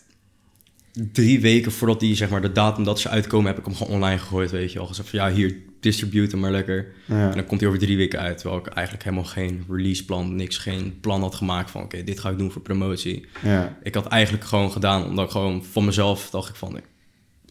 drie 1.13 1.41
weken 1.41 1.73
voordat 1.73 2.01
die, 2.01 2.15
zeg 2.17 2.29
maar, 2.31 2.43
de 2.43 2.53
datum 2.53 2.85
dat 2.85 3.01
ze 3.01 3.09
uitkomen, 3.09 3.47
heb 3.47 3.59
ik 3.59 3.65
hem 3.65 3.75
gewoon 3.75 3.93
online 3.93 4.19
gegooid, 4.19 4.51
weet 4.51 4.73
je 4.73 4.79
wel. 4.79 4.87
Gezegd 4.87 5.09
van 5.09 5.19
ja, 5.19 5.31
hier, 5.33 5.57
distribute 5.81 6.31
hem 6.31 6.41
maar 6.41 6.51
lekker. 6.51 6.93
Ja. 7.07 7.29
En 7.31 7.35
dan 7.37 7.47
komt 7.47 7.61
hij 7.61 7.69
over 7.69 7.81
drie 7.83 7.97
weken 7.97 8.19
uit. 8.19 8.39
Terwijl 8.39 8.61
ik 8.61 8.67
eigenlijk 8.67 9.05
helemaal 9.05 9.27
geen 9.27 9.65
releaseplan, 9.69 10.35
niks, 10.37 10.59
geen 10.59 10.99
plan 11.01 11.21
had 11.21 11.35
gemaakt 11.35 11.71
van 11.71 11.83
oké, 11.83 12.05
dit 12.05 12.21
ga 12.21 12.31
ik 12.31 12.39
doen 12.39 12.51
voor 12.51 12.63
promotie. 12.63 13.27
Ja. 13.43 13.79
Ik 13.83 13.95
had 13.95 14.07
eigenlijk 14.07 14.45
gewoon 14.45 14.73
gedaan, 14.73 15.05
omdat 15.05 15.25
ik 15.25 15.31
gewoon 15.31 15.65
van 15.65 15.85
mezelf 15.85 16.31
dacht 16.31 16.49
ik 16.49 16.55
van... 16.55 16.77
Ik, 16.77 16.85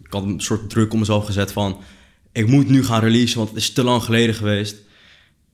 ik 0.03 0.13
had 0.13 0.23
een 0.23 0.41
soort 0.41 0.69
druk 0.69 0.93
op 0.93 0.99
mezelf 0.99 1.25
gezet 1.25 1.51
van... 1.51 1.77
Ik 2.31 2.47
moet 2.47 2.69
nu 2.69 2.83
gaan 2.83 2.99
releasen, 3.01 3.37
want 3.37 3.49
het 3.49 3.57
is 3.59 3.73
te 3.73 3.83
lang 3.83 4.03
geleden 4.03 4.35
geweest. 4.35 4.75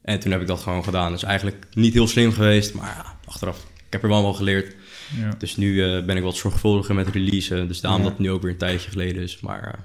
En 0.02 0.20
toen 0.20 0.32
heb 0.32 0.42
ik 0.42 0.48
dat 0.48 0.60
gewoon 0.60 0.84
gedaan. 0.84 1.12
Dus 1.12 1.24
eigenlijk 1.24 1.66
niet 1.74 1.94
heel 1.94 2.08
slim 2.08 2.32
geweest, 2.32 2.74
maar 2.74 2.86
ja, 2.98 3.16
achteraf. 3.26 3.58
Ik 3.76 3.92
heb 3.94 4.04
er 4.04 4.10
wel 4.10 4.22
wel 4.22 4.34
geleerd. 4.34 4.76
Ja. 5.20 5.36
Dus 5.38 5.56
nu 5.58 5.84
eh, 5.84 6.06
ben 6.06 6.18
ik 6.18 6.24
wat 6.24 6.36
zorgvuldiger 6.36 6.96
met 6.96 7.08
releasen. 7.08 7.68
Dus 7.68 7.82
daarom 7.82 8.00
Ja. 8.02 8.06
dat 8.08 8.18
het 8.18 8.26
nu 8.28 8.32
ook 8.32 8.42
weer 8.42 8.52
een 8.52 8.58
tijdje 8.58 8.90
geleden 8.90 9.24
is. 9.24 9.40
Maar 9.40 9.64
eh, 9.64 9.80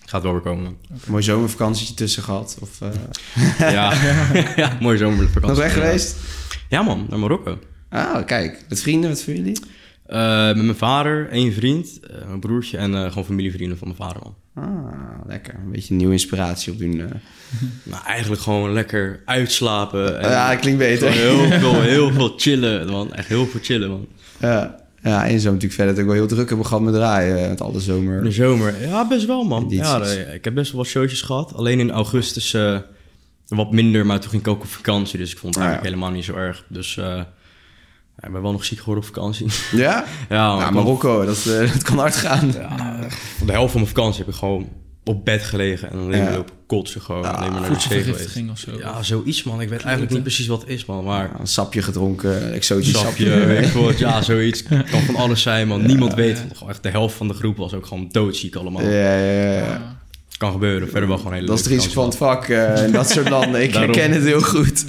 het 0.00 0.10
gaat 0.10 0.22
wel 0.22 0.32
weer 0.32 0.40
komen. 0.40 0.76
Mooi 1.06 1.22
zomervakantietje 1.22 1.94
tussen 1.94 2.22
gehad. 2.22 2.58
Of, 2.60 2.80
eh, 2.80 2.90
ja, 3.72 3.92
ja, 4.56 4.76
mooi 4.80 4.98
zomervakantie. 4.98 5.48
nog 5.48 5.56
weg 5.58 5.72
geweest? 5.72 6.16
Ja 6.68 6.82
man, 6.82 7.06
naar 7.08 7.18
Marokko. 7.18 7.58
Ah, 7.88 8.26
kijk. 8.26 8.64
Met 8.68 8.80
vrienden, 8.80 9.10
met 9.10 9.22
familie? 9.22 9.58
Eh, 10.06 10.46
met 10.46 10.56
mijn 10.64 10.76
vader, 10.76 11.28
één 11.28 11.52
vriend, 11.52 12.00
eh, 12.00 12.26
mijn 12.26 12.40
broertje 12.40 12.76
en 12.78 12.94
eh, 12.94 13.08
gewoon 13.08 13.24
familievrienden 13.24 13.78
van 13.78 13.86
mijn 13.88 14.00
vader 14.00 14.22
man. 14.22 14.34
Ah, 14.62 15.26
lekker. 15.26 15.54
Een 15.54 15.70
beetje 15.72 15.94
nieuwe 15.94 16.12
inspiratie 16.12 16.72
op 16.72 16.78
doen. 16.78 17.00
eh. 17.00 17.06
Nou, 17.82 18.04
eigenlijk 18.04 18.42
gewoon 18.42 18.72
lekker 18.72 19.22
uitslapen. 19.24 20.20
En 20.20 20.30
Ja, 20.30 20.50
dat 20.50 20.58
klinkt 20.60 20.78
beter. 20.78 21.10
heel 21.10 21.50
veel, 21.60 21.80
heel 21.82 22.12
veel 22.12 22.32
chillen, 22.36 22.90
man. 22.90 23.12
Echt 23.14 23.28
heel 23.28 23.46
veel 23.46 23.60
chillen, 23.62 23.88
man. 23.90 24.06
Ja. 24.40 24.86
Ja, 25.02 25.26
en 25.26 25.40
zo 25.40 25.46
natuurlijk 25.46 25.74
verder 25.74 25.92
dat 25.94 26.02
ik 26.02 26.08
wel 26.08 26.18
heel 26.18 26.26
druk 26.26 26.48
hebben 26.48 26.66
gehad 26.66 26.82
met 26.82 26.94
draaien 26.94 27.42
eh, 27.42 27.48
met 27.48 27.60
alle 27.60 27.80
zomer. 27.80 28.22
De 28.22 28.30
zomer, 28.30 28.80
ja, 28.80 29.08
best 29.08 29.26
wel, 29.26 29.44
man. 29.44 29.66
Ja, 29.68 30.02
ik 30.32 30.44
heb 30.44 30.54
best 30.54 30.72
wel 30.72 30.80
wat 30.80 30.90
showtjes 30.90 31.22
gehad. 31.22 31.54
Alleen 31.54 31.80
in 31.80 31.90
augustus 31.90 32.54
eh, 32.54 32.78
wat 33.48 33.72
minder, 33.72 34.06
maar 34.06 34.20
toen 34.20 34.30
ging 34.30 34.42
ik 34.42 34.48
ook 34.48 34.60
op 34.62 34.68
vakantie. 34.68 35.18
Dus 35.18 35.32
ik 35.32 35.38
vond 35.38 35.54
het 35.54 35.64
Ah, 35.64 35.70
ja. 35.70 35.76
eigenlijk 35.78 35.94
helemaal 36.02 36.20
niet 36.20 36.24
zo 36.24 36.46
erg. 36.46 36.64
Dus 36.68 36.96
ik 38.26 38.32
ben 38.32 38.42
wel 38.42 38.52
nog 38.52 38.64
ziek 38.64 38.78
geworden 38.78 39.04
op 39.04 39.14
vakantie. 39.14 39.46
Ja? 39.72 40.04
ja, 40.28 40.56
maar 40.56 40.70
kwam- 40.70 40.74
Marokko, 40.84 41.24
dat, 41.24 41.46
eh, 41.46 41.72
dat 41.72 41.82
kan 41.82 41.98
hard 41.98 42.16
gaan. 42.16 42.52
Ja, 42.52 42.98
de 43.46 43.52
helft 43.52 43.72
van 43.72 43.80
mijn 43.80 43.94
vakantie 43.94 44.18
heb 44.24 44.28
ik 44.32 44.38
gewoon 44.38 44.68
op 45.04 45.24
bed 45.24 45.42
gelegen 45.42 45.90
en 45.90 45.98
alleen 45.98 46.22
maar 46.22 46.30
Ja. 46.30 46.36
lopen 46.36 46.54
kotsen 46.66 47.00
gewoon. 47.00 47.24
Ah, 47.24 47.34
alleen 47.38 47.52
maar 47.52 47.60
naar 47.60 47.68
de 47.70 47.74
wc 47.76 47.82
geweest. 47.82 48.04
Voedselvergiftiging 48.04 48.50
of 48.50 48.58
zo. 48.58 48.70
Ja, 48.78 49.02
zoiets 49.02 49.42
man. 49.42 49.60
Ik 49.60 49.68
weet 49.68 49.82
eigenlijk 49.82 50.12
niet 50.12 50.22
precies 50.22 50.46
wat 50.46 50.60
het 50.60 50.70
is 50.70 50.84
man, 50.84 51.04
maar... 51.04 51.30
Ja, 51.32 51.40
een 51.40 51.46
sapje 51.46 51.82
gedronken, 51.82 52.52
exotisch 52.52 52.90
Sapje, 52.90 53.08
sapje. 53.26 53.46
weet 53.46 53.64
ik 53.64 53.70
veel 53.70 53.82
wat. 53.84 53.98
ja, 53.98 54.22
zoiets. 54.22 54.62
Kan 54.90 55.00
van 55.06 55.16
alles 55.16 55.42
zijn, 55.42 55.68
man. 55.68 55.86
Niemand 55.86 56.14
weet. 56.14 56.44
Gewoon 56.52 56.68
echt 56.72 56.82
de 56.82 56.88
helft 56.90 57.14
van 57.16 57.28
de 57.28 57.34
groep 57.34 57.56
was 57.56 57.74
ook 57.74 57.86
gewoon 57.86 58.08
doodziek 58.10 58.54
allemaal. 58.56 58.82
Ja, 58.82 58.88
ja, 59.18 59.42
ja, 59.42 59.52
ja. 59.58 59.97
Kan 60.38 60.52
gebeuren. 60.52 60.88
Verder 60.88 61.08
wel 61.08 61.18
gewoon 61.18 61.32
hele 61.32 61.46
Dat 61.46 61.58
is 61.58 61.64
het 61.64 61.72
risico 61.72 61.92
van 61.94 62.04
het 62.04 62.16
vak 62.16 62.44
eh, 62.48 62.84
in 62.84 62.92
dat 62.92 63.10
soort 63.10 63.28
landen. 63.28 63.62
Ik 63.62 63.72
Daarom. 63.72 63.92
herken 63.92 64.12
het 64.12 64.24
heel 64.24 64.40
goed. 64.40 64.84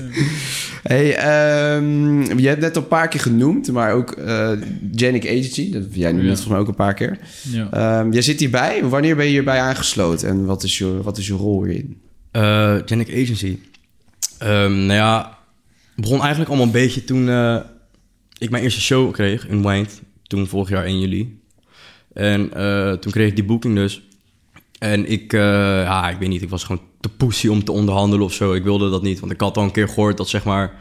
Hey, 0.83 1.15
ehm, 1.15 2.37
je 2.39 2.47
hebt 2.47 2.61
net 2.61 2.75
al 2.75 2.81
een 2.81 2.87
paar 2.87 3.07
keer 3.07 3.19
genoemd, 3.19 3.71
maar 3.71 3.93
ook 3.93 4.11
eh 4.11 4.51
Genic 4.95 5.25
Agency. 5.25 5.71
Dat, 5.71 5.83
jij 5.91 6.11
noemde 6.11 6.25
Ja. 6.25 6.29
het 6.31 6.39
volgens 6.41 6.47
mij 6.47 6.57
ook 6.59 6.67
een 6.67 6.75
paar 6.75 6.93
keer. 6.93 7.17
Ja. 7.51 7.67
Ehm, 7.71 8.11
jij 8.11 8.21
zit 8.21 8.39
hierbij. 8.39 8.83
Wanneer 8.83 9.15
ben 9.15 9.25
je 9.25 9.31
hierbij 9.31 9.59
aangesloten 9.59 10.27
en 10.29 10.45
wat 10.45 10.63
is 10.63 10.77
je, 10.77 11.01
wat 11.01 11.17
is 11.17 11.27
je 11.27 11.33
rol 11.33 11.63
hierin? 11.63 12.01
Eh 12.31 12.75
Genic 12.85 13.09
Agency. 13.09 13.57
Ehm, 14.37 14.71
nou 14.85 14.93
ja, 14.93 15.37
het 15.95 16.01
begon 16.01 16.19
eigenlijk 16.19 16.49
allemaal 16.49 16.65
een 16.67 16.71
beetje 16.71 17.03
toen 17.03 17.29
eh, 17.29 17.57
ik 18.37 18.49
mijn 18.49 18.63
eerste 18.63 18.81
show 18.81 19.11
kreeg 19.13 19.47
in 19.47 19.61
Wind. 19.67 20.01
Toen 20.27 20.47
vorig 20.47 20.69
jaar 20.69 20.85
1 20.85 20.99
juli. 20.99 21.39
En 22.13 22.53
eh, 22.53 22.91
toen 22.91 23.11
kreeg 23.11 23.27
ik 23.27 23.35
die 23.35 23.45
boeking 23.45 23.75
dus. 23.75 24.07
En 24.79 25.09
ik, 25.11 25.33
eh, 25.33 25.39
ja, 25.83 26.09
ik 26.09 26.17
weet 26.17 26.29
niet, 26.29 26.41
ik 26.41 26.49
was 26.49 26.63
gewoon 26.63 26.81
te 26.99 27.09
pussy 27.09 27.47
om 27.47 27.63
te 27.63 27.71
onderhandelen 27.71 28.25
of 28.25 28.33
zo. 28.33 28.53
Ik 28.53 28.63
wilde 28.63 28.89
dat 28.89 29.01
niet, 29.03 29.19
want 29.19 29.31
ik 29.31 29.41
had 29.41 29.57
al 29.57 29.63
een 29.63 29.71
keer 29.71 29.87
gehoord 29.87 30.17
dat 30.17 30.29
zeg 30.29 30.43
maar... 30.43 30.73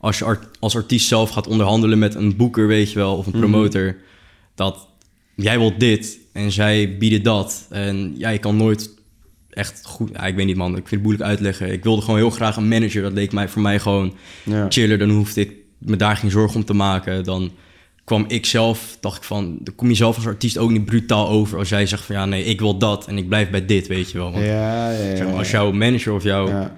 als 0.00 0.18
je 0.18 0.24
art- 0.24 0.58
als 0.60 0.76
artiest 0.76 1.08
zelf 1.08 1.30
gaat 1.30 1.46
onderhandelen 1.46 1.98
met 1.98 2.14
een 2.14 2.36
boeker, 2.36 2.66
weet 2.66 2.92
je 2.92 2.98
wel, 2.98 3.16
of 3.16 3.26
een 3.26 3.32
promotor... 3.40 3.96
dat 4.54 4.88
jij 5.36 5.58
wilt 5.58 5.80
dit 5.80 6.18
en 6.32 6.52
zij 6.52 6.96
bieden 6.98 7.22
dat. 7.22 7.66
En 7.70 8.14
jij 8.16 8.38
kan 8.38 8.56
nooit 8.56 8.90
echt 9.50 9.82
goed... 9.86 10.10
Ja, 10.12 10.26
ik 10.26 10.34
weet 10.34 10.46
niet, 10.46 10.56
man. 10.56 10.70
Ik 10.70 10.74
vind 10.76 10.90
het 10.90 11.02
moeilijk 11.02 11.28
uitleggen. 11.28 11.72
Ik 11.72 11.82
wilde 11.84 12.02
gewoon 12.02 12.16
heel 12.16 12.30
graag 12.30 12.56
een 12.56 12.68
manager. 12.68 13.02
Dat 13.02 13.12
leek 13.12 13.32
mij 13.32 13.48
voor 13.48 13.62
mij 13.62 13.78
gewoon 13.78 14.14
Ja. 14.44 14.66
chiller. 14.68 14.98
Dan 14.98 15.10
hoefde 15.10 15.40
ik 15.40 15.52
me 15.78 15.96
daar 15.96 16.16
geen 16.16 16.30
zorgen 16.30 16.56
om 16.56 16.64
te 16.64 16.74
maken. 16.74 17.24
Dan 17.24 17.50
kwam 18.04 18.24
ik 18.28 18.46
zelf, 18.46 18.96
dacht 19.00 19.16
ik 19.16 19.22
van... 19.22 19.58
Dan 19.60 19.74
kom 19.74 19.88
je 19.88 19.94
zelf 19.94 20.16
als 20.16 20.26
artiest 20.26 20.58
ook 20.58 20.70
niet 20.70 20.84
brutaal 20.84 21.28
over... 21.28 21.58
als 21.58 21.68
jij 21.68 21.86
zegt 21.86 22.04
van 22.04 22.14
ja, 22.14 22.24
nee, 22.24 22.44
ik 22.44 22.60
wil 22.60 22.78
dat 22.78 23.06
en 23.06 23.18
ik 23.18 23.28
blijf 23.28 23.50
bij 23.50 23.66
dit, 23.66 23.86
weet 23.86 24.10
je 24.10 24.18
wel. 24.18 24.32
Want, 24.32 24.44
Ja, 24.44 24.90
ja, 24.90 24.98
ja. 25.04 25.16
zeg 25.16 25.26
maar, 25.26 25.36
als 25.36 25.50
jouw 25.50 25.72
manager 25.72 26.12
of 26.12 26.22
jouw 26.22 26.70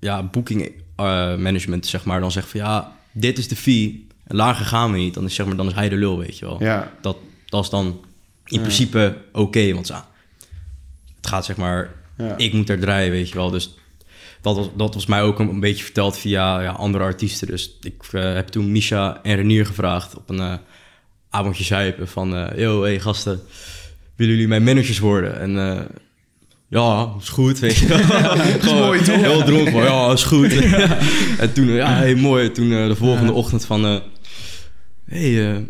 Ja. 0.00 0.22
booking 0.22 0.62
eh, 0.96 1.04
management, 1.36 1.86
zeg 1.86 2.04
maar, 2.04 2.20
dan 2.20 2.32
zegt 2.32 2.48
van 2.48 2.60
ja, 2.60 2.96
dit 3.12 3.38
is 3.38 3.48
de 3.48 3.56
fee 3.56 4.06
En 4.24 4.36
lager 4.36 4.66
gaan 4.66 4.92
we 4.92 4.98
niet. 4.98 5.14
Dan 5.14 5.24
is, 5.24 5.34
zeg 5.34 5.46
maar, 5.46 5.56
dan 5.56 5.66
is 5.68 5.74
hij 5.74 5.88
de 5.88 5.96
lul, 5.96 6.18
weet 6.18 6.38
je 6.38 6.44
wel. 6.46 6.62
Ja. 6.62 6.92
Dat, 7.00 7.16
dat 7.46 7.64
is 7.64 7.70
dan 7.70 8.00
in 8.44 8.60
principe 8.60 9.16
oké. 9.32 9.72
want 9.74 9.86
ja, 9.86 10.08
het 11.16 11.26
gaat 11.26 11.44
zeg 11.44 11.56
maar... 11.56 11.90
Ik 12.36 12.52
moet 12.52 12.68
er 12.70 12.78
draaien, 12.80 13.10
weet 13.10 13.28
je 13.28 13.34
wel. 13.34 13.50
Dus 13.50 13.74
dat 14.40 14.56
was, 14.56 14.68
dat 14.76 14.94
was 14.94 15.06
mij 15.06 15.22
ook 15.22 15.38
een, 15.38 15.48
een 15.48 15.60
beetje 15.60 15.84
verteld 15.84 16.18
via 16.18 16.60
ja, 16.60 16.70
andere 16.70 17.04
artiesten. 17.04 17.46
Dus 17.46 17.78
ik 17.80 18.02
eh, 18.12 18.34
heb 18.34 18.48
toen 18.48 18.72
Misha 18.72 19.20
en 19.22 19.36
Renier 19.36 19.66
gevraagd 19.66 20.16
op 20.16 20.30
een 20.30 20.40
eh, 20.40 20.54
avondje 21.30 21.64
zuipen 21.64 22.08
van... 22.08 22.36
eh 22.36 22.58
yo, 22.58 22.82
hey 22.82 23.00
gasten, 23.00 23.40
willen 24.16 24.32
jullie 24.32 24.48
mijn 24.48 24.64
managers 24.64 24.98
worden? 24.98 25.40
En 25.40 25.86
ja, 26.68 27.14
is 27.20 27.28
goed, 27.28 27.58
weet 27.58 27.76
je. 27.76 27.86
Gewoon 28.60 28.78
mooi, 28.78 29.02
toch? 29.02 29.16
Heel 29.16 29.44
dronken, 29.44 29.72
van, 29.72 29.82
ja, 29.82 30.12
is 30.12 30.24
goed. 30.24 30.52
en 31.38 31.52
toen, 31.52 31.66
ja, 31.66 31.96
hey, 31.96 32.14
mooi. 32.14 32.52
Toen 32.52 32.68
de 32.68 32.96
volgende 32.96 33.32
ochtend 33.32 33.64
van... 33.64 34.02
hey, 35.04 35.64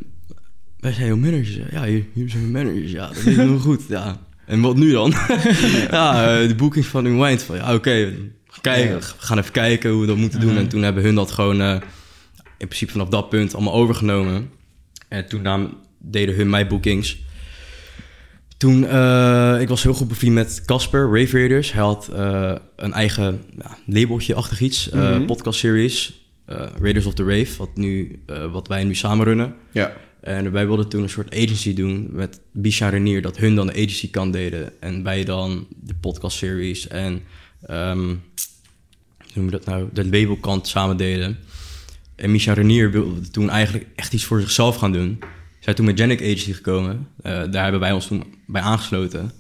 wij 0.80 0.92
zijn 0.92 1.06
jouw 1.06 1.16
managers. 1.16 1.58
Ja, 1.70 1.84
hier, 1.84 2.04
hier 2.14 2.30
zijn 2.30 2.50
mijn 2.50 2.66
managers. 2.66 2.92
Ja, 2.92 3.08
dat 3.08 3.26
ik 3.26 3.36
nog 3.36 3.62
goed. 3.62 3.82
Ja. 3.88 4.20
En 4.46 4.60
wat 4.60 4.76
nu 4.76 4.92
dan? 4.92 5.14
ja, 5.90 6.36
de 6.46 6.54
boeking 6.56 6.86
van 6.86 7.04
Unwind. 7.04 7.42
Van, 7.42 7.56
ja, 7.56 7.74
oké, 7.74 8.12
kijken. 8.60 8.98
We 8.98 9.04
gaan 9.18 9.38
even 9.38 9.52
kijken 9.52 9.90
hoe 9.90 10.00
we 10.00 10.06
dat 10.06 10.16
moeten 10.16 10.40
doen. 10.40 10.56
En 10.56 10.68
toen 10.68 10.82
hebben 10.82 11.02
hun 11.02 11.14
dat 11.14 11.30
gewoon 11.30 11.60
eh, 11.60 11.72
in 12.58 12.66
principe 12.66 12.92
vanaf 12.92 13.08
dat 13.08 13.28
punt 13.28 13.54
allemaal 13.54 13.74
overgenomen. 13.74 14.50
En 15.08 15.28
toen 15.28 15.42
nam, 15.42 15.76
deden 15.98 16.34
hun 16.34 16.50
mijn 16.50 16.68
bookings. 16.68 17.18
Toen, 18.56 18.86
eh, 18.86 19.56
ik 19.60 19.68
was 19.68 19.82
heel 19.82 19.94
goed 19.94 20.08
bevriend 20.08 20.34
met 20.34 20.62
Casper, 20.64 21.18
Rave 21.18 21.36
Raiders. 21.38 21.72
Hij 21.72 21.82
had 21.82 22.08
eh, 22.14 22.54
een 22.76 22.92
eigen 22.92 23.42
ja, 23.58 23.76
labeltje-achtig 23.86 24.60
iets, 24.60 24.90
eh, 24.90 25.00
Mhm. 25.16 25.24
podcast-series. 25.24 26.26
eh, 26.46 26.66
Raiders 26.80 27.06
of 27.06 27.14
the 27.14 27.24
Rave, 27.24 27.56
wat, 27.58 27.76
nu, 27.76 28.22
wat 28.52 28.68
wij 28.68 28.84
nu 28.84 28.94
samen 28.94 29.24
runnen. 29.24 29.54
Ja. 29.72 29.92
En 30.20 30.52
wij 30.52 30.66
wilden 30.66 30.88
toen 30.88 31.02
een 31.02 31.08
soort 31.08 31.34
agency 31.34 31.74
doen 31.74 32.08
met 32.12 32.40
Bisha 32.52 32.84
en 32.86 32.90
Renier, 32.92 33.22
dat 33.22 33.36
hun 33.36 33.54
dan 33.54 33.66
de 33.66 33.72
agency 33.72 34.10
kant 34.10 34.32
deden. 34.32 34.72
En 34.80 35.02
wij 35.02 35.24
dan 35.24 35.66
de 35.82 35.94
podcast-series 35.94 36.88
en, 36.88 37.20
ehm, 37.66 38.06
hoe 39.18 39.34
noem 39.34 39.44
je 39.44 39.50
dat 39.50 39.64
nou, 39.64 39.88
de 39.92 40.04
labelkant 40.04 40.68
samen 40.68 40.96
deden. 40.96 41.38
En 42.14 42.30
Misha 42.30 42.52
Renier 42.52 42.90
wilde 42.90 43.30
toen 43.30 43.50
eigenlijk 43.50 43.86
echt 43.96 44.12
iets 44.12 44.24
voor 44.24 44.40
zichzelf 44.40 44.76
gaan 44.76 44.92
doen. 44.92 45.18
Zij 45.60 45.74
toen 45.74 45.84
met 45.84 46.00
Genic 46.00 46.20
Agency 46.20 46.52
gekomen. 46.52 47.08
Eh, 47.22 47.32
daar 47.50 47.62
hebben 47.62 47.80
wij 47.80 47.92
ons 47.92 48.06
toen 48.06 48.24
bij 48.46 48.62
aangesloten. 48.62 49.32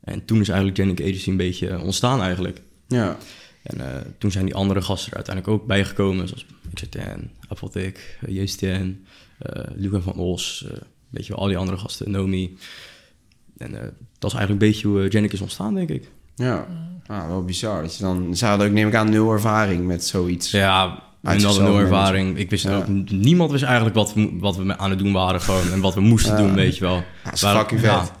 En 0.00 0.24
toen 0.24 0.40
is 0.40 0.48
eigenlijk 0.48 0.78
Genic 0.78 1.00
Agency 1.00 1.28
een 1.28 1.36
beetje 1.36 1.80
ontstaan 1.80 2.22
eigenlijk. 2.22 2.60
Ja. 2.88 3.18
En 3.62 3.80
eh, 3.80 4.00
toen 4.18 4.30
zijn 4.30 4.44
die 4.44 4.54
andere 4.54 4.82
gasten 4.82 5.10
er 5.10 5.16
uiteindelijk 5.16 5.54
ook 5.54 5.66
bijgekomen. 5.66 6.28
Zoals 6.28 6.46
XRTN, 6.74 7.30
Apotheek, 7.48 8.18
uh, 8.28 8.42
JSTN, 8.42 9.04
uh, 9.76 10.02
van 10.02 10.14
Os. 10.14 10.64
Uh, 10.66 10.72
weet 11.08 11.26
je 11.26 11.32
wel, 11.32 11.42
al 11.42 11.48
die 11.48 11.58
andere 11.58 11.78
gasten, 11.78 12.10
Nomi. 12.10 12.56
En 13.56 13.72
dat 14.18 14.30
is 14.30 14.38
eigenlijk 14.38 14.50
een 14.50 14.68
beetje 14.68 14.88
hoe 14.88 15.10
Genic 15.10 15.32
is 15.32 15.40
ontstaan, 15.40 15.74
denk 15.74 15.88
ik. 15.88 16.10
Ja. 16.34 16.66
Ah, 17.06 17.26
wel 17.28 17.44
bizar. 17.44 17.82
Dat 17.82 17.96
je 17.96 18.02
dan, 18.02 18.36
ze 18.36 18.46
hadden 18.46 18.66
ook, 18.66 18.72
neem 18.72 18.88
ik 18.88 18.94
aan, 18.94 19.10
nul 19.10 19.32
ervaring 19.32 19.86
met 19.86 20.04
zoiets. 20.04 20.50
Ja, 20.50 21.02
hadden 21.22 21.62
nul 21.64 21.78
ervaring. 21.78 22.38
Ik 22.38 22.50
wist 22.50 22.64
Ja. 22.64 22.76
ook, 22.76 22.84
niemand 23.10 23.50
wist 23.50 23.62
eigenlijk 23.64 23.94
wat 23.94 24.14
we, 24.14 24.30
wat 24.40 24.56
we 24.56 24.78
aan 24.78 24.90
het 24.90 24.98
doen 24.98 25.12
waren 25.12 25.40
gewoon. 25.40 25.72
En 25.72 25.80
wat 25.80 25.94
we 25.94 26.00
moesten 26.00 26.32
Ja. 26.36 26.38
doen, 26.42 26.54
weet 26.54 26.76
je 26.76 26.80
wel. 26.84 26.94
Ja, 26.94 27.04
dat 27.24 27.32
is 27.32 27.40
fucking 27.40 27.80
vet. 27.80 28.12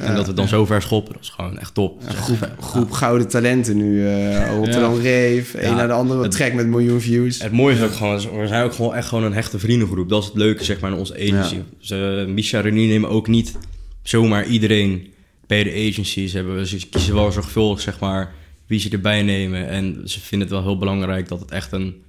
En 0.00 0.14
dat 0.14 0.26
we 0.26 0.32
dan 0.32 0.48
zo 0.48 0.66
ver 0.66 0.82
schoppen, 0.82 1.12
dat 1.12 1.22
is 1.22 1.28
gewoon 1.28 1.58
echt 1.58 1.74
top. 1.74 2.00
Een 2.02 2.08
echt 2.08 2.30
groep, 2.60 2.90
gouden 2.90 3.28
talenten 3.28 3.76
nu. 3.76 4.06
eh 4.08 4.48
Rotterdam 4.56 4.94
Reef, 4.98 5.54
een 5.54 5.74
naar 5.76 5.86
de 5.86 5.92
andere 5.92 6.22
Het- 6.22 6.30
track 6.30 6.52
met 6.52 6.66
miljoen 6.66 7.00
views. 7.00 7.42
Het 7.42 7.52
mooie 7.52 7.74
is 7.74 7.82
ook 7.82 7.92
gewoon, 7.92 8.16
we 8.40 8.46
zijn 8.46 8.64
ook 8.64 8.72
gewoon 8.72 8.94
echt 8.94 9.08
gewoon 9.08 9.24
een 9.24 9.32
hechte 9.32 9.58
vriendengroep. 9.58 10.08
Dat 10.08 10.20
is 10.22 10.28
het 10.28 10.36
leuke, 10.36 10.64
zeg 10.64 10.80
maar, 10.80 10.90
in 10.92 10.96
onze 10.98 11.14
agency. 11.14 11.54
Ja. 11.54 11.62
Ze, 11.78 12.24
Misha 12.28 12.56
en 12.58 12.64
Renier 12.64 12.88
nemen 12.88 13.10
ook 13.10 13.28
niet 13.28 13.56
zomaar 14.02 14.46
iedereen 14.46 15.12
bij 15.46 15.62
de 15.64 15.70
agency. 15.90 16.26
Ze, 16.26 16.36
hebben, 16.36 16.66
ze 16.66 16.88
kiezen 16.88 17.14
wel 17.14 17.32
zorgvuldig, 17.32 17.80
zeg 17.80 18.00
maar, 18.00 18.34
wie 18.66 18.78
ze 18.80 18.88
erbij 18.90 19.22
nemen. 19.22 19.68
En 19.68 20.00
ze 20.04 20.20
vinden 20.20 20.48
het 20.48 20.56
wel 20.56 20.66
heel 20.66 20.78
belangrijk 20.78 21.28
dat 21.28 21.40
het 21.40 21.50
echt 21.50 21.72
een, 21.72 22.02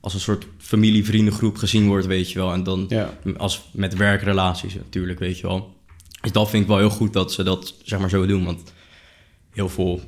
als 0.00 0.14
een 0.14 0.20
soort 0.20 0.46
familie-vriendengroep 0.58 1.56
gezien 1.56 1.86
wordt, 1.86 2.06
weet 2.06 2.30
je 2.32 2.38
wel. 2.38 2.52
En 2.52 2.62
dan 2.62 2.86
Ja. 2.88 3.14
als 3.36 3.62
met 3.72 3.94
werkrelaties 3.96 4.74
natuurlijk, 4.74 5.18
weet 5.18 5.38
je 5.38 5.46
wel. 5.46 5.76
Dus 6.20 6.32
dat 6.32 6.50
vind 6.50 6.62
ik 6.62 6.68
wel 6.68 6.78
heel 6.78 6.90
goed 6.90 7.12
dat 7.12 7.32
ze 7.32 7.42
dat, 7.42 7.74
zeg 7.82 7.98
maar, 7.98 8.10
zo 8.10 8.26
doen. 8.26 8.44
Want 8.44 8.72
heel 9.50 9.68
veel 9.68 10.00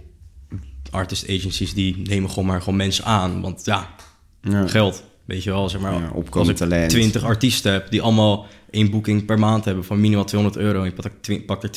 artist 0.90 1.28
agencies, 1.30 1.74
die 1.74 1.96
nemen 1.98 2.28
gewoon 2.30 2.46
maar 2.46 2.58
gewoon 2.62 2.76
mensen 2.76 3.04
aan. 3.04 3.40
Want 3.40 3.62
ja, 3.64 3.94
Ja. 4.42 4.66
geld. 4.66 5.04
Weet 5.24 5.42
je 5.42 5.50
wel, 5.50 5.68
zeg 5.68 5.80
maar. 5.80 5.92
Ja, 5.92 6.08
als 6.30 6.48
ik 6.48 6.56
talent. 6.56 6.90
20 6.90 7.22
artiesten 7.24 7.72
heb 7.72 7.90
die 7.90 8.02
allemaal 8.02 8.46
één 8.70 8.90
boeking 8.90 9.24
per 9.24 9.38
maand 9.38 9.64
hebben 9.64 9.84
van 9.84 10.00
minimaal 10.00 10.24
200 10.24 10.62
euro 10.64 10.78
en 10.78 10.84
je 10.84 10.92
pakt 10.92 11.04
er, 11.04 11.20
twi- 11.20 11.42
pakt 11.42 11.62
er 11.62 11.70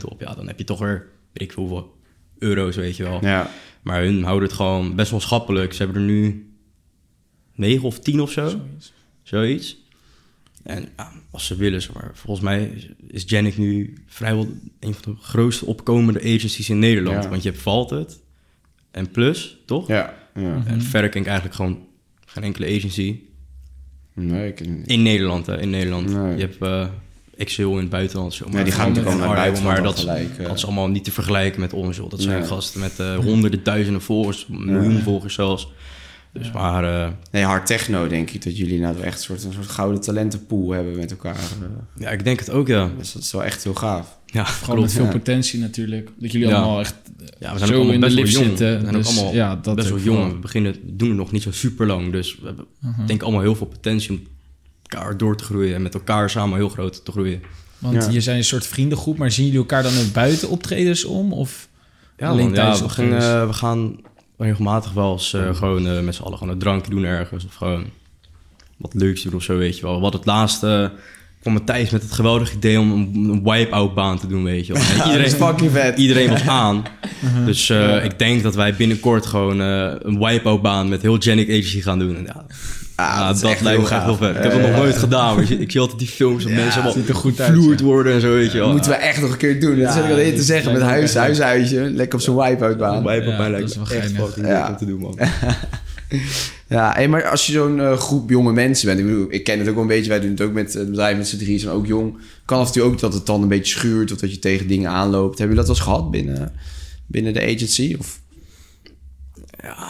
20% 0.00 0.04
op, 0.04 0.20
ja, 0.20 0.34
dan 0.34 0.46
heb 0.46 0.58
je 0.58 0.64
toch 0.64 0.78
weer, 0.78 1.08
weet 1.32 1.42
ik 1.48 1.52
veel 1.52 1.62
hoeveel 1.62 1.96
euro's, 2.38 2.76
weet 2.76 2.96
je 2.96 3.02
wel. 3.02 3.18
Ja. 3.24 3.50
Maar 3.82 4.02
hun 4.02 4.22
houden 4.22 4.48
het 4.48 4.56
gewoon 4.56 4.94
best 4.96 5.10
wel 5.10 5.20
schappelijk. 5.20 5.72
Ze 5.72 5.82
hebben 5.82 6.02
er 6.02 6.08
nu 6.08 6.52
9 7.54 7.82
of 7.84 7.98
10 7.98 8.20
of 8.20 8.30
zo, 8.30 8.60
zoiets. 9.22 9.80
En 10.62 10.88
ja, 10.96 11.12
als 11.30 11.46
ze 11.46 11.56
willen, 11.56 11.82
zeg 11.82 11.92
maar. 11.94 12.10
Volgens 12.14 12.44
mij 12.46 12.84
is- 13.08 13.22
Janik 13.26 13.56
nu 13.58 13.94
vrijwel 14.06 14.48
een 14.80 14.94
van 14.94 15.12
de 15.12 15.18
grootste 15.22 15.66
opkomende 15.66 16.20
agencies 16.20 16.68
in 16.70 16.78
Nederland. 16.78 17.24
Ja. 17.24 17.30
Want 17.30 17.42
je 17.42 17.48
hebt 17.50 17.62
Valtet 17.62 18.20
en 18.90 19.10
Plus, 19.10 19.58
toch? 19.66 19.86
Ja. 19.88 20.14
ja. 20.34 20.62
En 20.66 20.82
verder 20.82 21.10
ken 21.10 21.20
ik 21.20 21.26
eigenlijk 21.26 21.56
gewoon 21.56 21.86
geen 22.32 22.42
enkele 22.42 22.66
agency. 22.76 23.20
Nee, 24.14 24.48
ik, 24.48 24.60
In 24.84 25.02
Nederland, 25.02 25.46
hè, 25.46 25.60
in 25.60 25.70
Nederland. 25.70 26.12
Nee. 26.14 26.34
Je 26.36 26.40
hebt 26.40 26.56
eh 26.62 26.86
Excel 27.36 27.70
in 27.72 27.76
het 27.78 27.88
buitenland. 27.88 28.34
Zo, 28.34 28.46
Ja, 28.50 28.62
die 28.62 28.72
gaan 28.72 28.88
natuurlijk 28.88 29.14
allemaal 29.16 29.34
naar 29.36 29.46
Arnhem, 29.46 29.62
Maar 29.62 29.82
dat, 29.82 29.98
gelijk, 29.98 30.38
eh. 30.38 30.46
dat 30.46 30.56
is 30.56 30.64
allemaal 30.64 30.88
niet 30.88 31.04
te 31.04 31.10
vergelijken 31.12 31.60
met 31.60 31.72
ons, 31.72 31.96
joh. 31.96 32.10
Dat 32.10 32.22
zijn 32.22 32.38
Nee. 32.38 32.48
gasten 32.48 32.80
met 32.80 32.98
eh, 32.98 33.16
honderden, 33.16 33.62
duizenden 33.62 34.02
volgers, 34.02 34.46
miljoen 34.48 34.98
volgers 35.02 35.34
zelfs. 35.34 35.68
Dus 36.32 36.50
maar, 36.52 36.84
eh, 37.04 37.08
nee, 37.30 37.44
hard 37.44 37.66
techno 37.66 38.06
denk 38.08 38.30
ik 38.30 38.44
dat 38.44 38.56
jullie 38.56 38.80
nou 38.80 39.00
echt 39.00 39.16
een 39.18 39.22
soort, 39.24 39.44
een 39.44 39.52
soort 39.52 39.66
gouden 39.66 40.00
talentenpool 40.00 40.70
hebben 40.70 40.96
met 40.96 41.10
elkaar. 41.10 41.34
eh. 41.34 41.68
ja, 41.96 42.10
ik 42.10 42.24
denk 42.24 42.38
het 42.38 42.50
ook, 42.50 42.68
ja. 42.68 42.90
Dus 42.98 43.12
dat 43.12 43.22
is 43.22 43.32
wel 43.32 43.44
echt 43.44 43.64
heel 43.64 43.74
gaaf. 43.74 44.18
Ja, 44.26 44.44
Gewoon 44.44 44.80
met 44.80 44.92
veel 44.92 45.04
ja. 45.04 45.10
potentie 45.10 45.60
natuurlijk. 45.60 46.10
Dat 46.16 46.32
jullie 46.32 46.48
Ja. 46.48 46.54
allemaal 46.54 46.80
echt 46.80 46.94
Ja, 47.38 47.52
we 47.52 47.58
zijn 47.58 47.58
zo 47.58 47.64
ook 47.64 47.70
allemaal 47.72 47.94
in 47.94 48.00
de 48.16 48.20
best 48.22 48.32
jong. 48.32 48.46
zitten. 48.46 48.74
We 48.78 48.80
zijn 48.84 48.96
ook 48.96 49.02
Dus 49.02 49.16
allemaal 49.16 49.34
ja, 49.34 49.56
dat 49.56 49.76
best 49.76 49.88
wel 49.88 49.98
jong. 49.98 50.32
We 50.32 50.38
beginnen, 50.38 50.74
doen 50.82 51.08
het 51.08 51.16
nog 51.16 51.32
niet 51.32 51.42
zo 51.42 51.50
super 51.52 51.86
lang. 51.86 52.12
Dus 52.12 52.36
we 52.40 52.46
hebben 52.46 52.66
Mhm. 52.80 52.96
denk 53.06 53.10
ik 53.10 53.22
allemaal 53.22 53.40
heel 53.40 53.54
veel 53.54 53.66
potentie 53.66 54.10
om 54.10 54.20
elkaar 54.86 55.16
door 55.16 55.36
te 55.36 55.44
groeien. 55.44 55.74
En 55.74 55.82
met 55.82 55.94
elkaar 55.94 56.30
samen 56.30 56.56
heel 56.58 56.68
groot 56.68 57.04
te 57.04 57.10
groeien. 57.12 57.42
Want 57.78 58.04
Ja. 58.04 58.10
je 58.10 58.20
zijn 58.20 58.36
een 58.36 58.44
soort 58.44 58.66
vriendengroep, 58.66 59.18
maar 59.18 59.30
zien 59.30 59.44
jullie 59.44 59.60
elkaar 59.60 59.82
dan 59.82 59.92
ook 59.98 60.12
buiten 60.12 60.48
optredens 60.48 61.04
om? 61.04 61.32
Of 61.32 61.68
Ja, 62.16 62.28
alleen 62.28 62.44
man, 62.44 62.54
tijdens 62.54 62.80
we, 62.80 62.88
gaan, 62.88 63.12
eh, 63.14 63.46
we 63.46 63.52
gaan 63.52 63.96
regelmatig 64.36 64.92
wel 64.92 65.12
eens 65.12 65.34
eh, 65.34 65.54
gewoon 65.54 65.86
eh, 65.86 66.00
met 66.00 66.14
z'n 66.14 66.22
allen 66.22 66.38
gewoon 66.38 66.52
een 66.52 66.58
drankje 66.60 66.90
doen 66.90 67.04
ergens. 67.04 67.44
Of 67.44 67.54
gewoon 67.54 67.84
wat 68.76 68.94
leuks 68.94 69.22
doen 69.22 69.34
of 69.34 69.42
zo, 69.42 69.56
weet 69.56 69.76
je 69.76 69.82
wel. 69.82 70.00
Wat 70.00 70.12
het 70.12 70.26
laatste 70.26 70.92
kwam 71.42 71.52
Matthijs 71.54 71.90
met 71.90 72.02
het 72.02 72.12
geweldige 72.12 72.56
idee 72.56 72.80
om 72.80 72.92
een, 72.92 73.14
een 73.14 73.42
wipe-out 73.42 73.94
baan 73.94 74.18
te 74.18 74.26
doen, 74.26 74.44
weet 74.44 74.66
je 74.66 74.72
wel. 74.72 74.82
Ja, 74.96 75.06
iedereen, 75.06 75.30
fucking 75.30 75.70
vet. 75.70 75.98
iedereen 75.98 76.28
was 76.30 76.46
aan. 76.62 76.84
Dus 77.44 77.70
eh, 77.70 78.04
ik 78.04 78.18
denk 78.18 78.42
dat 78.42 78.54
wij 78.54 78.74
binnenkort 78.74 79.26
gewoon 79.26 79.60
eh, 79.60 79.92
een 79.98 80.18
wipe-out 80.18 80.62
baan 80.62 80.88
met 80.88 81.02
heel 81.02 81.16
Genic 81.18 81.48
Agency 81.48 81.80
gaan 81.80 81.98
doen. 81.98 82.16
En 82.16 82.24
ja, 82.24 82.44
Ah, 82.94 83.06
ja, 83.06 83.26
dat 83.26 83.36
is 83.36 83.42
dat, 83.42 83.50
echt 83.50 83.60
lijkt 83.60 83.80
me 83.80 83.88
heel 83.88 83.98
gaaf. 83.98 84.18
vet. 84.18 84.36
Ik 84.36 84.42
heb 84.42 84.52
dat 84.52 84.60
nog 84.60 84.76
nooit 84.76 84.96
gedaan, 84.96 85.34
maar 85.34 85.50
ik 85.50 85.70
zie 85.70 85.80
altijd 85.80 85.98
die 85.98 86.08
films 86.08 86.42
van 86.42 86.52
Ja, 86.52 86.58
mensen 86.58 86.82
er 86.82 86.88
allemaal 86.88 87.14
goed 87.14 87.40
gevloerd 87.40 87.78
ja. 87.78 87.84
worden 87.84 88.12
en 88.12 88.20
zo, 88.20 88.32
weet 88.32 88.52
je 88.52 88.58
wel. 88.58 88.66
Dat 88.66 88.72
moeten 88.74 88.90
we 88.92 88.96
echt 88.96 89.20
nog 89.20 89.30
een 89.30 89.36
keer 89.36 89.60
doen. 89.60 89.78
dat 89.78 89.92
zit 89.92 90.04
ik 90.04 90.10
al 90.10 90.16
eerder 90.16 90.38
te 90.38 90.42
zeggen. 90.42 90.72
Met 90.72 90.82
huis, 90.82 91.14
huishuisje. 91.14 91.90
Lekker 91.90 92.18
op 92.18 92.24
zo'n 92.24 92.36
wipe-out 92.36 92.78
baan. 92.78 93.02
Wipe-out 93.02 93.24
Ja, 93.24 93.36
baan 93.36 93.38
dat 93.38 93.50
lijkt 93.50 93.70
is 93.70 93.76
me 93.76 93.84
wel 93.88 93.96
echt 93.98 94.12
fucking 94.12 94.68
om 94.68 94.76
te 94.76 94.86
doen, 94.86 95.00
man. 95.00 95.18
Ja, 96.68 96.92
hey, 96.92 97.08
maar 97.08 97.28
als 97.28 97.46
je 97.46 97.52
zo'n 97.52 97.80
eh, 97.80 97.98
groep 97.98 98.30
jonge 98.30 98.52
mensen 98.52 98.86
bent, 98.86 98.98
ik 98.98 99.04
bedoel, 99.06 99.26
ik 99.28 99.44
ken 99.44 99.58
het 99.58 99.68
ook 99.68 99.74
wel 99.74 99.82
een 99.82 99.88
beetje, 99.88 100.08
wij 100.08 100.20
doen 100.20 100.30
het 100.30 100.40
ook 100.40 100.52
met 100.52 100.72
het 100.72 100.88
bedrijf 100.88 101.16
met 101.16 101.28
z'n 101.28 101.36
drie, 101.36 101.58
zijn 101.58 101.72
ook 101.72 101.86
jong. 101.86 102.18
Kan 102.44 102.58
af 102.58 102.66
en 102.66 102.72
toe 102.72 102.82
ook 102.82 102.98
dat 102.98 103.14
het 103.14 103.26
dan 103.26 103.42
een 103.42 103.48
beetje 103.48 103.78
schuurt 103.78 104.12
of 104.12 104.18
dat 104.18 104.30
je 104.30 104.38
tegen 104.38 104.66
dingen 104.66 104.90
aanloopt. 104.90 105.38
Hebben 105.38 105.56
jullie 105.56 105.68
dat 105.68 105.78
wel 105.78 105.86
eens 105.86 105.96
gehad 105.96 106.10
binnen, 106.10 106.52
binnen 107.06 107.32
de 107.32 107.42
agency? 107.42 107.96
Of? 107.98 108.20
Ja, 109.62 109.88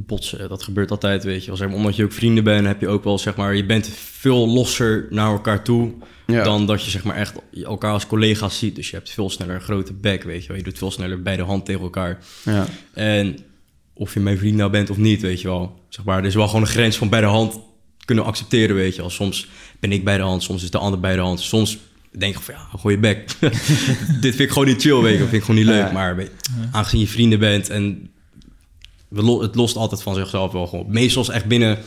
botsen, 0.00 0.48
dat 0.48 0.62
gebeurt 0.62 0.90
altijd, 0.90 1.24
weet 1.24 1.40
je 1.40 1.46
wel. 1.46 1.56
Zeg 1.56 1.68
maar, 1.68 1.76
omdat 1.76 1.96
je 1.96 2.04
ook 2.04 2.12
vrienden 2.12 2.44
bent, 2.44 2.66
heb 2.66 2.80
je 2.80 2.88
ook 2.88 3.04
wel, 3.04 3.18
zeg 3.18 3.36
maar... 3.36 3.56
Je 3.56 3.66
bent 3.66 3.90
veel 3.94 4.48
losser 4.48 5.06
naar 5.10 5.30
elkaar 5.30 5.64
toe... 5.64 5.92
Ja. 6.26 6.44
dan 6.44 6.66
dat 6.66 6.84
je, 6.84 6.90
zeg 6.90 7.04
maar, 7.04 7.16
echt 7.16 7.34
elkaar 7.64 7.92
als 7.92 8.06
collega's 8.06 8.58
ziet. 8.58 8.76
Dus 8.76 8.90
je 8.90 8.96
hebt 8.96 9.10
veel 9.10 9.30
sneller 9.30 9.54
een 9.54 9.60
grote 9.60 9.92
bek, 9.92 10.22
weet 10.22 10.42
je 10.42 10.48
wel. 10.48 10.56
Je 10.56 10.62
doet 10.62 10.78
veel 10.78 10.90
sneller 10.90 11.22
bij 11.22 11.36
de 11.36 11.42
hand 11.42 11.64
tegen 11.64 11.80
elkaar. 11.80 12.18
Ja. 12.42 12.66
En 12.92 13.36
of 13.94 14.14
je 14.14 14.20
mijn 14.20 14.38
vriend 14.38 14.56
nou 14.56 14.70
bent 14.70 14.90
of 14.90 14.96
niet, 14.96 15.22
weet 15.22 15.40
je 15.40 15.48
wel. 15.48 15.80
Zeg 15.88 16.04
maar, 16.04 16.18
er 16.18 16.24
is 16.24 16.34
wel 16.34 16.46
gewoon 16.46 16.62
een 16.62 16.68
grens 16.68 16.96
van 16.96 17.08
bij 17.08 17.20
de 17.20 17.26
hand 17.26 17.60
kunnen 18.04 18.24
accepteren, 18.24 18.76
weet 18.76 18.94
je 18.94 19.00
wel. 19.00 19.10
Soms 19.10 19.48
ben 19.80 19.92
ik 19.92 20.04
bij 20.04 20.16
de 20.16 20.22
hand, 20.22 20.42
soms 20.42 20.62
is 20.62 20.70
de 20.70 20.78
ander 20.78 21.00
bij 21.00 21.14
de 21.14 21.20
hand. 21.20 21.40
Soms 21.40 21.78
denk 22.10 22.36
ik 22.36 22.42
van, 22.42 22.54
ja, 22.54 22.78
gooi 22.78 22.94
je 22.94 23.00
bek. 23.00 23.26
Dit 24.20 24.34
vind 24.34 24.38
ik 24.38 24.50
gewoon 24.50 24.68
niet 24.68 24.82
chill, 24.82 25.00
weet 25.00 25.12
je 25.12 25.18
vind 25.18 25.32
ik 25.32 25.40
gewoon 25.40 25.56
niet 25.56 25.66
leuk. 25.66 25.92
Maar 25.92 26.28
aangezien 26.70 27.00
je 27.00 27.06
vrienden 27.06 27.38
bent 27.38 27.70
en 27.70 28.10
lo- 29.24 29.40
het 29.42 29.54
lost 29.54 29.76
altijd 29.76 30.02
van 30.02 30.14
zichzelf 30.14 30.52
wel 30.52 30.66
gewoon. 30.66 30.84
Meestal 30.88 31.22
is 31.22 31.28
echt 31.28 31.44
binnen 31.46 31.78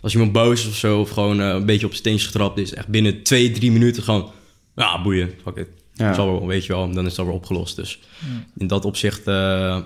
als 0.00 0.12
iemand 0.12 0.32
boos 0.32 0.60
is 0.60 0.68
of 0.68 0.76
zo, 0.76 1.00
of 1.00 1.10
gewoon 1.10 1.40
eh, 1.40 1.48
een 1.48 1.66
beetje 1.66 1.86
op 1.86 1.94
steentjes 1.94 2.26
getrapt 2.26 2.58
is, 2.58 2.74
echt 2.74 2.88
binnen 2.88 3.22
twee, 3.22 3.50
drie 3.50 3.72
minuten 3.72 4.02
gewoon, 4.02 4.30
ja, 4.76 5.02
boeien, 5.02 5.30
fuck 5.44 5.56
it. 5.56 5.68
Ja. 5.94 6.12
Zal 6.14 6.26
wel, 6.26 6.46
weet 6.46 6.64
je 6.66 6.72
wel, 6.72 6.90
dan 6.90 7.06
is 7.06 7.14
dat 7.14 7.26
weer 7.26 7.34
opgelost. 7.34 7.76
Dus 7.76 7.98
in 8.56 8.66
dat 8.66 8.84
opzicht 8.84 9.26
eh, 9.26 9.78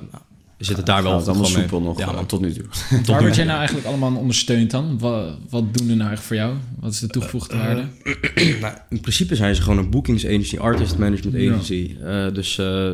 zit 0.59 0.76
het 0.76 0.86
daar 0.86 1.03
wel 1.03 1.16
het 1.16 1.28
allemaal 1.28 1.51
mee. 1.51 1.61
soepel 1.61 1.80
nog 1.80 1.99
Ja, 1.99 2.09
eh, 2.09 2.14
man. 2.14 2.26
tot 2.26 2.41
nu 2.41 2.53
toe. 2.53 2.64
Waar 3.07 3.20
word 3.20 3.36
jij 3.36 3.45
nou 3.45 3.59
eigenlijk 3.59 3.86
allemaal 3.88 4.14
ondersteund 4.16 4.70
dan? 4.70 4.99
Wat, 4.99 5.36
wat 5.51 5.74
doen 5.74 5.88
er 5.91 5.97
nou 5.97 6.11
echt 6.11 6.22
voor 6.22 6.36
jou? 6.36 6.55
Wat 6.80 6.93
is 6.93 6.99
de 6.99 7.07
toegevoegde 7.07 7.57
waarde? 7.57 7.84
Nou, 8.61 8.74
in 8.91 9.01
principe 9.01 9.34
zijn 9.36 9.55
ze 9.55 9.62
gewoon 9.62 9.78
een 9.78 9.91
boekingsagency, 9.91 10.59
artist 10.59 10.99
management 10.99 11.36
Ja. 11.43 11.53
agency. 11.53 11.97
Eh, 12.05 12.26
dus 12.32 12.59
eh, 12.59 12.91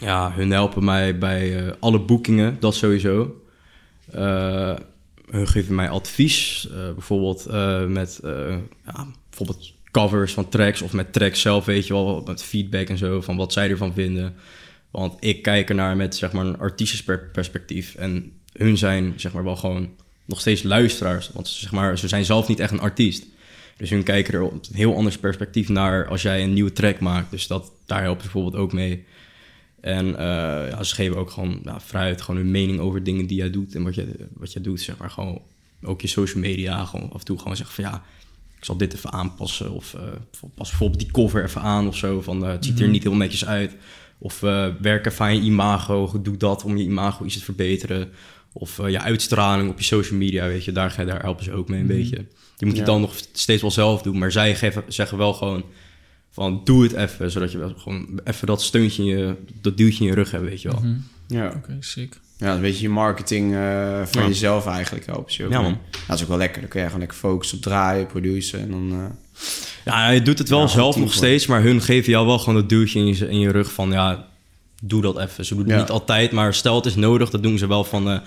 ja, 0.00 0.32
hun 0.32 0.50
helpen 0.50 0.84
mij 0.84 1.18
bij 1.18 1.66
eh, 1.66 1.72
alle 1.80 2.00
boekingen, 2.00 2.56
dat 2.60 2.74
sowieso. 2.74 3.42
Eh, 4.10 4.74
hun 5.30 5.48
geven 5.48 5.74
mij 5.74 5.88
advies, 5.88 6.68
eh, 6.70 6.92
bijvoorbeeld 6.92 7.46
met 7.88 8.20
ja, 8.22 9.06
bijvoorbeeld 9.28 9.72
covers 9.90 10.32
van 10.32 10.48
tracks 10.48 10.82
of 10.82 10.92
met 10.92 11.12
tracks 11.12 11.40
zelf, 11.40 11.64
weet 11.64 11.86
je 11.86 11.92
wel, 11.92 12.22
met 12.26 12.42
feedback 12.42 12.88
en 12.88 12.98
zo, 12.98 13.20
van 13.20 13.36
wat 13.36 13.52
zij 13.52 13.70
ervan 13.70 13.92
vinden. 13.92 14.34
Want 14.90 15.16
ik 15.20 15.42
kijk 15.42 15.68
ernaar 15.68 15.96
met 15.96 16.16
zeg 16.16 16.32
maar 16.32 16.46
een 16.46 16.58
artiestenperspectief 16.58 17.94
en 17.94 18.32
hun 18.52 18.78
zijn 18.78 19.12
zeg 19.16 19.32
maar 19.32 19.44
wel 19.44 19.56
gewoon 19.56 19.88
nog 20.24 20.40
steeds 20.40 20.62
luisteraars, 20.62 21.30
want 21.32 21.48
zeg 21.48 21.72
maar, 21.72 21.98
ze 21.98 22.08
zijn 22.08 22.24
zelf 22.24 22.48
niet 22.48 22.60
echt 22.60 22.72
een 22.72 22.80
artiest. 22.80 23.26
Dus 23.76 23.90
hun 23.90 24.02
kijken 24.02 24.34
er 24.34 24.42
op 24.42 24.52
een 24.52 24.60
heel 24.72 24.96
anders 24.96 25.18
perspectief 25.18 25.68
naar 25.68 26.08
als 26.08 26.22
jij 26.22 26.42
een 26.42 26.52
nieuwe 26.52 26.72
track 26.72 27.00
maakt. 27.00 27.30
Dus 27.30 27.46
dat, 27.46 27.72
daar 27.86 28.02
helpt 28.02 28.22
bijvoorbeeld 28.22 28.56
ook 28.56 28.72
mee. 28.72 29.04
En 29.80 30.16
eh, 30.18 30.24
ja, 30.70 30.82
ze 30.82 30.94
geven 30.94 31.16
ook 31.16 31.30
gewoon 31.30 31.60
ja, 31.64 31.80
vrijheid, 31.80 32.20
gewoon 32.20 32.40
hun 32.40 32.50
mening 32.50 32.78
over 32.80 33.02
dingen 33.04 33.26
die 33.26 33.36
jij 33.36 33.50
doet 33.50 33.74
en 33.74 33.82
wat 33.82 33.94
jij, 33.94 34.06
wat 34.32 34.52
jij 34.52 34.62
doet. 34.62 34.80
Zeg 34.80 34.96
maar 34.96 35.10
gewoon 35.10 35.40
ook 35.82 36.00
je 36.00 36.06
social 36.08 36.42
media, 36.42 36.84
gewoon 36.84 37.10
af 37.12 37.18
en 37.18 37.24
toe 37.24 37.38
gewoon 37.38 37.56
zeggen 37.56 37.74
van 37.74 37.84
ja, 37.84 38.02
ik 38.58 38.64
zal 38.64 38.76
dit 38.76 38.94
even 38.94 39.12
aanpassen. 39.12 39.72
Of 39.72 39.94
eh, 39.94 40.00
pas 40.54 40.68
bijvoorbeeld 40.68 41.00
die 41.00 41.10
cover 41.10 41.44
even 41.44 41.60
aan 41.60 41.86
of 41.86 41.96
zo. 41.96 42.20
Van 42.22 42.44
eh, 42.44 42.50
het 42.50 42.64
ziet 42.64 42.80
er 42.80 42.88
niet 42.88 43.02
heel 43.02 43.14
netjes 43.16 43.46
uit. 43.46 43.76
Of 44.18 44.40
werk 44.80 45.06
even 45.06 45.24
aan 45.24 45.34
je 45.34 45.42
imago, 45.42 46.20
doe 46.22 46.36
dat 46.36 46.64
om 46.64 46.76
je 46.76 46.84
imago 46.84 47.24
iets 47.24 47.38
te 47.38 47.44
verbeteren. 47.44 48.10
Of 48.52 48.76
je 48.88 49.00
uitstraling 49.00 49.70
op 49.70 49.78
je 49.78 49.84
social 49.84 50.18
media, 50.18 50.46
weet 50.46 50.64
je, 50.64 50.72
daar, 50.72 50.90
ga- 50.90 51.04
daar 51.04 51.22
helpen 51.22 51.44
ze 51.44 51.52
ook 51.52 51.68
mee 51.68 51.80
een 51.80 51.86
beetje. 51.86 52.16
Je 52.56 52.66
moet 52.66 52.76
het 52.76 52.86
Ja. 52.86 52.92
dan 52.92 53.00
nog 53.00 53.14
steeds 53.32 53.62
wel 53.62 53.70
zelf 53.70 54.02
doen, 54.02 54.18
maar 54.18 54.32
zij 54.32 54.54
geven, 54.56 54.84
zeggen 54.88 55.18
wel 55.18 55.32
gewoon 55.34 55.64
van 56.40 56.60
doe 56.64 56.82
het 56.82 56.92
even, 56.92 57.30
zodat 57.30 57.52
je 57.52 57.58
wel 57.58 57.74
gewoon 57.76 58.20
even 58.24 58.46
dat 58.46 58.62
steuntje 58.62 59.02
in 59.02 59.08
je, 59.08 59.34
dat 59.60 59.76
duwtje 59.76 60.00
in 60.04 60.06
je 60.10 60.14
rug 60.14 60.30
hebt, 60.30 60.44
weet 60.44 60.62
je 60.62 60.68
wel. 60.70 60.80
Mhm. 60.80 60.94
Ja. 61.26 61.52
Oké, 61.56 61.76
sick. 61.80 62.20
Ja, 62.38 62.54
een 62.54 62.60
beetje 62.60 62.82
je 62.82 62.88
marketing 62.88 63.54
eh, 63.54 64.00
van 64.06 64.22
Ja. 64.22 64.28
jezelf 64.28 64.66
eigenlijk 64.66 65.06
helpen 65.06 65.32
ze 65.32 65.44
ook. 65.44 65.50
Ja, 65.50 65.60
man. 65.60 65.78
Dat 66.06 66.16
is 66.16 66.22
ook 66.22 66.28
wel 66.28 66.38
lekker. 66.38 66.60
Dan 66.60 66.70
kun 66.70 66.78
je 66.80 66.84
gewoon 66.86 67.00
lekker 67.00 67.18
focussen 67.18 67.56
op 67.56 67.62
draaien, 67.62 68.06
produceren 68.06 68.64
en 68.64 68.70
dan... 68.70 68.90
eh, 68.92 69.04
Ja, 69.84 70.10
je 70.10 70.22
doet 70.22 70.38
het 70.38 70.48
wel 70.48 70.60
Ja, 70.60 70.66
zelf 70.66 70.96
nog 70.96 71.12
steeds, 71.12 71.46
maar 71.46 71.62
hun 71.62 71.82
geven 71.82 72.10
jou 72.10 72.26
wel 72.26 72.38
gewoon 72.38 72.54
dat 72.54 72.68
duwtje 72.68 72.98
in 72.98 73.06
je, 73.06 73.28
in 73.28 73.38
je 73.38 73.50
rug 73.50 73.72
van 73.72 73.90
ja, 73.90 74.26
doe 74.82 75.02
dat 75.02 75.18
even. 75.18 75.44
Ze 75.44 75.54
doen 75.54 75.62
het 75.64 75.72
Ja. 75.72 75.78
niet 75.78 75.90
altijd, 75.90 76.32
maar 76.32 76.54
stel 76.54 76.76
het 76.76 76.86
is 76.86 76.94
nodig, 76.94 77.30
dat 77.30 77.42
doen 77.42 77.58
ze 77.58 77.66
wel 77.66 77.84
van 77.84 78.06
hé, 78.06 78.18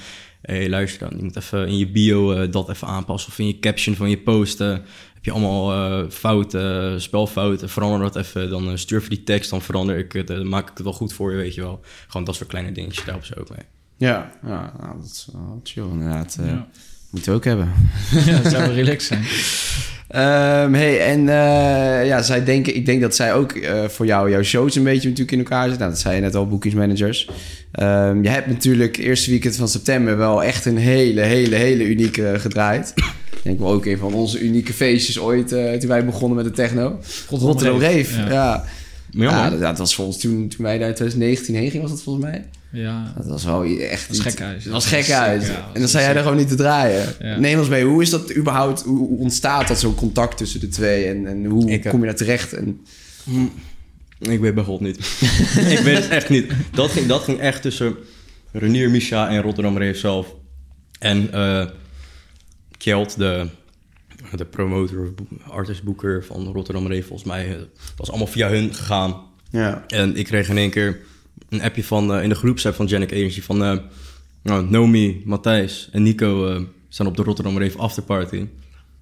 hey, 0.41 0.69
luister 0.69 1.09
dan, 1.09 1.17
je 1.17 1.23
moet 1.23 1.35
even 1.35 1.67
in 1.67 1.77
je 1.77 1.87
bio 1.87 2.31
eh, 2.33 2.51
dat 2.51 2.69
even 2.69 2.87
aanpassen 2.87 3.31
of 3.31 3.39
in 3.39 3.47
je 3.47 3.59
caption 3.59 3.95
van 3.95 4.09
je 4.09 4.17
post 4.17 4.61
eh, 4.61 4.77
heb 5.23 5.33
je 5.33 5.39
allemaal 5.39 5.73
eh, 5.73 6.09
fouten, 6.09 7.01
spelfouten, 7.01 7.69
verander 7.69 7.99
dat 7.99 8.15
even, 8.15 8.49
dan 8.49 8.69
eh, 8.69 8.75
stuur 8.75 8.97
even 8.97 9.09
die 9.09 9.23
tekst, 9.23 9.49
dan 9.49 9.61
verander 9.61 9.97
ik 9.97 10.11
het, 10.11 10.27
dan 10.27 10.49
maak 10.49 10.69
ik 10.69 10.73
het 10.73 10.83
wel 10.83 10.93
goed 10.93 11.13
voor 11.13 11.31
je, 11.31 11.37
weet 11.37 11.55
je 11.55 11.61
wel. 11.61 11.79
Gewoon 12.07 12.25
dat 12.25 12.35
soort 12.35 12.49
kleine 12.49 12.71
dingetjes, 12.71 13.05
daar 13.05 13.13
helpen 13.13 13.27
ze 13.27 13.39
ook 13.39 13.49
mee. 13.49 13.65
ja, 14.09 14.31
ja 14.45 14.73
nou, 14.79 14.97
dat 14.97 15.05
is 15.05 15.27
wel 15.33 15.59
chill 15.63 15.83
inderdaad. 15.83 16.37
eh 16.39 16.45
Ja. 16.45 16.67
Moeten 17.09 17.31
we 17.31 17.37
ook 17.37 17.45
hebben. 17.45 17.73
ja, 18.25 18.37
dat 18.39 18.51
zou 18.51 18.63
wel 18.63 18.73
relaxed 18.73 19.01
zijn. 19.01 19.23
Ehm, 20.07 20.73
hey, 20.73 20.99
en 20.99 21.29
eh, 21.29 22.05
ja, 22.07 22.21
zij 22.21 22.43
denken, 22.43 22.75
ik 22.75 22.85
denk 22.85 23.01
dat 23.01 23.15
zij 23.15 23.33
ook 23.33 23.51
eh, 23.51 23.83
voor 23.87 24.05
jou, 24.05 24.29
jouw 24.29 24.43
shows 24.43 24.75
een 24.75 24.83
beetje 24.83 25.09
natuurlijk 25.09 25.31
in 25.31 25.37
elkaar 25.37 25.61
zitten. 25.61 25.79
Nou, 25.79 25.91
dat 25.91 25.99
zei 25.99 26.15
je 26.15 26.21
net 26.21 26.35
al, 26.35 26.47
boekingsmanagers. 26.47 27.29
Ehm 27.71 28.23
je 28.23 28.29
hebt 28.29 28.47
natuurlijk 28.47 28.97
eerste 28.97 29.29
weekend 29.29 29.55
van 29.55 29.67
september 29.67 30.17
wel 30.17 30.43
echt 30.43 30.65
een 30.65 30.77
hele, 30.77 31.21
hele, 31.21 31.55
hele 31.55 31.85
unieke 31.85 32.35
gedraaid. 32.39 32.93
Ik 33.43 33.49
denk 33.49 33.59
wel 33.59 33.71
ook 33.71 33.85
een 33.85 33.97
van 33.97 34.13
onze 34.13 34.39
unieke 34.39 34.73
feestjes 34.73 35.19
ooit 35.19 35.51
eh, 35.51 35.73
toen 35.73 35.89
wij 35.89 36.05
begonnen 36.05 36.35
met 36.35 36.45
de 36.45 36.51
techno. 36.51 36.99
Rotterdam 37.29 37.79
Rave, 37.79 38.19
ja. 38.19 38.29
Ja. 38.29 38.65
Ja, 39.09 39.29
Ja, 39.29 39.49
dat, 39.49 39.59
dat 39.59 39.77
was 39.77 39.95
volgens 39.95 40.17
toen, 40.17 40.47
toen 40.47 40.65
wij 40.65 40.77
daar 40.77 40.87
in 40.87 40.95
2019 40.95 41.55
heen 41.55 41.69
gingen, 41.69 41.81
was 41.81 41.91
dat 41.91 42.03
volgens 42.03 42.25
mij. 42.25 42.45
Ja. 42.71 43.13
Dat 43.17 43.25
was 43.25 43.43
wel 43.43 43.63
echt... 43.65 44.07
Dat 44.07 44.17
was 44.17 44.33
gek 44.33 44.41
uit. 44.41 44.63
Dat 44.63 44.73
was 44.73 44.85
gek 44.85 45.09
uit. 45.09 45.45
Ja, 45.45 45.69
en 45.73 45.79
dan 45.79 45.89
zei 45.89 46.03
jij 46.03 46.15
er 46.15 46.21
gewoon 46.21 46.37
niet 46.37 46.47
te 46.47 46.55
draaien. 46.55 47.05
Ja. 47.19 47.39
Neem 47.39 47.59
ons 47.59 47.67
mee, 47.67 47.85
hoe 47.85 48.01
is 48.01 48.09
dat 48.09 48.35
überhaupt... 48.35 48.81
Hoe 48.81 49.17
ontstaat 49.17 49.67
dat 49.67 49.79
zo'n 49.79 49.95
contact 49.95 50.37
tussen 50.37 50.59
de 50.59 50.67
twee? 50.67 51.05
En, 51.05 51.27
en 51.27 51.45
hoe 51.45 51.71
Ik, 51.71 51.85
eh, 51.85 51.91
kom 51.91 51.99
je 51.99 52.05
daar 52.05 52.15
terecht? 52.15 52.53
En, 52.53 52.81
Ik 54.19 54.39
weet 54.39 54.55
bij 54.55 54.63
God 54.63 54.79
niet. 54.79 54.97
ik 55.75 55.79
weet 55.83 55.95
het 55.95 56.09
echt 56.09 56.29
niet. 56.29 56.51
Dat 56.71 56.91
ging, 56.91 57.07
dat 57.07 57.21
ging 57.21 57.39
echt 57.39 57.61
tussen 57.61 57.95
Renier 58.51 58.89
Misha 58.89 59.29
en 59.29 59.41
Rotterdam 59.41 59.77
Reef 59.77 59.99
zelf. 59.99 60.35
En 60.99 61.33
eh 61.33 61.65
Kjeld, 62.83 63.17
de, 63.17 63.47
de 64.35 64.45
promotor 64.45 65.01
of 65.03 65.15
boek- 65.15 65.29
artistboeker 65.47 66.23
van 66.25 66.47
Rotterdam 66.53 66.87
Reef, 66.87 67.07
volgens 67.07 67.27
mij. 67.29 67.55
eh, 67.55 67.61
was 67.97 68.09
allemaal 68.09 68.27
via 68.27 68.49
hun 68.49 68.73
gegaan. 68.73 69.21
ja. 69.49 69.83
En 69.87 70.15
ik 70.15 70.25
kreeg 70.25 70.49
in 70.49 70.57
één 70.57 70.69
keer 70.69 70.99
een 71.49 71.61
appje 71.61 71.83
van, 71.83 72.13
eh, 72.13 72.23
in 72.23 72.29
de 72.29 72.35
groepsapp 72.35 72.75
van 72.75 72.85
Janik 72.85 73.11
Agency 73.11 73.41
van... 73.41 73.63
eh 73.63 73.77
nou, 74.41 74.69
Nomi, 74.69 75.21
Matthijs 75.25 75.89
en 75.91 76.03
Nico 76.03 76.65
staan 76.89 77.07
op 77.07 77.17
de 77.17 77.23
Rotterdam 77.23 77.57
Reef 77.57 77.75
afterparty. 77.75 78.37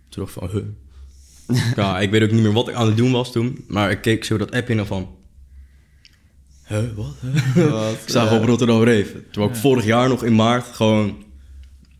Toen 0.09 0.25
dacht 0.25 0.35
ik 0.35 0.41
van, 0.41 0.49
huh. 0.49 1.65
ja, 1.75 1.99
ik 1.99 2.09
weet 2.11 2.23
ook 2.23 2.31
niet 2.31 2.41
meer 2.43 2.53
wat 2.53 2.67
ik 2.67 2.75
aan 2.75 2.87
het 2.87 2.97
doen 2.97 3.11
was 3.11 3.31
toen. 3.31 3.63
Maar 3.67 3.91
ik 3.91 4.01
keek 4.01 4.23
zo 4.23 4.37
dat 4.37 4.51
appje 4.51 4.75
en 4.75 4.87
van... 4.87 5.09
Huh, 6.67 6.83
wat? 6.95 7.15
Huh? 7.53 7.91
ik 8.03 8.09
sta 8.09 8.35
op 8.37 8.43
Rotterdam 8.45 8.83
Reef. 8.83 9.15
Terwijl 9.31 9.51
ik 9.53 9.59
vorig 9.59 9.85
jaar 9.85 10.09
nog 10.09 10.23
in 10.23 10.35
maart 10.35 10.65
gewoon 10.65 11.23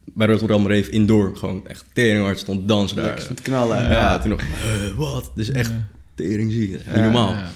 bij 0.05 0.27
Rotterdam 0.27 0.67
Reef 0.67 0.87
indoor... 0.87 1.35
gewoon 1.37 1.67
echt 1.67 1.85
teringhard 1.93 2.39
stond 2.39 2.67
dansen 2.67 2.97
daar. 2.97 3.05
Lekker 3.05 3.35
knallen. 3.41 3.81
Ja, 3.83 3.89
Ja. 3.89 4.19
toen 4.19 4.29
nog... 4.29 4.41
Huh, 4.41 4.95
wat? 4.97 5.31
Dus 5.35 5.51
echt 5.51 5.71
tering 6.15 6.51
zie 6.51 6.69
Niet 6.69 6.81
Ja, 6.93 6.99
normaal. 6.99 7.29
Ja. 7.29 7.51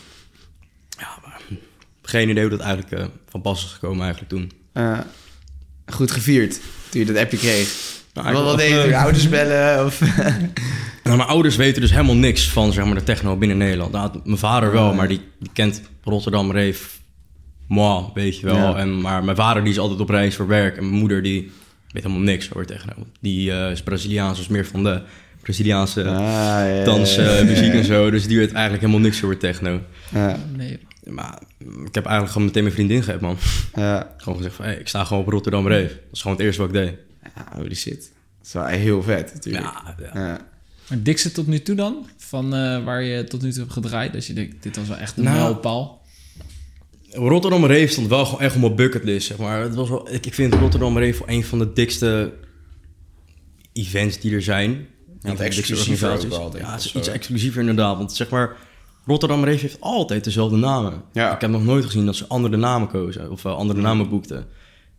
Ja, 0.98 1.08
maar 1.24 1.42
geen 2.02 2.30
idee 2.30 2.42
hoe 2.42 2.52
dat 2.58 2.60
eigenlijk 2.60 3.02
eh, 3.02 3.06
van 3.30 3.42
pas 3.42 3.66
is 3.66 3.72
gekomen 3.72 4.04
eigenlijk 4.04 4.32
toen. 4.34 4.52
Eh, 4.74 5.00
goed 5.86 6.12
gevierd 6.12 6.60
toen 6.90 7.00
je 7.00 7.06
dat 7.06 7.18
appje 7.18 7.38
kreeg. 7.38 7.94
Nou, 8.14 8.44
wat 8.44 8.58
deed 8.58 8.70
je? 8.70 8.76
Je 8.76 8.98
ouders 8.98 9.30
bellen? 9.30 9.86
Of... 9.86 10.02
Nou, 11.04 11.18
mijn 11.18 11.30
ouders 11.30 11.56
weten 11.56 11.82
dus 11.82 11.92
helemaal 11.92 12.16
niks 12.16 12.50
van 12.50 12.74
zeg 12.74 12.86
maar, 12.86 12.96
de 12.96 13.04
techno 13.04 13.38
binnen 13.38 13.58
Nederland. 13.58 13.92
Nou, 13.92 14.20
mijn 14.24 14.38
vader 14.38 14.72
wel, 14.72 14.94
maar 14.94 15.08
die, 15.08 15.22
die 15.40 15.50
kent 15.54 15.82
Rotterdam 16.04 16.52
Reef, 16.52 17.00
moi, 17.68 18.06
weet 18.14 18.40
je 18.40 18.46
wel. 18.46 18.56
Ja. 18.56 18.76
En, 18.76 19.02
maar 19.02 19.24
mijn 19.24 19.38
vader 19.38 19.64
die 19.64 19.72
is 19.72 19.80
altijd 19.80 20.00
op 20.00 20.10
reis 20.10 20.36
voor 20.36 20.48
werk. 20.48 20.78
En 20.78 20.84
mijn 20.84 21.00
moeder 21.00 21.24
die 21.24 21.52
weet 21.96 22.04
helemaal 22.04 22.26
niks 22.26 22.54
over 22.54 22.66
techno. 22.66 22.94
Die 23.20 23.52
eh, 23.52 23.72
is 23.72 23.84
Braziliaans, 23.84 24.38
dus 24.38 24.48
meer 24.48 24.66
van 24.66 24.84
de 24.84 25.02
Braziliaanse 25.42 26.04
Ah, 26.04 26.20
ja, 26.20 26.66
ja, 26.66 26.84
dans, 26.84 27.16
ja, 27.16 27.22
eh, 27.22 27.40
ja, 27.40 27.44
muziek 27.52 27.74
en 27.74 27.86
zo. 27.86 28.12
Dus 28.12 28.28
die 28.28 28.38
weet 28.38 28.52
eigenlijk 28.52 28.82
helemaal 28.82 29.04
niks 29.06 29.24
over 29.24 29.38
techno. 29.38 29.82
Ja, 30.12 30.38
Nee. 30.56 30.80
Maar 31.06 31.42
ik 31.60 31.96
heb 31.96 32.04
eigenlijk 32.06 32.32
gewoon 32.32 32.48
meteen 32.48 32.64
mijn 32.64 32.76
vriendin 32.76 33.04
gegeven, 33.04 33.22
man. 33.22 33.38
ja. 33.76 34.10
Gewoon 34.18 34.38
gezegd 34.38 34.56
van, 34.56 34.66
hey, 34.66 34.76
ik 34.76 34.88
sta 34.88 35.04
gewoon 35.04 35.24
op 35.24 35.30
Rotterdam 35.30 35.68
Reef. 35.68 35.90
Dat 35.90 36.00
is 36.12 36.22
gewoon 36.22 36.38
het 36.38 36.46
eerste 36.46 36.62
wat 36.62 36.70
ik 36.70 36.76
deed. 36.76 36.94
Ja, 37.36 37.58
holy 37.58 37.76
shit. 37.76 38.12
Dat 38.38 38.48
is 38.48 38.54
wel 38.54 38.66
heel 38.66 39.04
vet 39.04 39.34
natuurlijk. 39.34 39.64
Ja, 39.64 39.96
ja. 40.14 40.28
Ja. 40.28 40.40
Maar 40.90 41.02
dikste 41.04 41.32
tot 41.32 41.48
nu 41.48 41.62
toe 41.62 41.76
dan? 41.76 42.08
Van 42.18 42.56
eh, 42.56 42.84
waar 42.84 43.04
je 43.04 43.24
tot 43.24 43.42
nu 43.42 43.52
toe 43.52 43.62
hebt 43.62 43.74
gedraaid? 43.74 44.14
Dat 44.14 44.26
je 44.26 44.34
denkt, 44.34 44.64
dit 44.64 44.76
was 44.76 44.88
wel 44.88 44.98
echt 44.98 45.18
een 45.18 45.24
Nou, 45.24 45.38
mijlpaal. 45.38 46.05
Rotterdam 47.16 47.66
Reef 47.66 47.92
stond 47.92 48.08
wel 48.08 48.26
gewoon 48.26 48.42
echt 48.42 48.56
op 48.56 48.62
mijn 48.62 48.76
bucketlist, 48.76 49.28
zeg 49.28 49.38
maar. 49.38 49.62
Het 49.62 49.76
was 49.76 49.90
wel, 49.90 50.14
ik, 50.14 50.26
ik 50.26 50.34
vind 50.34 50.54
Rotterdam 50.54 50.98
Reef 50.98 51.18
wel 51.20 51.30
een 51.30 51.44
van 51.44 51.60
de 51.60 51.74
dikste 51.74 52.34
events 53.74 54.20
die 54.20 54.34
er 54.34 54.42
zijn. 54.42 54.88
Exclusiever 55.38 56.12
ook 56.12 56.22
wel, 56.22 56.40
denk 56.40 56.54
ik, 56.54 56.62
Ja, 56.62 56.72
het 56.72 56.80
is 56.84 56.88
of 56.88 56.94
iets 56.96 57.08
exclusiever 57.08 57.60
inderdaad. 57.60 57.98
Want 57.98 58.14
zeg 58.14 58.30
maar, 58.30 58.56
Rotterdam 59.06 59.44
Reef 59.44 59.62
heeft 59.62 59.82
altijd 59.82 60.24
dezelfde 60.24 60.58
namen. 60.58 61.02
Ja. 61.14 61.34
Ik 61.36 61.42
heb 61.42 61.50
nog 61.50 61.64
nooit 61.64 61.86
gezien 61.86 62.06
dat 62.06 62.16
ze 62.16 62.28
andere 62.28 62.58
namen 62.58 62.88
kozen 62.88 63.32
of 63.32 63.46
eh, 63.46 63.56
andere 63.56 63.82
namen 63.82 64.10
boekten. 64.10 64.48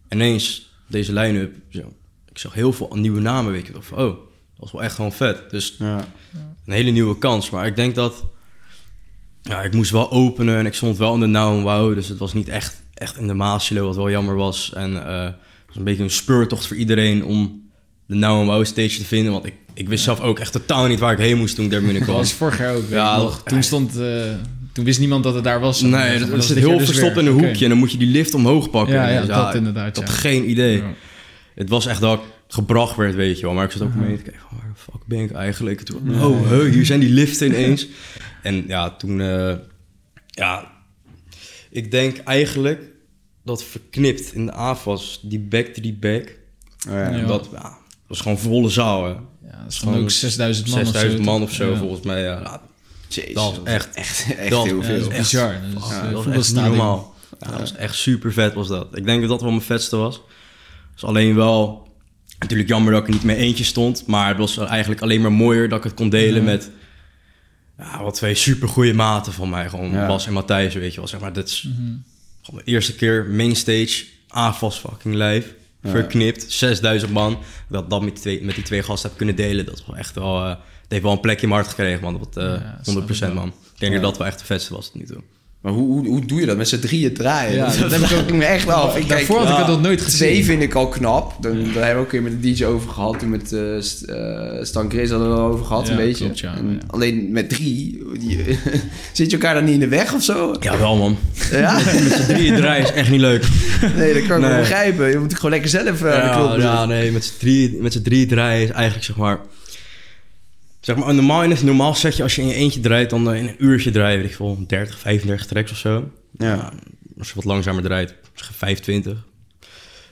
Ineens, 0.08 0.74
deze 0.88 1.12
line-up, 1.12 1.54
zo, 1.68 1.92
ik 2.30 2.38
zag 2.38 2.54
heel 2.54 2.72
veel 2.72 2.90
nieuwe 2.94 3.20
namen, 3.20 3.52
weet 3.52 3.66
je. 3.66 3.72
Van, 3.78 3.98
Oh, 3.98 4.04
dat 4.04 4.16
was 4.56 4.72
wel 4.72 4.82
echt 4.82 4.94
gewoon 4.94 5.12
vet. 5.12 5.50
Dus 5.50 5.74
Ja. 5.78 6.08
een 6.66 6.72
hele 6.72 6.90
nieuwe 6.90 7.18
kans. 7.18 7.50
Maar 7.50 7.66
ik 7.66 7.76
denk 7.76 7.94
dat... 7.94 8.24
Ja, 9.48 9.62
ik 9.62 9.74
moest 9.74 9.90
wel 9.90 10.10
openen 10.10 10.56
en 10.58 10.66
ik 10.66 10.74
stond 10.74 10.98
wel 10.98 11.14
in 11.14 11.20
de 11.20 11.26
Now 11.26 11.62
Wow. 11.62 11.94
Dus 11.94 12.08
het 12.08 12.18
was 12.18 12.32
niet 12.34 12.48
echt, 12.48 12.82
echt 12.94 13.16
in 13.16 13.26
de 13.26 13.34
Maasilo, 13.34 13.86
wat 13.86 13.96
wel 13.96 14.10
jammer 14.10 14.36
was. 14.36 14.72
En 14.74 15.06
eh, 15.06 15.24
het 15.24 15.34
was 15.66 15.76
een 15.76 15.84
beetje 15.84 16.02
een 16.02 16.10
speurtocht 16.10 16.66
voor 16.66 16.76
iedereen 16.76 17.24
om 17.24 17.62
de 18.06 18.14
Now 18.14 18.46
Wow 18.46 18.64
stage 18.64 18.96
te 18.96 19.04
vinden. 19.04 19.32
Want 19.32 19.46
ik, 19.46 19.54
ik 19.74 19.88
wist 19.88 20.04
zelf 20.04 20.20
ook 20.20 20.38
echt 20.38 20.52
totaal 20.52 20.86
niet 20.86 20.98
waar 20.98 21.12
ik 21.12 21.18
heen 21.18 21.36
moest 21.38 21.54
toen 21.54 21.64
ik 21.64 21.70
daar 21.70 21.80
Dat 21.80 21.88
binnenkwam. 21.88 22.18
was 22.20 22.32
vorig 22.32 22.58
jaar 22.58 22.74
ook. 22.74 22.88
Ja, 22.90 23.16
nog. 23.16 23.36
dat- 23.36 23.46
toen 23.48 23.62
stond... 23.62 23.98
eh, 24.00 24.20
toen 24.72 24.84
wist 24.84 24.98
niemand 24.98 25.24
dat 25.24 25.34
het 25.34 25.44
daar 25.44 25.60
was. 25.60 25.80
Nee, 25.80 26.18
dat, 26.18 26.28
was 26.28 26.46
zit 26.46 26.56
heel 26.58 26.78
dus 26.78 26.86
verstopt 26.86 27.16
in 27.16 27.26
een 27.26 27.32
hoekje. 27.32 27.64
En 27.64 27.70
dan 27.70 27.78
moet 27.78 27.92
je 27.92 27.98
die 27.98 28.08
lift 28.08 28.34
omhoog 28.34 28.70
pakken. 28.70 28.94
Ja, 28.94 29.08
ja, 29.08 29.18
Dus 29.20 29.28
dat 29.28 29.54
inderdaad, 29.54 29.88
Ik 29.88 29.96
had 29.96 30.08
ja. 30.08 30.14
geen 30.14 30.50
idee. 30.50 30.76
Ja. 30.76 30.94
Het 31.54 31.68
was 31.68 31.86
echt 31.86 32.00
dat 32.00 32.18
ik 32.18 32.24
gebracht 32.48 32.96
werd, 32.96 33.14
weet 33.14 33.38
je 33.38 33.44
wel. 33.44 33.54
Maar 33.54 33.64
ik 33.64 33.70
zat 33.70 33.82
ook 33.82 33.94
mee 33.94 34.16
te 34.16 34.22
kijken, 34.22 34.40
van, 34.48 34.58
waar 34.58 34.68
de 34.74 34.80
fuck 34.92 35.06
ben 35.06 35.18
ik 35.20 35.32
eigenlijk? 35.32 35.80
Toen, 35.80 36.22
oh, 36.24 36.48
huh, 36.48 36.72
hier 36.72 36.86
zijn 36.86 37.00
die 37.00 37.10
liften 37.10 37.46
ineens. 37.46 37.86
en 38.42 38.64
ja, 38.66 38.90
toen... 38.90 39.20
eh, 39.20 39.54
ja, 40.26 40.70
ik 41.70 41.90
denk 41.90 42.16
eigenlijk 42.18 42.82
dat 43.44 43.64
verknipt 43.64 44.32
in 44.34 44.46
de 44.46 44.52
AFAS, 44.52 45.20
die 45.22 45.40
back 45.40 45.66
to 45.66 45.82
die 45.82 45.94
back... 45.94 46.34
Ja. 46.88 47.08
Ja. 47.16 47.26
Dat 47.26 47.48
ja, 47.52 47.76
was 48.06 48.20
gewoon 48.20 48.38
volle 48.38 48.68
zaal, 48.68 49.04
hè. 49.04 49.10
Ja, 49.10 49.62
dat 49.62 49.72
is 49.72 49.78
gewoon 49.78 50.00
ook 50.02 50.10
6000 50.10 50.68
man 50.68 50.84
6000 50.86 51.12
of 51.12 51.24
zo. 51.24 51.30
man 51.32 51.42
of 51.42 51.52
zo, 51.52 51.70
Ja. 51.70 51.76
volgens 51.76 52.00
mij. 52.00 52.22
Ja, 52.22 52.40
Ja, 52.40 52.60
Jezus, 53.08 53.34
dat 53.34 53.56
was 53.56 53.64
echt, 53.64 53.94
echt, 53.94 54.34
echt 54.36 54.50
dat- 54.50 54.64
heel 54.64 54.76
Ja, 54.76 54.82
veel. 54.84 54.98
dat 55.00 55.10
is 55.12 55.16
bizar. 55.18 55.54
Dat 55.74 55.82
is, 55.82 55.88
Ja, 55.88 55.96
eh, 55.96 56.02
dat 56.02 56.12
was 56.12 56.12
echt 56.12 56.12
niet 56.14 56.22
voetbalstadion. 56.22 56.76
normaal. 56.76 57.14
Ja, 57.40 57.50
dat 57.50 57.58
was 57.60 57.74
echt 57.74 57.94
super 57.94 58.32
vet 58.32 58.54
was 58.54 58.68
dat. 58.68 58.96
Ik 58.96 59.04
denk 59.04 59.20
dat 59.20 59.28
dat 59.30 59.40
wel 59.40 59.50
mijn 59.50 59.62
vetste 59.62 59.96
was. 59.96 60.20
Dus 60.94 61.04
alleen 61.04 61.34
wel... 61.34 61.85
Natuurlijk 62.38 62.68
jammer 62.68 62.92
dat 62.92 63.00
ik 63.02 63.06
er 63.08 63.14
niet 63.14 63.22
mee 63.24 63.36
eentje 63.36 63.64
stond. 63.64 64.06
Maar 64.06 64.28
het 64.28 64.36
was 64.38 64.56
eigenlijk 64.58 65.00
alleen 65.02 65.20
maar 65.20 65.32
mooier 65.32 65.68
dat 65.68 65.78
ik 65.78 65.84
het 65.84 65.94
kon 65.94 66.08
delen 66.08 66.44
met... 66.44 66.70
Ja, 67.78 68.02
wat 68.02 68.14
twee 68.14 68.34
super 68.34 68.68
goede 68.68 68.94
maten 68.94 69.32
van 69.32 69.48
mij. 69.50 69.68
Gewoon 69.68 69.90
Ja. 69.90 70.06
Bas 70.06 70.26
en 70.26 70.32
Matthijs, 70.32 70.74
weet 70.74 70.90
je 70.94 70.96
wel. 71.00 71.08
Zeg 71.08 71.20
maar, 71.20 71.32
dat 71.32 71.48
is 71.48 71.68
gewoon 72.42 72.60
de 72.64 72.70
eerste 72.70 72.94
keer 72.94 73.26
mainstage. 73.30 74.04
AFAS 74.28 74.78
fucking 74.78 75.14
live. 75.14 75.54
Verknipt. 75.82 76.44
6000 76.52 77.12
man. 77.12 77.38
Dat 77.68 77.90
dat 77.90 78.02
met 78.02 78.12
die, 78.12 78.20
twee, 78.22 78.42
met 78.44 78.54
die 78.54 78.64
twee 78.64 78.82
gasten 78.82 79.08
heb 79.08 79.18
kunnen 79.18 79.36
delen. 79.36 79.64
Dat 79.64 79.74
is 79.78 79.84
wel 79.86 79.96
echt 79.96 80.14
wel... 80.14 80.42
eh, 80.42 80.48
het 80.48 80.58
heeft 80.88 81.02
wel 81.02 81.12
een 81.12 81.20
plekje 81.20 81.42
in 81.42 81.48
mijn 81.48 81.60
hart 81.60 81.74
gekregen, 81.74 82.02
man. 82.02 82.18
Dat, 82.18 82.36
eh, 82.36 82.44
Ja, 82.44 82.78
snap 82.82 83.02
100% 83.08 83.08
ik 83.08 83.18
wel. 83.18 83.34
man. 83.34 83.48
Ik 83.48 83.80
denk 83.80 83.92
dat 83.92 84.02
dat 84.02 84.18
wel 84.18 84.26
echt 84.26 84.38
de 84.38 84.44
vetste 84.44 84.74
was 84.74 84.86
tot 84.86 84.94
nu 84.94 85.06
toe. 85.06 85.22
Maar 85.66 85.74
hoe, 85.74 85.86
hoe, 85.86 86.06
hoe 86.06 86.24
doe 86.24 86.40
je 86.40 86.46
dat? 86.46 86.56
Met 86.56 86.68
z'n 86.68 86.78
drieën 86.78 87.14
draaien? 87.14 87.54
Ja, 87.54 87.64
dat 87.64 87.78
dat 87.90 88.00
dat 88.00 88.08
heb 88.08 88.28
ik 88.28 88.34
me 88.34 88.44
echt 88.44 88.68
af. 88.68 88.96
Ik 88.96 89.08
Daarvoor 89.08 89.36
kijk, 89.36 89.48
had 89.48 89.60
ik 89.60 89.66
nog 89.66 89.80
nooit 89.80 90.00
gezien. 90.00 90.18
Twee 90.18 90.44
vind 90.44 90.62
ik 90.62 90.74
al 90.74 90.88
knap. 90.88 91.34
Dan, 91.40 91.52
daar 91.52 91.62
hebben 91.64 91.82
we 91.82 91.92
ook 91.94 91.98
een 91.98 92.06
keer 92.06 92.22
met 92.22 92.42
de 92.42 92.52
DJ 92.52 92.64
over 92.64 92.90
gehad. 92.90 93.18
Toen 93.18 93.30
met 93.30 93.52
eh 93.52 93.76
eh, 93.76 94.64
Stan 94.64 94.90
Chris 94.90 95.10
hadden 95.10 95.28
we 95.28 95.34
het 95.34 95.42
over 95.52 95.64
gehad, 95.64 95.86
Ja, 95.86 95.90
een 95.92 95.96
beetje. 95.96 96.24
klopt, 96.24 96.38
ja, 96.38 96.56
En 96.56 96.70
ja. 96.70 96.78
Alleen 96.86 97.32
met 97.32 97.48
drie, 97.48 98.02
die, 98.18 98.38
zit 99.12 99.30
je 99.30 99.36
elkaar 99.36 99.54
dan 99.54 99.64
niet 99.64 99.74
in 99.74 99.80
de 99.80 99.88
weg 99.88 100.14
of 100.14 100.22
zo? 100.22 100.56
Ja, 100.60 100.78
wel 100.78 100.96
man. 100.96 101.16
Ja? 101.50 101.74
Met 102.04 102.12
z'n 102.12 102.32
drieën 102.32 102.56
draaien 102.56 102.84
is 102.84 102.92
echt 102.92 103.10
niet 103.10 103.20
leuk. 103.20 103.44
Nee, 103.96 104.14
dat 104.14 104.26
kan 104.26 104.42
ik 104.42 104.48
wel 104.48 104.58
begrijpen. 104.58 105.10
Je 105.10 105.18
moet 105.18 105.34
gewoon 105.34 105.50
lekker 105.50 105.70
zelf 105.70 106.02
eh, 106.02 106.24
de 106.24 106.30
knop 106.30 106.48
ja, 106.48 106.54
doen. 106.54 106.60
ja, 106.60 106.84
nee, 106.84 107.12
met 107.12 107.24
z'n 107.24 107.38
drieën, 107.38 107.76
met 107.80 107.92
z'n 107.92 108.02
drieën 108.02 108.28
draaien 108.28 108.62
is 108.62 108.70
eigenlijk 108.70 109.04
zeg 109.04 109.16
maar... 109.16 109.38
Zeg 110.86 110.96
maar, 110.96 111.14
normaal 111.14 111.42
in 111.42 111.50
het 111.50 111.62
normaal 111.62 111.94
setje, 111.94 112.22
als 112.22 112.34
je 112.34 112.42
in 112.42 112.48
je 112.48 112.54
eentje 112.54 112.80
draait, 112.80 113.10
dan 113.10 113.30
eh, 113.30 113.38
in 113.38 113.48
een 113.48 113.64
uurtje 113.64 113.90
draaien, 113.90 114.20
weet 114.20 114.30
ik 114.30 114.36
veel, 114.36 114.64
30, 114.66 114.98
35 114.98 115.46
tracks 115.46 115.70
of 115.70 115.76
zo. 115.76 116.10
Ja. 116.38 116.72
Als 117.18 117.28
je 117.28 117.34
wat 117.34 117.44
langzamer 117.44 117.82
draait, 117.82 118.14
zeg 118.34 118.50
25. 118.54 119.24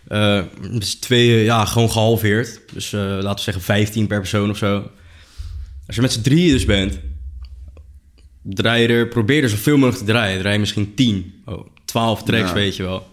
Eh 0.08 0.42
met 0.70 0.86
z'n 0.86 0.98
tweeën, 0.98 1.44
ja, 1.44 1.64
gewoon 1.64 1.90
gehalveerd. 1.90 2.60
Dus 2.72 2.92
eh, 2.92 3.00
laten 3.00 3.34
we 3.34 3.40
zeggen 3.40 3.62
15 3.62 4.06
per 4.06 4.18
persoon 4.18 4.50
of 4.50 4.56
zo. 4.56 4.90
Als 5.86 5.96
je 5.96 6.02
met 6.02 6.12
z'n 6.12 6.20
drieën 6.22 6.52
dus 6.52 6.64
bent, 6.64 6.98
draai 8.42 8.82
je 8.82 8.88
er, 8.88 9.08
probeer 9.08 9.42
er 9.42 9.48
zoveel 9.48 9.76
mogelijk 9.76 10.04
te 10.04 10.12
draaien. 10.12 10.38
Draai 10.38 10.54
je 10.54 10.60
misschien 10.60 10.94
10, 10.94 11.42
oh, 11.44 11.66
12 11.84 12.22
tracks, 12.22 12.48
Ja. 12.48 12.54
weet 12.54 12.76
je 12.76 12.82
wel. 12.82 13.06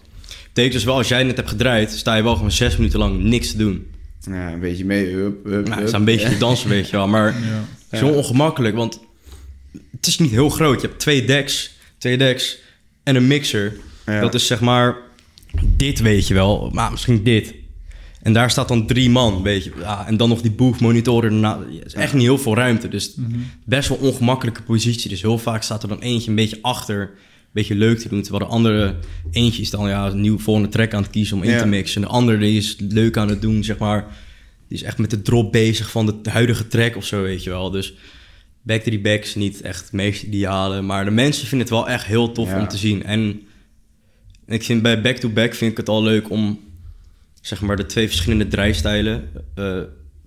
Betekent 0.46 0.72
dus 0.72 0.84
wel, 0.84 0.96
als 0.96 1.08
jij 1.08 1.22
net 1.22 1.36
hebt 1.36 1.48
gedraaid, 1.48 1.90
sta 1.90 2.14
je 2.14 2.22
wel 2.22 2.34
gewoon 2.34 2.50
6 2.52 2.76
minuten 2.76 2.98
lang 2.98 3.22
niks 3.22 3.50
te 3.50 3.56
doen. 3.56 3.86
Ja, 4.30 4.52
een 4.52 4.60
beetje 4.60 4.84
mee. 4.84 5.06
Hup, 5.06 5.44
hup, 5.44 5.68
Nou, 5.68 5.88
sta 5.88 5.96
een 5.96 6.04
beetje 6.04 6.28
te 6.28 6.38
dansen, 6.38 6.68
weet 6.68 6.90
je 6.90 6.96
wel. 6.96 7.08
Maar 7.08 7.26
Ja. 7.50 7.64
is 7.90 8.00
heel 8.00 8.14
ongemakkelijk, 8.14 8.74
want 8.76 9.00
het 9.96 10.06
is 10.06 10.18
niet 10.18 10.30
heel 10.30 10.48
groot. 10.48 10.80
Je 10.80 10.86
hebt 10.86 11.00
twee 11.00 11.24
decks, 11.24 11.76
twee 11.98 12.16
decks 12.18 12.58
en 13.02 13.16
een 13.16 13.26
mixer. 13.26 13.76
Ja. 14.06 14.20
Dat 14.20 14.34
is 14.34 14.46
zeg 14.46 14.60
maar 14.60 14.96
dit, 15.64 16.00
weet 16.00 16.28
je 16.28 16.34
wel. 16.34 16.70
Maar 16.72 16.90
misschien 16.90 17.22
dit. 17.22 17.54
En 18.22 18.32
daar 18.32 18.50
staat 18.50 18.68
dan 18.68 18.86
drie 18.86 19.10
man, 19.10 19.42
weet 19.42 19.64
je. 19.64 19.72
Ja, 19.78 20.06
en 20.06 20.16
dan 20.16 20.28
nog 20.28 20.40
die 20.40 20.50
booth 20.50 20.80
monitoren. 20.80 21.30
erna. 21.32 21.58
Het 21.58 21.86
is 21.86 21.94
echt 21.94 22.12
niet 22.12 22.22
heel 22.22 22.38
veel 22.38 22.54
ruimte. 22.54 22.88
Dus 22.88 23.14
best 23.64 23.88
wel 23.88 23.98
ongemakkelijke 23.98 24.62
positie. 24.62 25.10
Dus 25.10 25.22
heel 25.22 25.38
vaak 25.38 25.62
staat 25.62 25.82
er 25.82 25.88
dan 25.88 26.00
eentje 26.00 26.30
een 26.30 26.36
beetje 26.36 26.58
achter. 26.62 27.10
Beetje 27.52 27.74
leuk 27.74 27.98
te 27.98 28.08
doen. 28.08 28.22
Terwijl 28.22 28.44
de 28.44 28.50
andere 28.54 28.94
eentje 29.30 29.62
is 29.62 29.70
dan 29.70 29.88
ja, 29.88 30.06
een 30.06 30.20
nieuwe 30.20 30.38
volgende 30.38 30.68
track 30.68 30.94
aan 30.94 31.02
het 31.02 31.10
kiezen 31.10 31.36
om 31.36 31.42
in 31.42 31.50
Ja. 31.50 31.58
te 31.58 31.66
mixen. 31.66 32.02
En 32.02 32.08
de 32.08 32.14
andere 32.14 32.38
die 32.38 32.56
is 32.56 32.76
leuk 32.78 33.16
aan 33.16 33.28
het 33.28 33.40
doen, 33.42 33.64
zeg 33.64 33.78
maar. 33.78 34.06
Die 34.68 34.78
is 34.78 34.82
echt 34.84 34.98
met 34.98 35.10
de 35.10 35.22
drop 35.22 35.52
bezig 35.52 35.90
van 35.90 36.06
de 36.22 36.30
huidige 36.30 36.66
track 36.68 36.96
of 36.96 37.04
zo, 37.06 37.22
weet 37.22 37.42
je 37.42 37.50
wel. 37.50 37.70
Dus 37.70 37.94
Back 38.62 38.82
to 38.82 38.90
the 38.90 38.98
Back 38.98 39.22
is 39.22 39.34
niet 39.34 39.60
echt 39.60 39.82
het 39.82 39.92
meest 39.92 40.22
ideale. 40.22 40.80
Maar 40.82 41.04
de 41.04 41.10
mensen 41.10 41.46
vinden 41.46 41.66
het 41.68 41.76
wel 41.76 41.88
echt 41.88 42.06
heel 42.06 42.32
tof 42.32 42.48
Ja. 42.48 42.60
om 42.60 42.68
te 42.68 42.76
zien. 42.76 43.04
En 43.04 43.42
ik 44.46 44.62
vind 44.62 44.82
bij 44.82 45.00
Back 45.02 45.16
to 45.16 45.28
Back 45.28 45.54
vind 45.54 45.70
ik 45.70 45.76
het 45.76 45.88
al 45.88 46.02
leuk 46.02 46.30
om 46.30 46.60
zeg 47.40 47.60
maar 47.60 47.76
de 47.76 47.86
twee 47.86 48.06
verschillende 48.08 48.48
draaistijlen 48.48 49.28
eh, 49.54 49.78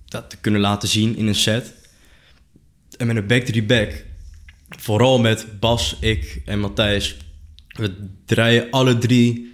dat 0.06 0.30
te 0.30 0.38
kunnen 0.42 0.62
laten 0.62 0.88
zien 0.90 1.18
in 1.18 1.28
een 1.28 1.36
set. 1.36 1.74
En 2.98 3.08
met 3.08 3.16
een 3.16 3.28
Back 3.28 3.42
to 3.44 3.54
the 3.54 3.64
Back, 3.64 4.06
vooral 4.70 5.20
met 5.20 5.46
Bas, 5.60 5.98
ik 6.00 6.42
en 6.46 6.60
Matthijs, 6.60 7.18
we 7.68 8.08
draaien 8.26 8.68
alle 8.72 8.98
drie 8.98 9.54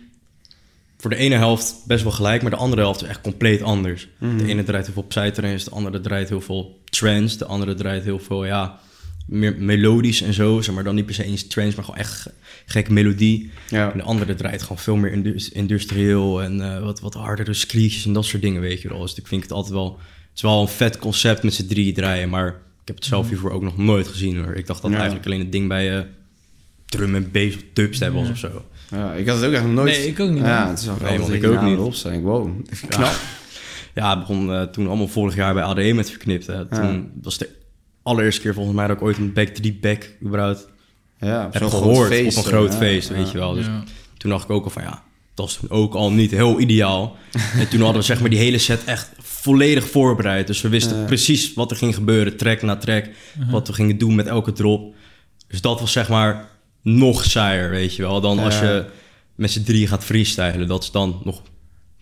voor 0.97 1.09
de 1.09 1.15
ene 1.15 1.35
helft 1.35 1.75
best 1.87 2.03
wel 2.03 2.11
gelijk, 2.11 2.41
maar 2.41 2.51
de 2.51 2.57
andere 2.57 2.81
helft 2.81 3.01
is 3.01 3.07
echt 3.07 3.21
compleet 3.21 3.61
anders. 3.61 4.07
De 4.37 4.45
ene 4.47 4.63
draait 4.63 4.85
heel 4.85 4.93
veel 4.93 5.03
psytrance, 5.03 5.65
de 5.65 5.75
andere 5.75 5.99
draait 6.01 6.29
heel 6.29 6.41
veel 6.41 6.81
trance, 6.89 7.37
de 7.37 7.45
andere 7.45 7.73
draait 7.73 8.03
heel 8.03 8.19
veel, 8.19 8.45
ja, 8.45 8.79
meer 9.27 9.55
melodisch 9.57 10.21
en 10.21 10.33
zo, 10.33 10.61
zeg 10.61 10.75
maar 10.75 10.83
dan 10.83 10.95
niet 10.95 11.05
per 11.05 11.15
se 11.15 11.23
eens 11.23 11.47
trance, 11.47 11.75
maar 11.75 11.85
gewoon 11.85 11.99
echt 11.99 12.11
ge- 12.21 12.31
gekke 12.65 12.93
melodie. 12.93 13.51
Ja. 13.69 13.91
En 13.91 13.97
de 13.97 14.03
andere 14.03 14.35
draait 14.35 14.61
gewoon 14.61 14.77
veel 14.77 14.95
meer 14.95 15.11
indus- 15.11 15.49
industrieel 15.49 16.41
en 16.41 16.61
eh, 16.75 16.83
wat, 16.83 16.99
wat 16.99 17.13
hardere 17.13 17.53
screeches 17.53 18.05
en 18.05 18.13
dat 18.13 18.25
soort 18.25 18.41
dingen, 18.41 18.61
weet 18.61 18.81
je 18.81 18.89
wel. 18.89 18.99
Dus 19.01 19.13
ik 19.15 19.27
vind 19.27 19.43
het 19.43 19.51
altijd 19.51 19.73
wel, 19.73 19.91
het 19.99 20.35
is 20.35 20.41
wel 20.41 20.61
een 20.61 20.67
vet 20.67 20.97
concept 20.97 21.43
met 21.43 21.53
z'n 21.53 21.67
drieën 21.67 21.93
draaien, 21.93 22.29
maar 22.29 22.61
heb 22.91 22.95
het 22.95 23.05
zelf 23.05 23.27
hiervoor 23.29 23.51
ook 23.51 23.61
nog 23.61 23.77
nooit 23.77 24.07
gezien 24.07 24.37
hoor. 24.43 24.53
Ik 24.55 24.67
dacht 24.67 24.81
dat 24.81 24.91
Ja. 24.91 24.97
eigenlijk 24.97 25.25
alleen 25.25 25.39
het 25.39 25.51
ding 25.51 25.67
bij 25.67 25.97
eh, 25.97 26.03
drum 26.85 27.15
en 27.15 27.31
bass 27.31 27.55
of 27.55 27.61
dubstep 27.73 28.13
was 28.13 28.29
of 28.29 28.37
zo. 28.37 28.65
Ja, 28.91 29.13
ik 29.13 29.27
had 29.27 29.37
het 29.37 29.45
ook 29.45 29.53
echt 29.53 29.63
nog 29.63 29.73
nooit... 29.73 29.97
Nee, 29.97 30.07
ik 30.07 30.19
ook 30.19 30.29
niet, 30.29 30.43
Ja, 30.43 30.69
het 30.69 30.79
is 30.79 30.85
wel 30.85 30.95
Nee, 31.01 31.37
ik 31.39 31.45
ook 31.47 31.61
niet. 31.61 31.95
zijn. 31.95 32.21
Wow, 32.21 32.49
knap. 32.89 33.15
Ja, 33.93 34.09
het 34.09 34.19
begon 34.19 34.53
eh, 34.53 34.61
toen 34.61 34.87
allemaal 34.87 35.07
vorig 35.07 35.35
jaar 35.35 35.53
bij 35.53 35.63
ADE 35.63 35.93
met 35.93 36.09
verknipt. 36.09 36.47
Hè. 36.47 36.65
Toen 36.65 37.11
was 37.21 37.37
de 37.37 37.49
allereerste 38.03 38.41
keer 38.41 38.53
volgens 38.53 38.75
mij 38.75 38.87
dat 38.87 38.95
ik 38.95 39.01
ooit 39.03 39.17
een 39.17 39.33
back 39.33 39.47
to 39.47 39.61
die 39.61 39.77
back 39.81 40.09
überhaupt 40.25 40.67
Ja, 41.19 41.41
heb 41.51 41.55
zo'n 41.61 41.69
groot 41.69 41.81
gehoord 41.81 42.07
feest, 42.09 42.37
op 42.37 42.43
een 42.45 42.49
groot 42.51 42.71
ja, 42.71 42.77
feest, 42.77 43.09
ja. 43.09 43.15
weet 43.15 43.31
je 43.31 43.37
wel. 43.37 43.53
Dus 43.53 43.65
Ja. 43.65 43.83
toen 44.17 44.29
dacht 44.31 44.43
ik 44.43 44.49
ook 44.49 44.63
al 44.63 44.69
van 44.69 44.83
ja, 44.83 45.03
dat 45.41 45.57
toen 45.59 45.69
ook 45.69 45.93
al 45.93 46.11
niet 46.11 46.31
heel 46.31 46.59
ideaal. 46.59 47.15
en 47.57 47.67
toen 47.69 47.79
hadden 47.81 47.99
we 47.99 48.07
zeg 48.07 48.19
maar 48.19 48.29
die 48.29 48.39
hele 48.39 48.57
set 48.57 48.83
echt 48.83 49.09
volledig 49.19 49.89
voorbereid. 49.89 50.47
Dus 50.47 50.61
we 50.61 50.69
wisten 50.69 51.05
precies 51.05 51.53
wat 51.53 51.71
er 51.71 51.77
ging 51.77 51.95
gebeuren, 51.95 52.37
track 52.37 52.61
na 52.61 52.75
track. 52.77 53.05
Wat 53.49 53.67
we 53.67 53.73
gingen 53.73 53.97
doen 53.97 54.15
met 54.15 54.27
elke 54.27 54.51
drop. 54.53 54.93
Dus 55.47 55.61
dat 55.61 55.79
was 55.79 55.91
zeg 55.91 56.09
maar 56.09 56.49
nog 56.81 57.23
saaier, 57.25 57.69
weet 57.69 57.95
je 57.95 58.01
wel. 58.01 58.21
Dan 58.21 58.39
als 58.39 58.59
je 58.59 58.85
met 59.35 59.51
z'n 59.51 59.63
drie 59.63 59.87
gaat 59.87 60.03
freestylen. 60.03 60.67
Dat 60.67 60.83
is 60.83 60.91
dan 60.91 61.21
nog 61.23 61.37
een 61.37 61.43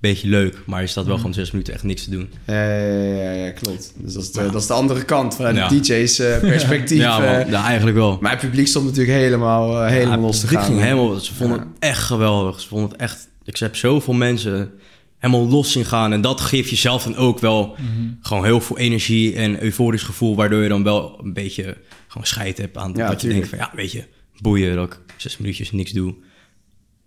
beetje 0.10 0.28
leuk. 0.28 0.58
Maar 0.66 0.82
je 0.82 0.88
staat 0.88 1.06
wel 1.06 1.16
gewoon 1.18 1.34
zes 1.34 1.52
minuten 1.52 1.74
echt 1.74 1.84
niks 1.84 2.04
te 2.04 2.10
doen. 2.10 2.30
Ja, 2.48 2.74
ja, 2.74 3.14
ja, 3.24 3.32
ja, 3.32 3.52
klopt. 3.52 3.94
Dus 3.96 4.14
dat 4.14 4.24
is 4.24 4.32
de, 4.32 4.44
dat 4.52 4.62
is 4.62 4.68
de 4.68 4.74
andere 4.74 5.04
kant 5.06 5.36
vanuit 5.36 5.56
Ja. 5.56 5.68
de 5.68 5.80
DJ's 5.80 6.20
eh, 6.20 6.40
perspectief. 6.54 6.98
ja, 7.00 7.20
man. 7.20 7.28
eh. 7.28 7.50
ja, 7.50 7.66
eigenlijk 7.66 7.98
wel. 7.98 8.18
maar 8.22 8.32
het 8.32 8.40
publiek 8.40 8.68
stond 8.68 8.86
natuurlijk 8.86 9.18
helemaal, 9.18 9.84
eh, 9.84 9.90
helemaal 9.90 10.18
Ja, 10.18 10.24
los 10.26 10.40
te 10.40 10.48
gaan. 10.48 10.64
Ging 10.64 10.80
helemaal, 10.82 11.16
ze 11.20 11.34
vonden 11.34 11.58
Ja. 11.58 11.64
het 11.64 11.74
echt 11.80 12.00
geweldig. 12.04 12.60
Ze 12.60 12.68
vonden 12.68 12.90
het 12.90 13.00
echt... 13.00 13.28
Ik 13.50 13.58
heb 13.58 13.76
zoveel 13.76 14.14
mensen 14.14 14.72
helemaal 15.18 15.48
los 15.48 15.72
zien 15.72 15.86
gaan. 15.86 16.14
En 16.14 16.22
dat 16.22 16.42
geeft 16.42 16.70
jezelf 16.70 17.04
dan 17.04 17.16
ook 17.16 17.40
wel 17.40 17.76
gewoon 18.22 18.44
heel 18.46 18.62
veel 18.62 18.78
energie 18.78 19.36
en 19.36 19.64
euforisch 19.64 20.04
gevoel. 20.04 20.36
Waardoor 20.36 20.64
je 20.64 20.70
dan 20.70 20.84
wel 20.84 21.20
een 21.24 21.34
beetje 21.34 21.78
gewoon 22.08 22.28
scheid 22.28 22.58
hebt 22.58 22.78
aan 22.78 22.94
Ja, 22.96 23.10
dat 23.10 23.22
je 23.22 23.28
denkt 23.28 23.48
van... 23.48 23.58
Ja, 23.58 23.72
weet 23.76 23.92
je, 23.92 24.04
boeien 24.42 24.76
dat 24.76 24.86
ik 24.94 25.00
zes 25.18 25.38
minuutjes 25.38 25.72
niks 25.72 25.92
doe. 25.92 26.16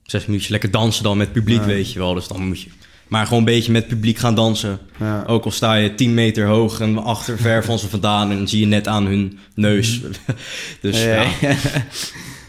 Zes 0.03 0.27
minuutjes 0.27 0.51
lekker 0.51 0.71
dansen 0.71 1.03
dan 1.03 1.17
met 1.17 1.27
het 1.27 1.37
publiek, 1.37 1.61
Ja. 1.61 1.67
weet 1.67 1.93
je 1.93 1.99
wel. 1.99 2.15
Dus 2.15 2.29
dan 2.29 2.47
moet 2.47 2.61
je... 2.61 2.71
Maar 3.09 3.25
gewoon 3.25 3.39
een 3.39 3.45
beetje 3.45 3.73
met 3.73 3.83
het 3.83 3.91
publiek 3.91 4.19
gaan 4.19 4.35
dansen. 4.35 4.79
Ja. 4.99 5.25
Ook 5.27 5.45
al 5.45 5.51
sta 5.51 5.75
je 5.75 5.95
10 5.95 6.15
meter 6.15 6.47
hoog 6.47 6.81
en 6.81 6.99
achter 6.99 7.39
ver 7.47 7.65
van 7.65 7.79
ze 7.79 7.89
vandaan... 7.89 8.31
en 8.31 8.37
dan 8.37 8.49
zie 8.49 8.61
je 8.61 8.67
net 8.67 8.89
aan 8.89 9.07
hun 9.07 9.39
neus. 9.55 10.01
dus 10.81 11.03
Ja, 11.03 11.23
ja, 11.23 11.29
ja. 11.41 11.57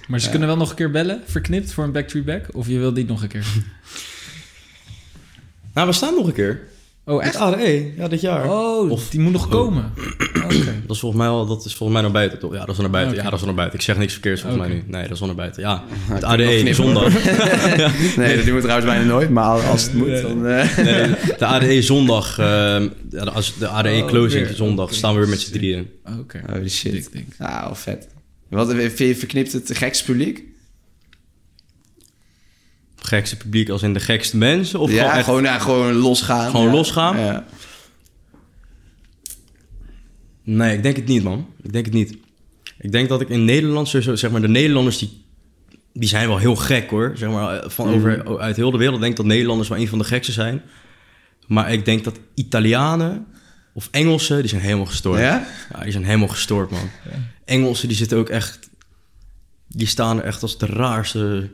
Maar 0.07 0.19
ze 0.19 0.29
kunnen 0.29 0.47
wel 0.47 0.57
nog 0.57 0.69
een 0.69 0.75
keer 0.75 0.91
bellen, 0.91 1.21
verknipt 1.25 1.73
voor 1.73 1.83
een 1.83 1.91
back 1.91 2.07
to 2.07 2.21
back? 2.23 2.45
Of 2.51 2.67
je 2.67 2.77
wilt 2.79 2.95
niet 2.95 3.07
nog 3.07 3.21
een 3.21 3.27
keer? 3.27 3.45
Nou, 5.73 5.87
we 5.87 5.93
staan 5.93 6.13
nog 6.15 6.27
een 6.27 6.33
keer. 6.33 6.61
Oh, 7.05 7.17
Met 7.17 7.25
echt? 7.25 7.35
ADE, 7.35 7.91
ja, 7.97 8.07
dit 8.07 8.21
jaar. 8.21 8.49
Oh, 8.49 8.91
Of- 8.91 9.09
die 9.09 9.19
moet 9.19 9.31
nog 9.31 9.47
komen. 9.49 9.93
Oké. 10.43 10.55
Dat 10.87 10.95
is 10.95 10.99
volgens 10.99 11.21
mij 11.21 11.27
al, 11.29 11.45
dat 11.45 11.65
is 11.65 11.75
volgens 11.75 11.91
mij 11.91 12.01
naar 12.01 12.11
buiten, 12.11 12.39
toch? 12.39 12.53
Ja, 12.53 12.59
dat 12.59 12.69
is 12.75 12.77
naar 12.81 12.89
buiten. 12.89 13.15
Ja, 13.15 13.29
dat 13.29 13.39
is 13.39 13.45
naar 13.45 13.53
buiten. 13.53 13.79
Ik 13.79 13.85
zeg 13.85 13.97
niks 13.97 14.11
verkeerds 14.13 14.41
volgens 14.41 14.61
mij 14.61 14.73
nu. 14.75 14.83
Nee, 14.87 15.01
dat 15.01 15.11
is 15.11 15.19
al 15.21 15.25
naar 15.27 15.35
buiten. 15.35 15.61
Ja, 15.61 15.83
het 15.89 16.21
nog 16.21 16.31
ADE, 16.31 16.73
zondag. 16.73 17.13
Nee, 18.17 18.35
dat 18.35 18.45
doen 18.45 18.55
we 18.55 18.61
trouwens 18.61 18.85
bijna 18.89 19.03
nooit. 19.03 19.29
Maar 19.29 19.59
als 19.61 19.83
het 19.83 19.93
moet, 19.93 20.07
Nee. 20.07 20.21
dan... 20.21 20.47
eh, 20.47 20.77
Nee, 20.77 21.07
de 21.37 21.45
ADE 21.45 21.81
zondag, 21.81 22.37
ehm, 22.39 22.87
ja, 23.09 23.23
als 23.23 23.53
de 23.57 23.67
ADE 23.67 23.89
Oh, 24.01 24.07
closing 24.07 24.47
zondag, 24.55 24.93
staan 24.93 25.13
we 25.13 25.19
weer 25.19 25.29
met 25.29 25.41
z'n 25.41 25.51
drieën. 25.51 25.89
Oké. 26.19 26.41
Holy 26.51 26.69
shit. 26.69 26.91
Dik, 26.91 27.11
dik. 27.11 27.25
Ja, 27.39 27.63
wel 27.65 27.75
vet. 27.75 28.07
Wat, 28.53 28.73
verknipt 28.95 29.51
het 29.51 29.77
gekste 29.77 30.03
publiek? 30.03 30.43
Gekste 32.95 33.37
publiek 33.37 33.69
als 33.69 33.83
in 33.83 33.93
de 33.93 33.99
gekste 33.99 34.37
mensen? 34.37 34.79
Of 34.79 34.91
ja, 34.91 35.21
gewoon, 35.21 35.45
echt... 35.45 35.61
gewoon, 35.61 35.61
gewoon 35.61 35.93
losgaan. 35.93 36.51
Gewoon 36.51 36.71
losgaan? 36.71 37.17
Ja. 37.17 37.45
Nee, 40.43 40.75
ik 40.75 40.83
denk 40.83 40.95
het 40.95 41.05
niet, 41.05 41.23
man. 41.23 41.47
Ik 41.61 41.73
denk 41.73 41.85
het 41.85 41.93
niet. 41.93 42.17
Ik 42.79 42.91
denk 42.91 43.09
dat 43.09 43.21
ik 43.21 43.29
in 43.29 43.45
Nederland, 43.45 43.87
zeg 43.87 44.31
maar, 44.31 44.41
de 44.41 44.47
Nederlanders 44.47 44.97
die, 44.97 45.23
die 45.93 46.09
zijn 46.09 46.27
wel 46.27 46.37
heel 46.37 46.55
gek 46.55 46.89
hoor. 46.89 47.11
Zeg 47.15 47.29
maar, 47.29 47.63
van 47.69 47.87
mhm. 47.87 47.95
over, 47.95 48.39
uit 48.39 48.55
heel 48.55 48.71
de 48.71 48.77
wereld 48.77 49.01
denk 49.01 49.17
dat 49.17 49.25
Nederlanders 49.25 49.69
wel 49.69 49.77
een 49.77 49.87
van 49.87 49.97
de 49.97 50.03
gekste 50.03 50.31
zijn. 50.31 50.61
Maar 51.47 51.71
ik 51.71 51.85
denk 51.85 52.03
dat 52.03 52.19
Italianen 52.33 53.27
of 53.73 53.87
Engelsen, 53.91 54.39
die 54.39 54.49
zijn 54.49 54.61
helemaal 54.61 54.85
gestoord. 54.85 55.19
Ja? 55.19 55.47
Ja, 55.73 55.83
die 55.83 55.91
zijn 55.91 56.05
helemaal 56.05 56.27
gestoord, 56.27 56.71
man. 56.71 56.89
Engelsen, 57.45 57.87
die 57.87 57.97
zitten 57.97 58.17
ook 58.17 58.29
echt... 58.29 58.59
Die 59.67 59.87
staan 59.87 60.17
er 60.17 60.23
echt 60.23 60.41
als 60.41 60.57
de 60.57 60.65
raarste 60.65 61.49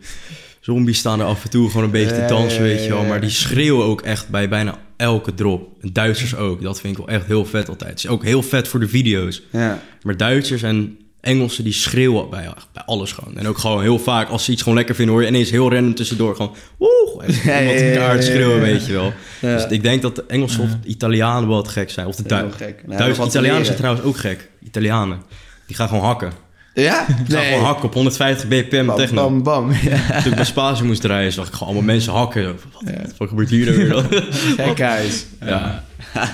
zombies 0.59 0.97
staan 0.97 1.19
er 1.19 1.25
af 1.25 1.43
en 1.43 1.49
toe 1.49 1.69
gewoon 1.69 1.83
een 1.83 1.91
beetje 1.91 2.15
Ja, 2.15 2.27
te 2.27 2.33
dansen, 2.33 2.57
ja, 2.57 2.63
weet 2.63 2.77
je 2.77 2.83
ja, 2.83 2.89
wel. 2.89 3.01
ja. 3.01 3.07
Maar 3.07 3.21
die 3.21 3.29
schreeuwen 3.29 3.85
ook 3.85 4.01
echt 4.01 4.29
bij 4.29 4.49
bijna 4.49 4.77
elke 4.97 5.33
drop. 5.33 5.67
En 5.81 5.93
Duitsers 5.93 6.35
ook. 6.35 6.61
Dat 6.61 6.79
vind 6.79 6.97
ik 6.97 7.05
wel 7.05 7.15
echt 7.15 7.25
heel 7.25 7.45
vet 7.45 7.69
altijd. 7.69 7.89
Het 7.89 7.99
is 7.99 8.07
ook 8.07 8.23
heel 8.23 8.41
vet 8.43 8.67
voor 8.67 8.79
de 8.79 8.87
video's. 8.87 9.41
Ja. 9.51 9.81
Maar 10.01 10.17
Duitsers 10.17 10.61
en 10.61 10.97
Engelsen, 11.21 11.63
die 11.63 11.73
schreeuwen 11.73 12.29
bij, 12.29 12.49
bij 12.73 12.83
alles 12.85 13.11
gewoon. 13.11 13.37
En 13.37 13.47
ook 13.47 13.57
gewoon 13.57 13.81
heel 13.81 13.99
vaak, 13.99 14.29
als 14.29 14.45
ze 14.45 14.51
iets 14.51 14.61
gewoon 14.61 14.77
lekker 14.77 14.95
vinden, 14.95 15.13
hoor 15.13 15.23
je 15.23 15.29
ineens 15.29 15.49
heel 15.49 15.71
random 15.73 15.95
tussendoor 15.95 16.35
gewoon... 16.35 16.55
Woe! 16.77 17.23
En 17.23 17.33
Ja, 17.43 17.59
iemand 17.59 17.79
ja, 17.79 17.85
ja, 17.85 18.13
ja, 18.13 18.21
schreeuwen, 18.21 18.55
ja. 18.55 18.61
weet 18.61 18.85
je 18.85 18.93
wel. 18.93 19.13
Ja. 19.41 19.55
Dus 19.55 19.65
ik 19.65 19.83
denk 19.83 20.01
dat 20.01 20.15
de 20.15 20.23
Engelsen 20.27 20.63
of 20.63 20.69
de 20.69 20.87
Italianen 20.87 21.49
wel 21.49 21.57
het 21.57 21.67
gek 21.67 21.89
zijn. 21.89 22.07
Of 22.07 22.15
de 22.15 22.23
Duitsers. 22.23 22.71
Nou, 22.85 23.13
wat 23.13 23.27
Italianen 23.27 23.65
zijn 23.65 23.77
trouwens 23.77 24.05
ook 24.05 24.17
gek. 24.17 24.49
Italianen. 24.63 25.21
Die 25.67 25.75
gaan 25.75 25.87
gewoon 25.87 26.03
hakken. 26.03 26.31
Ja? 26.73 27.05
Die 27.25 27.35
gaan 27.35 27.45
gewoon 27.45 27.63
hakken 27.63 27.85
op 27.85 27.93
150 27.93 28.47
bpm 28.47 28.85
Bam, 28.85 28.95
techno. 28.95 29.21
bam, 29.23 29.43
bam. 29.43 29.71
Ja. 29.71 30.21
Toen 30.21 30.31
ik 30.31 30.35
bij 30.35 30.45
Spazie 30.45 30.85
moest 30.85 31.01
draaien, 31.01 31.31
zag 31.31 31.47
ik 31.47 31.53
gewoon 31.53 31.67
allemaal 31.67 31.93
mensen 31.93 32.13
hakken. 32.13 32.59
Wat, 32.73 32.83
wat 33.17 33.27
gebeurt 33.29 33.49
hier 33.49 33.65
nou 33.65 34.03
weer? 34.09 34.27
Gek 34.67 34.79
huis. 34.79 35.25
ja. 35.45 35.83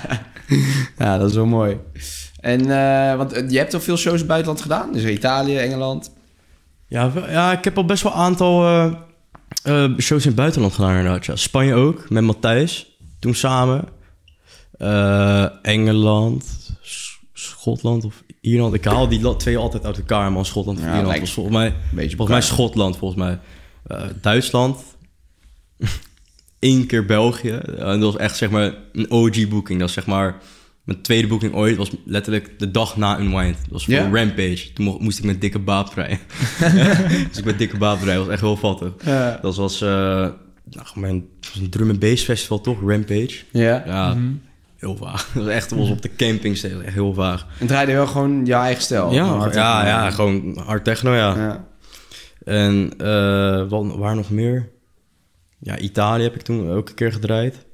Ja, 0.98 1.18
dat 1.18 1.30
is 1.30 1.36
wel 1.36 1.46
mooi. 1.46 1.78
En, 2.46 2.60
eh, 2.72 3.16
want 3.18 3.34
eh, 3.34 3.50
je 3.50 3.58
hebt 3.58 3.74
al 3.74 3.80
veel 3.80 3.98
shows 3.98 4.14
in 4.14 4.20
het 4.20 4.28
buitenland 4.28 4.62
gedaan? 4.62 4.92
Dus 4.92 5.04
Italië, 5.04 5.58
Engeland. 5.58 6.12
Ja, 6.88 7.12
ja, 7.30 7.52
ik 7.52 7.64
heb 7.64 7.78
al 7.78 7.86
best 7.86 8.04
wel 8.04 8.12
een 8.12 8.18
aantal 8.18 8.66
eh, 9.64 9.90
shows 9.98 10.22
in 10.22 10.28
het 10.28 10.36
buitenland 10.36 10.74
gedaan 10.74 10.96
inderdaad. 10.96 11.26
Ja. 11.26 11.36
Spanje 11.36 11.74
ook, 11.74 12.10
met 12.10 12.24
Matthijs. 12.24 12.98
Toen 13.20 13.36
samen. 13.36 13.84
Engeland, 15.62 16.44
S- 16.82 17.20
Schotland 17.34 18.06
of 18.06 18.24
Ierland. 18.42 18.74
Ik 18.74 18.86
haal 18.86 19.08
die 19.08 19.36
twee 19.36 19.58
altijd 19.58 19.86
uit 19.86 19.98
elkaar, 19.98 20.32
man. 20.32 20.46
Schotland 20.46 20.78
of 20.80 20.84
Ja, 20.86 20.98
Ierland. 20.98 21.20
was 21.20 21.34
volgens 21.34 21.56
mij, 21.56 21.74
volgens 21.96 22.30
mij. 22.30 22.42
Schotland, 22.42 22.98
volgens 22.98 23.22
mij. 23.22 23.40
Duitsland. 24.22 24.80
Eén 26.60 26.86
keer 26.86 27.06
België. 27.06 27.52
En 27.78 28.00
dat 28.00 28.14
was 28.14 28.18
echt 28.22 28.38
zeg 28.38 28.50
maar 28.50 28.74
een 28.94 29.12
OG-boeking. 29.12 29.80
Dat 29.80 29.88
is 29.88 29.94
zeg 29.94 30.06
maar 30.06 30.36
mijn 30.86 31.02
tweede 31.02 31.28
boeking 31.28 31.54
ooit. 31.54 31.78
was 31.78 31.92
letterlijk 32.06 32.60
de 32.60 32.72
dag 32.72 32.98
na 32.98 33.20
Unwind. 33.20 33.58
Dat 33.62 33.72
was 33.72 33.86
voor? 33.86 33.96
Rampage. 34.18 34.74
Toen 34.74 34.86
mo- 34.86 34.98
moest 35.00 35.18
ik 35.18 35.24
met 35.24 35.42
dikke 35.42 35.60
baap 35.60 35.94
rijden. 35.94 36.20
dus 37.30 37.38
ik 37.38 37.46
met 37.46 37.58
dikke 37.58 37.78
baap 37.78 38.02
rijden. 38.02 38.24
was 38.24 38.34
echt 38.34 38.42
heel 38.42 38.58
fattig. 38.58 38.94
Dat 39.42 39.56
was, 39.56 39.82
eh 39.82 39.90
nou, 40.70 40.86
mijn 40.96 41.16
het 41.40 41.54
was 41.54 41.62
een 41.64 41.70
drum 41.70 41.90
and 41.90 42.00
bass 42.00 42.24
festival 42.24 42.62
toch? 42.62 42.80
Rampage. 42.82 43.44
Ja. 43.52 43.84
Ja, 43.86 44.18
heel 44.78 44.96
vaag. 44.96 45.30
Dat 45.34 45.44
was 45.44 45.54
echt 45.54 45.72
was 45.72 45.90
op 45.90 46.02
de 46.02 46.16
camping 46.16 46.58
echt 46.62 46.94
heel 46.94 47.14
vaag. 47.14 47.48
En 47.60 47.68
draaide 47.68 47.92
je 47.92 47.98
wel 47.98 48.08
gewoon 48.08 48.46
je 48.46 48.54
eigen 48.54 48.84
stijl? 48.84 49.12
ja, 49.14 49.24
Hard 49.26 49.54
ja, 49.54 49.76
techno. 49.82 49.90
ja, 49.90 50.12
gewoon 50.12 50.58
hard 50.66 50.84
techno, 50.84 51.14
ja. 51.14 51.36
Ja. 51.38 51.66
En 52.44 52.94
eh, 52.98 53.70
wat, 53.70 53.96
waar 53.96 54.16
nog 54.16 54.30
meer? 54.30 54.70
Ja, 55.60 55.78
Italië 55.78 56.24
heb 56.24 56.36
ik 56.36 56.42
toen 56.42 56.70
ook 56.70 56.90
een 56.90 56.96
keer 56.96 57.12
gedraaid. 57.14 57.66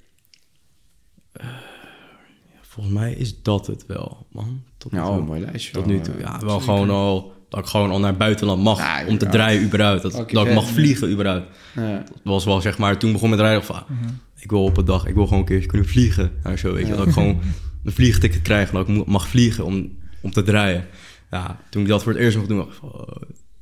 Volgens 2.81 3.01
mij 3.01 3.13
is 3.13 3.41
dat 3.41 3.67
het 3.67 3.85
wel, 3.87 4.25
man. 4.31 4.63
Tot, 4.77 4.91
toe. 4.91 5.01
oh, 5.01 5.25
mooi 5.27 5.41
lijstje. 5.41 5.71
Tot 5.71 5.85
nu 5.85 5.99
toe. 5.99 6.13
eh. 6.13 6.19
Ja, 6.19 6.39
wel 6.39 6.59
gewoon 6.59 6.89
al... 6.89 7.33
Dat 7.49 7.59
ik 7.59 7.65
gewoon 7.65 7.91
al 7.91 7.99
naar 7.99 8.09
het 8.09 8.17
buitenland 8.17 8.63
mag 8.63 8.77
Ja, 8.77 9.05
om 9.07 9.17
te 9.17 9.25
draaien 9.25 9.63
überhaupt. 9.63 10.01
Dat, 10.01 10.11
dat 10.31 10.47
ik 10.47 10.53
mag 10.53 10.65
vliegen 10.67 11.11
überhaupt. 11.11 11.45
Ja. 11.75 11.97
Dat 11.97 12.19
was 12.23 12.45
wel 12.45 12.61
zeg 12.61 12.77
maar... 12.77 12.97
Toen 12.99 13.11
begon 13.11 13.29
met 13.29 13.39
rijden 13.39 13.63
van... 13.63 13.83
Ik 14.39 14.49
wil 14.49 14.63
op 14.63 14.77
een 14.77 14.85
dag... 14.85 15.05
Ik 15.05 15.13
wil 15.15 15.23
gewoon 15.23 15.39
een 15.39 15.45
keertje 15.45 15.67
kunnen 15.67 15.87
vliegen. 15.87 16.31
Nou, 16.43 16.57
zo 16.57 16.73
weet 16.73 16.87
je. 16.87 16.95
Dat 16.95 17.07
ik 17.07 17.13
gewoon 17.13 17.39
een 17.83 17.91
vliegticket 17.91 18.41
krijg. 18.41 18.69
En 18.71 18.75
dat 18.75 18.87
ik 18.87 19.05
mag 19.05 19.27
vliegen 19.27 19.65
om, 19.65 19.91
om 20.21 20.31
te 20.31 20.43
draaien. 20.43 20.85
Ja, 21.31 21.59
toen 21.69 21.81
ik 21.81 21.87
dat 21.87 22.03
voor 22.03 22.11
het 22.11 22.21
eerst 22.21 22.37
mocht 22.37 22.49
doen... 22.49 22.57
dacht 22.57 22.69
ik 22.69 22.75
van, 22.79 22.89
oh, 22.89 23.07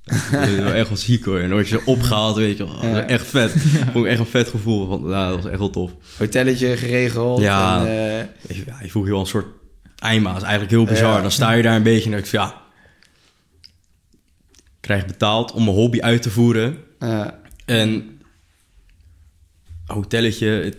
echt 0.73 0.87
wel 0.87 0.97
ziek 0.97 1.25
hoor. 1.25 1.35
En 1.35 1.41
dan 1.41 1.51
word 1.51 1.67
je 1.67 1.85
opgehaald, 1.85 2.35
weet 2.35 2.57
je 2.57 2.65
wel. 2.65 2.95
Echt 2.95 3.27
vet. 3.27 3.51
Vond 3.93 4.05
ik 4.05 4.11
echt 4.11 4.19
een 4.19 4.25
vet 4.25 4.47
gevoel. 4.47 4.87
Want, 4.87 5.07
ja, 5.07 5.27
dat 5.29 5.35
was 5.35 5.51
echt 5.51 5.59
wel 5.59 5.69
tof. 5.69 5.91
Hotelletje 6.17 6.77
geregeld. 6.77 7.41
Ja. 7.41 7.79
En, 7.79 7.87
eh, 7.87 8.55
je, 8.55 8.63
ja, 8.65 8.77
je 8.81 8.89
voelt 8.89 9.05
je 9.05 9.11
wel 9.11 9.19
een 9.19 9.25
soort 9.25 9.47
eindmaas. 9.95 10.41
Eigenlijk 10.41 10.71
heel 10.71 10.85
bizar. 10.85 11.15
Ja. 11.15 11.21
Dan 11.21 11.31
sta 11.31 11.51
je 11.51 11.63
daar 11.63 11.75
een 11.75 11.83
beetje 11.83 12.05
en 12.05 12.11
denk 12.11 12.25
van, 12.25 12.39
ja... 12.39 12.67
Ik 14.51 14.95
krijg 14.95 15.05
betaald 15.05 15.51
om 15.51 15.63
mijn 15.63 15.75
hobby 15.75 15.99
uit 15.99 16.21
te 16.21 16.29
voeren. 16.29 16.77
En 17.65 18.19
hotelletje, 19.85 20.73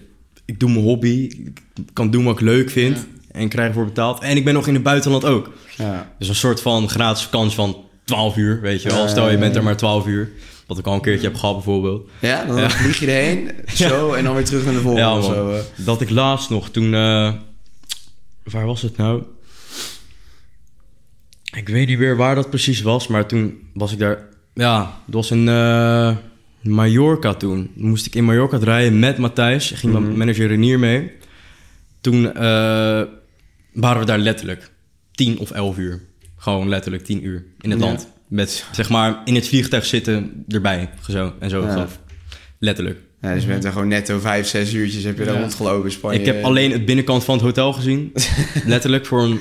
ik 0.45 0.61
doe 0.61 0.71
mijn 0.71 0.85
hobby, 0.85 1.31
ik 1.35 1.63
kan 1.93 2.11
doen 2.11 2.25
wat 2.25 2.35
ik 2.35 2.41
leuk 2.41 2.71
vind 2.71 3.07
en 3.33 3.49
krijg 3.49 3.69
ervoor 3.69 3.85
betaald. 3.85 4.23
En 4.23 4.37
ik 4.37 4.45
ben 4.45 4.55
nog 4.55 4.67
in 4.67 4.75
het 4.75 4.83
buitenland 4.83 5.25
ook. 5.25 5.53
ja. 5.77 6.13
Dus 6.19 6.29
een 6.29 6.35
soort 6.35 6.61
van 6.61 6.89
gratis 6.89 7.23
vakantie 7.23 7.57
van 7.57 7.85
12 8.05 8.37
uur, 8.37 8.61
weet 8.61 8.83
je 8.83 8.89
wel. 8.89 9.09
Stel 9.09 9.31
je 9.31 9.39
bent 9.39 9.57
er 9.57 9.63
maar 9.63 9.77
12 9.77 10.07
uur, 10.07 10.31
wat 10.67 10.79
ik 10.79 10.87
al 10.87 10.95
een 10.95 11.01
keertje 11.01 11.27
heb 11.27 11.37
gehad 11.37 11.55
bijvoorbeeld. 11.55 12.11
ja, 12.21 12.45
dan 12.45 12.71
vlieg 12.71 12.99
je 12.99 13.07
erheen, 13.07 13.51
zo, 13.75 14.13
en 14.13 14.25
dan 14.25 14.35
weer 14.35 14.45
terug 14.45 14.65
naar 14.65 14.75
de 14.75 14.81
volgende. 14.81 15.07
Ja, 15.07 15.19
of 15.19 15.27
man. 15.27 15.35
zo, 15.35 15.51
eh. 15.53 15.61
Dat 15.77 16.01
ik 16.01 16.11
laatst 16.11 16.51
nog 16.51 16.71
toen, 16.71 16.95
eh, 16.95 17.33
waar 18.43 18.67
was 18.67 18.83
het 18.83 18.97
nou? 18.97 19.23
Ik 21.57 21.69
weet 21.69 21.89
niet 21.89 21.99
meer 21.99 22.17
waar 22.17 22.35
dat 22.35 22.49
precies 22.49 22.83
was, 22.83 23.07
maar 23.07 23.27
toen 23.27 23.59
was 23.75 23.93
ik 23.93 23.99
daar, 23.99 24.19
ja, 24.55 25.01
het 25.05 25.15
was 25.15 25.31
in 25.31 25.49
eh, 25.49 26.17
Mallorca 26.61 27.35
toen. 27.35 27.71
Moest 27.75 28.07
ik 28.07 28.15
in 28.15 28.25
Mallorca 28.25 28.59
draaien 28.59 28.99
met 28.99 29.19
Matthijs, 29.19 29.71
ging 29.71 29.93
mijn 29.93 30.17
manager 30.17 30.47
Renier 30.47 30.79
mee. 30.79 31.13
Toen 32.01 32.33
waren 33.73 34.01
we 34.01 34.05
daar 34.05 34.19
letterlijk 34.19 34.71
10 35.13 35.39
of 35.39 35.51
11 35.51 35.79
uur. 35.79 36.09
Gewoon 36.41 36.69
letterlijk 36.69 37.05
10 37.05 37.25
uur 37.27 37.45
in 37.61 37.71
het 37.71 37.81
Ja. 37.81 37.87
land. 37.87 38.09
Met 38.29 38.67
zeg 38.73 38.89
maar 38.89 39.21
in 39.25 39.35
het 39.35 39.49
vliegtuig 39.49 39.87
zitten 39.87 40.45
erbij. 40.49 40.91
Zo 41.11 41.33
en 41.41 41.51
zo. 41.51 41.63
Ja. 41.65 41.73
Zo. 41.77 41.87
Letterlijk. 42.59 42.99
Ja, 43.21 43.35
dus 43.35 43.43
je 43.43 43.49
bent 43.49 43.65
er 43.65 43.73
gewoon 43.73 43.89
netto 43.89 44.19
vijf, 44.19 44.47
zes 44.47 44.73
uurtjes 44.73 45.05
heb 45.05 45.19
je 45.19 45.25
daar 45.25 45.35
Ja. 45.35 45.41
rondgelopen 45.41 45.85
in 45.85 45.91
Spanje. 45.91 46.19
Ik 46.19 46.27
heb 46.27 46.45
alleen 46.45 46.73
het 46.73 46.85
binnenkant 46.85 47.25
van 47.25 47.35
het 47.35 47.45
hotel 47.45 47.73
gezien. 47.73 48.13
Letterlijk 48.65 49.07
voor 49.07 49.23
een 49.23 49.41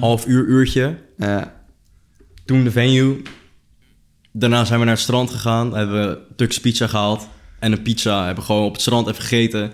half 0.00 0.26
uur, 0.26 0.44
uurtje. 0.46 0.98
Ja. 1.16 1.64
Toen 2.44 2.64
de 2.64 2.70
venue. 2.70 3.22
Daarna 4.32 4.64
zijn 4.64 4.78
we 4.78 4.84
naar 4.84 4.94
het 4.94 5.02
strand 5.02 5.30
gegaan. 5.30 5.74
Hebben 5.76 6.08
we 6.08 6.18
Turks 6.36 6.60
pizza 6.60 6.86
gehaald. 6.86 7.28
En 7.58 7.72
een 7.72 7.82
pizza. 7.82 8.26
Hebben 8.26 8.44
gewoon 8.44 8.64
op 8.64 8.72
het 8.72 8.80
strand 8.80 9.08
even 9.08 9.22
gegeten. 9.22 9.72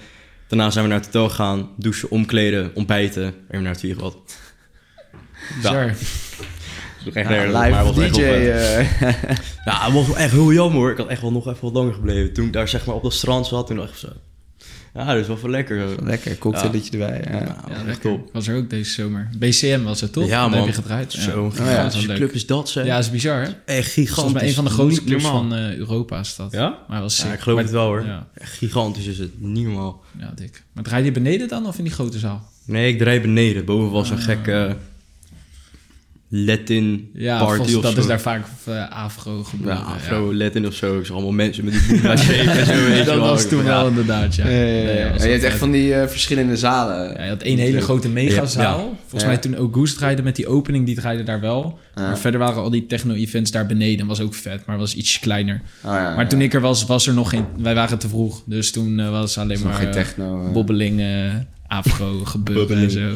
Daarna 0.48 0.70
zijn 0.70 0.84
we 0.84 0.90
naar 0.90 0.98
het 1.00 1.06
hotel 1.12 1.28
gegaan. 1.28 1.68
Douchen, 1.76 2.10
omkleden, 2.10 2.70
ontbijten. 2.74 3.34
Even 3.48 3.62
naar 3.62 3.72
het 3.72 3.80
vliegveld. 3.80 4.36
Ja, 5.12 5.56
Bizar. 5.56 5.94
dat 7.14 7.22
echt 7.24 7.28
Ja, 7.28 7.34
nergens, 7.34 7.52
maar 7.54 7.66
live 7.68 7.78
het 7.86 7.94
was 7.96 8.04
echt 8.04 8.14
DJ. 8.14 8.20
wel 8.20 8.34
eh, 8.34 9.36
Ja, 9.64 9.84
het 9.84 9.92
was 9.92 10.06
wel 10.06 10.16
echt 10.16 10.32
heel 10.32 10.52
jammer 10.52 10.78
hoor. 10.80 10.90
Ik 10.90 10.96
had 10.96 11.08
echt 11.08 11.20
wel 11.22 11.32
nog 11.32 11.46
even 11.48 11.60
wat 11.62 11.72
langer 11.72 11.94
gebleven. 11.94 12.32
Toen 12.32 12.46
ik 12.46 12.52
daar 12.52 12.68
zeg 12.68 12.86
maar 12.86 12.94
op 12.94 13.02
dat 13.02 13.12
strand 13.12 13.46
zat. 13.46 13.66
Toen 13.66 13.76
dacht 13.76 13.90
ik 13.90 13.96
zo... 13.96 14.08
Ja, 14.94 15.04
dat 15.06 15.16
is 15.16 15.26
wel 15.26 15.36
veel 15.36 15.48
lekker. 15.50 16.04
lekker, 16.04 16.38
cocktailetje 16.38 16.90
erbij. 16.98 17.24
Ja. 17.30 17.38
Ja, 17.38 17.56
Ja, 17.68 17.86
echt 17.88 18.00
top. 18.00 18.30
Was 18.32 18.48
er 18.48 18.56
ook 18.56 18.70
deze 18.70 18.90
zomer. 18.90 19.28
BCM 19.38 19.82
was 19.82 20.00
het, 20.00 20.12
toch? 20.12 20.26
Ja, 20.28 20.40
Daar 20.40 20.50
man. 20.50 20.58
heb 20.58 20.68
je 20.68 20.74
gedraaid. 20.74 21.12
Ja. 21.12 21.20
Zo'n 21.20 21.52
Ja, 21.56 21.82
dat 21.82 22.04
wel 22.04 22.16
club 22.16 22.32
is 22.32 22.46
dat, 22.46 22.68
zeg. 22.68 22.84
Ja, 22.86 22.94
dat 22.94 23.04
is 23.04 23.10
bizar, 23.10 23.40
hè? 23.42 23.48
Echt 23.64 23.92
Volgens 23.92 23.92
gigantisch. 23.94 24.32
mij 24.32 24.48
een 24.48 24.54
van 24.54 24.64
de 24.64 24.70
grootste 24.70 25.04
clubs 25.04 25.22
normaal. 25.22 25.40
van 25.48 25.54
eh, 25.54 25.76
Europa 25.76 26.18
is 26.18 26.36
dat. 26.36 26.52
Ja? 26.52 26.78
Maar 26.88 27.00
was 27.00 27.24
ik 27.24 27.40
geloof 27.40 27.56
Maar- 27.56 27.64
het 27.64 27.72
wel 27.72 27.86
hoor. 27.86 28.04
Echt 28.34 28.52
gigantisch 28.52 29.06
is 29.06 29.18
het. 29.18 29.40
Niet 29.40 29.64
normaal. 29.64 30.02
ja, 30.18 30.32
dik. 30.34 30.62
Maar 30.72 30.84
draai 30.84 31.04
je 31.04 31.12
beneden 31.12 31.48
dan 31.48 31.66
of 31.66 31.78
in 31.78 31.84
die 31.84 31.92
grote 31.92 32.18
zaal? 32.18 32.48
Nee, 32.64 32.92
ik 32.92 32.98
draai 32.98 33.20
beneden. 33.20 33.64
Boven 33.64 33.90
was 33.90 34.10
een 34.10 34.18
gekke 34.18 34.76
Latin 36.30 37.10
Ja, 37.14 37.38
party 37.44 37.74
of 37.74 37.82
dat 37.82 37.92
zo. 37.92 37.98
is 38.00 38.06
daar 38.06 38.20
vaak 38.20 38.46
eh, 38.64 38.90
afro 38.90 39.42
gebeuren. 39.44 39.76
Ja, 39.76 39.82
afro, 39.82 40.34
Latin 40.34 40.66
of 40.66 40.74
zo. 40.74 40.98
Ik 40.98 41.04
zag 41.06 41.14
allemaal 41.14 41.32
mensen 41.32 41.64
met 41.64 41.72
die 41.74 41.82
boeddha 41.88 42.16
shape 42.26 42.50
en 42.50 42.66
zo. 42.66 42.72
Weet 42.72 43.04
dat 43.06 43.18
was 43.18 43.48
toen 43.48 43.64
wel 43.64 43.82
ja, 43.82 43.88
inderdaad, 43.88 44.34
ja. 44.34 44.48
Ja, 44.48 44.56
ja, 44.56 44.64
ja, 44.66 44.82
Nee, 44.84 44.96
ja. 44.96 45.24
je 45.24 45.30
hebt 45.30 45.42
echt 45.44 45.58
van 45.58 45.70
die 45.70 45.94
eh, 45.94 46.08
verschillende 46.08 46.56
zalen. 46.56 47.12
Ja, 47.16 47.22
je 47.22 47.28
had 47.28 47.42
één 47.42 47.58
hele 47.58 47.80
grote 47.80 48.08
megazaal. 48.08 48.78
Ja. 48.78 48.84
Volgens 49.00 49.22
Ja. 49.22 49.26
mij 49.28 49.36
toen 49.38 49.56
ook 49.56 49.74
Goose 49.74 49.94
draaide 49.96 50.22
met 50.22 50.36
die 50.36 50.46
opening, 50.48 50.86
die 50.86 50.94
draaide 50.94 51.22
daar 51.22 51.40
wel. 51.40 51.78
Ja. 51.94 52.02
Maar 52.02 52.18
verder 52.18 52.40
waren 52.40 52.62
al 52.62 52.70
die 52.70 52.86
techno-events 52.86 53.50
daar 53.50 53.66
beneden. 53.66 54.06
Was 54.06 54.20
ook 54.20 54.34
vet, 54.34 54.66
maar 54.66 54.78
was 54.78 54.94
iets 54.94 55.18
kleiner. 55.18 55.54
Oh, 55.84 55.92
ja, 55.92 56.14
maar 56.14 56.24
ja. 56.24 56.26
toen 56.26 56.40
ik 56.40 56.54
er 56.54 56.60
was, 56.60 56.84
was 56.86 57.06
er 57.06 57.14
nog 57.14 57.30
geen... 57.30 57.44
Wij 57.58 57.74
waren 57.74 57.98
te 57.98 58.08
vroeg. 58.08 58.42
Dus 58.46 58.70
toen 58.70 59.00
eh, 59.00 59.10
was 59.10 59.38
alleen 59.38 59.58
Nog 59.58 59.66
maar 59.66 59.74
geen 59.80 59.90
techno. 59.90 60.50
bobbeling, 60.52 61.00
afro 61.68 62.24
gebeuren 62.24 62.78
en 62.78 62.90
zo. 62.90 63.14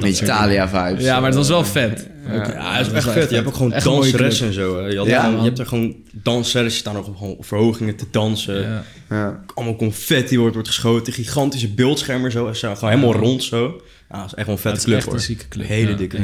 Beetje 0.00 0.24
Italia-vibes. 0.24 1.04
Ja, 1.04 1.16
maar 1.20 1.28
het 1.28 1.38
was 1.38 1.48
wel 1.48 1.64
vet. 1.64 2.08
Ja, 2.28 2.76
het 2.76 2.86
is 2.86 2.92
echt 2.92 3.04
wel 3.04 3.12
vet. 3.14 3.28
Je 3.30 3.34
hebt 3.34 3.46
ook 3.48 3.54
gewoon 3.54 3.74
danseressen 3.84 4.46
en 4.46 4.52
zo. 4.52 4.76
hè. 4.82 4.86
Je, 4.86 4.96
had 4.98 5.06
Ja, 5.06 5.18
gewoon- 5.18 5.32
man. 5.32 5.40
je 5.42 5.46
hebt 5.48 5.58
er 5.60 5.66
gewoon 5.66 5.94
dansers 6.12 6.62
die 6.72 6.78
staan 6.78 6.96
op 6.96 7.04
gewoon 7.16 7.36
verhogingen 7.40 7.96
te 7.96 8.04
dansen. 8.10 8.60
Ja. 8.62 8.84
Ja. 9.10 9.44
Allemaal 9.54 9.76
confetti 9.76 10.38
wordt, 10.38 10.54
wordt 10.54 10.68
geschoten. 10.68 11.12
Gigantische 11.12 11.68
beeldschermen 11.68 12.32
zo. 12.32 12.46
En 12.46 12.56
zo 12.56 12.74
gewoon 12.74 12.90
helemaal 12.90 13.14
rond 13.20 13.42
zo. 13.44 13.80
Ja, 14.10 14.16
dat 14.18 14.26
is 14.26 14.34
echt 14.34 14.46
wel 14.46 14.54
een 14.56 14.60
vette 14.60 14.84
club 14.84 15.02
hoor. 15.04 15.14
een 15.14 15.20
zieke 15.20 15.48
club. 15.48 15.66
Hele 15.66 15.90
Ja, 15.90 15.96
dikke. 15.96 16.18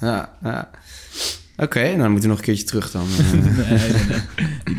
Ja, 0.00 0.32
ja. 0.42 0.70
Oké, 1.56 1.82
nou 1.82 1.98
dan 1.98 2.10
moeten 2.10 2.20
we 2.30 2.36
nog 2.36 2.38
een 2.38 2.44
keertje 2.44 2.64
terug 2.64 2.90
dan. 2.90 3.06
Eh, 3.18 3.32
Nee, 3.32 3.78
nee, 3.78 3.78
nee. 4.08 4.76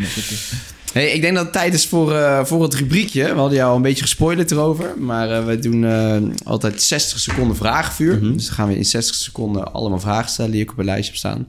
Hey, 0.93 1.11
ik 1.11 1.21
denk 1.21 1.35
dat 1.35 1.43
het 1.43 1.53
tijd 1.53 1.73
is 1.73 1.87
voor, 1.87 2.13
eh, 2.13 2.45
voor 2.45 2.63
het 2.63 2.73
rubriekje. 2.73 3.23
We 3.23 3.39
hadden 3.39 3.57
jou 3.57 3.69
al 3.69 3.75
een 3.75 3.81
beetje 3.81 4.01
gespoilerd 4.01 4.51
erover. 4.51 4.93
Maar 4.97 5.31
eh, 5.31 5.45
we 5.45 5.59
doen 5.59 5.85
eh, 5.85 6.17
altijd 6.43 6.81
60 6.81 7.19
seconden 7.19 7.55
vragenvuur. 7.55 8.21
Dus 8.21 8.45
dan 8.45 8.55
gaan 8.55 8.67
we 8.67 8.77
in 8.77 8.85
60 8.85 9.15
seconden 9.15 9.73
allemaal 9.73 9.99
vragen 9.99 10.29
stellen 10.29 10.51
die 10.51 10.61
ik 10.61 10.71
op 10.71 10.77
een 10.77 10.85
lijstje 10.85 11.11
heb 11.11 11.19
staan. 11.19 11.47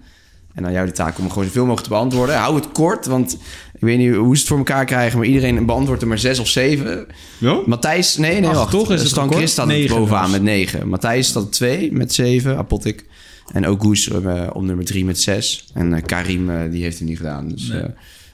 En 0.54 0.66
aan 0.66 0.72
jou 0.72 0.86
de 0.86 0.92
taak 0.92 1.18
om 1.18 1.28
gewoon 1.28 1.44
zoveel 1.44 1.62
mogelijk 1.62 1.86
te 1.86 1.92
beantwoorden. 1.92 2.36
Hou 2.36 2.54
het 2.54 2.72
kort, 2.72 3.06
want 3.06 3.32
ik 3.74 3.80
weet 3.80 3.98
niet 3.98 4.14
hoe 4.14 4.34
ze 4.34 4.40
het 4.40 4.48
voor 4.48 4.58
elkaar 4.58 4.84
krijgen... 4.84 5.18
maar 5.18 5.26
iedereen 5.26 5.66
beantwoordt 5.66 6.02
er 6.02 6.08
maar 6.08 6.18
zes 6.18 6.38
of 6.38 6.48
zeven. 6.48 7.06
Ja? 7.38 7.60
Matthijs, 7.66 8.16
nee, 8.16 8.40
nee, 8.40 8.50
Ach, 8.50 8.54
wacht. 8.56 8.70
toch 8.70 8.92
is 8.92 9.00
het 9.00 9.08
Stan 9.08 9.22
record? 9.22 9.38
Chris 9.38 9.52
staat 9.52 9.68
er 9.68 9.72
Negen 9.72 9.96
bovenaan 9.96 10.22
dus. 10.22 10.32
met 10.32 10.42
negen. 10.42 10.88
Matthijs 10.88 11.28
staat 11.28 11.42
op 11.42 11.52
twee 11.52 11.92
met 11.92 12.12
zeven, 12.12 12.56
Apotik. 12.56 13.04
En 13.52 13.66
ook 13.66 13.82
Goes 13.82 14.08
op 14.52 14.62
nummer 14.62 14.84
drie 14.84 15.04
met 15.04 15.20
zes. 15.20 15.66
En 15.74 16.02
Karim, 16.02 16.70
die 16.70 16.82
heeft 16.82 16.98
het 16.98 17.08
niet 17.08 17.16
gedaan. 17.16 17.48
Dus, 17.48 17.68
Nee. 17.68 17.82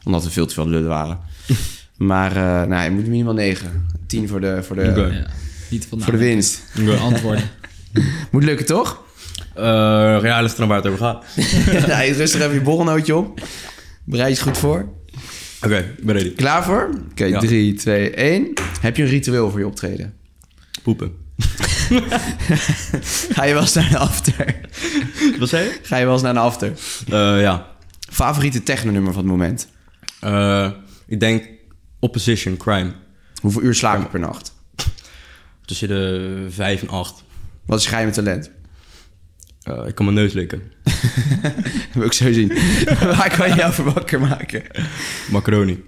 Omdat 0.06 0.24
er 0.24 0.30
veel 0.30 0.46
te 0.46 0.54
veel 0.54 0.68
lullen 0.68 0.88
waren. 0.88 1.18
maar 1.96 2.30
uh, 2.36 2.62
nou, 2.62 2.84
je 2.84 2.90
moet 2.90 3.06
minimaal 3.06 3.34
negen. 3.34 3.86
Tien 4.06 4.28
voor 4.28 4.40
de, 4.40 4.62
voor 4.62 4.76
de. 4.76 4.82
Ja. 4.82 5.26
Niet 5.70 5.86
voor 5.90 6.12
de 6.12 6.18
winst. 6.18 6.62
Antwoorden. 7.00 7.44
Moet 8.30 8.44
lukken, 8.44 8.66
toch? 8.66 9.04
Eh, 9.54 9.64
ja, 10.22 10.40
ligt 10.40 10.52
er 10.52 10.58
dan 10.58 10.68
waar 10.68 10.76
het 10.76 10.86
over 10.86 10.98
gaat. 10.98 11.24
nou, 11.88 12.12
rustig 12.12 12.40
even 12.40 12.54
je 12.54 12.60
borrelnootje 12.60 13.16
op. 13.16 13.40
Bereid 14.04 14.36
je 14.36 14.42
goed 14.42 14.58
voor. 14.58 14.88
Oké, 15.62 15.76
ik 15.78 16.04
ben 16.04 16.16
ready. 16.16 16.34
Klaar 16.34 16.64
voor? 16.64 16.90
Oké, 17.10 17.24
Ja. 17.24 17.38
drie, 17.38 17.74
twee, 17.74 18.10
één. 18.10 18.52
Heb 18.80 18.96
je 18.96 19.02
een 19.02 19.08
ritueel 19.08 19.50
voor 19.50 19.58
je 19.58 19.66
optreden? 19.66 20.14
Poepen. 20.82 21.12
Ga 23.30 23.44
je 23.44 23.52
wel 23.52 23.62
eens 23.62 23.74
naar 23.74 23.90
een 23.90 23.96
after? 23.96 24.54
Wat 25.38 25.48
zei 25.48 25.64
je? 25.64 25.78
Ga 25.82 25.96
je 25.96 26.04
wel 26.04 26.12
eens 26.12 26.22
naar 26.22 26.30
een 26.30 26.36
after? 26.40 26.72
Eh, 27.08 27.40
ja. 27.40 27.66
Favoriete 28.10 28.62
technonummer 28.62 29.12
van 29.12 29.22
het 29.22 29.30
moment? 29.30 29.68
Eh, 30.20 30.70
ik 31.06 31.20
denk 31.20 31.48
Opposition, 31.98 32.56
Crime. 32.56 32.92
Hoeveel 33.40 33.62
uur 33.62 33.74
slaap 33.74 34.02
je 34.02 34.08
per 34.08 34.20
nacht? 34.20 34.54
Tussen 35.64 35.88
de 35.88 36.46
5 36.50 36.82
en 36.82 36.88
8. 36.88 37.24
Wat 37.66 37.78
is 37.78 37.84
je 37.84 37.90
geheime 37.90 38.12
talent? 38.12 38.50
Eh, 39.62 39.86
ik 39.86 39.94
kan 39.94 40.04
mijn 40.04 40.16
neus 40.16 40.32
likken. 40.32 40.62
Dat 41.42 41.94
wil 41.94 42.04
ik 42.04 42.12
zo 42.12 42.32
zien. 42.32 42.48
Waar 43.16 43.36
kan 43.36 43.48
je 43.48 43.54
jou 43.54 43.72
voor 43.72 43.92
wakker 43.92 44.20
maken? 44.20 44.62
Macaroni. 45.30 45.84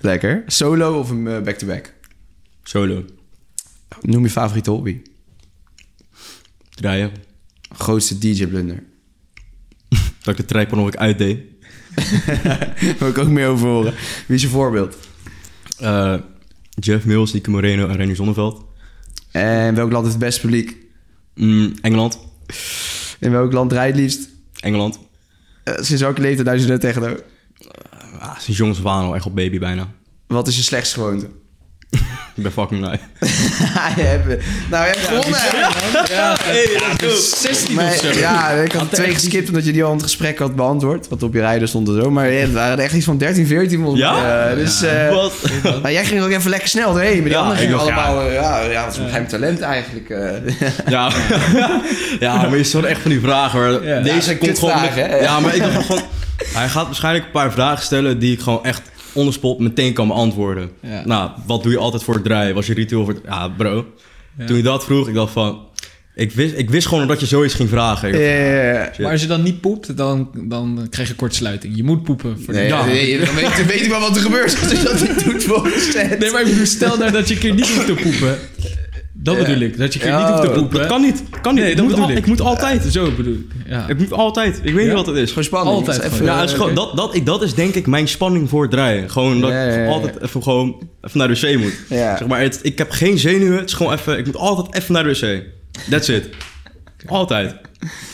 Lekker. 0.00 0.42
Solo 0.46 0.98
of 0.98 1.10
een 1.10 1.28
eh, 1.28 1.42
back-to-back? 1.42 1.94
Solo. 2.62 3.04
Noem 4.00 4.22
je 4.22 4.30
favoriete 4.30 4.70
hobby? 4.70 5.02
Draaien. 6.70 7.12
Grootste 7.74 8.18
DJ-blunder? 8.18 8.82
Dat 10.22 10.28
ik 10.28 10.36
de 10.36 10.44
tripod 10.44 10.78
nog 10.78 10.96
uitdeed. 10.96 11.49
Daar 12.42 12.94
wil 12.98 13.08
ik 13.08 13.18
ook 13.18 13.28
meer 13.28 13.48
over 13.48 13.68
horen. 13.68 13.94
Wie 14.26 14.36
is 14.36 14.42
je 14.42 14.48
voorbeeld? 14.48 14.96
Eh, 15.78 16.14
Jeff 16.70 17.04
Mills, 17.04 17.32
Nico 17.32 17.50
Moreno 17.50 17.88
en 17.88 17.96
René 17.96 18.14
Zonneveld. 18.14 18.64
En 19.30 19.74
welk 19.74 19.90
land 19.90 20.04
heeft 20.04 20.16
het 20.16 20.24
beste 20.24 20.40
publiek? 20.40 20.76
Mm, 21.34 21.74
Engeland. 21.80 22.18
In 23.18 23.30
welk 23.30 23.52
land 23.52 23.70
draait 23.70 23.92
het 23.92 24.02
liefst? 24.02 24.28
Engeland. 24.60 24.98
Eh, 25.64 25.74
sinds 25.74 26.02
welke 26.02 26.20
leeftijd 26.20 26.66
naar 26.66 26.78
techno? 26.78 27.16
Ah, 28.18 28.38
sinds 28.38 28.58
jongens 28.58 28.84
aan 28.84 29.04
al 29.04 29.14
echt 29.14 29.26
op 29.26 29.34
baby 29.34 29.58
bijna. 29.58 29.88
Wat 30.26 30.48
is 30.48 30.56
je 30.56 30.62
slechtste 30.62 30.94
gewoonte? 30.94 31.30
Ik 32.36 32.42
ben 32.42 32.52
fucking 32.52 32.80
lui. 32.80 32.98
nou, 34.70 34.86
je 34.86 34.92
hebt 34.96 35.06
gewonnen. 35.06 35.38
Ja, 36.10 36.36
Hey, 36.40 36.68
16 37.40 37.74
Maar, 37.74 37.84
of 37.86 37.94
zo. 37.94 38.18
ja, 38.18 38.48
ik 38.50 38.72
had 38.72 38.80
Had 38.80 38.92
twee 38.92 39.06
echt 39.06 39.14
geskipt 39.14 39.48
omdat 39.48 39.64
je 39.64 39.72
die 39.72 39.82
al 39.84 39.88
in 39.90 39.94
het 39.96 40.04
gesprek 40.04 40.38
had 40.38 40.56
beantwoord. 40.56 41.08
Wat 41.08 41.22
op 41.22 41.34
je 41.34 41.40
rijden 41.40 41.68
stond 41.68 41.88
en 41.88 41.94
zo. 42.02 42.10
Maar 42.10 42.30
ja, 42.30 42.40
het 42.40 42.52
waren 42.52 42.78
er 42.78 42.84
echt 42.84 42.94
iets 42.94 43.04
van 43.04 43.18
13, 43.18 43.46
14. 43.46 43.80
volgens 43.80 44.00
Ja? 44.00 44.48
Eh, 44.50 44.56
dus, 44.56 44.82
eh, 44.82 45.08
Wat? 45.14 45.32
maar 45.82 45.92
jij 45.92 46.04
ging 46.04 46.22
ook 46.22 46.30
even 46.30 46.50
lekker 46.50 46.68
snel 46.68 46.92
doorheen. 46.92 47.14
Maar 47.14 47.22
die 47.22 47.32
Ja, 47.32 47.38
anderen 47.38 47.62
ik 47.62 47.68
gingen 47.68 47.80
allemaal... 47.82 48.20
eh, 48.26 48.32
Ja, 48.34 48.60
ja, 48.60 48.84
wat 48.84 48.92
is 48.92 48.98
een 48.98 49.06
geheim 49.06 49.28
talent 49.28 49.60
eigenlijk. 49.60 50.10
eh. 50.10 50.56
Ja. 50.88 51.10
ja, 52.20 52.36
maar 52.48 52.56
je 52.56 52.64
stelt 52.64 52.84
echt 52.84 53.00
van 53.00 53.10
die 53.10 53.20
vragen. 53.20 53.58
Hoor. 53.60 53.84
Ja. 53.84 53.96
Ja, 53.96 54.02
Deze 54.02 54.28
dat 54.28 54.38
komt 54.38 54.58
gewoon... 54.58 54.74
kutvragen, 54.74 55.02
met- 55.10 55.10
hè? 55.10 55.16
Ja, 55.24 55.40
maar 55.40 55.54
ik 55.54 55.62
dacht 55.74 55.86
van... 55.86 56.00
Hij 56.54 56.68
gaat 56.68 56.86
waarschijnlijk 56.86 57.24
een 57.24 57.30
paar 57.30 57.52
vragen 57.52 57.84
stellen 57.84 58.18
die 58.18 58.32
ik 58.32 58.40
gewoon 58.40 58.64
echt 58.64 58.82
on 59.12 59.26
the 59.26 59.32
spot 59.32 59.58
meteen 59.58 59.92
kan 59.92 60.08
beantwoorden. 60.08 60.70
Ja. 60.80 61.02
Nou, 61.04 61.30
wat 61.46 61.62
doe 61.62 61.72
je 61.72 61.78
altijd 61.78 62.02
voor 62.02 62.14
het 62.14 62.24
draaien? 62.24 62.54
Was 62.54 62.66
je 62.66 62.74
ritueel 62.74 63.04
voor 63.04 63.14
het... 63.14 63.22
Ja, 63.24 63.48
bro. 63.48 63.86
Ja. 64.38 64.44
Toen 64.46 64.56
je 64.56 64.62
dat 64.62 64.84
vroeg, 64.84 65.08
ik 65.08 65.14
dacht 65.14 65.32
van... 65.32 65.68
Ik 66.14 66.32
wist, 66.32 66.54
ik 66.56 66.70
wist 66.70 66.86
gewoon 66.86 67.06
dat 67.06 67.20
je 67.20 67.26
zoiets 67.26 67.54
ging 67.54 67.68
vragen. 67.68 68.12
Eh, 68.12 68.98
Maar 69.02 69.10
als 69.12 69.20
je 69.20 69.26
dan 69.26 69.42
niet 69.42 69.60
poept, 69.60 69.96
dan, 69.96 70.30
dan 70.48 70.86
krijg 70.90 71.08
je 71.08 71.14
kortsluiting. 71.14 71.76
Je 71.76 71.84
moet 71.84 72.02
poepen. 72.02 72.40
Voor 72.44 72.54
de- 72.54 72.58
Nee, 72.60 72.68
ja. 72.68 72.84
nee, 72.84 73.18
dan 73.24 73.34
weet, 73.34 73.56
dan 73.56 73.66
weet 73.66 73.80
ik 73.80 73.88
wel 73.88 74.00
wat 74.00 74.16
er 74.16 74.22
gebeurt 74.22 74.58
als 74.62 74.70
je 74.70 74.82
dat 74.84 75.00
niet 75.08 75.24
doet 75.24 75.44
voor 75.44 75.70
set. 75.92 76.18
Nee, 76.18 76.30
maar 76.30 76.40
ik 76.40 76.46
bedoel, 76.46 76.66
stel 76.66 76.96
nou 76.96 77.10
dat 77.10 77.28
je 77.28 77.34
een 77.34 77.40
keer 77.40 77.54
niet 77.54 77.68
hoeft 77.68 77.86
te 77.86 77.94
poepen. 77.94 78.38
Dat 79.22 79.36
Ja. 79.36 79.42
bedoel 79.44 79.60
ik. 79.60 79.78
Dat 79.78 79.92
je 79.92 79.98
een 80.00 80.04
keer 80.06 80.14
Ja, 80.14 80.18
niet 80.20 80.28
hoeft 80.28 80.40
te 80.42 80.46
dat- 80.48 80.56
poepen. 80.56 80.78
dat 80.78 80.86
kan 80.88 81.00
niet. 81.00 81.22
Kan 81.42 81.54
niet. 81.54 81.62
Nee, 81.62 81.70
ik, 81.70 81.76
dat 81.76 81.86
moet 81.86 81.94
bedoel 81.94 82.08
al- 82.10 82.16
ik. 82.16 82.18
ik 82.18 82.26
moet 82.26 82.40
altijd. 82.40 82.84
Zo 82.92 83.10
bedoel 83.16 83.32
ik. 83.34 83.46
Ja. 83.66 83.88
Ik 83.88 83.98
moet 83.98 84.12
altijd. 84.12 84.56
Ik 84.62 84.62
weet 84.74 84.74
Ja? 84.74 84.80
niet 84.84 84.92
wat 84.92 85.06
het 85.06 85.16
is. 85.16 85.28
Gewoon 85.28 85.44
spannend. 85.44 85.76
Altijd 85.76 86.02
Even. 86.12 86.24
Ja, 86.24 86.34
het 86.40 86.44
is 86.44 86.50
Ja, 86.50 86.56
gewoon, 86.56 86.70
oké. 86.78 86.80
dat, 86.86 86.96
dat, 86.96 87.14
ik, 87.14 87.26
dat 87.26 87.42
is 87.42 87.54
denk 87.54 87.74
ik 87.74 87.86
mijn 87.86 88.08
spanning 88.08 88.48
voor 88.48 88.62
het 88.62 88.70
draaien. 88.70 89.10
Gewoon 89.10 89.40
dat 89.40 89.50
Ja, 89.50 89.56
ja, 89.64 89.72
ja, 89.72 89.78
ik 89.78 89.86
ja. 89.86 89.92
altijd 89.92 90.20
even, 90.22 90.42
gewoon 90.42 90.88
even 91.02 91.18
naar 91.18 91.28
de 91.28 91.40
wc 91.40 91.58
moet. 91.58 91.72
Ja. 91.88 92.16
Zeg 92.16 92.28
maar, 92.28 92.40
het, 92.40 92.58
ik 92.62 92.78
heb 92.78 92.90
geen 92.90 93.18
zenuwen. 93.18 93.58
Het 93.58 93.68
is 93.68 93.74
gewoon 93.74 93.92
even... 93.92 94.18
Ik 94.18 94.26
moet 94.26 94.36
altijd 94.36 94.74
even 94.74 94.94
naar 94.94 95.04
de 95.04 95.10
wc. 95.18 95.42
That's 95.90 96.08
it. 96.08 96.28
Altijd. 97.06 97.54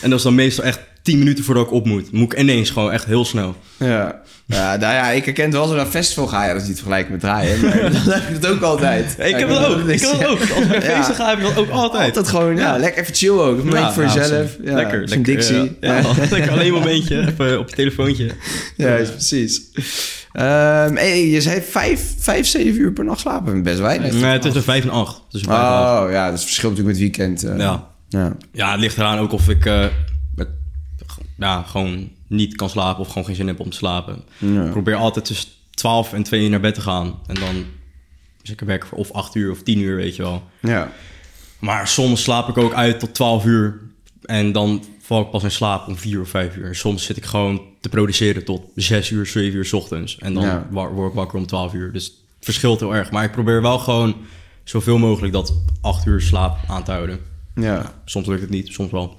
En 0.01 0.09
dat 0.09 0.17
is 0.17 0.23
dan 0.23 0.35
meestal 0.35 0.63
echt 0.63 0.79
10 1.01 1.17
minuten 1.19 1.43
voordat 1.43 1.65
ik 1.65 1.71
op 1.71 1.85
moet. 1.85 2.11
Moet 2.11 2.33
ik 2.33 2.39
ineens 2.39 2.69
gewoon 2.69 2.91
echt 2.91 3.05
heel 3.05 3.25
snel. 3.25 3.55
Ja. 3.77 4.21
Ja, 4.47 4.75
nou 4.75 4.93
ja, 4.93 5.09
ik 5.09 5.25
herken 5.25 5.43
het 5.43 5.53
wel 5.53 5.61
als 5.61 5.69
we 5.69 5.75
naar 5.77 5.85
een 5.85 5.91
festival 5.91 6.27
gaan. 6.27 6.45
Ja, 6.47 6.53
dat 6.53 6.61
is 6.61 6.67
niet 6.67 6.77
vergelijken 6.77 7.11
met 7.11 7.19
draaien. 7.21 7.61
Maar 7.61 7.81
dan 7.91 8.01
heb 8.13 8.27
ik 8.29 8.35
het 8.35 8.45
ook 8.47 8.61
altijd. 8.61 9.15
Ik 9.19 9.35
heb 9.35 9.49
dat 9.49 9.65
ook. 9.65 9.87
Ik 9.87 10.01
heb 10.01 10.11
dat 10.11 10.25
ook. 10.27 10.39
Als 10.39 10.49
ik 10.49 10.67
naar 10.67 10.81
feesten 10.81 11.15
ga, 11.15 11.29
heb 11.29 11.37
ik 11.37 11.43
dat 11.43 11.57
ook 11.57 11.69
altijd. 11.69 12.07
Altijd 12.17 12.27
gewoon, 12.35 12.57
ja, 12.57 12.77
lekker 12.77 13.01
even 13.01 13.15
chill 13.15 13.29
ook. 13.29 13.59
Een 13.59 13.71
Ja, 13.71 13.93
voor 13.93 14.03
jezelf. 14.03 14.57
Ja, 14.63 14.73
lekker. 14.75 14.99
Lekker, 14.99 15.23
Dixie. 15.23 15.77
Ja, 15.81 15.95
ja. 15.97 16.01
lekker 16.31 16.51
alleen 16.51 16.67
een 16.67 16.73
momentje. 16.73 17.27
Even 17.27 17.59
op 17.59 17.69
je 17.69 17.75
telefoontje. 17.75 18.31
Ja, 18.75 18.95
precies. 18.95 19.61
Hey, 20.31 21.27
je 21.27 21.41
zei 21.41 21.61
vijf, 21.61 22.13
vijf, 22.17 22.47
zeven 22.47 22.81
uur 22.81 22.91
per 22.91 23.05
nacht 23.05 23.19
slapen. 23.19 23.63
Best 23.63 23.79
weinig. 23.79 24.13
Nee, 24.13 24.39
tussen 24.39 24.63
5 24.63 24.83
en 24.83 24.89
8. 24.89 25.21
Tussen 25.29 25.49
5 25.49 25.61
en 25.61 25.67
8. 25.67 26.05
Oh, 26.05 26.11
ja, 26.11 26.31
dat 26.31 26.41
verschilt 26.43 26.77
natuurlijk 26.77 26.99
met 26.99 27.15
weekend. 27.15 27.43
eh. 27.43 27.57
Ja. 27.57 27.87
ja. 28.09 28.35
Ja, 28.51 28.71
het 28.71 28.79
ligt 28.79 28.97
eraan 28.97 29.17
ook 29.19 29.31
of 29.31 29.49
ik 29.49 29.65
eh, 29.65 29.85
met, 30.35 30.47
ja, 31.37 31.63
gewoon 31.67 32.09
niet 32.27 32.55
kan 32.55 32.69
slapen 32.69 32.99
of 33.01 33.07
gewoon 33.07 33.25
geen 33.25 33.35
zin 33.35 33.47
heb 33.47 33.59
om 33.59 33.69
te 33.69 33.77
slapen. 33.77 34.23
Ja. 34.37 34.63
Ik 34.65 34.71
probeer 34.71 34.95
altijd 34.95 35.25
tussen 35.25 35.49
12 35.69 36.13
en 36.13 36.23
2 36.23 36.43
uur 36.43 36.49
naar 36.49 36.59
bed 36.59 36.73
te 36.73 36.81
gaan. 36.81 37.19
En 37.27 37.35
dan 37.35 37.65
dus 38.41 38.51
ik 38.51 38.59
werk 38.59 38.85
voor 38.85 38.97
of 38.97 39.11
8 39.11 39.35
uur 39.35 39.51
of 39.51 39.63
10 39.63 39.79
uur, 39.79 39.95
weet 39.95 40.15
je 40.15 40.21
wel. 40.23 40.43
Ja. 40.61 40.91
Maar 41.59 41.87
soms 41.87 42.23
slaap 42.23 42.49
ik 42.49 42.57
ook 42.57 42.73
uit 42.73 42.99
tot 42.99 43.13
12 43.13 43.45
uur. 43.45 43.81
En 44.21 44.51
dan 44.51 44.83
val 45.01 45.21
ik 45.21 45.29
pas 45.29 45.43
in 45.43 45.51
slaap 45.51 45.87
om 45.87 45.97
4 45.97 46.21
of 46.21 46.29
5 46.29 46.55
uur. 46.55 46.75
Soms 46.75 47.03
zit 47.05 47.17
ik 47.17 47.25
gewoon 47.25 47.61
te 47.81 47.89
produceren 47.89 48.45
tot 48.45 48.61
6 48.75 49.09
uur, 49.09 49.25
7 49.25 49.57
uur 49.57 49.65
's 49.65 49.73
ochtends. 49.73 50.17
En 50.17 50.33
dan 50.33 50.43
Ja. 50.43 50.67
word 50.71 51.09
ik 51.09 51.15
wakker 51.15 51.37
om 51.39 51.45
12 51.45 51.73
uur. 51.73 51.91
Dus 51.91 52.05
het 52.05 52.15
verschilt 52.45 52.79
heel 52.79 52.95
erg. 52.95 53.11
Maar 53.11 53.23
ik 53.23 53.31
probeer 53.31 53.61
wel 53.61 53.79
gewoon 53.79 54.15
zoveel 54.63 54.97
mogelijk 54.97 55.33
dat 55.33 55.53
8 55.81 56.05
uur 56.05 56.21
slaap 56.21 56.57
aan 56.67 56.83
te 56.83 56.91
houden. 56.91 57.19
ja. 57.55 57.93
Soms 58.05 58.27
lukt 58.27 58.41
het 58.41 58.49
niet, 58.49 58.67
soms 58.67 58.91
wel. 58.91 59.17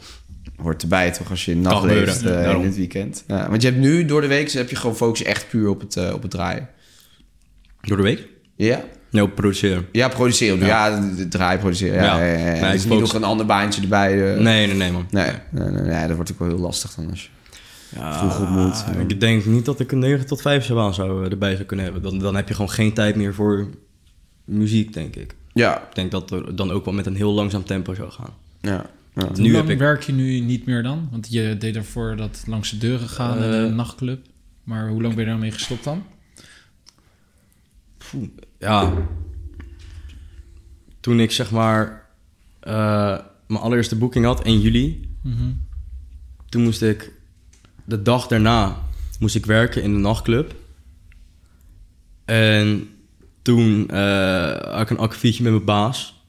Hoort 0.63 0.83
erbij 0.83 1.11
toch 1.13 1.31
als 1.31 1.45
je 1.45 1.57
nacht 1.57 1.79
Kan 1.79 1.87
leeft 1.89 2.23
eh, 2.27 2.51
in 2.53 2.61
het 2.65 2.77
weekend. 2.77 3.25
Ja, 3.27 3.49
want 3.49 3.63
je 3.63 3.69
hebt 3.69 3.81
nu 3.81 4.05
door 4.05 4.21
de 4.21 4.27
week 4.27 4.51
heb 4.51 4.71
je 4.71 4.77
gewoon 4.77 4.97
focus 4.97 5.23
echt 5.23 5.49
puur 5.49 5.69
op 5.69 5.81
het, 5.81 5.97
eh, 5.97 6.13
op 6.15 6.23
het 6.23 6.31
draaien. 6.31 6.69
Door 7.81 7.97
de 7.97 8.03
week? 8.03 8.27
Ja? 8.57 8.81
Nee, 9.11 9.23
op 9.23 9.35
produceren. 9.35 9.87
Ja, 9.93 10.09
produceren. 10.09 10.59
Ja, 10.59 10.67
Ja. 10.89 11.01
de, 11.01 11.15
de 11.15 11.29
draai 11.29 11.59
produceren. 11.59 12.03
Ja, 12.03 12.25
Ja. 12.25 12.35
ja. 12.55 12.61
Nee, 12.61 12.73
dus 12.73 12.85
niet 12.85 13.01
nog 13.01 13.15
een 13.15 13.25
ander 13.25 13.47
baantje 13.47 13.83
erbij. 13.83 14.35
eh. 14.35 14.41
Nee, 14.41 14.67
nee, 14.67 14.77
nee, 14.77 14.93
man. 14.93 15.07
Nee, 15.11 15.31
nee, 15.51 15.69
nee, 15.71 15.83
nee, 15.83 16.07
dat 16.07 16.17
wordt 16.17 16.33
ook 16.33 16.39
wel 16.39 16.49
heel 16.49 16.59
lastig 16.59 16.95
dan 16.95 17.11
als 17.11 17.23
je... 17.23 17.29
Ja, 17.99 18.19
Vroeg 18.19 18.41
op 18.41 18.49
moet. 18.49 18.85
Ik 19.09 19.21
denk 19.21 19.45
niet 19.45 19.65
dat 19.65 19.81
ik 19.81 19.93
een 19.93 19.99
9 19.99 20.27
tot 20.27 20.41
5 20.41 20.69
baan 20.69 20.95
zou 20.95 21.29
erbij 21.31 21.53
zou 21.55 21.65
kunnen 21.65 21.85
hebben. 21.85 22.03
Dan, 22.03 22.19
dan 22.19 22.37
heb 22.37 22.49
je 22.49 22.55
gewoon 22.55 22.71
geen 22.71 22.93
tijd 22.93 23.17
meer 23.17 23.35
voor 23.35 23.69
muziek, 24.45 24.93
denk 24.93 25.17
ik. 25.17 25.35
Ja, 25.53 25.77
Ik 25.89 25.95
denk 25.95 26.11
dat 26.11 26.31
er 26.31 26.57
dan 26.57 26.71
ook 26.71 26.85
wel 26.85 26.95
met 26.95 27.07
een 27.07 27.17
heel 27.17 27.33
langzaam 27.33 27.65
tempo 27.65 27.95
zou 27.95 28.11
gaan. 28.11 28.35
ja. 28.61 28.87
Ja. 29.19 29.27
Hoe 29.27 29.37
Nu 29.43 29.53
lang 29.53 29.55
heb 29.65 29.69
ik- 29.73 29.79
werk 29.79 30.03
je 30.03 30.13
nu 30.13 30.41
niet 30.41 30.67
meer 30.67 30.83
dan? 30.83 31.09
Want 31.11 31.29
je 31.31 31.57
deed 31.59 31.77
ervoor 31.77 32.17
dat 32.17 32.43
langs 32.47 32.71
de 32.71 32.79
deuren 32.79 33.09
gaan 33.09 33.37
in 33.37 33.43
Eh. 33.53 33.59
een 33.63 33.75
nachtclub. 33.75 34.27
Maar 34.63 34.89
hoe 34.89 35.03
lang 35.03 35.15
ben 35.15 35.25
je 35.25 35.31
daarmee 35.31 35.51
gestopt 35.51 35.85
dan? 35.85 36.05
Ja. 38.59 38.93
Toen 41.01 41.21
ik 41.21 41.31
zeg 41.31 41.51
maar 41.51 42.07
eh, 42.61 43.19
mijn 43.47 43.61
allereerste 43.61 43.97
boeking 43.97 44.25
had, 44.25 44.45
1 44.45 44.61
juli. 44.61 45.07
Toen 46.49 46.63
moest 46.63 46.83
ik, 46.83 47.13
de 47.85 48.03
dag 48.03 48.27
daarna, 48.27 48.77
moest 49.21 49.35
ik 49.35 49.47
werken 49.47 49.83
in 49.83 49.93
de 49.93 49.99
nachtclub. 49.99 50.55
En 52.25 52.89
toen 53.43 53.89
eh, 53.91 54.73
had 54.73 54.81
ik 54.81 54.91
een 54.91 54.99
akkefietje 54.99 55.43
met 55.43 55.53
mijn 55.53 55.65
baas. 55.65 56.23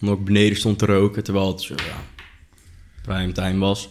Omdat 0.00 0.18
ik 0.18 0.24
beneden 0.24 0.56
stond 0.56 0.78
te 0.78 0.86
roken, 0.86 1.24
terwijl 1.24 1.48
het 1.48 1.60
zo, 1.62 1.74
ja, 1.76 1.96
primetime 3.02 3.58
was. 3.58 3.88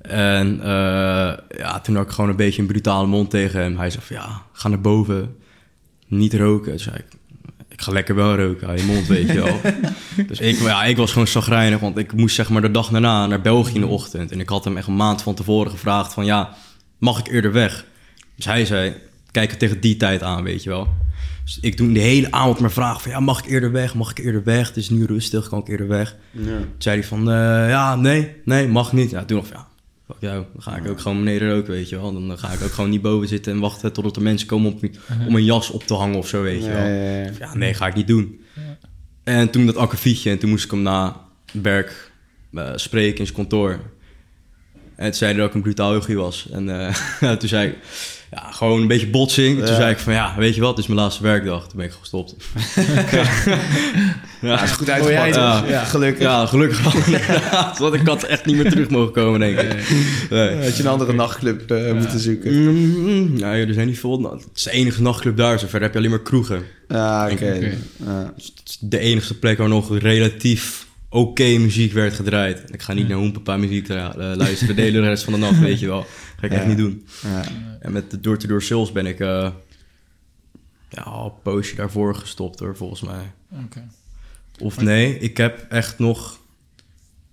En 0.00 0.60
eh, 0.60 1.32
ja, 1.58 1.80
toen 1.82 1.96
had 1.96 2.04
ik 2.04 2.10
gewoon 2.10 2.30
een 2.30 2.36
beetje 2.36 2.60
een 2.60 2.68
brutale 2.68 3.06
mond 3.06 3.30
tegen 3.30 3.60
hem. 3.60 3.78
Hij 3.78 3.90
zei 3.90 4.04
van, 4.04 4.16
ja, 4.16 4.42
ga 4.52 4.68
naar 4.68 4.80
boven, 4.80 5.36
niet 6.06 6.34
roken. 6.34 6.70
Toen 6.70 6.80
zei 6.80 6.96
ik, 6.96 7.06
ik 7.68 7.82
ga 7.82 7.92
lekker 7.92 8.14
wel 8.14 8.36
roken, 8.36 8.66
hou 8.66 8.78
je 8.78 8.84
mond, 8.84 9.06
weet 9.06 9.26
je 9.26 9.42
wel. 9.42 9.60
dus 10.28 10.40
ik, 10.40 10.58
ja, 10.58 10.84
ik 10.84 10.96
was 10.96 11.12
gewoon 11.12 11.26
chagrijnig, 11.26 11.80
want 11.80 11.98
ik 11.98 12.12
moest 12.12 12.34
zeg 12.34 12.48
maar 12.48 12.62
de 12.62 12.70
dag 12.70 12.88
daarna 12.88 13.26
naar 13.26 13.40
België 13.40 13.74
in 13.74 13.80
de 13.80 13.86
ochtend. 13.86 14.32
En 14.32 14.40
ik 14.40 14.48
had 14.48 14.64
hem 14.64 14.76
echt 14.76 14.86
een 14.86 14.96
maand 14.96 15.22
van 15.22 15.34
tevoren 15.34 15.70
gevraagd 15.70 16.12
van, 16.12 16.24
ja, 16.24 16.54
mag 16.98 17.18
ik 17.18 17.28
eerder 17.28 17.52
weg? 17.52 17.84
Dus 18.36 18.44
hij 18.44 18.64
zei, 18.64 18.94
kijk 19.30 19.50
het 19.50 19.58
tegen 19.58 19.80
die 19.80 19.96
tijd 19.96 20.22
aan, 20.22 20.42
weet 20.42 20.62
je 20.62 20.70
wel. 20.70 20.88
Dus 21.46 21.58
ik 21.60 21.76
doe 21.76 21.92
de 21.92 22.00
hele 22.00 22.30
avond 22.30 22.60
maar 22.60 22.70
vragen 22.70 23.00
van, 23.00 23.10
ja, 23.10 23.20
mag 23.20 23.38
ik 23.38 23.50
eerder 23.50 23.72
weg? 23.72 23.94
Mag 23.94 24.10
ik 24.10 24.18
eerder 24.18 24.44
weg? 24.44 24.68
Het 24.68 24.76
is 24.76 24.90
nu 24.90 25.04
rustig, 25.04 25.48
kan 25.48 25.58
ik 25.58 25.68
eerder 25.68 25.88
weg? 25.88 26.16
Toen 26.34 26.66
zei 26.78 26.98
hij 26.98 27.08
van, 27.08 27.30
eh, 27.30 27.68
ja, 27.68 27.96
nee, 27.96 28.32
nee, 28.44 28.68
mag 28.68 28.92
niet. 28.92 29.10
Ja, 29.10 29.24
toen 29.24 29.36
nog, 29.36 29.48
ja, 29.48 29.66
fuck 30.06 30.16
jou, 30.20 30.44
dan 30.52 30.62
ga 30.62 30.76
ik 30.76 30.88
ook 30.88 31.00
gewoon 31.00 31.18
beneden 31.18 31.50
roken, 31.50 31.72
weet 31.72 31.88
je 31.88 31.96
wel. 31.96 32.12
Dan 32.12 32.38
ga 32.38 32.52
ik 32.52 32.62
ook 32.62 32.72
gewoon 32.72 32.90
niet 32.90 33.02
boven 33.02 33.28
zitten 33.28 33.52
en 33.52 33.60
wachten 33.60 33.92
totdat 33.92 34.16
er 34.16 34.22
mensen 34.22 34.46
komen 34.46 34.72
om, 34.72 34.90
om 35.26 35.34
een 35.34 35.44
jas 35.44 35.70
op 35.70 35.86
te 35.86 35.94
hangen 35.94 36.18
of 36.18 36.28
zo, 36.28 36.42
weet 36.42 36.64
je 36.64 36.70
wel. 36.70 36.86
Ja, 36.86 36.86
ja, 36.86 37.22
ja. 37.22 37.30
Ja, 37.38 37.54
nee, 37.54 37.74
ga 37.74 37.86
ik 37.86 37.94
niet 37.94 38.06
doen. 38.06 38.40
En 39.24 39.50
toen 39.50 39.66
dat 39.66 39.76
akkefietje 39.76 40.30
en 40.30 40.38
toen 40.38 40.50
moest 40.50 40.64
ik 40.64 40.70
hem 40.70 40.82
na 40.82 41.20
werk 41.52 42.12
eh, 42.52 42.72
spreken 42.74 43.18
in 43.18 43.24
zijn 43.24 43.38
kantoor. 43.38 43.80
En 44.96 45.04
toen 45.04 45.14
zei 45.14 45.30
hij 45.30 45.40
dat 45.40 45.48
ik 45.48 45.54
een 45.54 45.62
brutaal 45.62 46.14
was. 46.14 46.48
En 46.50 46.90
eh, 47.20 47.32
toen 47.38 47.48
zei 47.48 47.68
ik, 47.68 47.76
ja, 48.36 48.50
gewoon 48.50 48.80
een 48.80 48.86
beetje 48.86 49.06
botsing. 49.10 49.58
Toen 49.58 49.66
Ja. 49.66 49.74
zei 49.74 49.90
ik 49.90 49.98
van, 49.98 50.12
ja, 50.12 50.34
weet 50.38 50.54
je 50.54 50.60
wat, 50.60 50.70
het 50.70 50.78
is 50.78 50.86
mijn 50.86 51.00
laatste 51.00 51.22
werkdag. 51.22 51.60
Toen 51.68 51.76
ben 51.76 51.86
ik 51.86 51.92
gestopt. 52.00 52.34
Ja, 54.40 54.62
is 54.62 54.70
goed 54.70 54.90
uitgepakt. 54.90 55.34
ja. 55.68 55.84
Gelukkig. 55.84 56.22
Ja, 56.22 56.46
gelukkig. 56.46 56.80
Want 57.78 57.94
ik 57.94 58.06
had 58.06 58.22
echt 58.22 58.44
niet 58.46 58.56
meer 58.56 58.70
terug 58.70 58.88
mogen 58.90 59.12
komen, 59.12 59.40
denk 59.40 59.58
ik. 59.60 59.88
Nee. 60.30 60.56
Had 60.64 60.76
je 60.76 60.82
een 60.82 60.88
andere 60.88 61.12
nachtclub 61.12 61.70
eh, 61.70 61.92
moeten 61.92 62.20
zoeken. 62.20 62.62
Mm, 62.62 63.38
nou, 63.38 63.56
ja, 63.56 63.66
er 63.66 63.74
zijn 63.74 63.86
niet 63.86 63.98
veel. 64.00 64.20
nou, 64.20 64.34
Het 64.36 64.46
is 64.54 64.62
de 64.62 64.70
enige 64.70 65.02
nachtclub 65.02 65.36
daar. 65.36 65.58
Zover 65.58 65.80
heb 65.80 65.92
je 65.92 65.98
alleen 65.98 66.10
maar 66.10 66.22
kroegen. 66.22 66.62
Ah, 66.88 67.28
oké. 67.32 67.32
Oké. 67.56 67.72
Ja. 68.04 68.32
Dus 68.36 68.52
het 68.56 68.68
is 68.68 68.76
de 68.80 68.98
enige 68.98 69.34
plek 69.34 69.58
waar 69.58 69.68
nog 69.68 69.98
relatief 69.98 70.85
oké 71.08 71.58
muziek 71.58 71.92
werd 71.92 72.14
gedraaid. 72.14 72.62
Ik 72.72 72.82
ga 72.82 72.92
niet 72.92 73.08
naar 73.08 73.16
Hoempapa 73.18 73.56
muziek 73.56 73.84
dra- 73.84 74.14
eh, 74.16 74.36
luisteren 74.36 74.76
de 74.76 74.82
hele 74.82 75.00
rest 75.00 75.24
van 75.24 75.32
de 75.32 75.38
nacht, 75.38 75.58
weet 75.68 75.80
je 75.80 75.86
wel. 75.86 76.06
Ga 76.36 76.46
ik 76.46 76.50
Ja. 76.52 76.56
echt 76.58 76.66
niet 76.66 76.76
doen. 76.76 77.06
Ja. 77.22 77.44
En 77.80 77.92
met 77.92 78.10
de 78.10 78.20
door-to-door 78.20 78.62
sales 78.62 78.92
ben 78.92 79.06
ik 79.06 79.20
eh, 79.20 79.50
ja, 80.88 81.02
al 81.02 81.24
een 81.26 81.42
poosje 81.42 81.74
daarvoor 81.76 82.14
gestopt 82.14 82.58
hoor, 82.58 82.76
volgens 82.76 83.00
mij. 83.00 83.32
Oké. 83.64 83.88
Of 84.58 84.80
nee, 84.80 85.18
ik 85.18 85.36
heb 85.36 85.66
echt 85.68 85.98
nog 85.98 86.40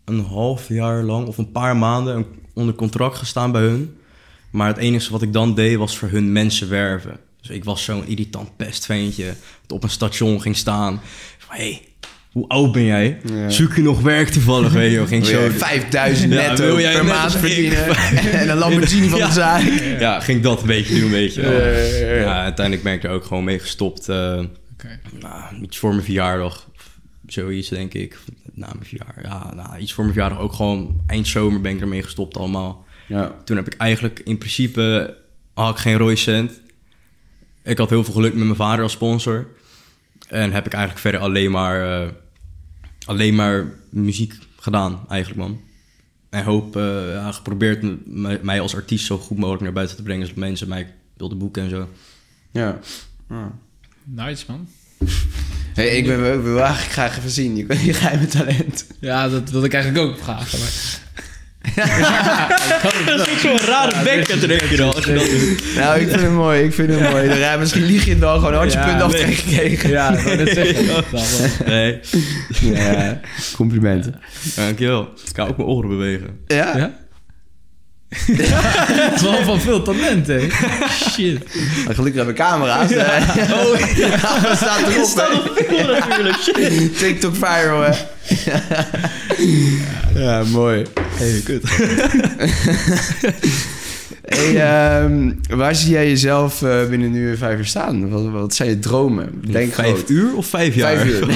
een 0.06 0.20
half 0.26 0.68
jaar 0.68 1.04
lang 1.04 1.28
of 1.28 1.38
een 1.38 1.52
paar 1.52 1.78
maanden 1.78 2.26
onder 2.54 2.74
contract 2.76 3.18
gestaan 3.18 3.52
bij 3.52 3.62
hun. 3.62 3.98
Maar 4.52 4.68
het 4.68 4.78
enige 4.78 5.12
wat 5.12 5.22
ik 5.22 5.34
dan 5.34 5.56
deed 5.56 5.78
was 5.78 5.98
voor 5.98 6.10
hun 6.10 6.32
mensen 6.32 6.70
werven. 6.70 7.20
Dus 7.42 7.50
ik 7.50 7.64
was 7.64 7.84
zo'n 7.84 8.08
irritant 8.08 8.56
pestventje 8.58 9.26
dat 9.62 9.72
op 9.78 9.84
een 9.84 9.90
station 9.90 10.42
ging 10.42 10.56
staan. 10.58 11.02
Van, 11.38 11.56
hey, 11.56 11.82
hoe 12.34 12.48
oud 12.48 12.72
ben 12.72 12.84
jij? 12.84 13.20
Ja. 13.34 13.50
Zoek 13.50 13.76
je 13.76 13.82
nog 13.82 14.02
werk 14.02 14.30
toevallig? 14.30 14.74
Weet 14.74 14.92
je, 14.92 15.06
Wil 15.06 15.26
zo... 15.26 15.40
je 15.44 15.52
5000 15.52 16.34
Ja, 16.34 16.48
netto 16.48 16.76
per 16.76 17.06
maand 17.06 17.36
verdienen 17.36 17.86
en 18.40 18.50
een 18.50 18.58
Lamborghini 18.58 19.08
van 19.10 19.20
Ja. 19.20 19.28
de 19.28 19.34
zaak. 19.34 19.62
Ja, 20.00 20.20
ging 20.20 20.42
dat 20.42 20.62
een 20.62 20.68
beetje 20.68 21.00
doen, 21.00 21.12
weet 21.12 21.34
je. 21.34 21.42
Ja, 21.42 21.52
ja, 21.52 22.14
ja. 22.16 22.22
Ja, 22.22 22.44
uiteindelijk 22.44 22.84
ben 22.86 22.94
ik 22.94 23.04
er 23.04 23.10
ook 23.10 23.24
gewoon 23.26 23.44
mee 23.44 23.60
gestopt. 23.60 24.10
eh, 24.10 24.42
Oké. 24.74 25.00
nou, 25.20 25.62
iets 25.62 25.78
voor 25.78 25.90
mijn 25.92 26.04
verjaardag. 26.04 26.70
Zoiets, 27.28 27.70
denk 27.70 27.94
ik. 27.94 28.18
Na 28.54 28.68
mijn 28.74 28.86
verjaardag. 28.86 29.24
Ja, 29.24 29.54
nou, 29.56 29.78
iets 29.80 29.94
voor 29.94 30.04
mijn 30.04 30.16
verjaardag. 30.16 30.44
Ook 30.44 30.54
gewoon 30.54 31.02
eind 31.08 31.28
zomer 31.28 31.62
ben 31.62 31.72
ik 31.76 31.82
ermee 31.82 32.04
gestopt 32.04 32.38
allemaal. 32.38 32.86
Ja. 33.08 33.32
Toen 33.46 33.56
heb 33.58 33.68
ik 33.68 33.74
eigenlijk 33.78 34.22
in 34.24 34.38
principe... 34.38 35.16
had 35.54 35.70
ik 35.76 35.78
geen 35.82 35.98
rode 35.98 36.16
cent. 36.16 36.62
Ik 37.64 37.78
had 37.78 37.90
heel 37.90 38.04
veel 38.04 38.14
geluk 38.14 38.34
met 38.34 38.44
mijn 38.44 38.56
vader 38.56 38.84
als 38.84 38.92
sponsor. 38.92 39.48
En 40.28 40.52
heb 40.52 40.66
ik 40.66 40.72
eigenlijk 40.74 41.02
verder 41.04 41.22
alleen 41.22 41.52
maar... 41.52 42.02
eh, 42.02 42.08
alleen 43.06 43.36
maar 43.36 43.74
muziek 43.90 44.34
gedaan, 44.60 45.00
eigenlijk, 45.10 45.42
man. 45.42 45.60
En 46.30 46.44
hoop, 46.44 46.76
eh, 46.76 47.12
ja, 47.14 47.32
geprobeerd 47.32 48.06
mij- 48.44 48.62
als 48.62 48.76
artiest 48.76 49.06
zo 49.06 49.18
goed 49.18 49.38
mogelijk 49.38 49.64
naar 49.64 49.74
buiten 49.74 49.96
te 49.96 50.04
brengen... 50.04 50.26
zodat 50.28 50.40
mensen 50.44 50.68
mij 50.68 50.94
wilden 51.18 51.38
boeken 51.38 51.64
en 51.64 51.70
zo. 51.70 51.90
Ja. 52.52 52.80
Ja. 53.30 53.52
Nice, 54.04 54.46
man. 54.48 54.68
Hey, 55.74 55.88
ik 55.98 56.06
wil, 56.06 56.18
wil, 56.18 56.42
wil 56.42 56.60
eigenlijk 56.60 56.92
graag 56.92 57.18
even 57.18 57.30
zien. 57.30 57.56
Je, 57.56 57.66
je 57.86 57.94
geheime 57.94 58.26
talent. 58.28 58.88
Ja, 59.00 59.30
dat 59.30 59.50
wilde 59.50 59.66
ik 59.66 59.74
eigenlijk 59.74 60.06
ook 60.06 60.18
vragen. 60.20 60.60
Maar... 60.60 61.02
Dat 63.06 63.28
is 63.28 63.42
zo'n 63.42 63.58
rare 63.60 64.04
bek, 64.04 64.28
denk 64.48 64.62
je 64.62 64.78
dan, 64.78 64.92
je 64.96 65.14
dat. 65.14 65.76
Nou, 65.76 66.00
ik 66.00 66.10
vind 66.10 66.22
het 66.22 66.32
mooi. 66.32 66.64
Ik 66.64 66.74
vind 66.74 66.90
het 66.90 67.12
mooi. 67.12 67.34
Ja, 67.38 67.58
misschien 67.58 67.84
lieg 67.86 68.06
je 68.06 68.18
wel 68.18 68.40
gewoon. 68.40 68.54
Had 68.54 68.72
je 68.74 68.78
Ja, 68.78 68.86
punt 68.86 69.02
aftrek 69.02 69.34
gekregen. 69.34 69.90
Ja, 69.90 70.12
dat 70.38 70.58
ik. 70.58 70.88
Dat 70.88 71.06
wel. 71.12 71.24
Nee, 71.66 72.00
Ja, 72.62 73.20
complimenten. 73.56 74.22
dankjewel. 74.56 75.02
Ik 75.28 75.34
kan 75.34 75.48
ook 75.48 75.58
mijn 75.58 75.70
oren 75.70 75.90
bewegen. 75.90 76.28
Ja? 76.48 76.92
Ja? 78.28 78.60
Het 78.62 79.16
is 79.16 79.22
wel 79.30 79.44
van 79.44 79.62
veel 79.62 79.82
talent, 79.82 80.28
hè? 80.28 80.48
Shit. 81.12 81.40
Maar 81.86 81.96
gelukkig 81.96 82.26
hebben 82.26 82.26
we 82.26 82.34
camera's. 82.34 82.92
Oh, 83.54 83.80
ja. 83.96 84.40
dat 84.48 84.58
staat 84.58 84.80
erop. 84.80 86.10
hè. 86.10 86.24
natuurlijk. 86.24 86.98
TikTok 86.98 87.36
viral, 87.36 87.82
hè? 87.82 87.92
ja, 90.20 90.44
mooi. 90.44 90.84
Hey, 91.18 91.42
kut. 91.44 91.64
Hey, 94.26 94.62
ehm, 94.62 95.32
waar 95.50 95.76
zie 95.76 95.92
jij 95.92 96.08
jezelf 96.08 96.62
eh, 96.62 96.90
binnen 96.90 97.12
nu 97.12 97.32
en 97.32 97.38
vijf 97.38 97.58
uur 97.58 97.66
staan? 97.66 98.10
Wat, 98.10 98.30
wat 98.32 98.56
zijn 98.56 98.70
je 98.70 98.80
dromen? 98.80 99.42
Denk 99.52 99.74
vijf 99.74 99.94
groot. 99.94 100.10
uur 100.10 100.36
of 100.36 100.46
vijf 100.46 100.76
jaar? 100.76 100.96
Vijf 100.96 101.06
uur. 101.06 101.30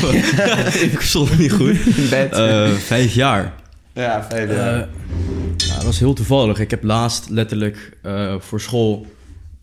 ik 0.82 1.00
het 1.00 1.38
niet 1.38 1.52
goed. 1.52 1.76
In 1.96 2.10
bed. 2.10 2.34
Eh, 2.34 2.70
vijf 2.86 3.14
jaar. 3.14 3.54
Ja, 4.02 4.24
vijf 4.24 4.50
Eh, 4.50 4.56
jaar. 4.56 4.76
nou, 4.78 5.58
dat 5.58 5.84
was 5.84 6.00
heel 6.00 6.14
toevallig. 6.14 6.60
Ik 6.60 6.70
heb 6.72 6.84
laatst 6.84 7.30
letterlijk 7.30 7.98
eh, 8.02 8.40
voor 8.40 8.62
school 8.62 9.06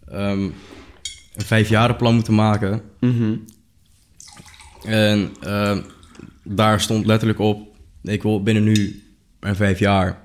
ehm, 0.08 0.42
een 1.34 1.44
vijfjarenplan 1.44 2.14
moeten 2.14 2.34
maken. 2.34 2.82
Mhm. 3.00 3.36
En 4.84 5.30
ehm, 5.40 5.82
daar 6.42 6.80
stond 6.80 7.06
letterlijk 7.06 7.38
op... 7.38 7.72
Ik 8.02 8.22
wil 8.22 8.42
binnen 8.42 8.64
nu 8.64 9.02
en 9.40 9.56
vijf 9.56 9.78
jaar 9.78 10.22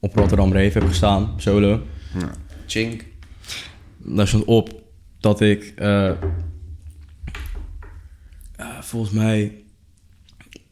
op 0.00 0.14
Rotterdam 0.16 0.52
Reef 0.52 0.72
hebben 0.72 0.90
gestaan, 0.90 1.34
solo. 1.36 1.82
Ja. 2.18 2.30
Chink. 2.66 3.04
Daar 3.98 4.28
stond 4.28 4.44
op 4.44 4.82
dat 5.20 5.40
ik 5.40 5.72
eh, 5.76 6.08
eh, 6.08 6.16
volgens 8.80 9.12
mij 9.12 9.52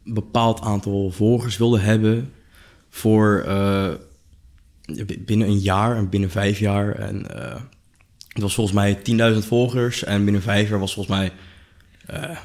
bepaald 0.04 0.60
aantal 0.60 1.10
volgers 1.10 1.56
wilde 1.56 1.80
hebben 1.80 2.32
voor 2.90 3.44
eh, 3.46 3.90
binnen 5.18 5.48
een 5.48 5.58
jaar 5.58 5.96
en 5.96 6.08
binnen 6.08 6.30
vijf 6.30 6.58
jaar. 6.58 6.94
En 6.94 7.42
eh, 7.42 7.60
het 8.28 8.42
was 8.42 8.54
volgens 8.54 8.76
mij 8.76 8.98
10.000 9.34 9.46
volgers 9.46 10.04
en 10.04 10.24
binnen 10.24 10.42
vijf 10.42 10.68
jaar 10.68 10.78
was 10.78 10.94
volgens 10.94 11.16
mij, 11.16 11.32
eh, 12.06 12.36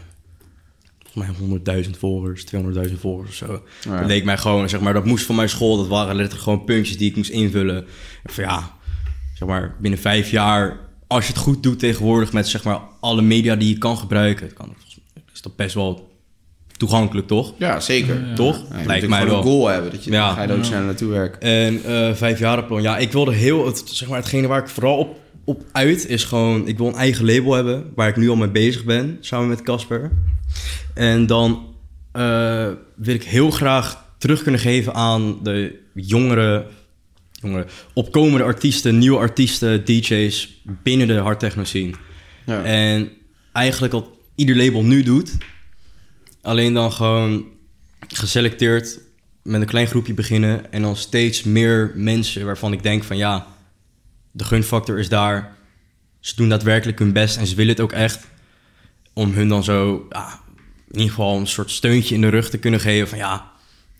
volgens 1.04 1.38
mij 1.40 1.84
100.000 1.84 1.98
volgers, 1.98 2.44
200.000 2.44 3.00
volgers 3.00 3.30
of 3.30 3.36
zo. 3.36 3.64
Ja. 3.82 4.00
Dat 4.00 4.08
leek 4.08 4.24
mij 4.24 4.38
gewoon, 4.38 4.70
zeg 4.70 4.80
maar, 4.80 4.94
dat 4.94 5.06
moest 5.06 5.26
van 5.26 5.36
mijn 5.36 5.50
school, 5.50 5.78
dat 5.78 5.88
waren 5.88 6.16
letterlijk 6.16 6.44
gewoon 6.44 6.64
puntjes 6.64 6.98
die 6.98 7.10
ik 7.10 7.16
moest 7.16 7.30
invullen. 7.30 7.86
En 8.24 8.34
van 8.34 8.44
ja, 8.44 8.78
zeg 9.34 9.48
maar, 9.48 9.76
binnen 9.80 10.00
vijf 10.00 10.32
jaar, 10.32 10.80
als 11.08 11.28
je 11.28 11.34
het 11.34 11.42
goed 11.42 11.64
doet 11.64 11.80
tegenwoordig 11.80 12.34
met 12.34 12.48
zeg 12.48 12.64
maar 12.64 12.80
alle 13.00 13.22
media 13.22 13.56
die 13.56 13.70
je 13.70 13.78
kan 13.78 13.98
gebruiken, 13.98 14.54
kan, 14.54 14.76
is 15.34 15.42
dat 15.42 15.56
best 15.56 15.76
wel 15.76 16.09
toegankelijk, 16.80 17.28
toch? 17.28 17.54
Ja, 17.58 17.80
zeker. 17.80 18.28
Ja, 18.28 18.36
Toch? 18.36 18.58
je 18.58 18.74
moet 18.78 18.86
Lijkt 18.86 19.08
mij 19.08 19.20
gewoon 19.22 19.34
wel. 19.44 19.46
een 19.52 19.52
goal 19.60 19.68
hebben. 19.68 19.92
Dat 19.92 20.04
je, 20.04 20.12
Ja. 20.12 20.34
Ga 20.34 20.42
je 20.42 20.48
er 20.48 20.58
ook 20.58 20.64
sneller 20.64 20.86
naartoe 20.86 21.10
werken. 21.10 21.42
En 21.42 21.84
eh 21.86 22.14
vijfjarenplan, 22.14 22.82
ja, 22.82 22.98
ik 22.98 23.12
wilde 23.12 23.34
heel, 23.34 23.66
het, 23.66 23.82
zeg 23.86 24.08
maar, 24.10 24.18
hetgene 24.18 24.48
waar 24.48 24.62
ik 24.62 24.68
vooral 24.68 24.98
op, 24.98 25.20
op 25.46 25.64
uit 25.72 26.08
is 26.08 26.24
gewoon, 26.24 26.68
ik 26.68 26.78
wil 26.78 26.88
een 26.88 26.94
eigen 26.96 27.26
label 27.26 27.54
hebben, 27.54 27.92
waar 27.96 28.08
ik 28.08 28.16
nu 28.16 28.30
al 28.30 28.36
mee 28.36 28.50
bezig 28.50 28.84
ben, 28.84 29.18
samen 29.22 29.48
met 29.48 29.62
Casper. 29.62 30.12
En 30.94 31.26
dan 31.26 31.66
eh, 32.12 32.68
wil 32.96 33.16
ik 33.16 33.24
heel 33.24 33.52
graag 33.52 34.06
terug 34.18 34.44
kunnen 34.44 34.62
geven 34.62 34.94
aan 34.94 35.44
de 35.44 35.80
jongere, 35.94 36.66
jongere 37.32 37.66
opkomende 37.94 38.44
artiesten, 38.44 38.98
nieuwe 38.98 39.18
artiesten, 39.18 39.86
DJ's 39.86 40.62
binnen 40.84 41.08
de 41.08 41.18
hardtechno 41.18 41.64
scene. 41.64 41.92
Ja. 42.46 42.64
En 42.64 43.10
eigenlijk 43.54 43.94
wat 43.94 44.06
ieder 44.36 44.58
label 44.58 44.84
nu 44.84 45.04
doet. 45.04 45.38
Alleen 46.42 46.74
dan 46.74 46.92
gewoon 46.92 47.46
geselecteerd 48.08 49.00
met 49.44 49.62
een 49.62 49.68
klein 49.68 49.88
groepje 49.88 50.14
beginnen 50.14 50.72
en 50.72 50.82
dan 50.82 50.96
steeds 50.96 51.44
meer 51.44 51.92
mensen 51.96 52.46
waarvan 52.46 52.74
ik 52.74 52.84
denk 52.84 53.04
van 53.04 53.18
ja, 53.18 53.48
de 54.32 54.44
gunfactor 54.44 55.00
is 55.00 55.10
daar. 55.10 55.58
Ze 56.20 56.36
doen 56.36 56.50
daadwerkelijk 56.50 57.00
hun 57.00 57.14
best 57.14 57.38
en 57.38 57.48
ze 57.48 57.56
willen 57.56 57.72
het 57.72 57.82
ook 57.82 57.92
echt. 57.92 58.28
Om 59.14 59.32
hun 59.32 59.48
dan 59.48 59.64
zo 59.64 60.08
in 60.88 60.96
ieder 60.96 61.10
geval 61.10 61.38
een 61.38 61.48
soort 61.48 61.72
steuntje 61.72 62.16
in 62.16 62.22
de 62.22 62.30
rug 62.30 62.50
te 62.50 62.58
kunnen 62.58 62.80
geven 62.80 63.08
van 63.08 63.18
ja, 63.18 63.52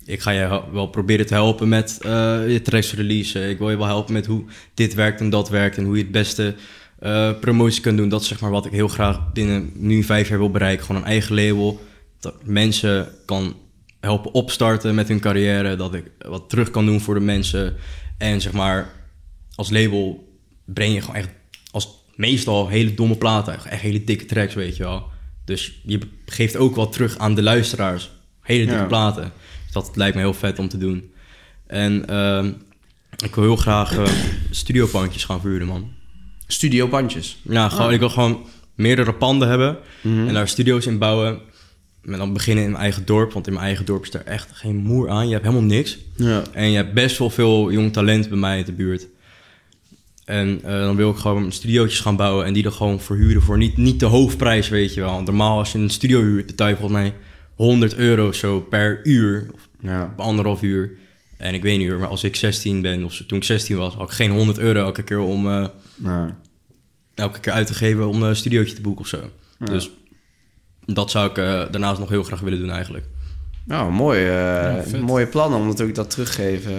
ik 0.04 0.20
ga 0.20 0.30
je 0.30 0.62
wel 0.72 0.86
proberen 0.86 1.26
te 1.26 1.34
helpen 1.34 1.68
met 1.68 1.98
eh, 2.02 2.10
je 2.52 2.62
tracks 2.62 2.94
release. 2.94 3.48
Ik 3.48 3.58
wil 3.58 3.70
je 3.70 3.76
wel 3.76 3.86
helpen 3.86 4.12
met 4.12 4.26
hoe 4.26 4.44
dit 4.74 4.94
werkt 4.94 5.20
en 5.20 5.30
dat 5.30 5.48
werkt 5.48 5.76
en 5.76 5.84
hoe 5.84 5.96
je 5.96 6.02
het 6.02 6.12
beste 6.12 6.54
eh, 6.98 7.30
promotie 7.40 7.82
kan 7.82 7.96
doen. 7.96 8.08
Dat 8.08 8.20
is 8.20 8.28
zeg 8.28 8.40
maar 8.40 8.50
wat 8.50 8.66
ik 8.66 8.72
heel 8.72 8.88
graag 8.88 9.32
binnen 9.32 9.70
nu 9.74 10.02
vijf 10.02 10.28
jaar 10.28 10.38
wil 10.38 10.50
bereiken. 10.50 10.86
Gewoon 10.86 11.02
een 11.02 11.08
eigen 11.08 11.34
label. 11.34 11.80
Dat 12.20 12.34
mensen 12.44 13.08
kan 13.26 13.56
helpen 14.00 14.32
opstarten 14.34 14.94
met 14.94 15.08
hun 15.08 15.20
carrière. 15.20 15.76
Dat 15.76 15.94
ik 15.94 16.04
wat 16.18 16.48
terug 16.48 16.70
kan 16.70 16.86
doen 16.86 17.00
voor 17.00 17.14
de 17.14 17.20
mensen. 17.20 17.76
En 18.18 18.40
zeg 18.40 18.52
maar, 18.52 18.92
als 19.54 19.70
label 19.70 20.28
breng 20.64 20.94
je 20.94 21.00
gewoon 21.00 21.16
echt 21.16 21.28
als 21.70 21.88
meestal 22.16 22.68
hele 22.68 22.94
domme 22.94 23.16
platen. 23.16 23.52
Echt 23.54 23.82
hele 23.82 24.04
dikke 24.04 24.24
tracks, 24.24 24.54
weet 24.54 24.76
je 24.76 24.82
wel. 24.82 25.06
Dus 25.44 25.80
je 25.84 25.98
geeft 26.26 26.56
ook 26.56 26.74
wat 26.74 26.92
terug 26.92 27.18
aan 27.18 27.34
de 27.34 27.42
luisteraars. 27.42 28.10
Hele 28.40 28.64
dikke 28.64 28.80
Ja. 28.80 28.86
platen. 28.86 29.32
Dus 29.64 29.72
dat 29.72 29.96
lijkt 29.96 30.14
me 30.16 30.20
heel 30.22 30.34
vet 30.34 30.58
om 30.58 30.68
te 30.68 30.78
doen. 30.78 31.12
En 31.66 32.08
ehm, 32.08 32.52
ik 33.24 33.34
wil 33.34 33.44
heel 33.44 33.56
graag 33.56 33.96
eh 33.96 34.04
studiopandjes 34.50 35.24
gaan 35.24 35.40
verhuren, 35.40 35.66
man. 35.66 35.92
Studio 36.46 36.88
bandjes. 36.88 37.36
Ja, 37.42 37.68
gewoon, 37.68 37.92
ik 37.92 37.98
wil 37.98 38.10
gewoon 38.10 38.46
meerdere 38.74 39.14
panden 39.14 39.48
hebben 39.48 39.78
en 40.02 40.34
daar 40.34 40.48
studio's 40.48 40.86
in 40.86 40.98
bouwen. 40.98 41.40
En 42.04 42.18
dan 42.18 42.32
beginnen 42.32 42.64
in 42.64 42.70
mijn 42.70 42.82
eigen 42.82 43.04
dorp, 43.06 43.32
want 43.32 43.46
in 43.46 43.52
mijn 43.52 43.64
eigen 43.64 43.84
dorp 43.84 44.02
is 44.02 44.14
er 44.14 44.24
echt 44.24 44.48
geen 44.52 44.76
moer 44.76 45.08
aan. 45.10 45.26
Je 45.26 45.32
hebt 45.32 45.44
helemaal 45.44 45.66
niks. 45.66 45.98
Ja. 46.16 46.42
En 46.52 46.70
je 46.70 46.76
hebt 46.76 46.94
best 46.94 47.18
wel 47.18 47.30
veel 47.30 47.72
jong 47.72 47.92
talent 47.92 48.28
bij 48.28 48.38
mij 48.38 48.58
in 48.58 48.64
de 48.64 48.72
buurt. 48.72 49.06
En 50.24 50.60
eh, 50.64 50.70
dan 50.80 50.96
wil 50.96 51.10
ik 51.10 51.16
gewoon 51.16 51.52
studiootjes 51.52 52.00
gaan 52.00 52.16
bouwen 52.16 52.46
en 52.46 52.52
die 52.52 52.64
er 52.64 52.72
gewoon 52.72 53.00
verhuren 53.00 53.42
voor 53.42 53.58
niet, 53.58 53.76
niet 53.76 54.00
de 54.00 54.06
hoofdprijs, 54.06 54.68
weet 54.68 54.94
je 54.94 55.00
wel. 55.00 55.10
Want 55.12 55.26
normaal 55.26 55.58
als 55.58 55.72
je 55.72 55.78
een 55.78 55.90
studio 55.90 56.20
huurt, 56.20 56.46
betaal 56.46 56.68
je 56.68 56.76
volgens 56.76 57.00
mij 57.00 57.14
100 57.54 57.94
euro 57.94 58.32
zo 58.32 58.60
per 58.60 59.00
uur, 59.06 59.46
of 59.54 59.68
Ja. 59.80 60.14
anderhalf 60.16 60.62
uur. 60.62 60.90
En 61.36 61.54
ik 61.54 61.62
weet 61.62 61.78
niet 61.78 61.88
hoor, 61.88 61.98
maar 61.98 62.08
als 62.08 62.24
ik 62.24 62.36
16 62.36 62.80
ben, 62.82 63.04
of 63.04 63.22
toen 63.26 63.38
ik 63.38 63.44
16 63.44 63.76
was, 63.76 63.94
had 63.94 64.08
ik 64.08 64.14
geen 64.14 64.30
100 64.30 64.58
euro 64.58 64.80
elke 64.80 65.02
keer 65.02 65.18
om... 65.18 65.48
Ja. 65.48 66.36
elke 67.14 67.40
keer 67.40 67.52
uit 67.52 67.66
te 67.66 67.74
geven 67.74 68.08
om 68.08 68.22
een 68.22 68.36
studiootje 68.36 68.74
te 68.74 68.80
boeken 68.80 69.00
of 69.02 69.08
zo. 69.08 69.18
Dus 69.64 69.90
dat 70.94 71.10
zou 71.10 71.30
ik 71.30 71.38
eh, 71.38 71.44
daarnaast 71.70 72.00
nog 72.00 72.08
heel 72.08 72.22
graag 72.22 72.40
willen 72.40 72.58
doen 72.58 72.70
eigenlijk. 72.70 73.04
Nou, 73.64 73.92
mooi. 73.92 74.28
eh, 74.28 75.00
mooie 75.00 75.26
plannen 75.26 75.58
om 75.58 75.66
dat 75.66 75.80
ook 75.82 75.94
dat 75.94 76.10
teruggeven. 76.10 76.72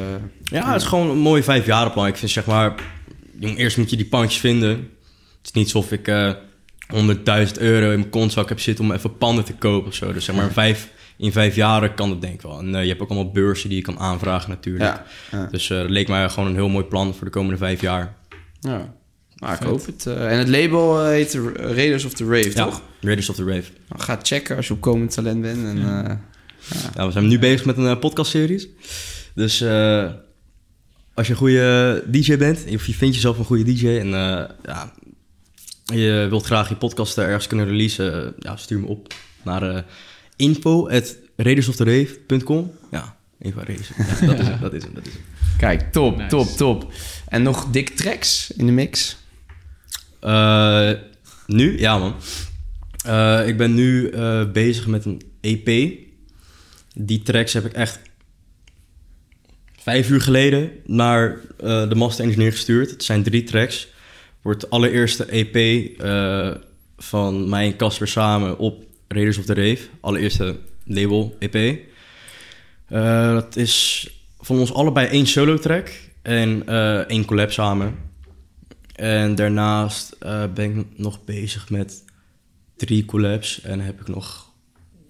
Ja, 0.44 0.72
het 0.72 0.82
is 0.82 0.88
gewoon 0.88 1.10
een 1.10 1.18
mooi 1.18 1.44
vijfjarenplan. 1.44 2.08
Ik 2.08 2.18
vind 2.18 2.32
zeg 2.32 2.46
maar, 2.46 2.74
jong, 3.40 3.58
eerst 3.58 3.78
moet 3.78 3.90
je 3.90 3.96
die 3.96 4.06
pandjes 4.06 4.40
vinden. 4.40 4.70
Het 4.70 5.44
is 5.44 5.52
niet 5.52 5.64
alsof 5.74 5.92
ik 5.92 6.08
eh 6.08 6.32
100.000 6.94 7.58
euro 7.58 7.92
in 7.92 8.00
mijn 8.00 8.10
kontzak 8.10 8.50
heb 8.50 8.60
zitten 8.60 8.86
om 8.86 8.92
even 8.92 9.18
panden 9.18 9.44
te 9.44 9.54
kopen 9.54 9.88
of 9.88 9.94
zo. 9.96 10.14
Dus 10.14 10.26
zeg 10.26 10.36
maar 10.36 10.46
in 10.46 10.52
vijf, 10.52 10.90
in 11.18 11.32
vijf 11.32 11.56
jaren 11.56 11.94
kan 11.94 12.10
dat 12.10 12.22
denk 12.22 12.34
ik 12.34 12.42
wel. 12.42 12.60
En 12.60 12.76
eh, 12.76 12.82
je 12.82 12.90
hebt 12.90 13.02
ook 13.02 13.10
allemaal 13.10 13.32
beurzen 13.32 13.70
die 13.70 13.78
je 13.78 13.84
kan 13.84 14.00
aanvragen 14.00 14.50
natuurlijk. 14.50 14.84
Ja. 14.86 15.04
Ja. 15.32 15.46
Dus 15.52 15.70
eh, 15.70 15.78
dat 15.78 15.90
leek 15.90 16.08
mij 16.08 16.30
gewoon 16.30 16.50
een 16.50 16.56
heel 16.56 16.70
mooi 16.70 16.86
plan 16.86 17.14
voor 17.14 17.26
de 17.26 17.32
komende 17.32 17.58
vijf 17.58 17.82
jaar. 17.82 18.16
ja. 18.60 18.94
Nou, 19.42 19.54
ik 19.54 19.60
Vet. 19.60 19.68
hoop 19.70 19.86
het. 19.86 20.06
eh. 20.06 20.32
en 20.32 20.38
het 20.38 20.48
label 20.48 21.00
eh, 21.02 21.08
heet 21.10 21.32
de 21.32 21.52
Raiders 21.56 22.06
of 22.06 22.14
the 22.14 22.26
Rave, 22.26 22.50
Ja, 22.54 22.66
toch? 22.66 22.82
Raiders 23.02 23.30
of 23.30 23.36
the 23.36 23.44
Rave. 23.44 23.72
Nou, 23.90 24.02
ga 24.02 24.20
checken 24.24 24.56
als 24.56 24.68
je 24.68 24.74
opkomend 24.74 25.12
talent 25.14 25.42
bent. 25.42 25.66
En, 25.66 25.78
eh, 25.78 26.16
Ja, 26.96 27.06
we 27.06 27.12
zijn 27.12 27.28
nu 27.28 27.40
bezig 27.40 27.66
met 27.66 27.78
een 27.78 28.00
podcastseries. 28.00 28.68
Dus 29.36 29.62
eh, 29.62 30.10
als 31.14 31.28
je 31.28 31.34
een 31.34 31.40
goede 31.40 32.04
DJ 32.08 32.38
bent, 32.38 32.60
of 32.74 32.86
je 32.86 32.94
vindt 32.94 33.16
jezelf 33.16 33.38
een 33.38 33.46
goede 33.46 33.74
DJ 33.74 33.88
en 33.88 34.14
eh, 34.14 34.44
ja, 34.66 34.94
je 35.86 36.26
wilt 36.30 36.46
graag 36.46 36.70
je 36.70 36.76
podcast 36.76 37.18
ergens 37.18 37.48
kunnen 37.48 37.66
releasen, 37.66 38.34
ja, 38.40 38.56
stuur 38.56 38.80
me 38.80 38.88
op 38.88 39.14
naar 39.44 39.76
uh, 39.76 39.80
info.raidersoftheRave.com. 40.36 42.72
Ja, 42.92 43.16
info 43.40 43.60
Raiders. 43.66 43.90
Ja, 43.98 44.06
dat 44.28 44.40
is 44.40 44.48
het, 44.48 44.62
dat 44.62 44.74
is 44.74 44.84
het, 44.84 44.96
dat 44.96 45.06
is 45.08 45.14
het. 45.14 45.22
Kijk, 45.58 45.92
top, 45.92 46.18
Nice. 46.18 46.30
top, 46.30 46.48
top. 46.48 46.92
En 47.28 47.44
nog 47.44 47.68
dik 47.72 47.90
tracks 47.90 48.52
in 48.52 48.66
de 48.66 48.72
mix? 48.72 49.18
Eh, 50.22 50.92
nu? 51.48 51.80
Ja, 51.80 51.98
man. 51.98 52.16
Eh, 53.06 53.48
ik 53.48 53.58
ben 53.58 53.74
nu 53.74 54.10
eh, 54.10 54.52
bezig 54.52 54.88
met 54.88 55.06
een 55.06 55.22
EP. 55.42 56.00
Die 56.94 57.22
tracks 57.22 57.54
heb 57.54 57.66
ik 57.66 57.74
echt 57.74 58.00
vijf 59.78 60.10
uur 60.10 60.22
geleden 60.22 60.72
naar 60.86 61.40
de 61.58 61.96
master 61.96 62.26
engineer 62.26 62.52
gestuurd. 62.52 62.90
Het 62.90 63.04
zijn 63.04 63.24
drie 63.24 63.44
tracks. 63.44 63.88
Wordt 64.42 64.62
de 64.62 64.70
allereerste 64.70 65.26
EP 65.26 65.92
van 66.98 67.50
mij 67.50 67.66
en 67.66 67.76
Casper 67.76 68.08
samen 68.08 68.58
op 68.58 68.84
Raiders 69.08 69.38
of 69.38 69.46
the 69.46 69.54
Rave. 69.54 69.80
Allereerste 70.00 70.60
label 70.86 71.36
EP. 71.40 71.80
Dat 73.34 73.56
is 73.56 74.08
van 74.40 74.60
ons 74.60 74.74
allebei 74.74 75.08
één 75.08 75.28
solo 75.28 75.58
track 75.58 75.92
en 76.22 76.68
één 77.08 77.26
collab 77.26 77.52
samen. 77.52 78.11
En 79.02 79.36
daarnaast 79.36 80.16
eh, 80.20 80.44
ben 80.54 80.80
ik 80.80 80.86
nog 80.96 81.24
bezig 81.24 81.70
met 81.70 82.04
drie 82.76 83.06
collabs. 83.06 83.62
En 83.62 83.80
heb 83.80 84.02
ik 84.02 84.08
nog 84.08 84.52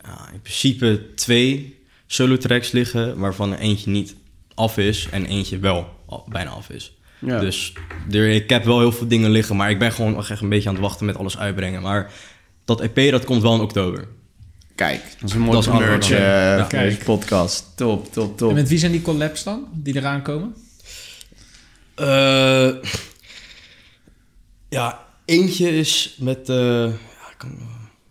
ja, 0.04 0.30
in 0.34 0.42
principe 0.42 1.06
twee 1.16 1.80
solo 2.08 2.38
tracks 2.38 2.72
liggen, 2.72 3.18
waarvan 3.18 3.52
er 3.52 3.60
eentje 3.60 3.90
niet 3.90 4.16
af 4.56 4.78
is 4.78 5.08
en 5.12 5.26
eentje 5.26 5.60
wel 5.60 5.90
al- 6.06 6.26
bijna 6.30 6.50
af 6.50 6.70
is. 6.70 6.98
Ja. 7.20 7.40
Dus 7.40 7.74
er, 8.12 8.30
ik 8.30 8.50
heb 8.50 8.64
wel 8.64 8.80
heel 8.80 8.92
veel 8.92 9.08
dingen 9.08 9.32
liggen, 9.32 9.56
maar 9.56 9.70
ik 9.70 9.80
ben 9.80 9.92
gewoon 9.92 10.14
nog 10.14 10.30
echt 10.30 10.42
een 10.42 10.50
beetje 10.50 10.70
aan 10.70 10.76
het 10.76 10.84
wachten 10.84 11.06
met 11.06 11.18
alles 11.18 11.38
uitbrengen. 11.38 11.82
Maar 11.82 12.12
dat 12.66 12.82
EP 12.82 13.12
dat 13.12 13.26
komt 13.26 13.42
wel 13.42 13.54
in 13.56 13.62
oktober. 13.62 14.08
Kijk, 14.76 15.02
dat 15.20 15.30
is 15.30 15.36
een 15.36 15.42
een 15.42 15.78
merch 15.78 16.12
eh, 16.12 16.70
ja. 16.70 16.96
podcast. 17.04 17.66
Top, 17.76 18.14
top, 18.14 18.30
En 18.30 18.36
top. 18.36 18.54
met 18.54 18.70
wie 18.70 18.78
zijn 18.78 18.92
die 18.92 19.02
collabs 19.02 19.44
dan, 19.44 19.68
die 19.74 19.96
eraan 19.96 20.22
komen? 20.22 20.56
Eh, 21.96 22.70
ja, 24.72 25.00
eentje 25.26 25.78
is 25.78 26.16
met. 26.20 26.50
eh, 26.50 26.56
ja, 26.86 27.30
ik, 27.32 27.38
kan- 27.38 27.58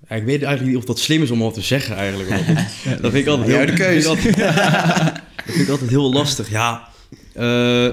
ja, 0.08 0.16
ik 0.16 0.24
weet 0.24 0.42
eigenlijk 0.42 0.66
niet 0.66 0.76
of 0.76 0.84
dat 0.84 0.98
slim 0.98 1.22
is 1.22 1.30
om 1.30 1.42
al 1.42 1.52
te 1.52 1.60
zeggen 1.60 1.96
eigenlijk. 1.96 2.28
dat, 2.84 3.02
dat 3.02 3.12
vind 3.12 3.14
ik 3.14 3.26
altijd 3.26 3.48
heel, 3.48 3.66
de 3.66 3.72
keus. 3.72 4.04
Dat 4.04 4.18
vind, 4.18 4.36
ik 4.38 4.42
altijd, 4.44 5.14
dat 5.46 5.54
vind 5.54 5.58
ik 5.58 5.68
altijd 5.68 5.90
heel 5.90 6.12
lastig. 6.12 6.50
Ja, 6.50 6.88
eh, 7.34 7.88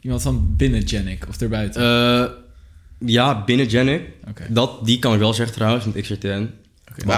Iemand 0.00 0.22
van 0.22 0.54
binnen 0.56 0.88
Genic 0.88 1.24
of 1.28 1.40
erbuiten? 1.40 1.82
eh, 1.82 2.30
ja 2.98 3.44
binnen 3.44 3.70
Genic. 3.70 4.02
Dat, 4.48 4.86
die 4.86 4.98
kan 4.98 5.12
ik 5.12 5.18
wel 5.18 5.34
zeggen 5.34 5.54
trouwens, 5.54 5.84
met 5.84 6.02
XRTN. 6.02 6.50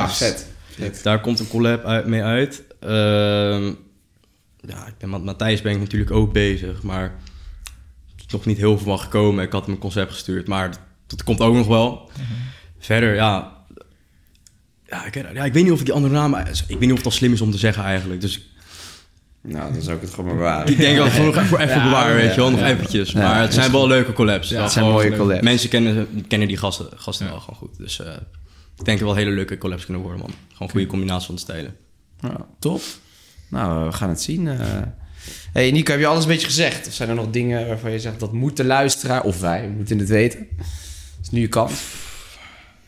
Vet. 0.09 0.47
vet. 0.71 1.01
Daar 1.03 1.21
komt 1.21 1.39
een 1.39 1.49
collab 1.49 1.85
uit, 1.85 2.07
mee 2.07 2.23
uit. 2.23 2.63
Ehm, 2.81 3.65
ja, 4.67 4.87
ik 4.87 4.95
ben 4.99 5.11
met 5.11 5.25
Matthijs 5.25 5.63
ben 5.63 5.73
ik 5.73 5.79
natuurlijk 5.79 6.11
ook 6.11 6.33
bezig, 6.33 6.83
maar 6.83 7.15
nog 8.33 8.45
niet 8.47 8.57
heel 8.57 8.77
veel 8.79 8.87
van 8.87 8.99
gekomen. 8.99 9.45
Ik 9.45 9.53
had 9.53 9.65
hem 9.65 9.75
een 9.75 9.81
concept 9.81 10.13
gestuurd, 10.13 10.47
maar 10.49 10.71
dat, 11.07 11.25
komt 11.25 11.41
ook 11.41 11.55
nog 11.55 11.67
wel. 11.67 12.11
Verder, 12.79 13.15
ja, 13.15 13.53
ja, 14.87 15.05
ik, 15.05 15.15
ja, 15.15 15.45
ik 15.45 15.53
weet 15.53 15.63
niet 15.65 15.73
of 15.73 15.79
ik 15.79 15.85
die 15.85 15.95
andere 15.95 16.15
naam, 16.15 16.35
ik 16.35 16.47
weet 16.69 16.81
niet 16.81 16.91
of 16.91 16.97
het 16.97 17.05
al 17.07 17.11
slim 17.11 17.33
is 17.33 17.41
om 17.41 17.51
te 17.51 17.59
zeggen 17.59 17.83
eigenlijk. 17.85 18.21
Dus 18.21 18.51
Nou, 19.43 19.73
dan 19.73 19.83
zou 19.83 19.97
ik 19.97 20.03
het 20.03 20.11
gewoon 20.11 20.27
maar 20.27 20.35
bewaren. 20.39 20.69
ik 20.73 20.77
denk 20.77 20.97
dat 20.97 21.09
gewoon 21.11 21.27
nog 21.27 21.37
even, 21.37 21.59
even 21.61 21.77
Ja, 21.77 21.85
bewaren, 21.85 22.15
weet 22.15 22.31
je 22.35 22.41
wel, 22.41 22.51
nog 22.51 22.61
ja. 22.61 22.67
eventjes. 22.69 23.11
Ja, 23.11 23.19
maar 23.21 23.41
het 23.41 23.55
zijn 23.55 23.73
wel 23.73 23.87
leuke 23.87 24.13
collabs. 24.13 24.49
Ja, 24.49 24.63
het 24.63 24.73
zijn 24.73 24.85
mooie 24.85 25.17
collabs. 25.17 25.43
Mensen 25.43 25.69
kennen, 25.69 26.25
kennen 26.29 26.49
die 26.49 26.57
gasten, 26.57 26.87
gasten 26.97 27.27
Ja. 27.27 27.33
wel 27.33 27.41
gewoon 27.41 27.59
goed. 27.59 27.77
Dus 27.79 28.01
eh, 28.01 28.13
ik 28.79 28.85
denk 28.85 28.99
dat 28.99 29.09
wel 29.09 29.17
hele 29.17 29.31
leuke 29.31 29.59
collabs 29.59 29.85
kunnen 29.85 30.03
worden, 30.03 30.21
man. 30.21 30.31
Gewoon 30.53 30.71
goede 30.71 30.87
combinatie 30.87 31.27
van 31.27 31.35
de 31.35 31.41
stijlen. 31.41 31.77
Ja, 32.21 32.47
top. 32.59 32.81
Nou, 33.51 33.87
we 33.87 33.93
gaan 33.93 34.09
het 34.09 34.23
zien. 34.23 34.49
eh. 34.49 34.67
Hey, 35.53 35.71
Nico, 35.71 35.91
heb 35.91 36.01
je 36.01 36.07
alles 36.07 36.23
een 36.23 36.29
beetje 36.31 36.47
gezegd? 36.47 36.87
Of 36.87 36.93
zijn 36.93 37.09
er 37.09 37.15
nog 37.15 37.31
dingen 37.31 37.67
waarvan 37.67 37.91
je 37.93 37.99
zegt 37.99 38.21
dat 38.21 38.33
moet 38.33 38.57
de 38.57 38.65
luisteraar 38.65 39.23
of 39.23 39.41
wij 39.41 39.69
moeten 39.77 39.99
het 39.99 40.09
weten? 40.09 40.47
Dat 40.57 40.67
is 41.23 41.31
nu 41.31 41.41
je 41.41 41.49
kans. 41.49 41.73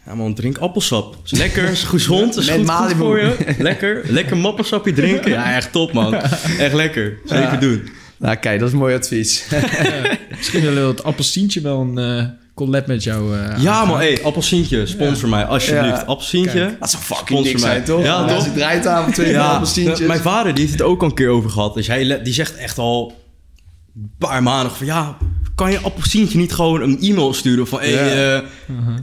Ja 0.06 0.14
man, 0.14 0.34
drink 0.34 0.58
appelsap. 0.58 1.16
Is 1.24 1.30
lekker, 1.44 1.68
is 1.68 1.82
gezond, 1.82 2.36
is 2.36 2.46
Met 2.46 2.56
goed, 2.56 2.70
goed 2.70 2.92
voor 2.96 3.20
je. 3.20 3.36
Lekker, 3.58 4.02
lekker 4.06 4.36
mappelsapje 4.36 4.92
drinken. 4.92 5.30
Ja, 5.30 5.54
echt 5.54 5.72
top 5.72 5.92
man. 5.92 6.14
Echt 6.58 6.72
lekker. 6.72 7.18
Zeker 7.24 7.52
Ja. 7.52 7.56
doen. 7.56 7.88
Nou, 8.16 8.36
kijk, 8.36 8.58
dat 8.60 8.68
is 8.68 8.74
mooi 8.74 8.94
advies. 8.94 9.44
Misschien 10.36 10.60
wil 10.74 10.88
het 10.88 11.04
appelsientje 11.04 11.60
wel 11.60 11.80
een 11.80 11.98
eh, 11.98 12.24
collab 12.54 12.86
met 12.86 13.02
jou 13.02 13.34
eh, 13.38 13.40
Ja 13.62 13.70
aangaan. 13.72 13.88
man, 13.88 13.96
hey, 13.96 14.22
appelsientje, 14.24 14.86
sponsor 14.86 15.28
mij 15.28 15.44
alsjeblieft. 15.44 15.96
Ja. 16.00 16.04
Appelsientje. 16.06 16.58
Kijk. 16.66 16.80
dat 16.80 16.90
zou 16.90 17.02
fucking 17.02 17.28
Sponsor 17.28 17.52
dik 17.52 17.60
mij. 17.60 17.70
zijn, 17.70 17.84
toch? 17.84 18.02
Ja, 18.04 18.24
Naast 18.24 18.44
toch? 18.44 18.54
draaitafel, 18.54 19.12
twee 19.12 19.30
Ja, 19.32 19.46
appelsientjes. 19.46 20.06
mijn 20.08 20.20
vader 20.20 20.54
die 20.54 20.64
heeft 20.64 20.78
het 20.78 20.88
ook 20.88 21.02
al 21.02 21.08
een 21.08 21.14
keer 21.14 21.28
over 21.28 21.50
gehad. 21.50 21.74
Dus 21.74 21.86
hij 21.86 22.22
die 22.22 22.32
zegt 22.32 22.56
echt 22.56 22.78
al 22.78 23.12
een 23.96 24.10
paar 24.18 24.42
maanden 24.42 24.72
van... 24.72 24.86
Ja, 24.86 25.16
kan 25.54 25.70
je 25.70 25.78
appelsientje 25.80 26.38
niet 26.38 26.52
gewoon 26.54 26.80
een 26.82 27.00
e-mail 27.00 27.34
sturen 27.34 27.66
van... 27.66 27.78
Hey, 27.80 27.90
Ja. 27.90 28.34
eh, 28.36 28.40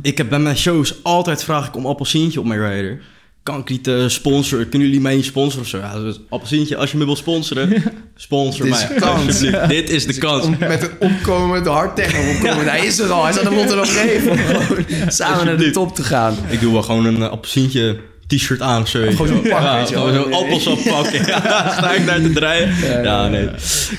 ik 0.02 0.18
heb 0.18 0.30
bij 0.30 0.40
mijn 0.40 0.58
shows 0.58 1.04
altijd 1.04 1.44
vraag 1.44 1.68
ik 1.68 1.76
om 1.76 1.86
appelsientje 1.86 2.40
op 2.40 2.46
mijn 2.46 2.70
rider. 2.70 3.02
Kan 3.44 3.60
ik 3.60 3.70
niet 3.70 3.88
eh, 3.88 4.08
sponsoren? 4.08 4.70
Kunnen 4.70 4.88
jullie 4.88 5.04
mij 5.04 5.16
niet 5.16 5.26
sponsoren 5.26 5.64
of 5.64 5.70
zo? 5.70 5.78
Ja, 5.78 6.00
dus, 6.00 6.20
appelsientje, 6.30 6.78
als 6.78 6.92
je 6.92 6.98
me 6.98 7.06
wil 7.06 7.16
sponsoren, 7.16 7.84
sponsor 8.16 8.66
Dit 8.66 8.74
is 8.74 8.88
mij. 8.88 8.94
de 8.96 9.02
kans. 9.02 9.26
alsjeblieft. 9.28 9.70
Dit 9.70 9.90
is 9.90 10.06
de 10.06 10.18
kans. 10.18 10.46
Om, 10.46 10.56
met 10.60 10.84
een 10.84 11.10
opkomend, 11.10 11.68
hard 11.68 11.96
techno 11.96 12.32
opkomend. 12.32 12.70
Hij 12.70 12.86
is 12.86 13.00
er 13.00 13.12
al, 13.12 13.24
hij 13.24 13.34
staat 13.34 13.44
de 13.44 13.56
Rotterdam 13.56 13.86
geven 13.86 14.32
om 14.32 14.38
gewoon 14.38 14.86
samen 15.08 15.46
naar 15.46 15.58
de 15.58 15.72
top 15.72 15.96
te 15.96 16.04
gaan. 16.04 16.38
Ik 16.50 16.60
doe 16.60 16.74
wel 16.74 16.84
gewoon 16.84 17.06
een 17.06 17.20
uh, 17.20 17.30
appelsientje 17.30 18.00
t-shirt 18.36 18.62
aan 18.62 18.82
of 18.82 18.88
zo. 18.88 19.00
Gewoon 19.10 19.28
zo'n 19.28 19.42
pak, 19.42 19.62
ja, 19.62 19.86
gewoon 19.86 20.14
zo'n 20.14 20.34
appelsap 20.34 20.80
pakken. 20.84 21.26
Ja, 21.26 21.40
sta 21.78 21.92
ik 21.94 22.06
daar 22.06 22.22
te 22.22 22.30
draaien? 22.34 22.76
Ja, 23.04 23.28
nee. 23.28 23.50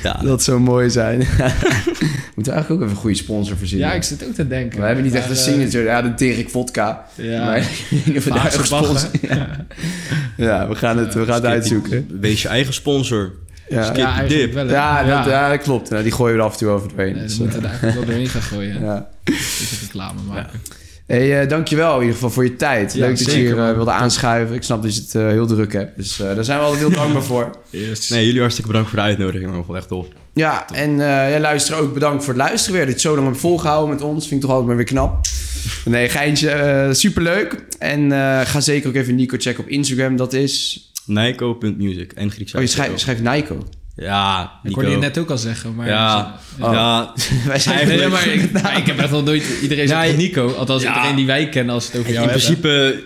Ja, 0.02 0.20
Dat 0.22 0.42
zou 0.42 0.60
mooi 0.60 0.90
zijn. 0.90 1.18
Moeten 2.34 2.52
we 2.52 2.58
eigenlijk 2.58 2.70
ook 2.70 2.80
even 2.80 2.90
een 2.90 2.96
goede 2.96 3.16
sponsor 3.16 3.56
verzinnen. 3.56 3.88
Ja, 3.88 3.94
ik 3.94 4.02
zit 4.02 4.24
ook 4.26 4.34
te 4.34 4.48
denken. 4.48 4.80
We 4.80 4.86
hebben 4.86 5.04
niet 5.04 5.14
echt 5.14 5.28
Maar, 5.28 5.36
een 5.36 5.42
eh, 5.42 5.48
signature. 5.48 5.84
Ja, 5.84 6.02
de 6.02 6.14
Dirk 6.14 6.50
Vodka. 6.50 7.04
Ja. 7.14 7.44
Maar 7.44 7.68
we 8.04 8.30
daar 8.30 8.52
sponsor... 8.62 9.08
Ja. 9.20 9.46
ja, 10.36 10.68
we 10.68 10.74
gaan 10.74 10.98
het, 10.98 11.14
we 11.14 11.24
gaan 11.24 11.34
het 11.34 11.44
uitzoeken. 11.44 12.06
Wees 12.20 12.42
je 12.42 12.48
eigen 12.48 12.74
sponsor. 12.74 13.32
Ja, 13.68 13.84
Skip 13.84 13.96
Ja, 13.96 14.22
dip. 14.22 14.52
wel. 14.52 14.68
ja, 14.68 15.04
dat, 15.04 15.24
ja, 15.30 15.48
dat 15.48 15.62
klopt. 15.62 15.90
Nou, 15.90 16.02
die 16.02 16.12
gooien 16.12 16.34
we 16.34 16.40
er 16.40 16.46
af 16.46 16.52
en 16.52 16.58
toe 16.58 16.68
over 16.68 16.88
het 16.88 16.96
heen. 16.96 17.14
Nee, 17.14 17.22
Dus, 17.22 17.38
moeten 17.38 17.60
we 17.60 17.66
eh, 17.66 17.72
er 17.72 17.80
eigenlijk 17.80 17.98
wel 17.98 18.08
doorheen 18.08 18.28
gaan 18.32 18.42
gooien. 18.42 18.80
Ja. 18.84 19.08
Deze 19.24 19.74
reclame 19.80 20.20
maken. 20.28 20.60
Hey, 21.12 21.40
eh, 21.40 21.48
dankjewel 21.48 21.94
in 21.94 22.00
ieder 22.00 22.14
geval 22.14 22.30
voor 22.30 22.44
je 22.44 22.56
tijd. 22.56 22.92
Ja, 22.92 23.00
Leuk 23.06 23.18
dat 23.18 23.32
je 23.32 23.38
hier 23.38 23.58
eh, 23.58 23.74
wilde 23.74 23.90
aanschuiven. 23.90 24.54
Ik 24.56 24.62
snap 24.62 24.82
dat 24.82 24.94
je 24.96 25.00
het 25.00 25.14
eh, 25.14 25.26
heel 25.26 25.46
druk 25.46 25.72
hebt. 25.72 25.96
Dus 25.96 26.20
eh, 26.20 26.34
daar 26.34 26.44
zijn 26.44 26.58
we 26.58 26.64
altijd 26.64 26.82
heel 26.82 26.96
dankbaar 26.98 27.22
voor. 27.22 27.50
Yes. 27.70 28.08
Nee, 28.08 28.24
jullie 28.26 28.40
hartstikke 28.40 28.70
bedankt 28.70 28.90
voor 28.90 28.98
de 28.98 29.04
uitnodiging. 29.04 29.50
man. 29.50 29.58
Ik 29.58 29.64
vond 29.64 29.76
het 29.78 29.86
echt 29.86 29.88
tof. 29.88 30.06
Ja, 30.34 30.70
en 30.70 30.90
eh 30.90 31.06
jij 31.06 31.40
luisteren 31.40 31.80
ook 31.80 31.94
bedankt 31.94 32.24
voor 32.24 32.32
het 32.34 32.42
luisteren 32.42 32.72
weer. 32.76 32.86
Dat 32.86 32.88
je 32.88 32.92
het 33.00 33.10
zo 33.10 33.14
lang 33.14 33.26
hebt 33.26 33.40
volgehouden 33.40 33.94
met 33.94 34.02
ons. 34.04 34.28
Vind 34.28 34.34
ik 34.34 34.40
toch 34.40 34.50
altijd 34.50 34.66
maar 34.68 34.76
weer 34.76 34.84
knap. 34.86 35.20
Nee, 35.84 36.08
geintje. 36.08 36.50
eh 36.50 36.92
superleuk. 36.92 37.64
En 37.78 38.12
eh, 38.12 38.40
ga 38.40 38.60
zeker 38.60 38.88
ook 38.88 38.94
even 38.94 39.14
Nico 39.14 39.36
checken 39.38 39.64
op 39.64 39.70
Instagram. 39.70 40.16
Dat 40.16 40.32
is... 40.32 40.80
Nico.music 41.06 42.12
en 42.12 42.30
Grieks. 42.30 42.54
Oh, 42.54 42.60
je 42.60 42.66
schrijft, 42.66 43.00
schrijft 43.00 43.22
Nico. 43.22 43.64
Ja, 43.96 44.42
Ik 44.42 44.62
Nico. 44.62 44.74
hoorde 44.74 44.90
je 44.90 44.96
net 45.00 45.18
ook 45.18 45.30
al 45.30 45.38
zeggen, 45.38 45.74
maar... 45.74 45.86
Ja, 45.86 46.34
Oh. 46.60 46.72
ja. 46.72 47.12
Wij 47.46 47.58
zijn 47.58 47.76
Eigenlijk- 47.76 48.00
Nee, 48.00 48.10
maar 48.10 48.26
ik, 48.26 48.52
maar 48.62 48.78
ik 48.78 48.86
heb 48.86 48.98
echt 48.98 49.10
wel 49.10 49.22
nooit... 49.22 49.44
Iedereen 49.62 49.88
zegt 49.88 50.10
Ja, 50.10 50.16
Nico. 50.16 50.52
Althans, 50.54 50.82
ja. 50.82 50.94
iedereen 50.94 51.16
die 51.16 51.26
wij 51.26 51.48
kennen 51.48 51.74
als 51.74 51.86
het 51.86 51.96
over 51.98 52.12
jou 52.12 52.22
In 52.24 52.30
hebben. 52.30 52.46
principe, 52.46 53.04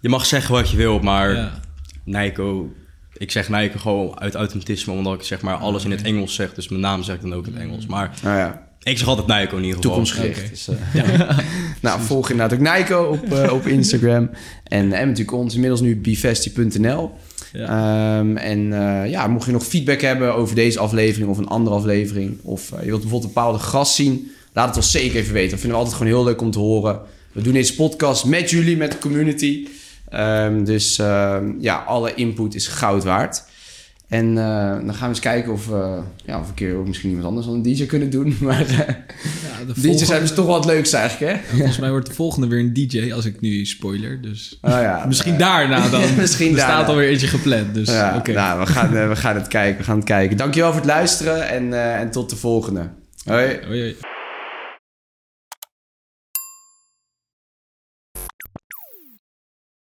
je 0.00 0.08
mag 0.08 0.26
zeggen 0.26 0.54
wat 0.54 0.70
je 0.70 0.76
wil, 0.76 0.98
maar 0.98 1.34
Ja. 1.34 1.60
Nico... 2.04 2.72
Ik 3.18 3.30
zeg 3.30 3.48
Nico 3.48 3.78
gewoon 3.78 4.20
uit 4.20 4.34
automatisme, 4.34 4.92
omdat 4.92 5.14
ik 5.14 5.22
zeg 5.22 5.40
maar 5.40 5.54
alles 5.54 5.84
in 5.84 5.90
het 5.90 6.02
Engels 6.02 6.34
zeg. 6.34 6.54
Dus 6.54 6.68
mijn 6.68 6.80
naam 6.80 7.02
zeg 7.02 7.14
ik 7.16 7.20
dan 7.22 7.34
ook 7.34 7.46
in 7.46 7.52
het 7.52 7.62
Engels. 7.62 7.86
Maar 7.86 8.10
Nou 8.22 8.38
ja, 8.38 8.62
ik 8.82 8.98
zeg 8.98 9.08
altijd 9.08 9.26
Nico 9.26 9.56
in 9.56 9.64
ieder 9.64 9.76
geval. 9.76 9.80
toekomstgericht. 9.80 10.48
Dus, 10.50 10.68
eh, 10.68 11.28
nou, 11.82 12.00
volg 12.02 12.30
inderdaad 12.30 12.58
ook 12.58 12.76
Nico 12.76 13.02
op, 13.02 13.32
eh, 13.32 13.52
op 13.52 13.66
Instagram. 13.66 14.30
En, 14.64 14.92
en 14.92 15.06
natuurlijk 15.08 15.36
ons 15.36 15.54
inmiddels 15.54 15.80
nu 15.80 15.96
bifesti.nl. 15.96 17.12
Ehm, 17.58 18.36
en 18.36 18.72
eh, 18.72 19.10
ja, 19.10 19.26
mocht 19.26 19.46
je 19.46 19.52
nog 19.52 19.66
feedback 19.66 20.00
hebben 20.00 20.34
over 20.34 20.54
deze 20.54 20.78
aflevering 20.78 21.30
of 21.30 21.38
een 21.38 21.48
andere 21.48 21.76
aflevering... 21.76 22.38
of 22.42 22.72
eh, 22.72 22.78
je 22.80 22.86
wilt 22.86 23.00
bijvoorbeeld 23.00 23.22
een 23.22 23.34
bepaalde 23.34 23.58
gast 23.58 23.94
zien... 23.94 24.30
laat 24.52 24.68
het 24.68 24.76
ons 24.76 24.90
zeker 24.90 25.16
even 25.16 25.32
weten. 25.32 25.50
Dat 25.50 25.60
vinden 25.60 25.78
we 25.78 25.84
altijd 25.84 26.02
gewoon 26.02 26.12
heel 26.12 26.24
leuk 26.24 26.40
om 26.40 26.50
te 26.50 26.58
horen. 26.58 27.00
We 27.32 27.42
doen 27.42 27.52
deze 27.52 27.74
podcast 27.74 28.24
met 28.24 28.50
jullie, 28.50 28.76
met 28.76 28.92
de 28.92 28.98
community. 28.98 29.66
Ehm, 30.08 30.64
dus 30.64 30.98
ehm, 30.98 31.52
ja, 31.58 31.76
alle 31.76 32.14
input 32.14 32.54
is 32.54 32.66
goud 32.66 33.04
waard. 33.04 33.44
En 34.08 34.38
eh, 34.38 34.70
dan 34.70 34.94
gaan 34.94 35.00
we 35.00 35.08
eens 35.08 35.20
kijken 35.20 35.52
of, 35.52 35.66
we 35.66 35.98
ja, 36.24 36.40
of 36.40 36.48
een 36.48 36.54
keer 36.54 36.74
ook 36.76 36.86
misschien 36.86 37.08
iemand 37.08 37.28
anders 37.28 37.46
dan 37.46 37.54
een 37.54 37.62
DJ 37.62 37.86
kunnen 37.86 38.10
doen. 38.10 38.36
Maar 38.40 38.60
eh, 38.60 38.78
Ja, 38.78 39.64
de 39.74 39.80
DJ's 39.80 40.06
zijn 40.06 40.20
dus 40.20 40.34
toch 40.34 40.46
wel 40.46 40.54
het 40.54 40.64
leukste 40.64 40.96
eigenlijk, 40.96 41.32
hè? 41.32 41.56
Volgens 41.56 41.78
mij 41.78 41.90
wordt 41.90 42.06
de 42.06 42.14
volgende 42.14 42.46
weer 42.46 42.58
een 42.58 42.72
DJ, 42.72 43.12
als 43.12 43.24
ik 43.24 43.40
nu 43.40 43.64
spoiler. 43.64 44.22
Dus 44.22 44.58
Oh, 44.62 44.70
ja. 44.70 45.04
misschien 45.08 45.38
daarna 45.38 45.88
dan. 45.88 46.02
Misschien 46.16 46.52
er 46.52 46.58
staat 46.58 46.88
alweer 46.88 47.08
eentje 47.08 47.26
gepland. 47.26 47.74
Dus 47.74 47.88
Ja, 47.88 48.16
oké. 48.16 48.32
nou, 48.32 48.60
we 48.60 48.66
gaan, 48.66 49.08
we 49.08 49.16
gaan 49.16 49.34
het 49.34 49.48
kijken. 49.48 49.78
We 49.78 49.84
gaan 49.84 49.96
het 49.96 50.04
kijken. 50.04 50.36
Dankjewel 50.36 50.70
voor 50.70 50.80
het 50.80 50.90
luisteren 50.90 51.48
en, 51.48 51.96
en 51.98 52.10
tot 52.10 52.30
de 52.30 52.36
volgende. 52.36 52.88
Hoi. 53.24 53.58
Hoi, 53.66 53.80
hoi. 53.80 53.96